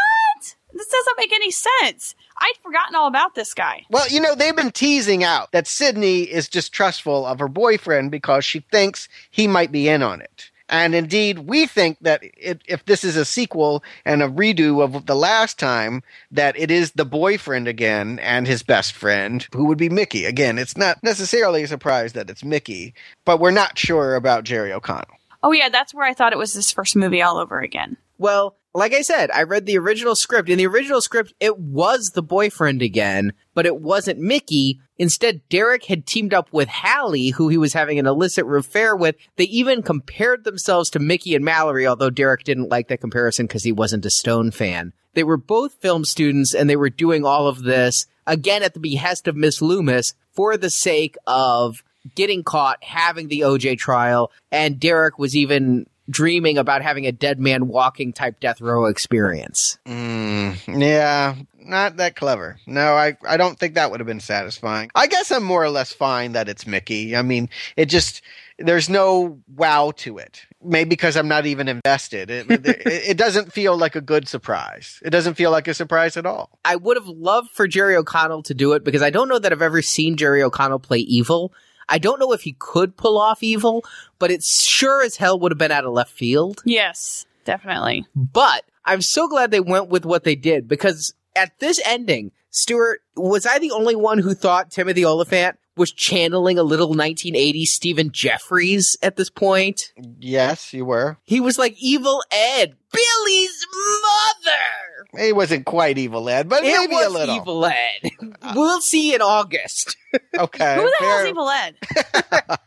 This 0.73 0.88
doesn't 0.88 1.17
make 1.17 1.32
any 1.32 1.51
sense. 1.51 2.15
I'd 2.38 2.53
forgotten 2.61 2.95
all 2.95 3.07
about 3.07 3.34
this 3.34 3.53
guy. 3.53 3.86
Well, 3.89 4.07
you 4.09 4.19
know, 4.19 4.36
they've 4.36 4.55
been 4.55 4.71
teasing 4.71 5.23
out 5.23 5.53
that 5.53 5.67
Sidney 5.67 6.23
is 6.23 6.49
distrustful 6.49 7.26
of 7.26 7.39
her 7.39 7.47
boyfriend 7.47 8.11
because 8.11 8.43
she 8.43 8.59
thinks 8.59 9.07
he 9.32 9.47
might 9.47 9.71
be 9.71 9.88
in 9.88 10.03
on 10.03 10.19
it. 10.19 10.51
And 10.76 10.93
indeed, 10.93 11.39
we 11.39 11.67
think 11.67 11.97
that 12.01 12.21
it, 12.21 12.61
if 12.67 12.84
this 12.84 13.05
is 13.05 13.15
a 13.15 13.23
sequel 13.23 13.82
and 14.03 14.21
a 14.21 14.28
redo 14.28 14.84
of 14.84 15.05
the 15.05 15.15
last 15.15 15.57
time, 15.57 16.03
that 16.32 16.59
it 16.59 16.69
is 16.69 16.91
the 16.91 17.05
boyfriend 17.05 17.69
again 17.69 18.19
and 18.19 18.45
his 18.45 18.61
best 18.61 18.91
friend, 18.91 19.47
who 19.53 19.65
would 19.67 19.78
be 19.78 19.88
Mickey. 19.88 20.26
Again, 20.26 20.57
it's 20.57 20.76
not 20.76 21.01
necessarily 21.01 21.63
a 21.63 21.67
surprise 21.67 22.11
that 22.11 22.30
it's 22.30 22.43
Mickey, 22.43 22.93
but 23.23 23.39
we're 23.39 23.51
not 23.51 23.78
sure 23.78 24.15
about 24.15 24.43
Jerry 24.43 24.73
O'Connell. 24.73 25.17
Oh, 25.41 25.53
yeah, 25.53 25.69
that's 25.69 25.93
where 25.93 26.05
I 26.05 26.13
thought 26.13 26.34
it 26.34 26.38
was 26.38 26.53
this 26.53 26.73
first 26.73 26.97
movie 26.97 27.21
all 27.21 27.38
over 27.38 27.61
again. 27.61 27.95
Well, 28.17 28.57
like 28.76 28.93
I 28.93 29.01
said, 29.03 29.32
I 29.32 29.43
read 29.43 29.65
the 29.65 29.78
original 29.78 30.15
script. 30.15 30.49
In 30.49 30.57
the 30.57 30.67
original 30.67 30.99
script, 30.99 31.34
it 31.39 31.57
was 31.57 32.11
the 32.13 32.21
boyfriend 32.21 32.82
again, 32.82 33.32
but 33.53 33.65
it 33.65 33.78
wasn't 33.78 34.19
Mickey. 34.19 34.82
Instead, 34.97 35.47
Derek 35.47 35.86
had 35.86 36.05
teamed 36.05 36.34
up 36.34 36.51
with 36.51 36.67
Hallie, 36.67 37.30
who 37.30 37.47
he 37.47 37.57
was 37.57 37.71
having 37.71 37.99
an 37.99 38.05
illicit 38.05 38.45
affair 38.45 38.93
with. 38.93 39.15
They 39.38 39.45
even 39.45 39.82
compared 39.82 40.43
themselves 40.43 40.89
to 40.89 40.99
Mickey 40.99 41.36
and 41.36 41.45
Mallory, 41.45 41.88
although 41.88 42.09
Derek 42.09 42.43
didn't 42.43 42.69
like 42.69 42.89
that 42.89 42.99
comparison 42.99 43.45
because 43.45 43.63
he 43.63 43.71
wasn't 43.71 44.05
a 44.05 44.11
Stone 44.11 44.51
fan. 44.51 44.91
They 45.13 45.23
were 45.23 45.38
both 45.38 45.76
film 45.76 46.03
students 46.03 46.53
and 46.53 46.69
they 46.69 46.76
were 46.76 46.89
doing 46.89 47.26
all 47.26 47.47
of 47.47 47.63
this, 47.63 48.07
again 48.28 48.61
at 48.61 48.73
the 48.73 48.82
behest 48.82 49.30
of 49.30 49.38
Miss 49.38 49.61
Loomis, 49.61 50.13
for 50.34 50.57
the 50.57 50.69
sake 50.69 51.15
of 51.26 51.82
getting 52.13 52.43
caught, 52.43 52.84
having 52.84 53.30
the 53.30 53.39
OJ 53.39 53.78
trial, 53.78 54.32
and 54.51 54.80
Derek 54.80 55.17
was 55.17 55.36
even 55.36 55.88
dreaming 56.10 56.58
about 56.58 56.82
having 56.82 57.06
a 57.06 57.12
dead 57.12 57.39
man 57.39 57.68
walking 57.68 58.14
type 58.14 58.39
death 58.39 58.62
row 58.62 58.86
experience. 58.86 59.78
Mm, 59.86 60.80
yeah, 60.80 61.36
not 61.60 61.97
that 61.97 62.16
clever. 62.16 62.58
No, 62.68 62.93
I, 62.93 63.18
I 63.28 63.38
don't 63.38 63.58
think 63.58 63.76
that 63.76 63.91
would 63.91 63.99
have 63.99 64.08
been 64.08 64.20
satisfying. 64.20 64.89
I 64.95 65.08
guess 65.08 65.32
I'm 65.32 65.43
more 65.43 65.64
or 65.64 65.70
less 65.70 65.91
fine 65.91 66.34
that 66.34 66.49
it's 66.49 66.68
Mickey. 66.68 67.16
I 67.16 67.22
mean, 67.22 67.49
it 67.76 67.88
just, 67.88 68.22
there's 68.60 68.89
no 68.89 69.39
wow 69.56 69.91
to 69.97 70.18
it. 70.18 70.45
Maybe 70.64 70.89
because 70.89 71.16
I'm 71.16 71.28
not 71.28 71.45
even 71.45 71.68
invested. 71.68 72.30
It, 72.30 72.49
it, 72.49 72.66
it 72.86 73.18
doesn't 73.18 73.51
feel 73.51 73.78
like 73.78 73.95
a 73.95 74.01
good 74.01 74.28
surprise. 74.28 74.99
It 75.03 75.10
doesn't 75.10 75.36
feel 75.36 75.51
like 75.51 75.68
a 75.68 75.74
surprise 75.74 76.18
at 76.18 76.26
all. 76.26 76.60
I 76.64 76.76
would 76.76 76.97
have 76.97 77.08
loved 77.08 77.51
for 77.51 77.68
Jerry 77.68 77.95
O'Connell 77.95 78.43
to 78.43 78.53
do 78.53 78.74
it 78.74 78.84
because 78.84 79.01
I 79.01 79.10
don't 79.10 79.28
know 79.28 79.39
that 79.39 79.51
I've 79.51 79.62
ever 79.62 79.82
seen 79.82 80.18
Jerry 80.18 80.41
O'Connell 80.41 80.80
play 80.80 80.99
evil. 80.99 81.53
I 81.90 81.98
don't 81.98 82.20
know 82.20 82.34
if 82.34 82.42
he 82.42 82.56
could 82.58 82.98
pull 82.98 83.18
off 83.18 83.44
evil, 83.44 83.84
but 84.20 84.32
it 84.32 84.44
sure 84.44 85.04
as 85.04 85.18
hell 85.18 85.40
would 85.40 85.52
have 85.52 85.60
been 85.60 85.72
out 85.72 85.86
of 85.86 85.94
left 85.94 86.12
field. 86.12 86.62
Yes, 86.66 87.26
definitely. 87.44 88.06
But 88.16 88.66
I'm 88.86 89.02
so 89.02 89.28
glad 89.28 89.52
they 89.52 89.60
went 89.60 89.90
with 89.90 90.06
what 90.06 90.24
they 90.24 90.36
did 90.36 90.68
because 90.68 91.14
at 91.36 91.60
this 91.60 91.80
ending, 91.86 92.32
Stuart, 92.50 93.02
was 93.16 93.46
I 93.46 93.60
the 93.60 93.72
only 93.72 93.96
one 93.96 94.20
who 94.20 94.34
thought 94.34 94.72
Timothy 94.72 95.06
Olyphant 95.06 95.58
was 95.76 95.92
channeling 95.92 96.58
a 96.58 96.64
little 96.64 96.96
1980s 96.96 97.66
Stephen 97.66 98.10
Geoffreys 98.10 98.96
at 99.02 99.18
this 99.18 99.30
point? 99.30 99.92
Yes, 100.20 100.74
you 100.74 100.86
were. 100.86 101.18
He 101.26 101.40
was 101.42 101.60
like 101.60 101.76
Evil 101.78 102.24
Ed, 102.32 102.76
Billy's 102.92 103.68
mother. 103.76 104.95
He 105.18 105.34
wasn't 105.34 105.66
quite 105.66 105.97
Evil 105.97 106.30
Ed, 106.30 106.47
but 106.49 106.63
It 106.63 106.78
maybe 106.78 106.93
was 106.95 107.05
a 107.07 107.09
little. 107.09 107.36
Evil 107.36 107.66
Ed. 107.66 108.09
Uh, 108.41 108.53
we'll 108.55 108.82
see 108.82 109.13
in 109.16 109.22
August. 109.22 109.95
Okay. 110.38 110.76
Who 110.76 110.82
the 110.82 110.95
hell's 110.99 111.22
fair- 111.22 111.28
Evil 111.28 111.49
Ed? 111.49 111.76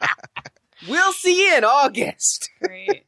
We'll 0.89 1.13
see 1.13 1.55
in 1.57 1.65
August. 1.65 2.49
Great. 2.63 3.05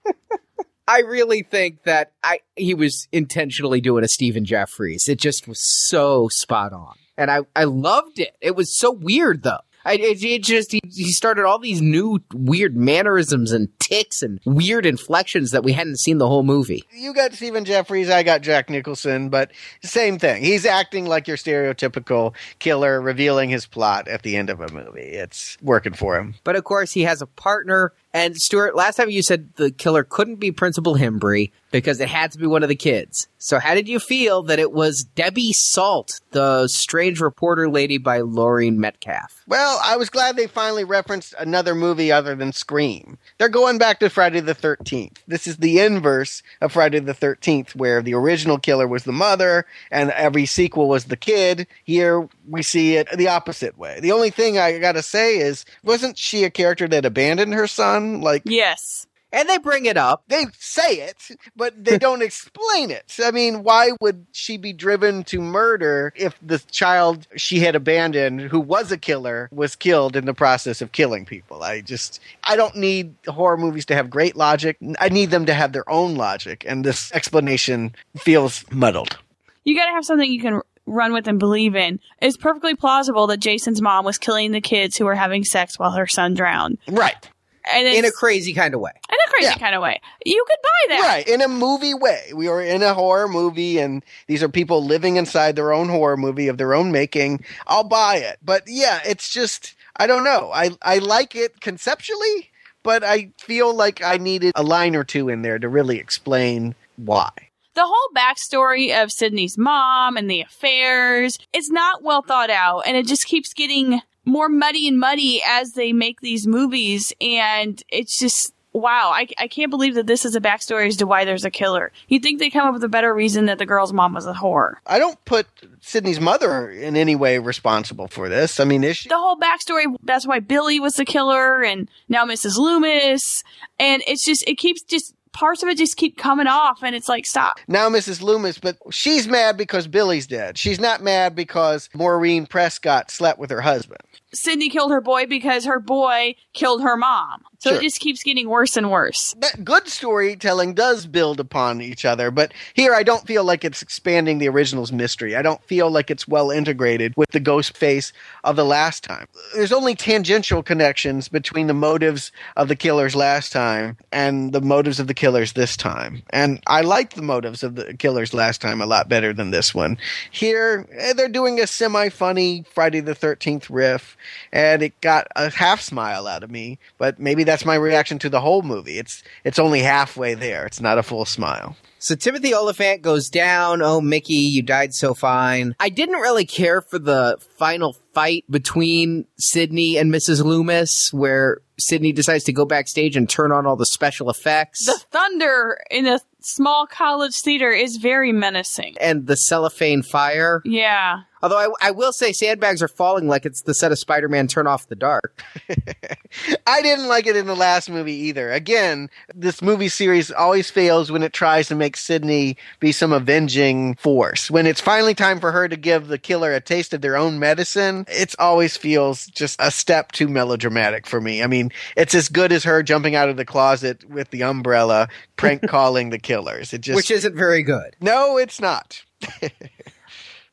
I 0.88 1.00
really 1.00 1.42
think 1.42 1.84
that 1.84 2.12
I 2.22 2.40
he 2.56 2.74
was 2.74 3.06
intentionally 3.12 3.80
doing 3.80 4.02
a 4.02 4.08
Stephen 4.08 4.44
Geoffreys. 4.44 5.08
It 5.08 5.20
just 5.20 5.46
was 5.46 5.60
so 5.88 6.28
spot 6.32 6.72
on, 6.72 6.94
and 7.16 7.30
I 7.30 7.40
I 7.54 7.64
loved 7.64 8.18
it. 8.18 8.34
It 8.40 8.56
was 8.56 8.76
so 8.76 8.90
weird 8.90 9.44
though. 9.44 9.60
I, 9.84 9.94
it, 9.94 10.22
it 10.22 10.42
just 10.42 10.72
he, 10.72 10.80
he 10.84 11.12
started 11.12 11.44
all 11.44 11.58
these 11.58 11.80
new 11.80 12.20
weird 12.32 12.76
mannerisms 12.76 13.52
and 13.52 13.68
ticks 13.78 14.22
and 14.22 14.40
weird 14.44 14.86
inflections 14.86 15.50
that 15.50 15.64
we 15.64 15.72
hadn't 15.72 15.98
seen 15.98 16.18
the 16.18 16.28
whole 16.28 16.42
movie. 16.42 16.84
you 16.92 17.14
got 17.14 17.32
Stephen 17.32 17.64
Geoffreys, 17.64 18.10
I 18.10 18.22
got 18.22 18.42
Jack 18.42 18.70
Nicholson, 18.70 19.28
but 19.28 19.52
same 19.82 20.18
thing. 20.18 20.42
He's 20.42 20.66
acting 20.66 21.06
like 21.06 21.26
your 21.26 21.36
stereotypical 21.36 22.34
killer, 22.58 23.00
revealing 23.00 23.50
his 23.50 23.66
plot 23.66 24.08
at 24.08 24.22
the 24.22 24.36
end 24.36 24.50
of 24.50 24.60
a 24.60 24.72
movie. 24.72 25.00
It's 25.00 25.56
working 25.62 25.94
for 25.94 26.18
him. 26.18 26.34
But 26.44 26.56
of 26.56 26.64
course, 26.64 26.92
he 26.92 27.02
has 27.02 27.22
a 27.22 27.26
partner. 27.26 27.92
And 28.12 28.36
Stuart, 28.36 28.74
last 28.74 28.96
time 28.96 29.10
you 29.10 29.22
said 29.22 29.50
the 29.56 29.70
killer 29.70 30.02
couldn't 30.02 30.36
be 30.36 30.50
Principal 30.50 30.96
Himbry 30.96 31.52
because 31.70 32.00
it 32.00 32.08
had 32.08 32.32
to 32.32 32.38
be 32.38 32.46
one 32.46 32.62
of 32.64 32.68
the 32.68 32.74
kids. 32.74 33.28
So 33.38 33.58
how 33.58 33.74
did 33.74 33.88
you 33.88 34.00
feel 34.00 34.42
that 34.42 34.58
it 34.58 34.72
was 34.72 35.06
Debbie 35.14 35.52
Salt, 35.52 36.20
the 36.32 36.66
strange 36.68 37.20
reporter 37.20 37.70
lady 37.70 37.96
by 37.96 38.20
Laurie 38.20 38.70
Metcalf? 38.70 39.44
Well, 39.46 39.80
I 39.84 39.96
was 39.96 40.10
glad 40.10 40.36
they 40.36 40.48
finally 40.48 40.84
referenced 40.84 41.34
another 41.38 41.74
movie 41.74 42.10
other 42.10 42.34
than 42.34 42.52
Scream. 42.52 43.18
They're 43.38 43.48
going 43.48 43.78
back 43.78 44.00
to 44.00 44.10
Friday 44.10 44.40
the 44.40 44.54
13th. 44.54 45.18
This 45.28 45.46
is 45.46 45.58
the 45.58 45.78
inverse 45.78 46.42
of 46.60 46.72
Friday 46.72 46.98
the 46.98 47.14
13th, 47.14 47.76
where 47.76 48.02
the 48.02 48.14
original 48.14 48.58
killer 48.58 48.88
was 48.88 49.04
the 49.04 49.12
mother 49.12 49.64
and 49.90 50.10
every 50.10 50.46
sequel 50.46 50.88
was 50.88 51.04
the 51.04 51.16
kid. 51.16 51.66
Here 51.84 52.28
we 52.48 52.62
see 52.62 52.96
it 52.96 53.08
the 53.16 53.28
opposite 53.28 53.78
way. 53.78 54.00
The 54.00 54.12
only 54.12 54.30
thing 54.30 54.58
I 54.58 54.78
gotta 54.78 55.02
say 55.02 55.38
is, 55.38 55.64
wasn't 55.84 56.18
she 56.18 56.42
a 56.42 56.50
character 56.50 56.88
that 56.88 57.04
abandoned 57.04 57.54
her 57.54 57.68
son? 57.68 57.99
Like, 58.20 58.42
Yes. 58.44 59.06
And 59.32 59.48
they 59.48 59.58
bring 59.58 59.86
it 59.86 59.96
up. 59.96 60.24
They 60.26 60.46
say 60.58 60.94
it, 61.02 61.16
but 61.54 61.84
they 61.84 61.98
don't 62.06 62.20
explain 62.20 62.90
it. 62.90 63.14
I 63.22 63.30
mean, 63.30 63.62
why 63.62 63.92
would 64.00 64.26
she 64.32 64.56
be 64.56 64.72
driven 64.72 65.22
to 65.24 65.40
murder 65.40 66.12
if 66.16 66.34
the 66.42 66.58
child 66.58 67.28
she 67.36 67.60
had 67.60 67.76
abandoned, 67.76 68.40
who 68.40 68.58
was 68.58 68.90
a 68.90 68.98
killer, 68.98 69.48
was 69.52 69.76
killed 69.76 70.16
in 70.16 70.24
the 70.24 70.34
process 70.34 70.82
of 70.82 70.90
killing 70.90 71.26
people? 71.26 71.62
I 71.62 71.80
just, 71.80 72.20
I 72.42 72.56
don't 72.56 72.74
need 72.74 73.14
horror 73.28 73.56
movies 73.56 73.86
to 73.86 73.94
have 73.94 74.10
great 74.10 74.34
logic. 74.34 74.76
I 74.98 75.08
need 75.08 75.30
them 75.30 75.46
to 75.46 75.54
have 75.54 75.72
their 75.72 75.88
own 75.88 76.16
logic, 76.16 76.64
and 76.66 76.84
this 76.84 77.12
explanation 77.12 77.94
feels 78.16 78.64
muddled. 78.72 79.16
You 79.62 79.76
got 79.76 79.86
to 79.86 79.92
have 79.92 80.04
something 80.04 80.30
you 80.30 80.40
can 80.40 80.60
run 80.86 81.12
with 81.12 81.28
and 81.28 81.38
believe 81.38 81.76
in. 81.76 82.00
It's 82.20 82.36
perfectly 82.36 82.74
plausible 82.74 83.28
that 83.28 83.38
Jason's 83.38 83.80
mom 83.80 84.04
was 84.04 84.18
killing 84.18 84.50
the 84.50 84.60
kids 84.60 84.96
who 84.96 85.04
were 85.04 85.14
having 85.14 85.44
sex 85.44 85.78
while 85.78 85.92
her 85.92 86.08
son 86.08 86.34
drowned. 86.34 86.78
Right. 86.88 87.28
And 87.72 87.86
In 87.86 88.04
a 88.04 88.10
crazy 88.10 88.52
kind 88.52 88.74
of 88.74 88.80
way. 88.80 88.92
in 89.08 89.14
a 89.26 89.30
crazy 89.30 89.46
Yeah. 89.50 89.58
kind 89.58 89.74
of 89.74 89.82
way. 89.82 90.00
You 90.24 90.44
could 90.46 90.56
buy 90.62 90.94
that. 90.96 91.00
Right, 91.02 91.28
in 91.28 91.40
a 91.40 91.48
movie 91.48 91.94
way. 91.94 92.32
We 92.34 92.48
are 92.48 92.60
in 92.62 92.82
a 92.82 92.94
horror 92.94 93.28
movie, 93.28 93.78
and 93.78 94.04
these 94.26 94.42
are 94.42 94.48
people 94.48 94.84
living 94.84 95.16
inside 95.16 95.56
their 95.56 95.72
own 95.72 95.88
horror 95.88 96.16
movie 96.16 96.48
of 96.48 96.58
their 96.58 96.74
own 96.74 96.90
making. 96.92 97.44
I'll 97.66 97.84
buy 97.84 98.16
it. 98.16 98.38
But 98.42 98.64
yeah, 98.66 99.00
it's 99.06 99.32
just, 99.32 99.74
I 99.96 100.06
don't 100.06 100.24
know. 100.24 100.50
I, 100.52 100.70
I 100.82 100.98
like 100.98 101.34
it 101.36 101.60
conceptually, 101.60 102.50
but 102.82 103.02
I 103.04 103.30
feel 103.38 103.74
like 103.74 104.02
I 104.02 104.16
needed 104.16 104.52
a 104.56 104.62
line 104.62 104.96
or 104.96 105.04
two 105.04 105.28
in 105.28 105.42
there 105.42 105.58
to 105.58 105.68
really 105.68 105.98
explain 105.98 106.74
why. 106.96 107.30
The 107.74 107.84
whole 107.86 108.08
backstory 108.16 108.92
of 109.00 109.12
Sidney's 109.12 109.56
mom 109.56 110.16
and 110.16 110.28
the 110.30 110.40
affairs, 110.40 111.38
is 111.52 111.70
not 111.70 112.02
well 112.02 112.20
thought 112.20 112.50
out 112.50 112.82
and 112.84 112.96
it 112.96 113.06
just 113.06 113.26
keeps 113.26 113.54
getting 113.54 114.02
more 114.24 114.48
muddy 114.48 114.86
and 114.88 114.98
muddy 114.98 115.42
as 115.46 115.72
they 115.72 115.92
make 115.92 116.20
these 116.20 116.46
movies 116.46 117.12
and 117.20 117.82
it's 117.88 118.18
just 118.18 118.52
wow, 118.72 119.10
I, 119.12 119.26
I 119.38 119.48
can't 119.48 119.70
believe 119.70 119.94
that 119.94 120.06
this 120.06 120.24
is 120.24 120.36
a 120.36 120.40
backstory 120.40 120.86
as 120.88 120.96
to 120.98 121.06
why 121.06 121.24
there's 121.24 121.44
a 121.44 121.50
killer. 121.50 121.90
You'd 122.08 122.22
think 122.22 122.38
they'd 122.38 122.50
come 122.50 122.68
up 122.68 122.74
with 122.74 122.84
a 122.84 122.88
better 122.88 123.12
reason 123.12 123.46
that 123.46 123.58
the 123.58 123.66
girl's 123.66 123.92
mom 123.92 124.14
was 124.14 124.26
a 124.26 124.32
whore. 124.32 124.74
I 124.86 124.98
don't 124.98 125.22
put 125.24 125.46
Sidney's 125.80 126.20
mother 126.20 126.70
in 126.70 126.96
any 126.96 127.16
way 127.16 127.38
responsible 127.38 128.08
for 128.08 128.28
this. 128.28 128.60
I 128.60 128.64
mean, 128.64 128.84
is 128.84 128.98
she? 128.98 129.08
The 129.08 129.16
whole 129.16 129.36
backstory, 129.36 129.86
that's 130.02 130.26
why 130.26 130.40
Billy 130.40 130.78
was 130.78 130.94
the 130.94 131.04
killer 131.04 131.62
and 131.62 131.88
now 132.08 132.24
Mrs. 132.24 132.56
Loomis. 132.56 133.42
And 133.78 134.02
it's 134.06 134.24
just, 134.24 134.46
it 134.46 134.56
keeps 134.56 134.82
just, 134.82 135.14
parts 135.32 135.62
of 135.62 135.68
it 135.68 135.78
just 135.78 135.96
keep 135.96 136.16
coming 136.16 136.46
off 136.46 136.82
and 136.82 136.94
it's 136.94 137.08
like, 137.08 137.26
stop. 137.26 137.58
now 137.68 137.88
Mrs. 137.88 138.22
Loomis, 138.22 138.58
but 138.58 138.76
she's 138.90 139.28
mad 139.28 139.56
because 139.56 139.86
Billy's 139.86 140.26
dead. 140.26 140.58
She's 140.58 140.80
not 140.80 141.02
mad 141.02 141.34
because 141.34 141.88
Maureen 141.94 142.46
Prescott 142.46 143.10
slept 143.10 143.38
with 143.38 143.50
her 143.50 143.60
husband. 143.60 144.00
Sidney 144.32 144.68
killed 144.68 144.92
her 144.92 145.00
boy 145.00 145.26
because 145.26 145.64
her 145.64 145.80
boy 145.80 146.34
killed 146.52 146.82
her 146.82 146.96
mom. 146.96 147.42
So 147.60 147.70
Sure. 147.70 147.78
it 147.78 147.82
just 147.82 148.00
keeps 148.00 148.22
getting 148.22 148.48
worse 148.48 148.76
and 148.76 148.90
worse. 148.90 149.34
that 149.38 149.64
good 149.64 149.86
storytelling 149.86 150.72
does 150.74 151.06
build 151.06 151.38
upon 151.40 151.80
each 151.82 152.04
other, 152.06 152.30
but 152.30 152.52
here 152.74 152.94
I 152.94 153.02
don't 153.02 153.26
feel 153.26 153.44
like 153.44 153.64
it's 153.64 153.82
expanding 153.82 154.38
the 154.38 154.48
original's 154.48 154.90
mystery. 154.92 155.36
I 155.36 155.42
don't 155.42 155.62
feel 155.64 155.90
like 155.90 156.10
it's 156.10 156.26
well 156.26 156.50
integrated 156.50 157.12
with 157.16 157.30
the 157.30 157.40
ghost 157.40 157.76
face 157.76 158.12
of 158.44 158.56
the 158.56 158.64
last 158.64 159.04
time. 159.04 159.26
There's 159.54 159.72
only 159.72 159.94
tangential 159.94 160.62
connections 160.62 161.28
between 161.28 161.66
the 161.66 161.74
motives 161.74 162.32
of 162.56 162.68
the 162.68 162.76
killers 162.76 163.14
last 163.14 163.52
time 163.52 163.96
and 164.10 164.52
the 164.52 164.60
motives 164.62 164.98
of 164.98 165.06
the 165.06 165.14
killers 165.14 165.52
this 165.52 165.76
time. 165.76 166.22
And 166.30 166.62
I 166.66 166.80
liked 166.80 167.14
the 167.14 167.22
motives 167.22 167.62
of 167.62 167.74
the 167.76 167.94
killers 167.94 168.32
last 168.32 168.60
time 168.62 168.80
a 168.80 168.86
lot 168.86 169.08
better 169.08 169.32
than 169.34 169.50
this 169.50 169.74
one. 169.74 169.98
Here, 170.30 170.86
eh, 170.96 171.12
they're 171.12 171.28
doing 171.28 171.60
a 171.60 171.66
semi 171.66 172.08
funny 172.08 172.64
Friday 172.72 173.00
the 173.00 173.14
13th 173.14 173.66
riff, 173.68 174.16
and 174.50 174.82
it 174.82 174.98
got 175.02 175.26
a 175.36 175.50
half 175.50 175.80
smile 175.82 176.26
out 176.26 176.42
of 176.42 176.50
me, 176.50 176.78
but 176.96 177.18
maybe 177.20 177.44
that's 177.50 177.64
my 177.64 177.74
reaction 177.74 178.18
to 178.20 178.28
the 178.28 178.40
whole 178.40 178.62
movie. 178.62 178.98
It's 178.98 179.22
it's 179.44 179.58
only 179.58 179.80
halfway 179.80 180.34
there. 180.34 180.64
It's 180.66 180.80
not 180.80 180.98
a 180.98 181.02
full 181.02 181.24
smile. 181.24 181.76
So 181.98 182.14
Timothy 182.14 182.54
Olyphant 182.54 183.02
goes 183.02 183.28
down. 183.28 183.82
Oh, 183.82 184.00
Mickey, 184.00 184.32
you 184.34 184.62
died 184.62 184.94
so 184.94 185.12
fine. 185.12 185.74
I 185.78 185.90
didn't 185.90 186.20
really 186.20 186.46
care 186.46 186.80
for 186.80 186.98
the 186.98 187.36
final 187.58 187.94
fight 188.14 188.44
between 188.48 189.26
Sidney 189.38 189.98
and 189.98 190.10
Mrs. 190.10 190.42
Loomis, 190.42 191.12
where 191.12 191.58
Sidney 191.78 192.12
decides 192.12 192.44
to 192.44 192.52
go 192.54 192.64
backstage 192.64 193.16
and 193.16 193.28
turn 193.28 193.52
on 193.52 193.66
all 193.66 193.76
the 193.76 193.84
special 193.84 194.30
effects. 194.30 194.86
The 194.86 194.98
thunder 195.10 195.78
in 195.90 196.06
a 196.06 196.20
small 196.40 196.86
college 196.86 197.34
theater 197.44 197.70
is 197.70 197.96
very 197.96 198.32
menacing. 198.32 198.96
and 198.98 199.26
the 199.26 199.36
cellophane 199.36 200.02
fire. 200.02 200.62
Yeah. 200.64 201.20
Although 201.42 201.58
I, 201.80 201.88
I 201.88 201.90
will 201.90 202.12
say 202.12 202.32
sandbags 202.32 202.82
are 202.82 202.88
falling 202.88 203.28
like 203.28 203.46
it's 203.46 203.62
the 203.62 203.74
set 203.74 203.92
of 203.92 203.98
Spider-Man 203.98 204.46
Turn 204.46 204.66
Off 204.66 204.88
the 204.88 204.96
Dark. 204.96 205.42
I 206.66 206.82
didn't 206.82 207.08
like 207.08 207.26
it 207.26 207.36
in 207.36 207.46
the 207.46 207.56
last 207.56 207.88
movie 207.90 208.14
either. 208.14 208.50
Again, 208.52 209.08
this 209.34 209.62
movie 209.62 209.88
series 209.88 210.30
always 210.30 210.70
fails 210.70 211.10
when 211.10 211.22
it 211.22 211.32
tries 211.32 211.68
to 211.68 211.74
make 211.74 211.96
Sidney 211.96 212.56
be 212.78 212.92
some 212.92 213.12
avenging 213.12 213.94
force. 213.96 214.50
When 214.50 214.66
it's 214.66 214.80
finally 214.80 215.14
time 215.14 215.40
for 215.40 215.52
her 215.52 215.68
to 215.68 215.76
give 215.76 216.08
the 216.08 216.18
killer 216.18 216.52
a 216.52 216.60
taste 216.60 216.92
of 216.92 217.00
their 217.00 217.16
own 217.16 217.38
medicine, 217.38 218.04
it 218.08 218.34
always 218.38 218.76
feels 218.76 219.26
just 219.26 219.60
a 219.60 219.70
step 219.70 220.12
too 220.12 220.28
melodramatic 220.28 221.06
for 221.06 221.20
me. 221.20 221.42
I 221.42 221.46
mean, 221.46 221.72
it's 221.96 222.14
as 222.14 222.28
good 222.28 222.52
as 222.52 222.64
her 222.64 222.82
jumping 222.82 223.14
out 223.14 223.28
of 223.28 223.36
the 223.36 223.44
closet 223.44 224.04
with 224.08 224.30
the 224.30 224.42
umbrella, 224.42 225.08
prank 225.36 225.62
calling 225.68 226.10
the 226.10 226.18
killers. 226.18 226.72
It 226.72 226.82
just 226.82 226.96
which 226.96 227.10
isn't 227.10 227.34
very 227.34 227.62
good. 227.62 227.96
No, 228.00 228.36
it's 228.36 228.60
not. 228.60 229.02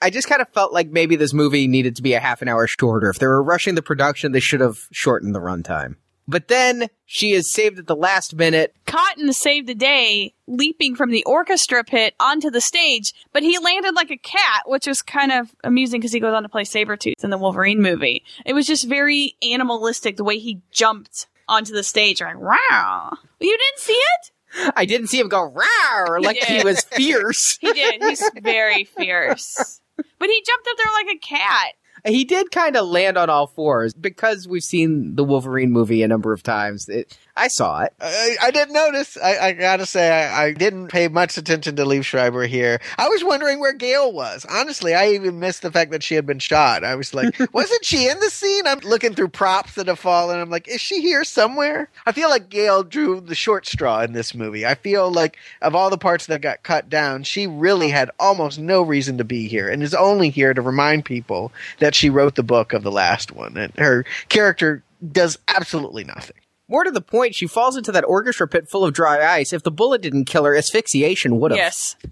I 0.01 0.09
just 0.09 0.27
kind 0.27 0.41
of 0.41 0.49
felt 0.49 0.73
like 0.73 0.89
maybe 0.89 1.15
this 1.15 1.33
movie 1.33 1.67
needed 1.67 1.95
to 1.95 2.01
be 2.01 2.13
a 2.13 2.19
half 2.19 2.41
an 2.41 2.47
hour 2.47 2.67
shorter. 2.67 3.09
If 3.09 3.19
they 3.19 3.27
were 3.27 3.41
rushing 3.43 3.75
the 3.75 3.81
production, 3.81 4.31
they 4.31 4.39
should 4.39 4.61
have 4.61 4.77
shortened 4.91 5.33
the 5.33 5.39
runtime. 5.39 5.95
But 6.29 6.49
then 6.49 6.89
she 7.05 7.31
is 7.31 7.51
saved 7.51 7.79
at 7.79 7.87
the 7.87 7.95
last 7.95 8.35
minute. 8.35 8.75
Cotton 8.85 9.31
saved 9.31 9.65
the 9.65 9.73
day 9.73 10.33
leaping 10.45 10.93
from 10.93 11.09
the 11.09 11.23
orchestra 11.23 11.85
pit 11.85 12.15
onto 12.19 12.51
the 12.51 12.59
stage, 12.59 13.13
but 13.31 13.43
he 13.43 13.57
landed 13.57 13.95
like 13.95 14.11
a 14.11 14.17
cat, 14.17 14.63
which 14.65 14.87
was 14.87 15.01
kind 15.01 15.31
of 15.31 15.55
amusing 15.63 16.01
because 16.01 16.11
he 16.11 16.19
goes 16.19 16.33
on 16.33 16.43
to 16.43 16.49
play 16.49 16.63
Sabretooth 16.63 17.23
in 17.23 17.29
the 17.29 17.37
Wolverine 17.37 17.81
movie. 17.81 18.23
It 18.45 18.51
was 18.53 18.67
just 18.67 18.87
very 18.89 19.35
animalistic 19.41 20.17
the 20.17 20.25
way 20.25 20.37
he 20.37 20.61
jumped 20.69 21.27
onto 21.47 21.71
the 21.73 21.83
stage. 21.83 22.19
Like, 22.19 22.37
wow. 22.39 23.13
You 23.39 23.57
didn't 23.57 23.79
see 23.79 23.93
it? 23.93 24.31
I 24.75 24.85
didn't 24.85 25.07
see 25.07 25.19
him 25.19 25.29
go 25.29 25.49
rawr 25.49 26.21
like 26.21 26.37
he 26.37 26.55
did. 26.57 26.65
was 26.65 26.81
fierce. 26.83 27.57
He 27.61 27.71
did. 27.71 28.03
He's 28.03 28.29
very 28.41 28.83
fierce. 28.83 29.79
But 30.19 30.29
he 30.29 30.43
jumped 30.45 30.67
up 30.67 30.77
there 30.77 30.93
like 30.93 31.15
a 31.15 31.19
cat. 31.19 31.73
he 32.05 32.25
did 32.25 32.51
kind 32.51 32.75
of 32.75 32.87
land 32.87 33.17
on 33.17 33.29
all 33.29 33.47
fours 33.47 33.93
because 33.93 34.47
we've 34.47 34.63
seen 34.63 35.15
the 35.15 35.23
Wolverine 35.23 35.71
movie 35.71 36.03
a 36.03 36.07
number 36.07 36.33
of 36.33 36.43
times. 36.43 36.89
It, 36.89 37.17
I 37.37 37.47
saw 37.49 37.81
it. 37.83 37.93
I, 38.01 38.35
I 38.41 38.51
didn't 38.51 38.73
notice. 38.73 39.15
I, 39.15 39.37
I 39.37 39.51
gotta 39.53 39.85
say, 39.85 40.09
I, 40.09 40.45
I 40.45 40.53
didn't 40.53 40.87
pay 40.87 41.07
much 41.07 41.37
attention 41.37 41.75
to 41.75 41.83
Liev 41.83 42.03
Schreiber 42.03 42.47
here. 42.47 42.81
I 42.97 43.07
was 43.09 43.23
wondering 43.23 43.59
where 43.59 43.73
Gale 43.73 44.11
was. 44.11 44.45
Honestly, 44.49 44.95
I 44.95 45.09
even 45.09 45.39
missed 45.39 45.61
the 45.61 45.71
fact 45.71 45.91
that 45.91 46.01
she 46.01 46.15
had 46.15 46.25
been 46.25 46.39
shot. 46.39 46.83
I 46.83 46.95
was 46.95 47.13
like, 47.13 47.37
wasn't 47.53 47.85
she 47.85 48.09
in 48.09 48.19
the 48.19 48.31
scene? 48.31 48.65
I'm 48.65 48.79
looking 48.79 49.13
through 49.13 49.29
props 49.29 49.75
that 49.75 49.87
have 49.87 49.99
fallen. 49.99 50.39
I'm 50.39 50.49
like, 50.49 50.67
is 50.67 50.81
she 50.81 51.01
here 51.01 51.23
somewhere? 51.23 51.89
I 52.07 52.11
feel 52.11 52.29
like 52.29 52.49
Gale 52.49 52.83
drew 52.83 53.21
the 53.21 53.35
short 53.35 53.67
straw 53.67 54.01
in 54.01 54.13
this 54.13 54.33
movie. 54.33 54.65
I 54.65 54.73
feel 54.73 55.11
like 55.11 55.37
of 55.61 55.75
all 55.75 55.91
the 55.91 55.97
parts 55.97 56.25
that 56.25 56.41
got 56.41 56.63
cut 56.63 56.89
down, 56.89 57.23
she 57.23 57.45
really 57.45 57.89
had 57.89 58.09
almost 58.19 58.57
no 58.57 58.81
reason 58.81 59.19
to 59.19 59.23
be 59.23 59.47
here 59.47 59.69
and 59.69 59.83
is 59.83 59.93
only 59.93 60.31
here 60.31 60.55
to 60.55 60.61
remind 60.61 61.05
people 61.05 61.51
that 61.77 61.93
she 61.93 62.09
wrote 62.09 62.35
the 62.35 62.43
book 62.43 62.73
of 62.73 62.81
the 62.81 62.91
last 62.91 63.31
one. 63.31 63.55
And 63.57 63.73
her 63.77 64.05
character 64.29 64.83
does 65.11 65.37
absolutely 65.47 66.03
nothing. 66.03 66.35
More 66.69 66.83
to 66.83 66.91
the 66.91 67.01
point, 67.01 67.33
she 67.33 67.47
falls 67.47 67.77
into 67.77 67.91
that 67.93 68.03
orchestra 68.05 68.47
pit 68.47 68.69
full 68.69 68.83
of 68.83 68.93
dry 68.93 69.25
ice. 69.25 69.53
If 69.53 69.63
the 69.63 69.71
bullet 69.71 70.01
didn't 70.01 70.25
kill 70.25 70.43
her, 70.43 70.55
asphyxiation 70.55 71.39
would 71.39 71.51
have. 71.51 71.57
Yes. 71.57 71.95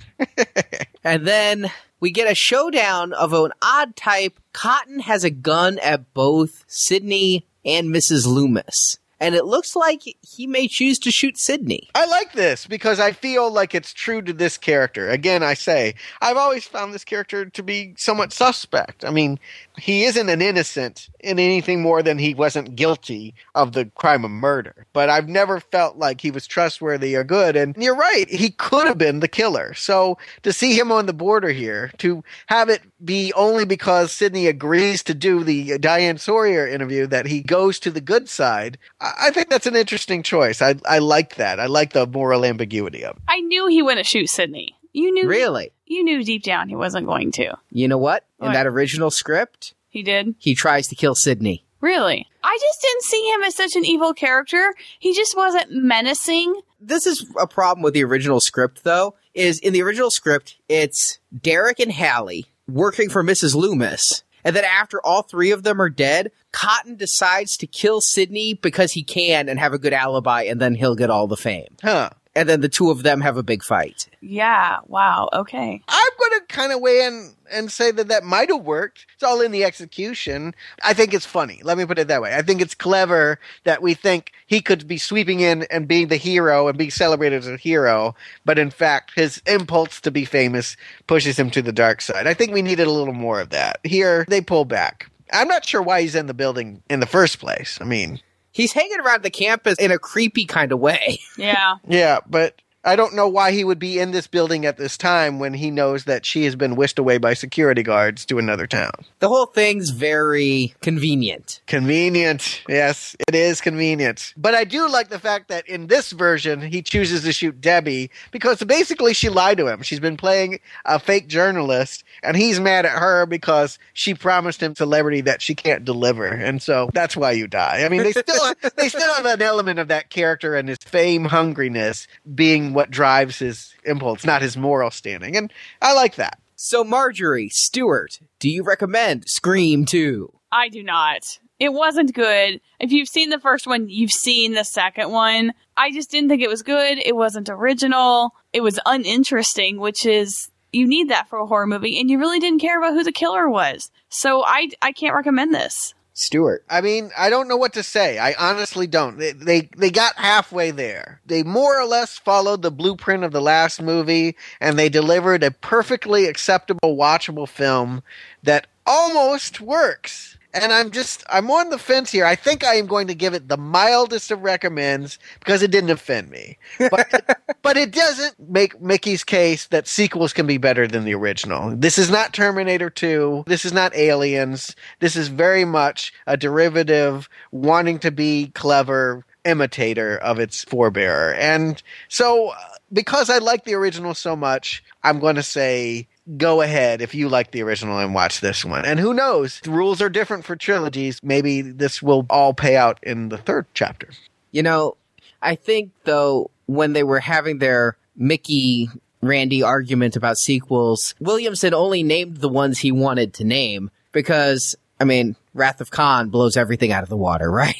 And 1.05 1.27
then 1.27 1.71
we 1.99 2.09
get 2.09 2.29
a 2.29 2.33
showdown 2.33 3.13
of 3.13 3.31
an 3.31 3.51
odd 3.61 3.95
type. 3.95 4.39
Cotton 4.53 5.01
has 5.01 5.23
a 5.23 5.29
gun 5.29 5.77
at 5.79 6.15
both 6.15 6.65
Sidney 6.67 7.45
and 7.63 7.89
Mrs. 7.89 8.25
Loomis. 8.25 8.97
And 9.19 9.35
it 9.35 9.45
looks 9.45 9.75
like 9.75 10.01
he 10.21 10.47
may 10.47 10.67
choose 10.67 10.97
to 10.99 11.11
shoot 11.11 11.37
Sidney. 11.37 11.89
I 11.93 12.05
like 12.07 12.33
this 12.33 12.65
because 12.65 12.99
I 12.99 13.11
feel 13.11 13.49
like 13.51 13.73
it's 13.73 13.93
true 13.93 14.21
to 14.23 14.33
this 14.33 14.57
character. 14.57 15.09
Again, 15.09 15.41
I 15.43 15.53
say, 15.53 15.93
I've 16.21 16.37
always 16.37 16.65
found 16.65 16.93
this 16.93 17.05
character 17.05 17.45
to 17.45 17.63
be 17.63 17.93
somewhat 17.97 18.33
suspect. 18.33 19.05
I 19.05 19.11
mean, 19.11 19.39
he 19.77 20.05
isn't 20.05 20.29
an 20.29 20.41
innocent 20.41 21.09
in 21.19 21.39
anything 21.39 21.81
more 21.81 22.01
than 22.01 22.17
he 22.17 22.33
wasn't 22.33 22.75
guilty 22.75 23.35
of 23.53 23.73
the 23.73 23.85
crime 23.95 24.23
of 24.23 24.31
murder. 24.31 24.85
But 24.93 25.09
I've 25.09 25.27
never 25.27 25.59
felt 25.59 25.97
like 25.97 26.21
he 26.21 26.31
was 26.31 26.47
trustworthy 26.47 27.15
or 27.15 27.23
good. 27.23 27.55
And 27.55 27.75
you're 27.77 27.95
right, 27.95 28.29
he 28.29 28.51
could 28.51 28.87
have 28.87 28.97
been 28.97 29.19
the 29.19 29.27
killer. 29.27 29.73
So 29.73 30.17
to 30.43 30.53
see 30.53 30.77
him 30.77 30.91
on 30.91 31.05
the 31.05 31.13
border 31.13 31.49
here, 31.49 31.91
to 31.97 32.23
have 32.47 32.69
it 32.69 32.81
be 33.03 33.33
only 33.33 33.65
because 33.65 34.11
Sidney 34.11 34.47
agrees 34.47 35.03
to 35.03 35.13
do 35.13 35.43
the 35.43 35.77
Diane 35.77 36.17
Sawyer 36.17 36.67
interview 36.67 37.07
that 37.07 37.25
he 37.25 37.41
goes 37.41 37.79
to 37.79 37.91
the 37.91 38.01
good 38.01 38.29
side, 38.29 38.77
I 39.01 39.25
I 39.25 39.31
think 39.31 39.49
that's 39.49 39.65
an 39.65 39.75
interesting 39.75 40.21
choice. 40.21 40.61
I, 40.61 40.75
I 40.85 40.99
like 40.99 41.35
that. 41.35 41.59
I 41.59 41.65
like 41.65 41.93
the 41.93 42.05
moral 42.05 42.45
ambiguity 42.45 43.03
of 43.03 43.17
it. 43.17 43.23
I 43.27 43.41
knew 43.41 43.67
he 43.67 43.81
wouldn't 43.81 44.05
shoot 44.05 44.29
Sidney. 44.29 44.77
You 44.95 45.11
knew 45.11 45.27
Really? 45.27 45.71
You 45.85 46.03
knew 46.03 46.23
deep 46.23 46.43
down 46.43 46.69
he 46.69 46.75
wasn't 46.75 47.05
going 47.05 47.31
to. 47.33 47.55
You 47.69 47.87
know 47.87 47.97
what? 47.97 48.25
In 48.39 48.47
What? 48.47 48.53
that 48.53 48.65
original 48.65 49.11
script, 49.11 49.73
He 49.89 50.01
did. 50.03 50.35
he 50.39 50.55
tries 50.55 50.87
to 50.87 50.95
kill 50.95 51.15
Sidney. 51.15 51.65
Really? 51.81 52.25
I 52.43 52.57
just 52.59 52.81
didn't 52.81 53.03
see 53.03 53.29
him 53.31 53.43
as 53.43 53.55
such 53.55 53.75
an 53.75 53.85
evil 53.85 54.13
character. 54.13 54.73
He 54.97 55.13
just 55.13 55.35
wasn't 55.35 55.71
menacing. 55.71 56.61
This 56.79 57.05
is 57.05 57.25
a 57.39 57.45
problem 57.45 57.83
with 57.83 57.93
the 57.93 58.03
original 58.03 58.39
script, 58.39 58.83
though. 58.83 59.15
Is 59.33 59.59
in 59.59 59.73
the 59.73 59.81
original 59.83 60.09
script, 60.09 60.55
it's 60.69 61.19
Derek 61.39 61.79
and 61.79 61.91
Hallie 61.91 62.45
working 62.67 63.09
for 63.09 63.23
Mrs. 63.23 63.53
Loomis. 63.53 64.23
And 64.43 64.55
then 64.55 64.63
after 64.63 65.01
all 65.05 65.23
three 65.23 65.51
of 65.51 65.63
them 65.63 65.81
are 65.81 65.89
dead, 65.89 66.31
Cotton 66.51 66.95
decides 66.95 67.57
to 67.57 67.67
kill 67.67 67.99
Sidney 67.99 68.53
because 68.53 68.93
he 68.93 69.03
can 69.03 69.49
and 69.49 69.59
have 69.59 69.73
a 69.73 69.79
good 69.79 69.93
alibi, 69.93 70.43
and 70.43 70.59
then 70.61 70.75
he'll 70.75 70.95
get 70.95 71.09
all 71.09 71.27
the 71.27 71.35
fame. 71.37 71.75
Huh. 71.83 72.11
And 72.35 72.49
then 72.49 72.61
the 72.61 72.69
two 72.69 72.91
of 72.91 73.03
them 73.03 73.21
have 73.21 73.37
a 73.37 73.43
big 73.43 73.63
fight. 73.63 74.07
Yeah. 74.21 74.79
Wow. 74.87 75.29
Okay. 75.31 75.81
I'm 75.87 76.09
going 76.19 76.39
to 76.39 76.45
kind 76.47 76.73
of 76.73 76.81
weigh 76.81 77.05
in 77.05 77.33
and 77.51 77.71
say 77.71 77.91
that 77.91 78.09
that 78.09 78.23
might 78.23 78.49
have 78.49 78.63
worked. 78.63 79.05
It's 79.13 79.23
all 79.23 79.39
in 79.39 79.51
the 79.51 79.63
execution. 79.63 80.53
I 80.83 80.93
think 80.93 81.13
it's 81.13 81.25
funny. 81.25 81.61
Let 81.63 81.77
me 81.77 81.85
put 81.85 81.99
it 81.99 82.07
that 82.09 82.21
way. 82.21 82.35
I 82.35 82.41
think 82.41 82.61
it's 82.61 82.75
clever 82.75 83.39
that 83.63 83.81
we 83.81 83.93
think 83.93 84.33
he 84.47 84.61
could 84.61 84.87
be 84.87 84.97
sweeping 84.97 85.39
in 85.39 85.63
and 85.63 85.87
being 85.87 86.07
the 86.07 86.17
hero 86.17 86.67
and 86.67 86.77
being 86.77 86.91
celebrated 86.91 87.37
as 87.37 87.47
a 87.47 87.57
hero, 87.57 88.15
but 88.43 88.59
in 88.59 88.71
fact, 88.71 89.11
his 89.15 89.41
impulse 89.45 90.01
to 90.01 90.11
be 90.11 90.25
famous 90.25 90.75
pushes 91.07 91.37
him 91.37 91.49
to 91.51 91.61
the 91.61 91.71
dark 91.71 92.01
side. 92.01 92.27
I 92.27 92.33
think 92.33 92.51
we 92.51 92.61
needed 92.61 92.87
a 92.87 92.91
little 92.91 93.13
more 93.13 93.39
of 93.39 93.51
that. 93.51 93.79
Here, 93.83 94.25
they 94.27 94.41
pull 94.41 94.65
back. 94.65 95.09
I'm 95.31 95.47
not 95.47 95.65
sure 95.65 95.81
why 95.81 96.01
he's 96.01 96.15
in 96.15 96.27
the 96.27 96.33
building 96.33 96.81
in 96.89 96.99
the 96.99 97.05
first 97.05 97.39
place. 97.39 97.77
I 97.81 97.85
mean, 97.85 98.19
He's 98.55 98.71
hanging 98.71 99.01
around 99.01 99.23
the 99.23 99.29
campus 99.29 99.77
in 99.79 99.91
a 99.91 99.99
creepy 99.99 100.45
kind 100.45 100.71
of 100.71 100.79
way. 100.79 101.19
Yeah. 101.37 101.75
yeah, 101.89 102.19
but 102.25 102.61
I 102.85 102.95
don't 102.95 103.15
know 103.15 103.27
why 103.27 103.51
he 103.51 103.63
would 103.63 103.79
be 103.79 103.97
in 103.97 104.11
this 104.11 104.27
building 104.27 104.65
at 104.65 104.77
this 104.77 104.95
time 104.95 105.39
when 105.39 105.55
he 105.55 105.71
knows 105.71 106.03
that 106.03 106.23
she 106.23 106.43
has 106.45 106.55
been 106.55 106.75
whisked 106.75 106.99
away 106.99 107.17
by 107.17 107.33
security 107.33 107.81
guards 107.81 108.25
to 108.27 108.37
another 108.37 108.67
town. 108.67 108.91
The 109.19 109.27
whole 109.27 109.47
thing's 109.47 109.89
very 109.89 110.75
convenient. 110.81 111.61
Convenient. 111.65 112.61
Yes, 112.69 113.15
it 113.27 113.33
is 113.33 113.59
convenient. 113.59 114.33
But 114.37 114.53
I 114.53 114.65
do 114.65 114.87
like 114.87 115.09
the 115.09 115.17
fact 115.17 115.47
that 115.47 115.67
in 115.67 115.87
this 115.87 116.11
version, 116.11 116.61
he 116.61 116.83
chooses 116.83 117.23
to 117.23 117.33
shoot 117.33 117.59
Debbie 117.59 118.11
because 118.29 118.63
basically 118.63 119.15
she 119.15 119.29
lied 119.29 119.57
to 119.57 119.67
him. 119.67 119.81
She's 119.81 119.99
been 119.99 120.15
playing 120.15 120.59
a 120.85 120.99
fake 120.99 121.27
journalist, 121.27 122.03
and 122.21 122.37
he's 122.37 122.59
mad 122.59 122.85
at 122.85 122.99
her 122.99 123.25
because 123.25 123.79
she 123.93 124.13
promised 124.13 124.61
him 124.61 124.75
celebrity 124.75 125.21
that 125.21 125.41
she 125.41 125.55
can't 125.55 125.85
deliver. 125.85 126.27
And 126.27 126.61
so 126.61 126.91
that's 126.93 127.17
why 127.17 127.31
you 127.31 127.47
die. 127.47 127.83
I 127.83 127.89
mean, 127.89 128.03
they 128.03 128.11
still 128.11 128.53
they 128.77 128.89
still 128.89 129.13
have 129.15 129.25
an 129.25 129.41
element 129.41 129.79
of 129.79 129.87
that 129.87 130.11
character 130.11 130.55
and 130.55 130.69
his 130.69 130.77
fame 130.77 131.25
hungriness 131.25 132.05
being 132.35 132.74
what 132.75 132.91
drives 132.91 133.39
his 133.39 133.73
impulse, 133.83 134.25
not 134.25 134.41
his 134.41 134.55
moral 134.55 134.91
standing. 134.91 135.35
And 135.35 135.51
I 135.81 135.93
like 135.93 136.15
that. 136.15 136.39
So, 136.55 136.83
Marjorie, 136.83 137.49
Stewart, 137.49 138.19
do 138.39 138.49
you 138.49 138.63
recommend 138.63 139.27
Scream 139.27 139.85
2? 139.85 140.31
I 140.51 140.69
do 140.69 140.83
not. 140.83 141.39
It 141.59 141.73
wasn't 141.73 142.13
good. 142.13 142.59
If 142.79 142.91
you've 142.91 143.07
seen 143.07 143.29
the 143.29 143.39
first 143.39 143.65
one, 143.65 143.87
you've 143.89 144.11
seen 144.11 144.53
the 144.53 144.63
second 144.63 145.11
one. 145.11 145.53
I 145.77 145.91
just 145.91 146.11
didn't 146.11 146.29
think 146.29 146.41
it 146.41 146.49
was 146.49 146.63
good. 146.63 146.97
It 146.97 147.15
wasn't 147.15 147.49
original. 147.49 148.33
It 148.53 148.61
was 148.61 148.79
uninteresting, 148.85 149.79
which 149.79 150.05
is 150.05 150.51
you 150.71 150.85
need 150.85 151.09
that 151.09 151.29
for 151.29 151.39
a 151.39 151.45
horror 151.45 151.67
movie, 151.67 151.99
and 151.99 152.09
you 152.09 152.19
really 152.19 152.39
didn't 152.39 152.59
care 152.59 152.77
about 152.77 152.93
who 152.93 153.03
the 153.03 153.11
killer 153.11 153.49
was. 153.49 153.89
So 154.09 154.43
I 154.45 154.69
I 154.81 154.91
can't 154.91 155.15
recommend 155.15 155.53
this. 155.53 155.93
Stewart. 156.17 156.63
I 156.69 156.79
mean, 156.79 157.11
I 157.17 157.29
don't 157.29 157.49
know 157.49 157.57
what 157.57 157.73
to 157.73 157.83
say. 157.83 158.17
I 158.17 158.35
honestly 158.39 158.87
don't. 158.87 159.17
They, 159.17 159.33
they 159.33 159.69
they 159.75 159.91
got 159.91 160.15
halfway 160.15 160.71
there. 160.71 161.19
They 161.25 161.43
more 161.43 161.77
or 161.77 161.85
less 161.85 162.17
followed 162.17 162.61
the 162.61 162.71
blueprint 162.71 163.25
of 163.25 163.33
the 163.33 163.41
last 163.41 163.81
movie, 163.81 164.37
and 164.61 164.79
they 164.79 164.87
delivered 164.87 165.43
a 165.43 165.51
perfectly 165.51 166.27
acceptable, 166.27 166.95
watchable 166.95 167.49
film 167.49 168.01
that 168.43 168.67
almost 168.87 169.59
works. 169.59 170.37
And 170.55 170.71
I'm 170.71 170.91
just 170.91 171.23
I'm 171.29 171.51
on 171.51 171.69
the 171.69 171.77
fence 171.77 172.11
here. 172.11 172.25
I 172.25 172.35
think 172.35 172.63
I 172.63 172.75
am 172.75 172.87
going 172.87 173.07
to 173.07 173.15
give 173.15 173.33
it 173.33 173.49
the 173.49 173.57
mildest 173.57 174.31
of 174.31 174.41
recommends 174.41 175.19
because 175.39 175.61
it 175.61 175.69
didn't 175.69 175.89
offend 175.89 176.29
me. 176.29 176.57
But 176.79 177.39
but 177.61 177.77
it 177.77 177.91
doesn't 177.91 178.49
make 178.49 178.81
Mickey's 178.81 179.23
case 179.23 179.67
that 179.67 179.87
sequels 179.87 180.33
can 180.33 180.47
be 180.47 180.57
better 180.57 180.87
than 180.87 181.03
the 181.03 181.13
original. 181.13 181.75
This 181.75 181.97
is 181.97 182.09
not 182.09 182.33
Terminator 182.33 182.89
2. 182.89 183.43
This 183.47 183.65
is 183.65 183.73
not 183.73 183.95
Aliens. 183.95 184.75
This 184.99 185.15
is 185.15 185.27
very 185.27 185.65
much 185.65 186.13
a 186.25 186.37
derivative 186.37 187.27
wanting 187.51 187.99
to 187.99 188.11
be 188.11 188.51
clever 188.55 189.25
imitator 189.43 190.17
of 190.17 190.39
its 190.39 190.65
forebearer. 190.65 191.35
And 191.37 191.81
so 192.09 192.49
uh, 192.49 192.55
because 192.91 193.29
I 193.29 193.37
like 193.37 193.65
the 193.65 193.75
original 193.75 194.13
so 194.13 194.35
much, 194.35 194.83
I'm 195.03 195.19
going 195.19 195.35
to 195.35 195.43
say 195.43 196.07
go 196.37 196.61
ahead 196.61 197.01
if 197.01 197.13
you 197.13 197.29
like 197.29 197.51
the 197.51 197.61
original 197.61 197.99
and 197.99 198.13
watch 198.13 198.41
this 198.41 198.65
one. 198.65 198.85
And 198.85 198.99
who 198.99 199.13
knows? 199.13 199.59
The 199.63 199.71
rules 199.71 200.01
are 200.01 200.09
different 200.09 200.45
for 200.45 200.55
trilogies. 200.55 201.19
Maybe 201.23 201.61
this 201.61 202.01
will 202.01 202.25
all 202.29 202.53
pay 202.53 202.75
out 202.75 202.99
in 203.03 203.29
the 203.29 203.37
third 203.37 203.65
chapter. 203.73 204.09
You 204.51 204.63
know, 204.63 204.97
I 205.41 205.55
think, 205.55 205.91
though, 206.03 206.49
when 206.65 206.93
they 206.93 207.03
were 207.03 207.19
having 207.19 207.59
their 207.59 207.97
Mickey 208.15 208.89
Randy 209.21 209.63
argument 209.63 210.15
about 210.15 210.37
sequels, 210.37 211.13
Williamson 211.19 211.73
only 211.73 212.03
named 212.03 212.37
the 212.37 212.49
ones 212.49 212.79
he 212.79 212.91
wanted 212.91 213.33
to 213.35 213.43
name 213.43 213.91
because, 214.11 214.75
I 214.99 215.03
mean, 215.03 215.35
Wrath 215.53 215.81
of 215.81 215.91
Khan 215.91 216.29
blows 216.29 216.57
everything 216.57 216.91
out 216.91 217.03
of 217.03 217.09
the 217.09 217.17
water, 217.17 217.49
right? 217.51 217.75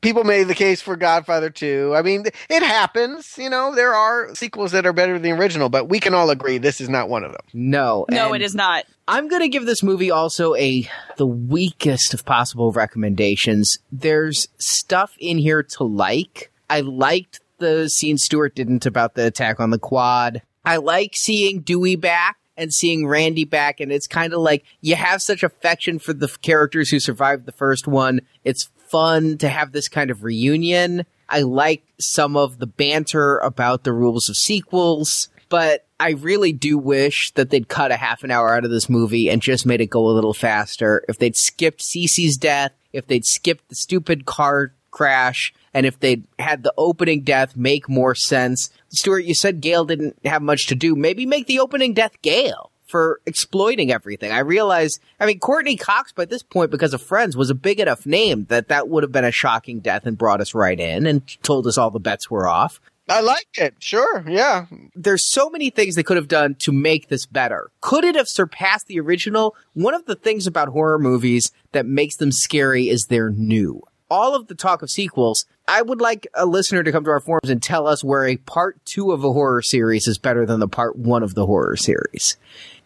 People 0.00 0.24
made 0.24 0.44
the 0.44 0.54
case 0.54 0.82
for 0.82 0.96
Godfather 0.96 1.50
2. 1.50 1.94
I 1.94 2.02
mean, 2.02 2.24
it 2.48 2.62
happens. 2.62 3.36
You 3.38 3.50
know, 3.50 3.74
there 3.74 3.94
are 3.94 4.34
sequels 4.34 4.72
that 4.72 4.86
are 4.86 4.92
better 4.92 5.14
than 5.14 5.22
the 5.22 5.32
original, 5.32 5.68
but 5.68 5.88
we 5.88 6.00
can 6.00 6.14
all 6.14 6.30
agree 6.30 6.58
this 6.58 6.80
is 6.80 6.88
not 6.88 7.08
one 7.08 7.24
of 7.24 7.32
them. 7.32 7.40
no. 7.52 8.06
No, 8.10 8.34
it 8.34 8.42
is 8.42 8.54
not. 8.54 8.84
I'm 9.06 9.28
going 9.28 9.42
to 9.42 9.48
give 9.48 9.66
this 9.66 9.82
movie 9.82 10.10
also 10.10 10.54
a 10.54 10.88
the 11.16 11.26
weakest 11.26 12.14
of 12.14 12.24
possible 12.24 12.72
recommendations. 12.72 13.78
There's 13.92 14.48
stuff 14.58 15.14
in 15.18 15.38
here 15.38 15.62
to 15.62 15.84
like. 15.84 16.50
I 16.70 16.80
liked 16.80 17.40
the 17.58 17.88
scene 17.88 18.18
Stewart 18.18 18.54
didn't 18.54 18.86
about 18.86 19.14
the 19.14 19.26
attack 19.26 19.60
on 19.60 19.70
the 19.70 19.78
quad. 19.78 20.42
I 20.64 20.78
like 20.78 21.12
seeing 21.14 21.60
Dewey 21.60 21.96
back 21.96 22.36
and 22.56 22.72
seeing 22.72 23.06
Randy 23.06 23.44
back 23.44 23.80
and 23.80 23.92
it's 23.92 24.06
kind 24.06 24.32
of 24.32 24.40
like 24.40 24.64
you 24.80 24.94
have 24.94 25.20
such 25.20 25.42
affection 25.42 25.98
for 25.98 26.12
the 26.12 26.28
characters 26.40 26.90
who 26.90 27.00
survived 27.00 27.46
the 27.46 27.52
first 27.52 27.86
one. 27.86 28.20
It's 28.44 28.70
fun 28.94 29.36
to 29.38 29.48
have 29.48 29.72
this 29.72 29.88
kind 29.88 30.08
of 30.08 30.22
reunion. 30.22 31.04
I 31.28 31.40
like 31.40 31.82
some 31.98 32.36
of 32.36 32.60
the 32.60 32.66
banter 32.68 33.38
about 33.38 33.82
the 33.82 33.92
rules 33.92 34.28
of 34.28 34.36
sequels, 34.36 35.30
but 35.48 35.84
I 35.98 36.10
really 36.10 36.52
do 36.52 36.78
wish 36.78 37.32
that 37.32 37.50
they'd 37.50 37.66
cut 37.66 37.90
a 37.90 37.96
half 37.96 38.22
an 38.22 38.30
hour 38.30 38.54
out 38.54 38.64
of 38.64 38.70
this 38.70 38.88
movie 38.88 39.28
and 39.28 39.42
just 39.42 39.66
made 39.66 39.80
it 39.80 39.90
go 39.90 40.06
a 40.06 40.14
little 40.14 40.32
faster. 40.32 41.04
If 41.08 41.18
they'd 41.18 41.34
skipped 41.34 41.80
Cici's 41.80 42.36
death, 42.36 42.70
if 42.92 43.08
they'd 43.08 43.24
skipped 43.24 43.68
the 43.68 43.74
stupid 43.74 44.26
car 44.26 44.72
crash, 44.92 45.52
and 45.72 45.86
if 45.86 45.98
they'd 45.98 46.22
had 46.38 46.62
the 46.62 46.72
opening 46.78 47.22
death 47.22 47.56
make 47.56 47.88
more 47.88 48.14
sense. 48.14 48.70
Stuart, 48.90 49.24
you 49.24 49.34
said 49.34 49.60
Gale 49.60 49.84
didn't 49.84 50.16
have 50.24 50.40
much 50.40 50.68
to 50.68 50.76
do. 50.76 50.94
Maybe 50.94 51.26
make 51.26 51.48
the 51.48 51.58
opening 51.58 51.94
death 51.94 52.22
Gale 52.22 52.70
for 52.94 53.20
exploiting 53.26 53.90
everything. 53.90 54.30
I 54.30 54.38
realize, 54.38 55.00
I 55.18 55.26
mean, 55.26 55.40
Courteney 55.40 55.76
Cox 55.76 56.12
by 56.12 56.26
this 56.26 56.44
point, 56.44 56.70
because 56.70 56.94
of 56.94 57.02
Friends, 57.02 57.36
was 57.36 57.50
a 57.50 57.54
big 57.56 57.80
enough 57.80 58.06
name 58.06 58.44
that 58.50 58.68
that 58.68 58.88
would 58.88 59.02
have 59.02 59.10
been 59.10 59.24
a 59.24 59.32
shocking 59.32 59.80
death 59.80 60.06
and 60.06 60.16
brought 60.16 60.40
us 60.40 60.54
right 60.54 60.78
in 60.78 61.04
and 61.04 61.26
told 61.42 61.66
us 61.66 61.76
all 61.76 61.90
the 61.90 61.98
bets 61.98 62.30
were 62.30 62.46
off. 62.46 62.80
I 63.08 63.20
like 63.20 63.48
it. 63.56 63.74
Sure. 63.80 64.24
Yeah. 64.28 64.66
there's 64.94 65.28
so 65.28 65.50
many 65.50 65.70
things 65.70 65.96
they 65.96 66.04
could 66.04 66.16
have 66.16 66.28
done 66.28 66.54
to 66.60 66.70
make 66.70 67.08
this 67.08 67.26
better. 67.26 67.72
Could 67.80 68.04
it 68.04 68.14
have 68.14 68.28
surpassed 68.28 68.86
the 68.86 69.00
original? 69.00 69.56
One 69.72 69.94
of 69.94 70.06
the 70.06 70.14
things 70.14 70.46
about 70.46 70.68
horror 70.68 71.00
movies 71.00 71.50
that 71.72 71.86
makes 71.86 72.16
them 72.18 72.30
scary 72.30 72.88
is 72.88 73.06
they're 73.06 73.30
new. 73.30 73.82
All 74.08 74.36
of 74.36 74.46
the 74.46 74.54
talk 74.54 74.82
of 74.82 74.90
sequels, 74.90 75.46
I 75.66 75.82
would 75.82 76.00
like 76.00 76.26
a 76.34 76.46
listener 76.46 76.82
to 76.82 76.92
come 76.92 77.04
to 77.04 77.10
our 77.10 77.20
forums 77.20 77.50
and 77.50 77.62
tell 77.62 77.86
us 77.88 78.04
where 78.04 78.26
a 78.26 78.36
part 78.36 78.84
two 78.84 79.12
of 79.12 79.24
a 79.24 79.32
horror 79.32 79.62
series 79.62 80.06
is 80.06 80.18
better 80.18 80.46
than 80.46 80.60
the 80.60 80.68
part 80.68 80.94
one 80.94 81.22
of 81.22 81.34
the 81.34 81.46
horror 81.46 81.74
series. 81.76 82.36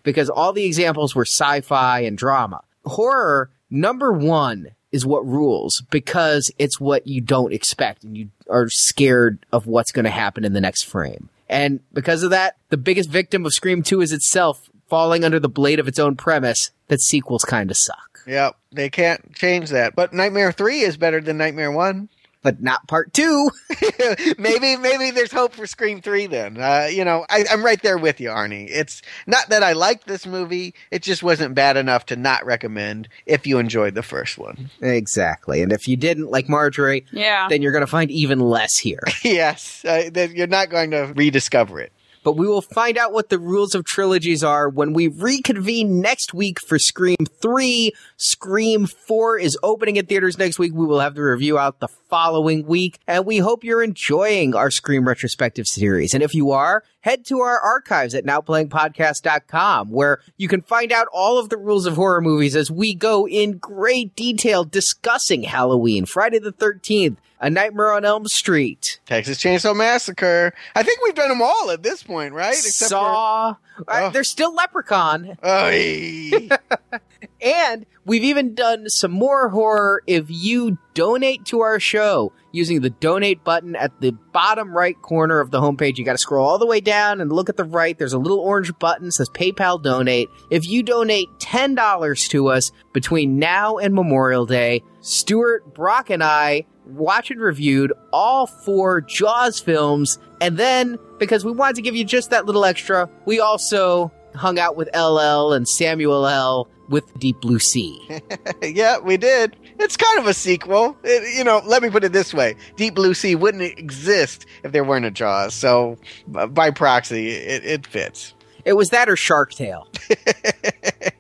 Because 0.09 0.31
all 0.31 0.55
the 0.55 0.65
examples 0.65 1.15
were 1.15 1.27
sci 1.27 1.61
fi 1.61 2.01
and 2.01 2.17
drama. 2.17 2.63
Horror, 2.87 3.51
number 3.69 4.11
one, 4.11 4.69
is 4.91 5.05
what 5.05 5.27
rules 5.27 5.83
because 5.91 6.51
it's 6.59 6.81
what 6.81 7.07
you 7.07 7.21
don't 7.21 7.53
expect 7.53 8.05
and 8.05 8.17
you 8.17 8.31
are 8.49 8.71
scared 8.71 9.45
of 9.53 9.67
what's 9.67 9.93
going 9.93 10.07
to 10.07 10.11
happen 10.11 10.47
in 10.47 10.55
the 10.55 10.63
next 10.63 10.85
frame. 10.85 11.29
And 11.47 11.81
because 11.93 12.23
of 12.23 12.31
that, 12.31 12.57
the 12.71 12.79
biggest 12.79 13.11
victim 13.11 13.45
of 13.45 13.53
Scream 13.53 13.83
2 13.83 14.01
is 14.01 14.13
itself 14.13 14.71
falling 14.89 15.25
under 15.25 15.39
the 15.39 15.49
blade 15.51 15.79
of 15.79 15.89
its 15.89 15.99
own 15.99 16.17
premise 16.17 16.71
that 16.87 17.03
sequels 17.03 17.45
kind 17.45 17.71
of 17.71 17.77
suck. 17.77 18.21
Yep, 18.27 18.57
They 18.73 18.89
can't 18.89 19.35
change 19.35 19.69
that. 19.71 19.95
But 19.95 20.15
Nightmare 20.15 20.53
3 20.53 20.81
is 20.81 20.97
better 20.97 21.21
than 21.21 21.37
Nightmare 21.37 21.71
1. 21.71 22.09
But 22.49 22.63
not 22.63 22.89
part 22.89 23.13
2. 23.13 23.51
maybe 24.39 24.77
maybe 24.79 25.11
there's 25.11 25.31
hope 25.33 25.53
for 25.53 25.67
Scream 25.67 26.01
Three. 26.01 26.27
Then 26.27 26.57
uh, 26.59 26.89
you 26.91 27.05
know 27.05 27.27
I, 27.29 27.45
I'm 27.51 27.63
right 27.63 27.81
there 27.83 27.99
with 27.99 28.23
you, 28.23 28.31
Arnie. 28.31 28.69
It's 28.71 29.03
not 29.27 29.51
that 29.51 29.63
I 29.63 29.75
liked 29.75 30.07
this 30.07 30.25
movie; 30.27 30.73
it 30.91 31.03
just 31.03 31.23
wasn't 31.23 31.55
bad 31.55 31.77
enough 31.77 32.07
to 32.07 32.17
not 32.17 32.47
recommend 32.47 33.09
if 33.27 33.47
you 33.47 33.59
enjoyed 33.59 33.95
the 33.95 34.03
first 34.03 34.39
one. 34.39 34.71
exactly. 34.81 35.61
And 35.61 35.73
if 35.75 35.87
you 35.87 35.97
didn't 35.99 36.31
like 36.31 36.49
Marjorie, 36.49 37.05
Yeah. 37.13 37.49
then 37.51 37.61
you're 37.61 37.73
going 37.73 37.85
to 37.85 37.87
find 37.87 38.11
even 38.11 38.41
less 38.41 38.79
here. 38.79 39.03
yes, 39.23 39.85
uh, 39.85 40.09
that 40.15 40.31
you're 40.31 40.47
not 40.47 40.71
going 40.71 40.93
to 40.93 41.13
rediscover 41.15 41.81
it. 41.81 41.93
but 42.25 42.33
we 42.37 42.47
will 42.47 42.61
find 42.63 42.99
out 42.99 43.13
what 43.13 43.29
the 43.31 43.39
rules 43.39 43.75
of 43.75 43.85
trilogies 43.85 44.43
are 44.45 44.69
when 44.69 44.93
we 44.93 45.07
reconvene 45.09 46.01
next 46.01 46.35
week 46.35 46.61
for 46.61 46.79
Scream 46.79 47.17
3. 47.41 47.93
Scream 48.17 48.87
4 48.87 49.39
is 49.39 49.57
opening 49.63 49.97
in 49.97 50.05
theaters 50.07 50.37
next 50.37 50.59
week. 50.59 50.73
We 50.75 50.85
will 50.85 51.01
have 51.01 51.15
the 51.15 51.23
review 51.23 51.59
out 51.59 51.81
the 51.81 51.89
following 52.09 52.67
week, 52.67 52.99
and 53.07 53.27
we 53.27 53.39
hope 53.39 53.65
you're 53.65 53.83
enjoying 53.83 54.55
our 54.55 54.71
Scream 54.71 55.07
retrospective 55.07 55.67
series. 55.67 56.15
And 56.15 56.23
if 56.23 56.35
you 56.35 56.51
are, 56.51 56.83
head 57.01 57.25
to 57.27 57.41
our 57.41 57.59
archives 57.61 58.15
at 58.15 58.25
nowplayingpodcast.com 58.25 59.91
where 59.91 60.21
you 60.37 60.49
can 60.49 60.63
find 60.63 60.93
out 60.93 61.07
all 61.13 61.39
of 61.39 61.49
the 61.49 61.57
rules 61.57 61.87
of 61.87 61.97
horror 61.97 62.21
movies 62.21 62.57
as 62.57 62.71
we 62.71 62.95
go 62.95 63.27
in 63.29 63.59
great 63.59 64.15
detail 64.17 64.65
discussing 64.65 65.43
Halloween, 65.45 66.07
Friday 66.07 66.39
the 66.39 66.53
13th, 66.53 67.17
A 67.41 67.51
Nightmare 67.51 67.93
on 67.93 68.05
Elm 68.05 68.27
Street, 68.27 69.01
Texas 69.07 69.39
Chainsaw 69.39 69.77
Massacre. 69.77 70.53
I 70.75 70.83
think 70.83 71.01
we've 71.03 71.15
done 71.15 71.29
them 71.29 71.43
all 71.43 71.71
at 71.71 71.83
this 71.83 72.03
point, 72.03 72.33
right? 72.35 72.55
Saw. 72.57 73.51
Uh, 73.51 73.55
Oh. 73.87 74.11
There's 74.11 74.29
still 74.29 74.53
Leprechaun. 74.53 75.37
For, 75.41 75.47
Oy. 75.49 76.49
And 77.41 77.87
we've 78.05 78.25
even 78.25 78.55
done 78.55 78.89
some 78.89 79.13
more 79.13 79.49
horror 79.49 80.03
if 80.07 80.27
you 80.29 80.79
donate 80.95 81.45
to 81.47 81.61
our 81.61 81.79
show 81.79 82.33
using 82.51 82.81
the 82.81 82.91
donate 82.91 83.45
button 83.45 83.77
at 83.77 84.01
the 84.01 84.13
bottom 84.33 84.77
right 84.77 85.01
corner 85.01 85.39
of 85.41 85.51
the 85.51 85.61
homepage. 85.61 85.99
You 85.99 86.05
got 86.05 86.13
to 86.13 86.19
scroll 86.19 86.47
all 86.47 86.59
the 86.59 86.67
way 86.67 86.81
down 86.81 87.21
and 87.21 87.31
look 87.31 87.49
at 87.49 87.57
the 87.57 87.65
right. 87.65 87.97
There's 87.97 88.13
a 88.13 88.19
little 88.19 88.41
orange 88.41 88.77
button 88.79 89.07
that 89.07 89.13
says 89.13 89.29
PayPal 89.31 89.81
donate. 89.81 90.29
If 90.51 90.67
you 90.67 90.83
donate 90.83 91.29
$10 91.39 92.29
to 92.31 92.49
us 92.49 92.73
between 92.93 93.39
now 93.39 93.77
and 93.77 93.95
Memorial 93.95 94.47
Day, 94.47 94.83
Stuart, 95.01 95.75
Brock, 95.75 96.11
and 96.11 96.23
I 96.23 96.67
watch 96.89 97.31
and 97.31 97.41
reviewed 97.41 97.93
all 98.13 98.47
four 98.47 99.01
Jaws 99.01 99.61
films. 99.61 100.19
And 100.41 100.57
then, 100.57 100.99
because 101.19 101.45
we 101.45 101.53
wanted 101.53 101.77
to 101.77 101.83
give 101.83 101.95
you 101.95 102.05
just 102.05 102.31
that 102.31 102.47
little 102.47 102.65
extra, 102.65 103.09
we 103.27 103.41
also 103.41 104.11
hung 104.35 104.59
out 104.59 104.77
with 104.77 104.89
LL 104.95 105.53
and 105.53 105.69
Samuel 105.69 106.27
L. 106.27 106.69
with 106.89 107.19
Deep 107.19 107.41
Blue 107.41 107.59
Sea. 107.59 108.21
yeah, 108.63 108.99
we 108.99 109.17
did. 109.17 109.57
It's 109.79 109.97
kind 109.97 110.19
of 110.19 110.27
a 110.27 110.35
sequel. 110.35 110.97
It, 111.05 111.37
you 111.37 111.45
know, 111.45 111.63
let 111.65 111.83
me 111.83 111.91
put 111.91 112.05
it 112.05 112.13
this 112.13 112.35
way: 112.35 112.57
Deep 112.77 112.95
Blue 112.95 113.15
Sea 113.15 113.35
wouldn't 113.35 113.63
exist 113.63 114.47
if 114.65 114.73
there 114.73 114.85
weren't 114.85 115.05
a 115.05 115.11
Jaws. 115.11 115.55
So, 115.55 115.97
uh, 116.35 116.47
by 116.47 116.71
proxy, 116.71 117.31
it, 117.31 117.65
it 117.65 117.87
fits. 117.87 118.35
It 118.65 118.75
was 118.75 118.91
that 118.91 119.09
or 119.09 119.17
Shark 119.17 119.53
Tale. 119.53 119.89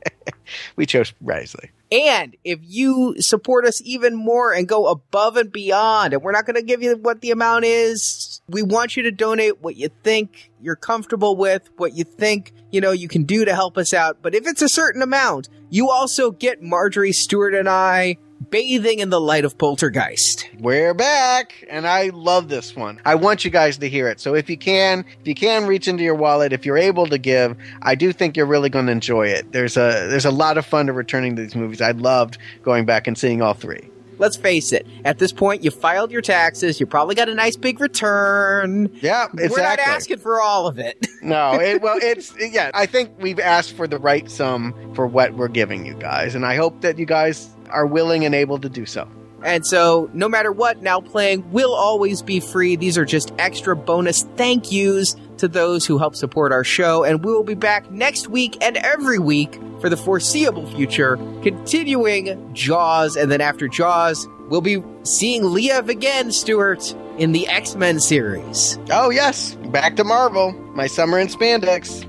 We 0.77 0.87
chose 0.87 1.13
wisely. 1.21 1.71
And 1.91 2.37
if 2.45 2.61
you 2.63 3.17
support 3.21 3.65
us 3.65 3.81
even 3.85 4.15
more 4.15 4.53
and 4.53 4.69
go 4.69 4.87
above 4.87 5.37
and 5.37 5.51
beyond, 5.51 6.13
and 6.13 6.23
we're 6.23 6.33
not 6.33 6.47
going 6.47 6.57
to 6.57 6.63
give 6.63 6.83
you 6.83 6.97
what 6.97 7.21
the 7.21 7.31
amount 7.31 7.65
is, 7.65 8.38
we 8.49 8.63
want 8.63 8.97
you 8.97 9.03
to 9.05 9.11
donate 9.11 9.61
what 9.61 9.77
you 9.77 9.91
think 10.03 10.51
you're 10.61 10.77
comfortable 10.77 11.37
with, 11.37 11.69
what 11.77 11.95
you 11.95 12.05
think, 12.05 12.53
you 12.71 12.81
know, 12.81 12.93
you 12.93 13.09
can 13.09 13.25
do 13.25 13.45
to 13.45 13.55
help 13.55 13.77
us 13.77 13.93
out. 13.93 14.19
But 14.23 14.35
if 14.35 14.47
it's 14.47 14.63
a 14.63 14.69
certain 14.69 15.03
amount, 15.03 15.49
you 15.71 15.91
also 15.91 16.31
get 16.31 16.63
Marjorie 16.63 17.13
Stewart 17.13 17.55
and 17.55 17.69
I 17.69 18.17
bathing 18.51 19.01
in 19.01 19.11
the 19.11 19.21
light 19.21 19.45
of 19.45 19.59
Poltergeist. 19.59 20.49
We're 20.59 20.95
back, 20.95 21.67
and 21.69 21.87
I 21.87 22.09
love 22.09 22.49
this 22.49 22.75
one. 22.75 23.01
I 23.05 23.17
want 23.17 23.45
you 23.45 23.51
guys 23.51 23.79
to 23.79 23.89
hear 23.89 24.09
it. 24.09 24.21
So 24.21 24.35
if 24.35 24.49
you 24.49 24.57
can, 24.57 25.05
if 25.21 25.27
you 25.27 25.35
can 25.35 25.67
reach 25.67 25.89
into 25.89 26.03
your 26.03 26.15
wallet, 26.15 26.53
if 26.53 26.65
you're 26.65 26.79
able 26.79 27.07
to 27.09 27.19
give, 27.19 27.57
I 27.83 27.95
do 27.95 28.13
think 28.13 28.37
you're 28.37 28.47
really 28.47 28.71
going 28.71 28.87
to 28.87 28.93
enjoy 28.93 29.27
it. 29.27 29.53
There's 29.53 29.77
a 29.77 30.07
there's 30.09 30.25
a 30.25 30.31
lot 30.31 30.57
of 30.57 30.65
fun 30.65 30.87
to 30.87 30.93
returning 30.93 31.37
to 31.37 31.43
these 31.43 31.55
movies. 31.55 31.81
I 31.81 31.91
loved 31.91 32.39
going 32.63 32.87
back 32.87 33.07
and 33.07 33.19
seeing 33.19 33.43
all 33.43 33.55
three. 33.55 33.91
Let's 34.19 34.37
face 34.37 34.73
it, 34.73 34.87
at 35.05 35.19
this 35.19 35.33
point, 35.33 35.65
you 35.65 35.71
filed 35.71 36.11
your 36.11 36.23
taxes, 36.23 36.81
you 36.81 36.87
probably 36.87 37.15
got 37.15 37.29
a 37.29 37.35
nice 37.35 37.57
big 37.57 37.81
return. 37.81 38.91
Yeah, 39.01 39.25
exactly. 39.25 39.49
We're 39.49 39.63
not 39.63 39.79
asking 39.79 40.19
for 40.19 40.41
all 40.41 40.67
of 40.67 40.79
it. 40.79 41.07
no, 41.23 41.55
it, 41.55 41.81
well, 41.83 41.99
it's 42.01 42.35
yeah. 42.39 42.71
I 42.75 42.87
think 42.87 43.11
we've 43.19 43.41
asked 43.41 43.73
for 43.75 43.87
the 43.87 43.99
right 43.99 44.31
sum 44.31 44.75
for 44.95 45.07
what 45.07 45.35
we're 45.35 45.49
giving 45.49 45.87
you 45.87 45.95
guys, 45.95 46.35
and 46.35 46.45
I 46.45 46.57
hope 46.57 46.81
that 46.83 46.99
you 46.99 47.07
guys 47.07 47.49
are 47.71 47.87
willing 47.87 48.25
and 48.25 48.35
able 48.35 48.59
to 48.59 48.69
do 48.69 48.87
so. 48.87 49.09
And 49.45 49.65
so, 49.65 50.11
no 50.13 50.29
matter 50.29 50.51
what, 50.51 50.83
Now 50.83 51.01
Playing 51.01 51.53
will 51.53 51.75
always 51.75 52.23
be 52.23 52.41
free. 52.41 52.75
These 52.77 52.99
are 52.99 53.05
just 53.05 53.33
extra 53.39 53.77
bonus 53.77 54.25
thank 54.37 54.73
yous 54.73 55.15
to 55.39 55.49
those 55.49 55.87
who 55.87 55.99
help 55.99 56.15
support 56.15 56.53
our 56.53 56.65
show. 56.65 57.05
And 57.05 57.25
we 57.25 57.33
will 57.33 57.45
be 57.45 57.55
back 57.55 57.91
next 57.91 58.29
week 58.29 58.57
and 58.63 58.77
every 58.77 59.19
week 59.19 59.61
for 59.81 59.89
the 59.89 59.97
foreseeable 59.97 60.67
future, 60.67 61.17
continuing 61.43 62.53
Jaws. 62.55 63.17
And 63.17 63.31
then 63.31 63.41
after 63.41 63.69
Jaws, 63.69 64.29
we'll 64.49 64.61
be 64.61 64.83
seeing 65.05 65.43
Liev 65.43 65.89
again, 65.89 66.33
Stuart, 66.33 66.95
in 67.19 67.33
the 67.33 67.47
X 67.49 67.75
Men 67.75 67.99
series. 68.01 68.79
Oh 68.91 69.11
yes, 69.11 69.55
back 69.73 69.97
to 69.97 70.05
Marvel. 70.05 70.53
My 70.75 70.87
summer 70.87 71.19
in 71.19 71.29
spandex. 71.29 72.05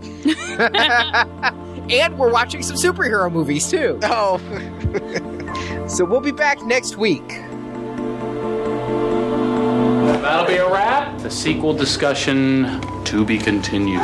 and 1.91 2.19
we're 2.19 2.31
watching 2.31 2.61
some 2.61 2.75
superhero 2.75 3.31
movies 3.31 3.69
too. 3.69 3.99
Oh, 4.03 4.39
So 5.89 6.05
we'll 6.05 6.21
be 6.21 6.31
back 6.31 6.63
next 6.65 6.97
week. 6.97 7.41
That'll 10.21 10.47
be 10.47 10.57
a 10.57 10.69
wrap. 10.69 11.17
The 11.19 11.31
sequel 11.31 11.73
discussion 11.73 12.81
to 13.05 13.23
be 13.25 13.37
continued. 13.37 14.01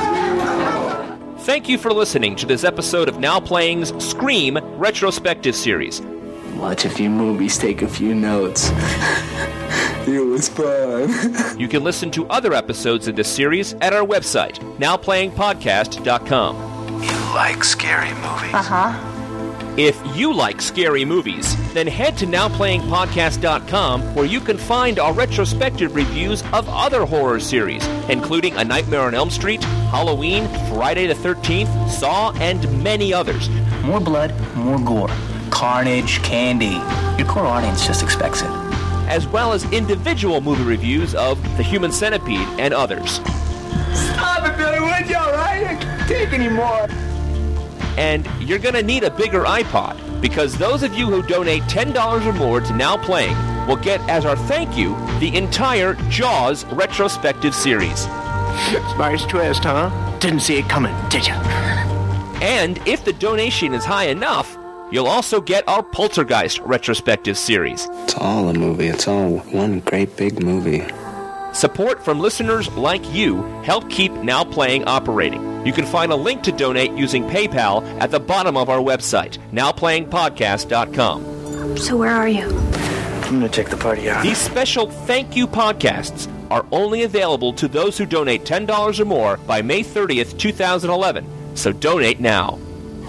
Thank 1.39 1.67
you 1.69 1.77
for 1.77 1.91
listening 1.93 2.35
to 2.37 2.45
this 2.45 2.63
episode 2.63 3.07
of 3.09 3.19
Now 3.19 3.39
Playing's 3.39 3.93
Scream 4.03 4.57
Retrospective 4.77 5.55
Series. 5.55 6.01
Watch 6.55 6.85
a 6.85 6.89
few 6.89 7.09
movies, 7.09 7.57
take 7.57 7.81
a 7.81 7.87
few 7.87 8.15
notes. 8.15 8.69
it 10.07 10.25
was 10.25 10.47
fun. 10.49 11.09
You 11.59 11.67
can 11.67 11.83
listen 11.83 12.11
to 12.11 12.27
other 12.27 12.53
episodes 12.53 13.07
of 13.07 13.15
this 13.15 13.27
series 13.33 13.73
at 13.75 13.93
our 13.93 14.05
website, 14.05 14.57
nowplayingpodcast.com. 14.77 17.03
You 17.03 17.11
like 17.33 17.63
scary 17.63 18.13
movies? 18.15 18.53
Uh-huh. 18.53 19.11
If 19.77 19.99
you 20.15 20.33
like 20.33 20.61
scary 20.61 21.03
movies, 21.03 21.53
then 21.73 21.85
head 21.87 22.17
to 22.19 22.25
nowplayingpodcast.com 22.25 24.15
where 24.15 24.25
you 24.25 24.39
can 24.39 24.57
find 24.57 24.99
our 24.99 25.11
retrospective 25.11 25.93
reviews 25.93 26.43
of 26.53 26.69
other 26.69 27.05
horror 27.05 27.41
series, 27.41 27.85
including 28.07 28.55
A 28.55 28.63
Nightmare 28.63 29.01
on 29.01 29.13
Elm 29.13 29.29
Street, 29.29 29.61
Halloween, 29.91 30.47
Friday 30.69 31.07
the 31.07 31.13
13th, 31.13 31.89
Saw, 31.89 32.31
and 32.39 32.81
many 32.83 33.13
others. 33.13 33.49
More 33.83 33.99
blood, 33.99 34.33
more 34.55 34.79
gore. 34.79 35.09
Carnage, 35.49 36.21
candy. 36.23 36.79
Your 37.21 37.27
core 37.27 37.45
audience 37.45 37.85
just 37.85 38.01
expects 38.01 38.41
it. 38.41 38.49
as 39.07 39.27
well 39.27 39.53
as 39.53 39.71
individual 39.71 40.41
movie 40.41 40.63
reviews 40.63 41.13
of 41.13 41.39
The 41.57 41.63
Human 41.63 41.91
Centipede 41.91 42.47
and 42.59 42.73
others. 42.73 43.19
Stop 43.93 44.47
it, 44.47 44.57
Billy, 44.57 44.79
would 44.79 45.07
you, 45.07 45.15
alright? 45.15 45.67
I 45.67 45.75
can't 45.75 46.07
take 46.07 46.33
anymore. 46.33 46.87
And 47.97 48.27
you're 48.39 48.59
going 48.59 48.75
to 48.75 48.83
need 48.83 49.03
a 49.03 49.11
bigger 49.11 49.43
iPod 49.43 50.21
because 50.21 50.57
those 50.57 50.83
of 50.83 50.93
you 50.93 51.09
who 51.09 51.21
donate 51.23 51.63
$10 51.63 52.25
or 52.25 52.33
more 52.33 52.59
to 52.59 52.73
Now 52.75 52.97
Playing 52.97 53.35
will 53.67 53.77
get 53.77 53.99
as 54.09 54.25
our 54.25 54.35
thank 54.35 54.77
you 54.77 54.95
the 55.19 55.35
entire 55.35 55.95
Jaws 56.09 56.65
retrospective 56.65 57.55
series. 57.55 58.01
Spice 58.93 59.25
twist, 59.25 59.63
huh? 59.63 59.89
Didn't 60.19 60.41
see 60.41 60.57
it 60.57 60.69
coming, 60.69 60.95
did 61.09 61.27
ya? 61.27 61.35
And 62.41 62.77
if 62.87 63.05
the 63.05 63.13
donation 63.13 63.73
is 63.73 63.85
high 63.85 64.05
enough, 64.07 64.57
you'll 64.91 65.07
also 65.07 65.41
get 65.41 65.67
our 65.67 65.83
Poltergeist 65.83 66.59
retrospective 66.59 67.37
series. 67.37 67.87
It's 68.03 68.15
all 68.15 68.49
a 68.49 68.53
movie. 68.53 68.87
It's 68.87 69.07
all 69.07 69.39
one 69.39 69.79
great 69.81 70.15
big 70.15 70.43
movie. 70.43 70.85
Support 71.55 72.03
from 72.03 72.19
listeners 72.19 72.67
like 72.73 73.09
you 73.13 73.41
help 73.63 73.89
keep 73.89 74.11
Now 74.11 74.43
Playing 74.43 74.83
operating. 74.89 75.65
You 75.65 75.71
can 75.71 75.85
find 75.85 76.11
a 76.11 76.15
link 76.15 76.43
to 76.43 76.51
donate 76.51 76.91
using 76.91 77.23
PayPal 77.23 77.81
at 78.01 78.11
the 78.11 78.19
bottom 78.19 78.57
of 78.57 78.69
our 78.69 78.79
website, 78.79 79.37
nowplayingpodcast.com. 79.53 81.77
So 81.77 81.95
where 81.95 82.11
are 82.11 82.27
you? 82.27 82.43
I'm 82.43 83.35
gonna 83.35 83.47
take 83.47 83.69
the 83.69 83.77
party 83.77 84.09
out. 84.09 84.21
These 84.21 84.37
special 84.37 84.91
thank 84.91 85.37
you 85.37 85.47
podcasts 85.47 86.29
are 86.51 86.65
only 86.73 87.03
available 87.03 87.53
to 87.53 87.69
those 87.69 87.97
who 87.97 88.05
donate 88.05 88.43
$10 88.43 88.99
or 88.99 89.05
more 89.05 89.37
by 89.37 89.61
May 89.61 89.81
30th, 89.81 90.37
2011. 90.37 91.25
So 91.55 91.71
donate 91.71 92.19
now. 92.19 92.59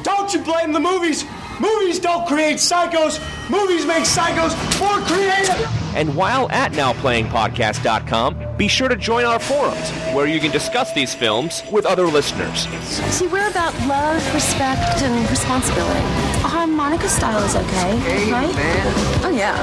Don't 0.05 0.33
you 0.33 0.41
blame 0.43 0.73
the 0.73 0.79
movies! 0.79 1.25
Movies 1.59 1.99
don't 1.99 2.29
create 2.29 2.59
psychos! 2.59 3.19
Movies 3.51 3.85
make 3.85 4.05
psychos 4.05 4.55
more 4.79 5.05
creative! 5.05 5.86
And 5.97 6.15
while 6.15 6.51
at 6.53 6.73
nowplayingpodcast.com, 6.73 8.57
be 8.59 8.69
sure 8.69 8.89
to 8.89 8.97
join 8.97 9.25
our 9.25 9.39
forums 9.39 9.91
where 10.15 10.27
you 10.27 10.39
can 10.41 10.51
discuss 10.51 10.93
these 10.93 11.15
films 11.15 11.63
with 11.73 11.87
other 11.87 12.07
listeners. 12.07 12.69
See, 12.85 13.27
we're 13.27 13.49
about 13.51 13.73
love, 13.87 14.23
respect, 14.35 15.01
and 15.03 15.31
responsibility. 15.31 16.01
A 16.45 16.49
harmonica 16.49 17.09
style 17.09 17.43
is 17.43 17.57
okay, 17.57 18.31
right? 18.31 18.53
Oh, 19.25 19.31
yeah. 19.35 19.57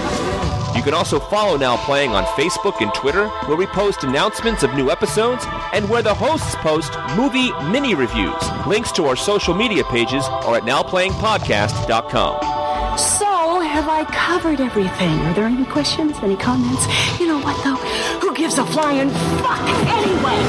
You 0.75 0.81
can 0.81 0.95
also 0.95 1.19
follow 1.19 1.55
Now 1.55 1.77
Playing 1.85 2.09
on 2.11 2.25
Facebook 2.25 2.81
and 2.81 2.91
Twitter, 2.95 3.27
where 3.45 3.55
we 3.55 3.67
post 3.67 4.03
announcements 4.03 4.63
of 4.63 4.73
new 4.73 4.89
episodes 4.89 5.45
and 5.71 5.87
where 5.87 6.01
the 6.01 6.15
hosts 6.15 6.55
post 6.55 6.97
movie 7.15 7.51
mini 7.69 7.93
reviews. 7.93 8.41
Links 8.65 8.91
to 8.93 9.05
our 9.05 9.15
social 9.15 9.53
media 9.53 9.83
pages 9.83 10.25
are 10.25 10.55
at 10.55 10.63
nowplayingpodcast.com. 10.63 12.97
So, 12.97 13.42
have 13.83 14.07
I 14.07 14.09
covered 14.13 14.61
everything? 14.61 15.19
Are 15.25 15.33
there 15.33 15.43
any 15.43 15.65
questions, 15.65 16.15
any 16.21 16.37
comments? 16.37 16.87
You 17.19 17.27
know 17.27 17.39
what, 17.39 17.61
though? 17.65 17.75
Who 18.21 18.33
gives 18.33 18.57
a 18.57 18.65
flying 18.65 19.09
fuck 19.09 19.59
anyway? 19.89 20.41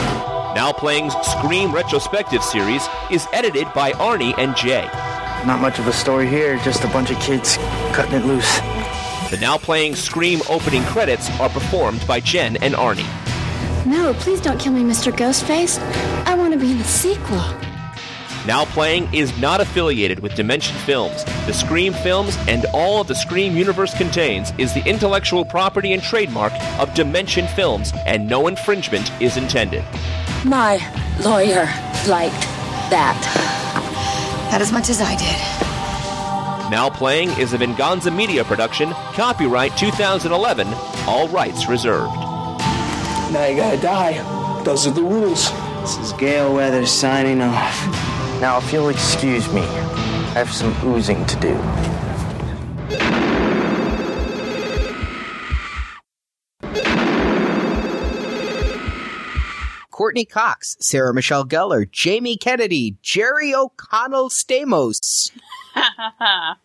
Now 0.55 0.55
Now 0.55 0.71
Playing 0.71 1.11
Scream 1.11 1.75
Retrospective 1.75 2.45
series 2.45 2.87
is 3.11 3.27
edited 3.33 3.67
by 3.75 3.91
Arnie 3.95 4.39
and 4.39 4.55
Jay. 4.55 4.89
Not 5.47 5.61
much 5.61 5.81
of 5.81 5.89
a 5.89 5.93
story 5.93 6.29
here, 6.29 6.59
just 6.59 6.85
a 6.85 6.89
bunch 6.89 7.11
of 7.11 7.19
kids 7.19 7.57
cutting 7.93 8.15
it 8.15 8.25
loose. 8.25 8.61
The 9.31 9.39
Now 9.41 9.59
Playing 9.59 9.97
Scream 9.97 10.41
opening 10.49 10.85
credits 10.85 11.29
are 11.41 11.49
performed 11.49 12.07
by 12.07 12.21
Jen 12.21 12.57
and 12.59 12.75
Arnie. 12.75 13.05
No, 13.85 14.15
please 14.15 14.41
don't 14.41 14.61
kill 14.61 14.73
me, 14.73 14.83
Mr. 14.83 15.11
Ghostface. 15.11 15.81
I 16.25 16.37
want 16.37 16.53
to 16.53 16.59
be 16.59 16.71
in 16.71 16.79
the 16.79 16.85
sequel. 16.85 17.43
Now 18.47 18.67
Playing 18.67 19.13
is 19.15 19.37
not 19.39 19.63
affiliated 19.63 20.21
with 20.21 20.35
Dimension 20.35 20.77
Films. 20.81 21.25
The 21.47 21.55
Scream 21.55 21.95
films 21.95 22.37
and 22.47 22.67
all 22.75 23.03
the 23.03 23.15
Scream 23.15 23.57
universe 23.57 23.95
contains 23.95 24.53
is 24.59 24.75
the 24.75 24.87
intellectual 24.87 25.47
property 25.47 25.95
and 25.95 26.03
trademark 26.03 26.53
of 26.79 26.93
Dimension 26.93 27.47
Films, 27.49 27.93
and 28.05 28.29
no 28.29 28.47
infringement 28.47 29.11
is 29.23 29.39
intended. 29.39 29.83
My 30.45 30.77
lawyer 31.25 31.65
liked 32.07 32.43
that. 32.91 34.49
Not 34.53 34.61
as 34.61 34.73
much 34.73 34.91
as 34.91 35.01
I 35.01 35.17
did. 35.17 36.71
Now 36.71 36.91
Playing 36.91 37.31
is 37.41 37.55
a 37.55 37.59
Venganza 37.59 38.11
Media 38.11 38.45
production, 38.45 38.91
copyright 39.15 39.75
2011, 39.79 40.69
all 41.07 41.29
rights 41.29 41.67
reserved. 41.67 42.13
Now 43.33 43.47
you 43.49 43.57
gotta 43.57 43.81
die. 43.81 44.63
Those 44.65 44.87
are 44.87 44.91
the 44.91 45.03
rules. 45.03 45.51
This 45.81 45.97
is 45.97 46.13
Gale 46.13 46.55
Weathers 46.55 46.91
signing 46.91 47.41
off. 47.41 48.14
Now, 48.45 48.59
if 48.59 48.71
you'll 48.75 48.91
excuse 48.91 49.51
me, 49.55 49.63
I 49.63 50.35
have 50.35 50.53
some 50.53 50.75
oozing 50.87 51.25
to 51.25 51.37
do. 51.41 51.55
Courteney 59.91 60.25
Cox, 60.27 60.77
Sarah 60.81 61.15
Michelle 61.15 61.47
Gellar, 61.47 61.91
Jamie 61.91 62.37
Kennedy, 62.37 62.97
Jerry 63.01 63.55
O'Connell 63.55 64.29
Stamos. 64.29 65.31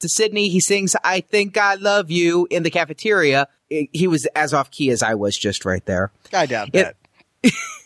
to 0.00 0.08
Sidney, 0.08 0.50
he 0.50 0.60
sings 0.60 0.94
I 1.02 1.20
Think 1.20 1.56
I 1.56 1.74
Love 1.74 2.10
You 2.10 2.46
in 2.50 2.62
the 2.62 2.70
cafeteria. 2.70 3.48
He 3.68 4.06
was 4.06 4.26
as 4.36 4.52
off 4.54 4.70
key 4.70 4.90
as 4.90 5.02
I 5.02 5.14
was 5.14 5.36
just 5.36 5.64
right 5.64 5.84
there. 5.86 6.12
I 6.32 6.46
doubt 6.46 6.70
It- 6.74 6.94
that. 7.42 7.52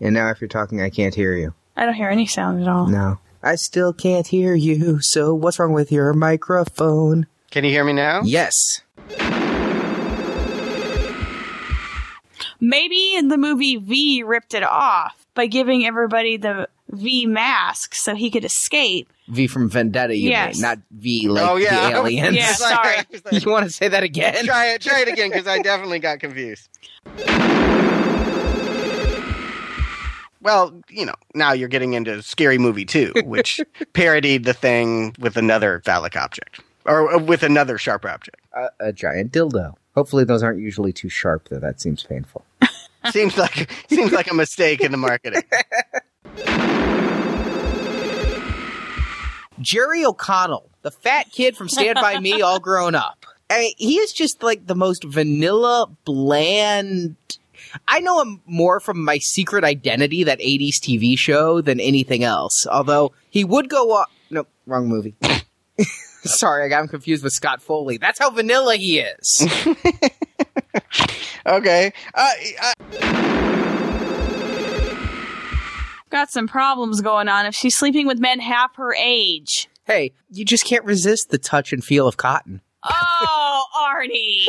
And 0.00 0.14
now, 0.14 0.30
if 0.30 0.40
you're 0.40 0.48
talking, 0.48 0.80
I 0.80 0.88
can't 0.90 1.14
hear 1.14 1.34
you. 1.34 1.52
I 1.76 1.84
don't 1.84 1.94
hear 1.94 2.08
any 2.08 2.26
sound 2.26 2.62
at 2.62 2.68
all. 2.68 2.86
No. 2.86 3.18
I 3.42 3.54
still 3.54 3.92
can't 3.92 4.26
hear 4.26 4.54
you, 4.54 5.00
so 5.00 5.34
what's 5.34 5.58
wrong 5.58 5.72
with 5.72 5.90
your 5.90 6.12
microphone? 6.12 7.26
Can 7.50 7.64
you 7.64 7.70
hear 7.70 7.84
me 7.84 7.92
now? 7.92 8.22
Yes. 8.22 8.82
Maybe 12.60 13.14
in 13.14 13.28
the 13.28 13.38
movie 13.38 13.76
V 13.76 14.22
ripped 14.22 14.54
it 14.54 14.62
off 14.62 15.26
by 15.34 15.46
giving 15.46 15.86
everybody 15.86 16.36
the 16.36 16.68
V 16.90 17.24
mask 17.26 17.94
so 17.94 18.14
he 18.14 18.30
could 18.30 18.44
escape. 18.44 19.10
V 19.30 19.46
from 19.46 19.68
Vendetta, 19.68 20.16
you 20.16 20.30
Yes. 20.30 20.56
mean, 20.56 20.62
not 20.62 20.78
V 20.90 21.28
like 21.28 21.48
oh 21.48 21.56
yeah, 21.56 21.90
the 21.90 21.96
aliens. 21.96 22.36
Yeah, 22.36 22.52
sorry. 22.52 22.96
you 23.32 23.50
want 23.50 23.64
to 23.64 23.70
say 23.70 23.88
that 23.88 24.02
again? 24.02 24.44
try 24.44 24.66
it. 24.68 24.80
Try 24.82 25.00
it 25.00 25.08
again 25.08 25.30
because 25.30 25.46
I 25.46 25.58
definitely 25.62 25.98
got 26.00 26.20
confused. 26.20 26.68
Well, 30.42 30.80
you 30.88 31.04
know, 31.04 31.14
now 31.34 31.52
you're 31.52 31.68
getting 31.68 31.92
into 31.92 32.22
Scary 32.22 32.56
Movie 32.56 32.86
2, 32.86 33.12
which 33.24 33.60
parodied 33.92 34.44
the 34.44 34.54
thing 34.54 35.14
with 35.18 35.36
another 35.36 35.82
phallic 35.84 36.16
object. 36.16 36.60
Or 36.86 37.12
uh, 37.12 37.18
with 37.18 37.42
another 37.42 37.76
sharp 37.76 38.06
object. 38.06 38.38
A, 38.54 38.68
a 38.80 38.92
giant 38.92 39.32
dildo. 39.32 39.74
Hopefully, 39.94 40.24
those 40.24 40.42
aren't 40.42 40.60
usually 40.60 40.94
too 40.94 41.10
sharp, 41.10 41.48
though. 41.50 41.58
That 41.58 41.78
seems 41.80 42.02
painful. 42.04 42.44
Seems 43.10 43.36
like 43.36 43.70
seems 43.88 44.12
like 44.12 44.30
a 44.30 44.34
mistake 44.34 44.80
in 44.80 44.92
the 44.92 44.98
marketing. 44.98 45.42
Jerry 49.60 50.04
O'Connell, 50.04 50.68
the 50.82 50.90
fat 50.90 51.30
kid 51.30 51.56
from 51.56 51.68
Stand 51.68 51.96
By 51.96 52.18
Me, 52.18 52.40
all 52.42 52.60
grown 52.60 52.94
up. 52.94 53.26
I, 53.48 53.74
he 53.76 53.98
is 53.98 54.12
just 54.12 54.42
like 54.42 54.66
the 54.66 54.74
most 54.74 55.04
vanilla, 55.04 55.88
bland. 56.04 57.16
I 57.86 58.00
know 58.00 58.20
him 58.20 58.40
more 58.46 58.80
from 58.80 59.04
my 59.04 59.18
secret 59.18 59.64
identity, 59.64 60.24
that 60.24 60.38
80s 60.40 60.76
TV 60.76 61.18
show, 61.18 61.60
than 61.60 61.80
anything 61.80 62.24
else. 62.24 62.66
Although 62.66 63.12
he 63.28 63.44
would 63.44 63.68
go 63.68 63.92
on. 63.92 64.06
No, 64.30 64.46
wrong 64.66 64.88
movie. 64.88 65.14
Sorry, 66.22 66.64
I 66.64 66.68
got 66.68 66.82
him 66.82 66.88
confused 66.88 67.24
with 67.24 67.32
Scott 67.32 67.62
Foley. 67.62 67.96
That's 67.96 68.18
how 68.18 68.30
vanilla 68.30 68.76
he 68.76 69.00
is. 69.00 69.46
okay. 71.46 71.92
Uh, 72.14 72.30
uh, 72.62 72.72
Got 76.10 76.30
some 76.30 76.48
problems 76.48 77.00
going 77.00 77.28
on 77.28 77.46
if 77.46 77.54
she's 77.54 77.76
sleeping 77.76 78.06
with 78.06 78.18
men 78.18 78.40
half 78.40 78.76
her 78.76 78.94
age. 78.94 79.68
hey, 79.84 80.12
you 80.30 80.44
just 80.44 80.64
can't 80.64 80.84
resist 80.84 81.30
the 81.30 81.38
touch 81.38 81.72
and 81.72 81.84
feel 81.84 82.06
of 82.08 82.16
cotton. 82.16 82.60
Oh, 82.84 83.64
Arnie. 83.94 84.46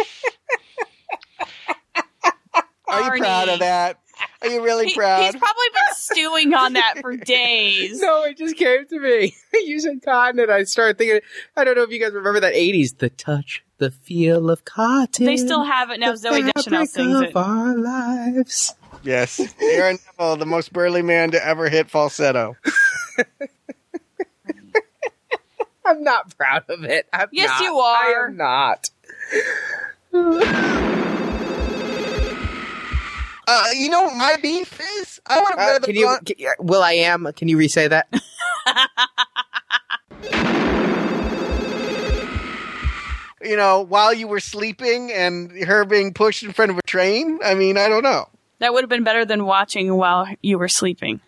are 2.88 3.15
you 3.15 3.21
proud 3.21 3.49
of 3.49 3.59
that? 3.59 3.97
Are 4.41 4.47
you 4.49 4.63
really 4.63 4.88
He- 4.88 4.95
proud? 4.95 5.23
he's 5.23 5.35
probably 5.35 5.67
been 5.73 5.95
stewing 5.95 6.53
on 6.53 6.73
that 6.73 6.95
for 7.01 7.15
days. 7.17 7.99
No, 8.01 8.23
it 8.23 8.38
just 8.38 8.55
came 8.55 8.85
to 8.88 8.99
me. 8.99 9.35
you 9.53 9.79
said 9.79 10.01
cotton, 10.03 10.39
and 10.39 10.51
I 10.51 10.63
started 10.63 10.97
thinking. 10.97 11.21
I 11.55 11.63
don't 11.63 11.75
know 11.75 11.83
if 11.83 11.89
you 11.91 11.99
guys 11.99 12.13
remember 12.13 12.39
that 12.41 12.53
'80s, 12.53 12.97
the 12.99 13.09
touch, 13.09 13.63
the 13.77 13.89
feel 13.91 14.49
of 14.49 14.63
cotton. 14.65 15.25
They 15.25 15.38
still 15.38 15.63
have 15.63 15.89
it 15.89 15.99
now. 15.99 16.11
the 16.11 16.17
Zooey 16.17 16.51
Deschanel 16.53 16.85
fabric 16.85 16.89
sings 16.89 17.15
of 17.17 17.23
it. 17.23 17.35
our 17.35 17.75
lives. 17.77 18.75
Yes. 19.03 19.39
Aaron 19.61 19.97
Neville, 20.17 20.37
the 20.37 20.45
most 20.45 20.71
burly 20.73 21.01
man 21.01 21.31
to 21.31 21.43
ever 21.45 21.69
hit 21.69 21.89
falsetto. 21.89 22.55
I'm 25.85 26.03
not 26.03 26.35
proud 26.37 26.63
of 26.69 26.83
it. 26.83 27.07
I'm 27.11 27.27
Yes, 27.31 27.49
not. 27.49 27.61
you 27.61 27.79
are. 27.79 27.95
I 28.05 28.27
am 28.27 28.37
not. 28.37 28.89
Uh, 33.47 33.65
you 33.75 33.89
know 33.89 34.03
what 34.03 34.15
my 34.15 34.37
beef 34.41 34.79
is? 35.01 35.19
I 35.25 35.39
want 35.39 35.55
to 35.55 35.61
Uh, 35.61 35.65
wear 35.65 35.79
the 35.79 35.87
can 35.87 35.95
you? 35.95 36.17
will 36.59 36.83
I 36.83 36.93
am? 36.93 37.27
Can 37.35 37.47
you 37.47 37.57
re-say 37.57 37.87
that? 37.87 38.07
you 43.43 43.55
know, 43.57 43.81
while 43.81 44.13
you 44.13 44.27
were 44.27 44.39
sleeping 44.39 45.11
and 45.11 45.51
her 45.63 45.83
being 45.85 46.13
pushed 46.13 46.43
in 46.43 46.53
front 46.53 46.71
of 46.71 46.77
a 46.77 46.81
train. 46.83 47.39
I 47.43 47.55
mean, 47.55 47.77
I 47.77 47.89
don't 47.89 48.03
know. 48.03 48.27
That 48.61 48.73
would 48.73 48.83
have 48.83 48.89
been 48.89 49.03
better 49.03 49.25
than 49.25 49.45
watching 49.45 49.97
while 49.97 50.27
you 50.43 50.59
were 50.59 50.67
sleeping. 50.67 51.19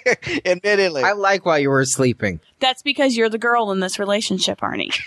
Admittedly. 0.46 1.02
I 1.02 1.12
like 1.12 1.44
while 1.44 1.58
you 1.58 1.68
were 1.68 1.84
sleeping. 1.84 2.40
That's 2.60 2.80
because 2.80 3.14
you're 3.14 3.28
the 3.28 3.36
girl 3.36 3.70
in 3.72 3.80
this 3.80 3.98
relationship, 3.98 4.60
Arnie. 4.60 4.98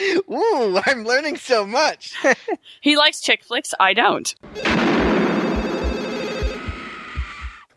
Ooh, 0.30 0.80
I'm 0.86 1.02
learning 1.02 1.36
so 1.36 1.66
much. 1.66 2.14
He 2.80 2.96
likes 2.96 3.20
chick 3.20 3.42
flicks. 3.42 3.74
I 3.80 3.92
don't. 3.92 4.32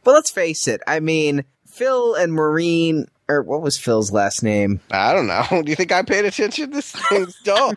But 0.04 0.12
let's 0.14 0.30
face 0.30 0.68
it. 0.68 0.82
I 0.86 1.00
mean, 1.00 1.44
Phil 1.66 2.14
and 2.14 2.34
Maureen, 2.34 3.08
or 3.28 3.42
what 3.42 3.64
was 3.64 3.80
Phil's 3.80 4.12
last 4.12 4.44
name? 4.44 4.80
I 4.92 5.12
don't 5.14 5.26
know. 5.26 5.64
Do 5.64 5.70
you 5.72 5.76
think 5.76 5.92
I 5.92 6.04
paid 6.04 6.26
attention? 6.26 6.70
This 6.70 6.92
thing's 6.92 7.36
dull. 7.44 7.74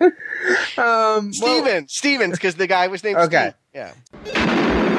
Um, 0.00 0.10
well, 0.78 1.30
Steven. 1.32 1.88
Stevens, 1.88 2.32
because 2.32 2.54
the 2.54 2.66
guy 2.66 2.86
was 2.88 3.04
named 3.04 3.18
Okay. 3.18 3.52
Steve. 3.72 3.94
Yeah. 4.34 4.89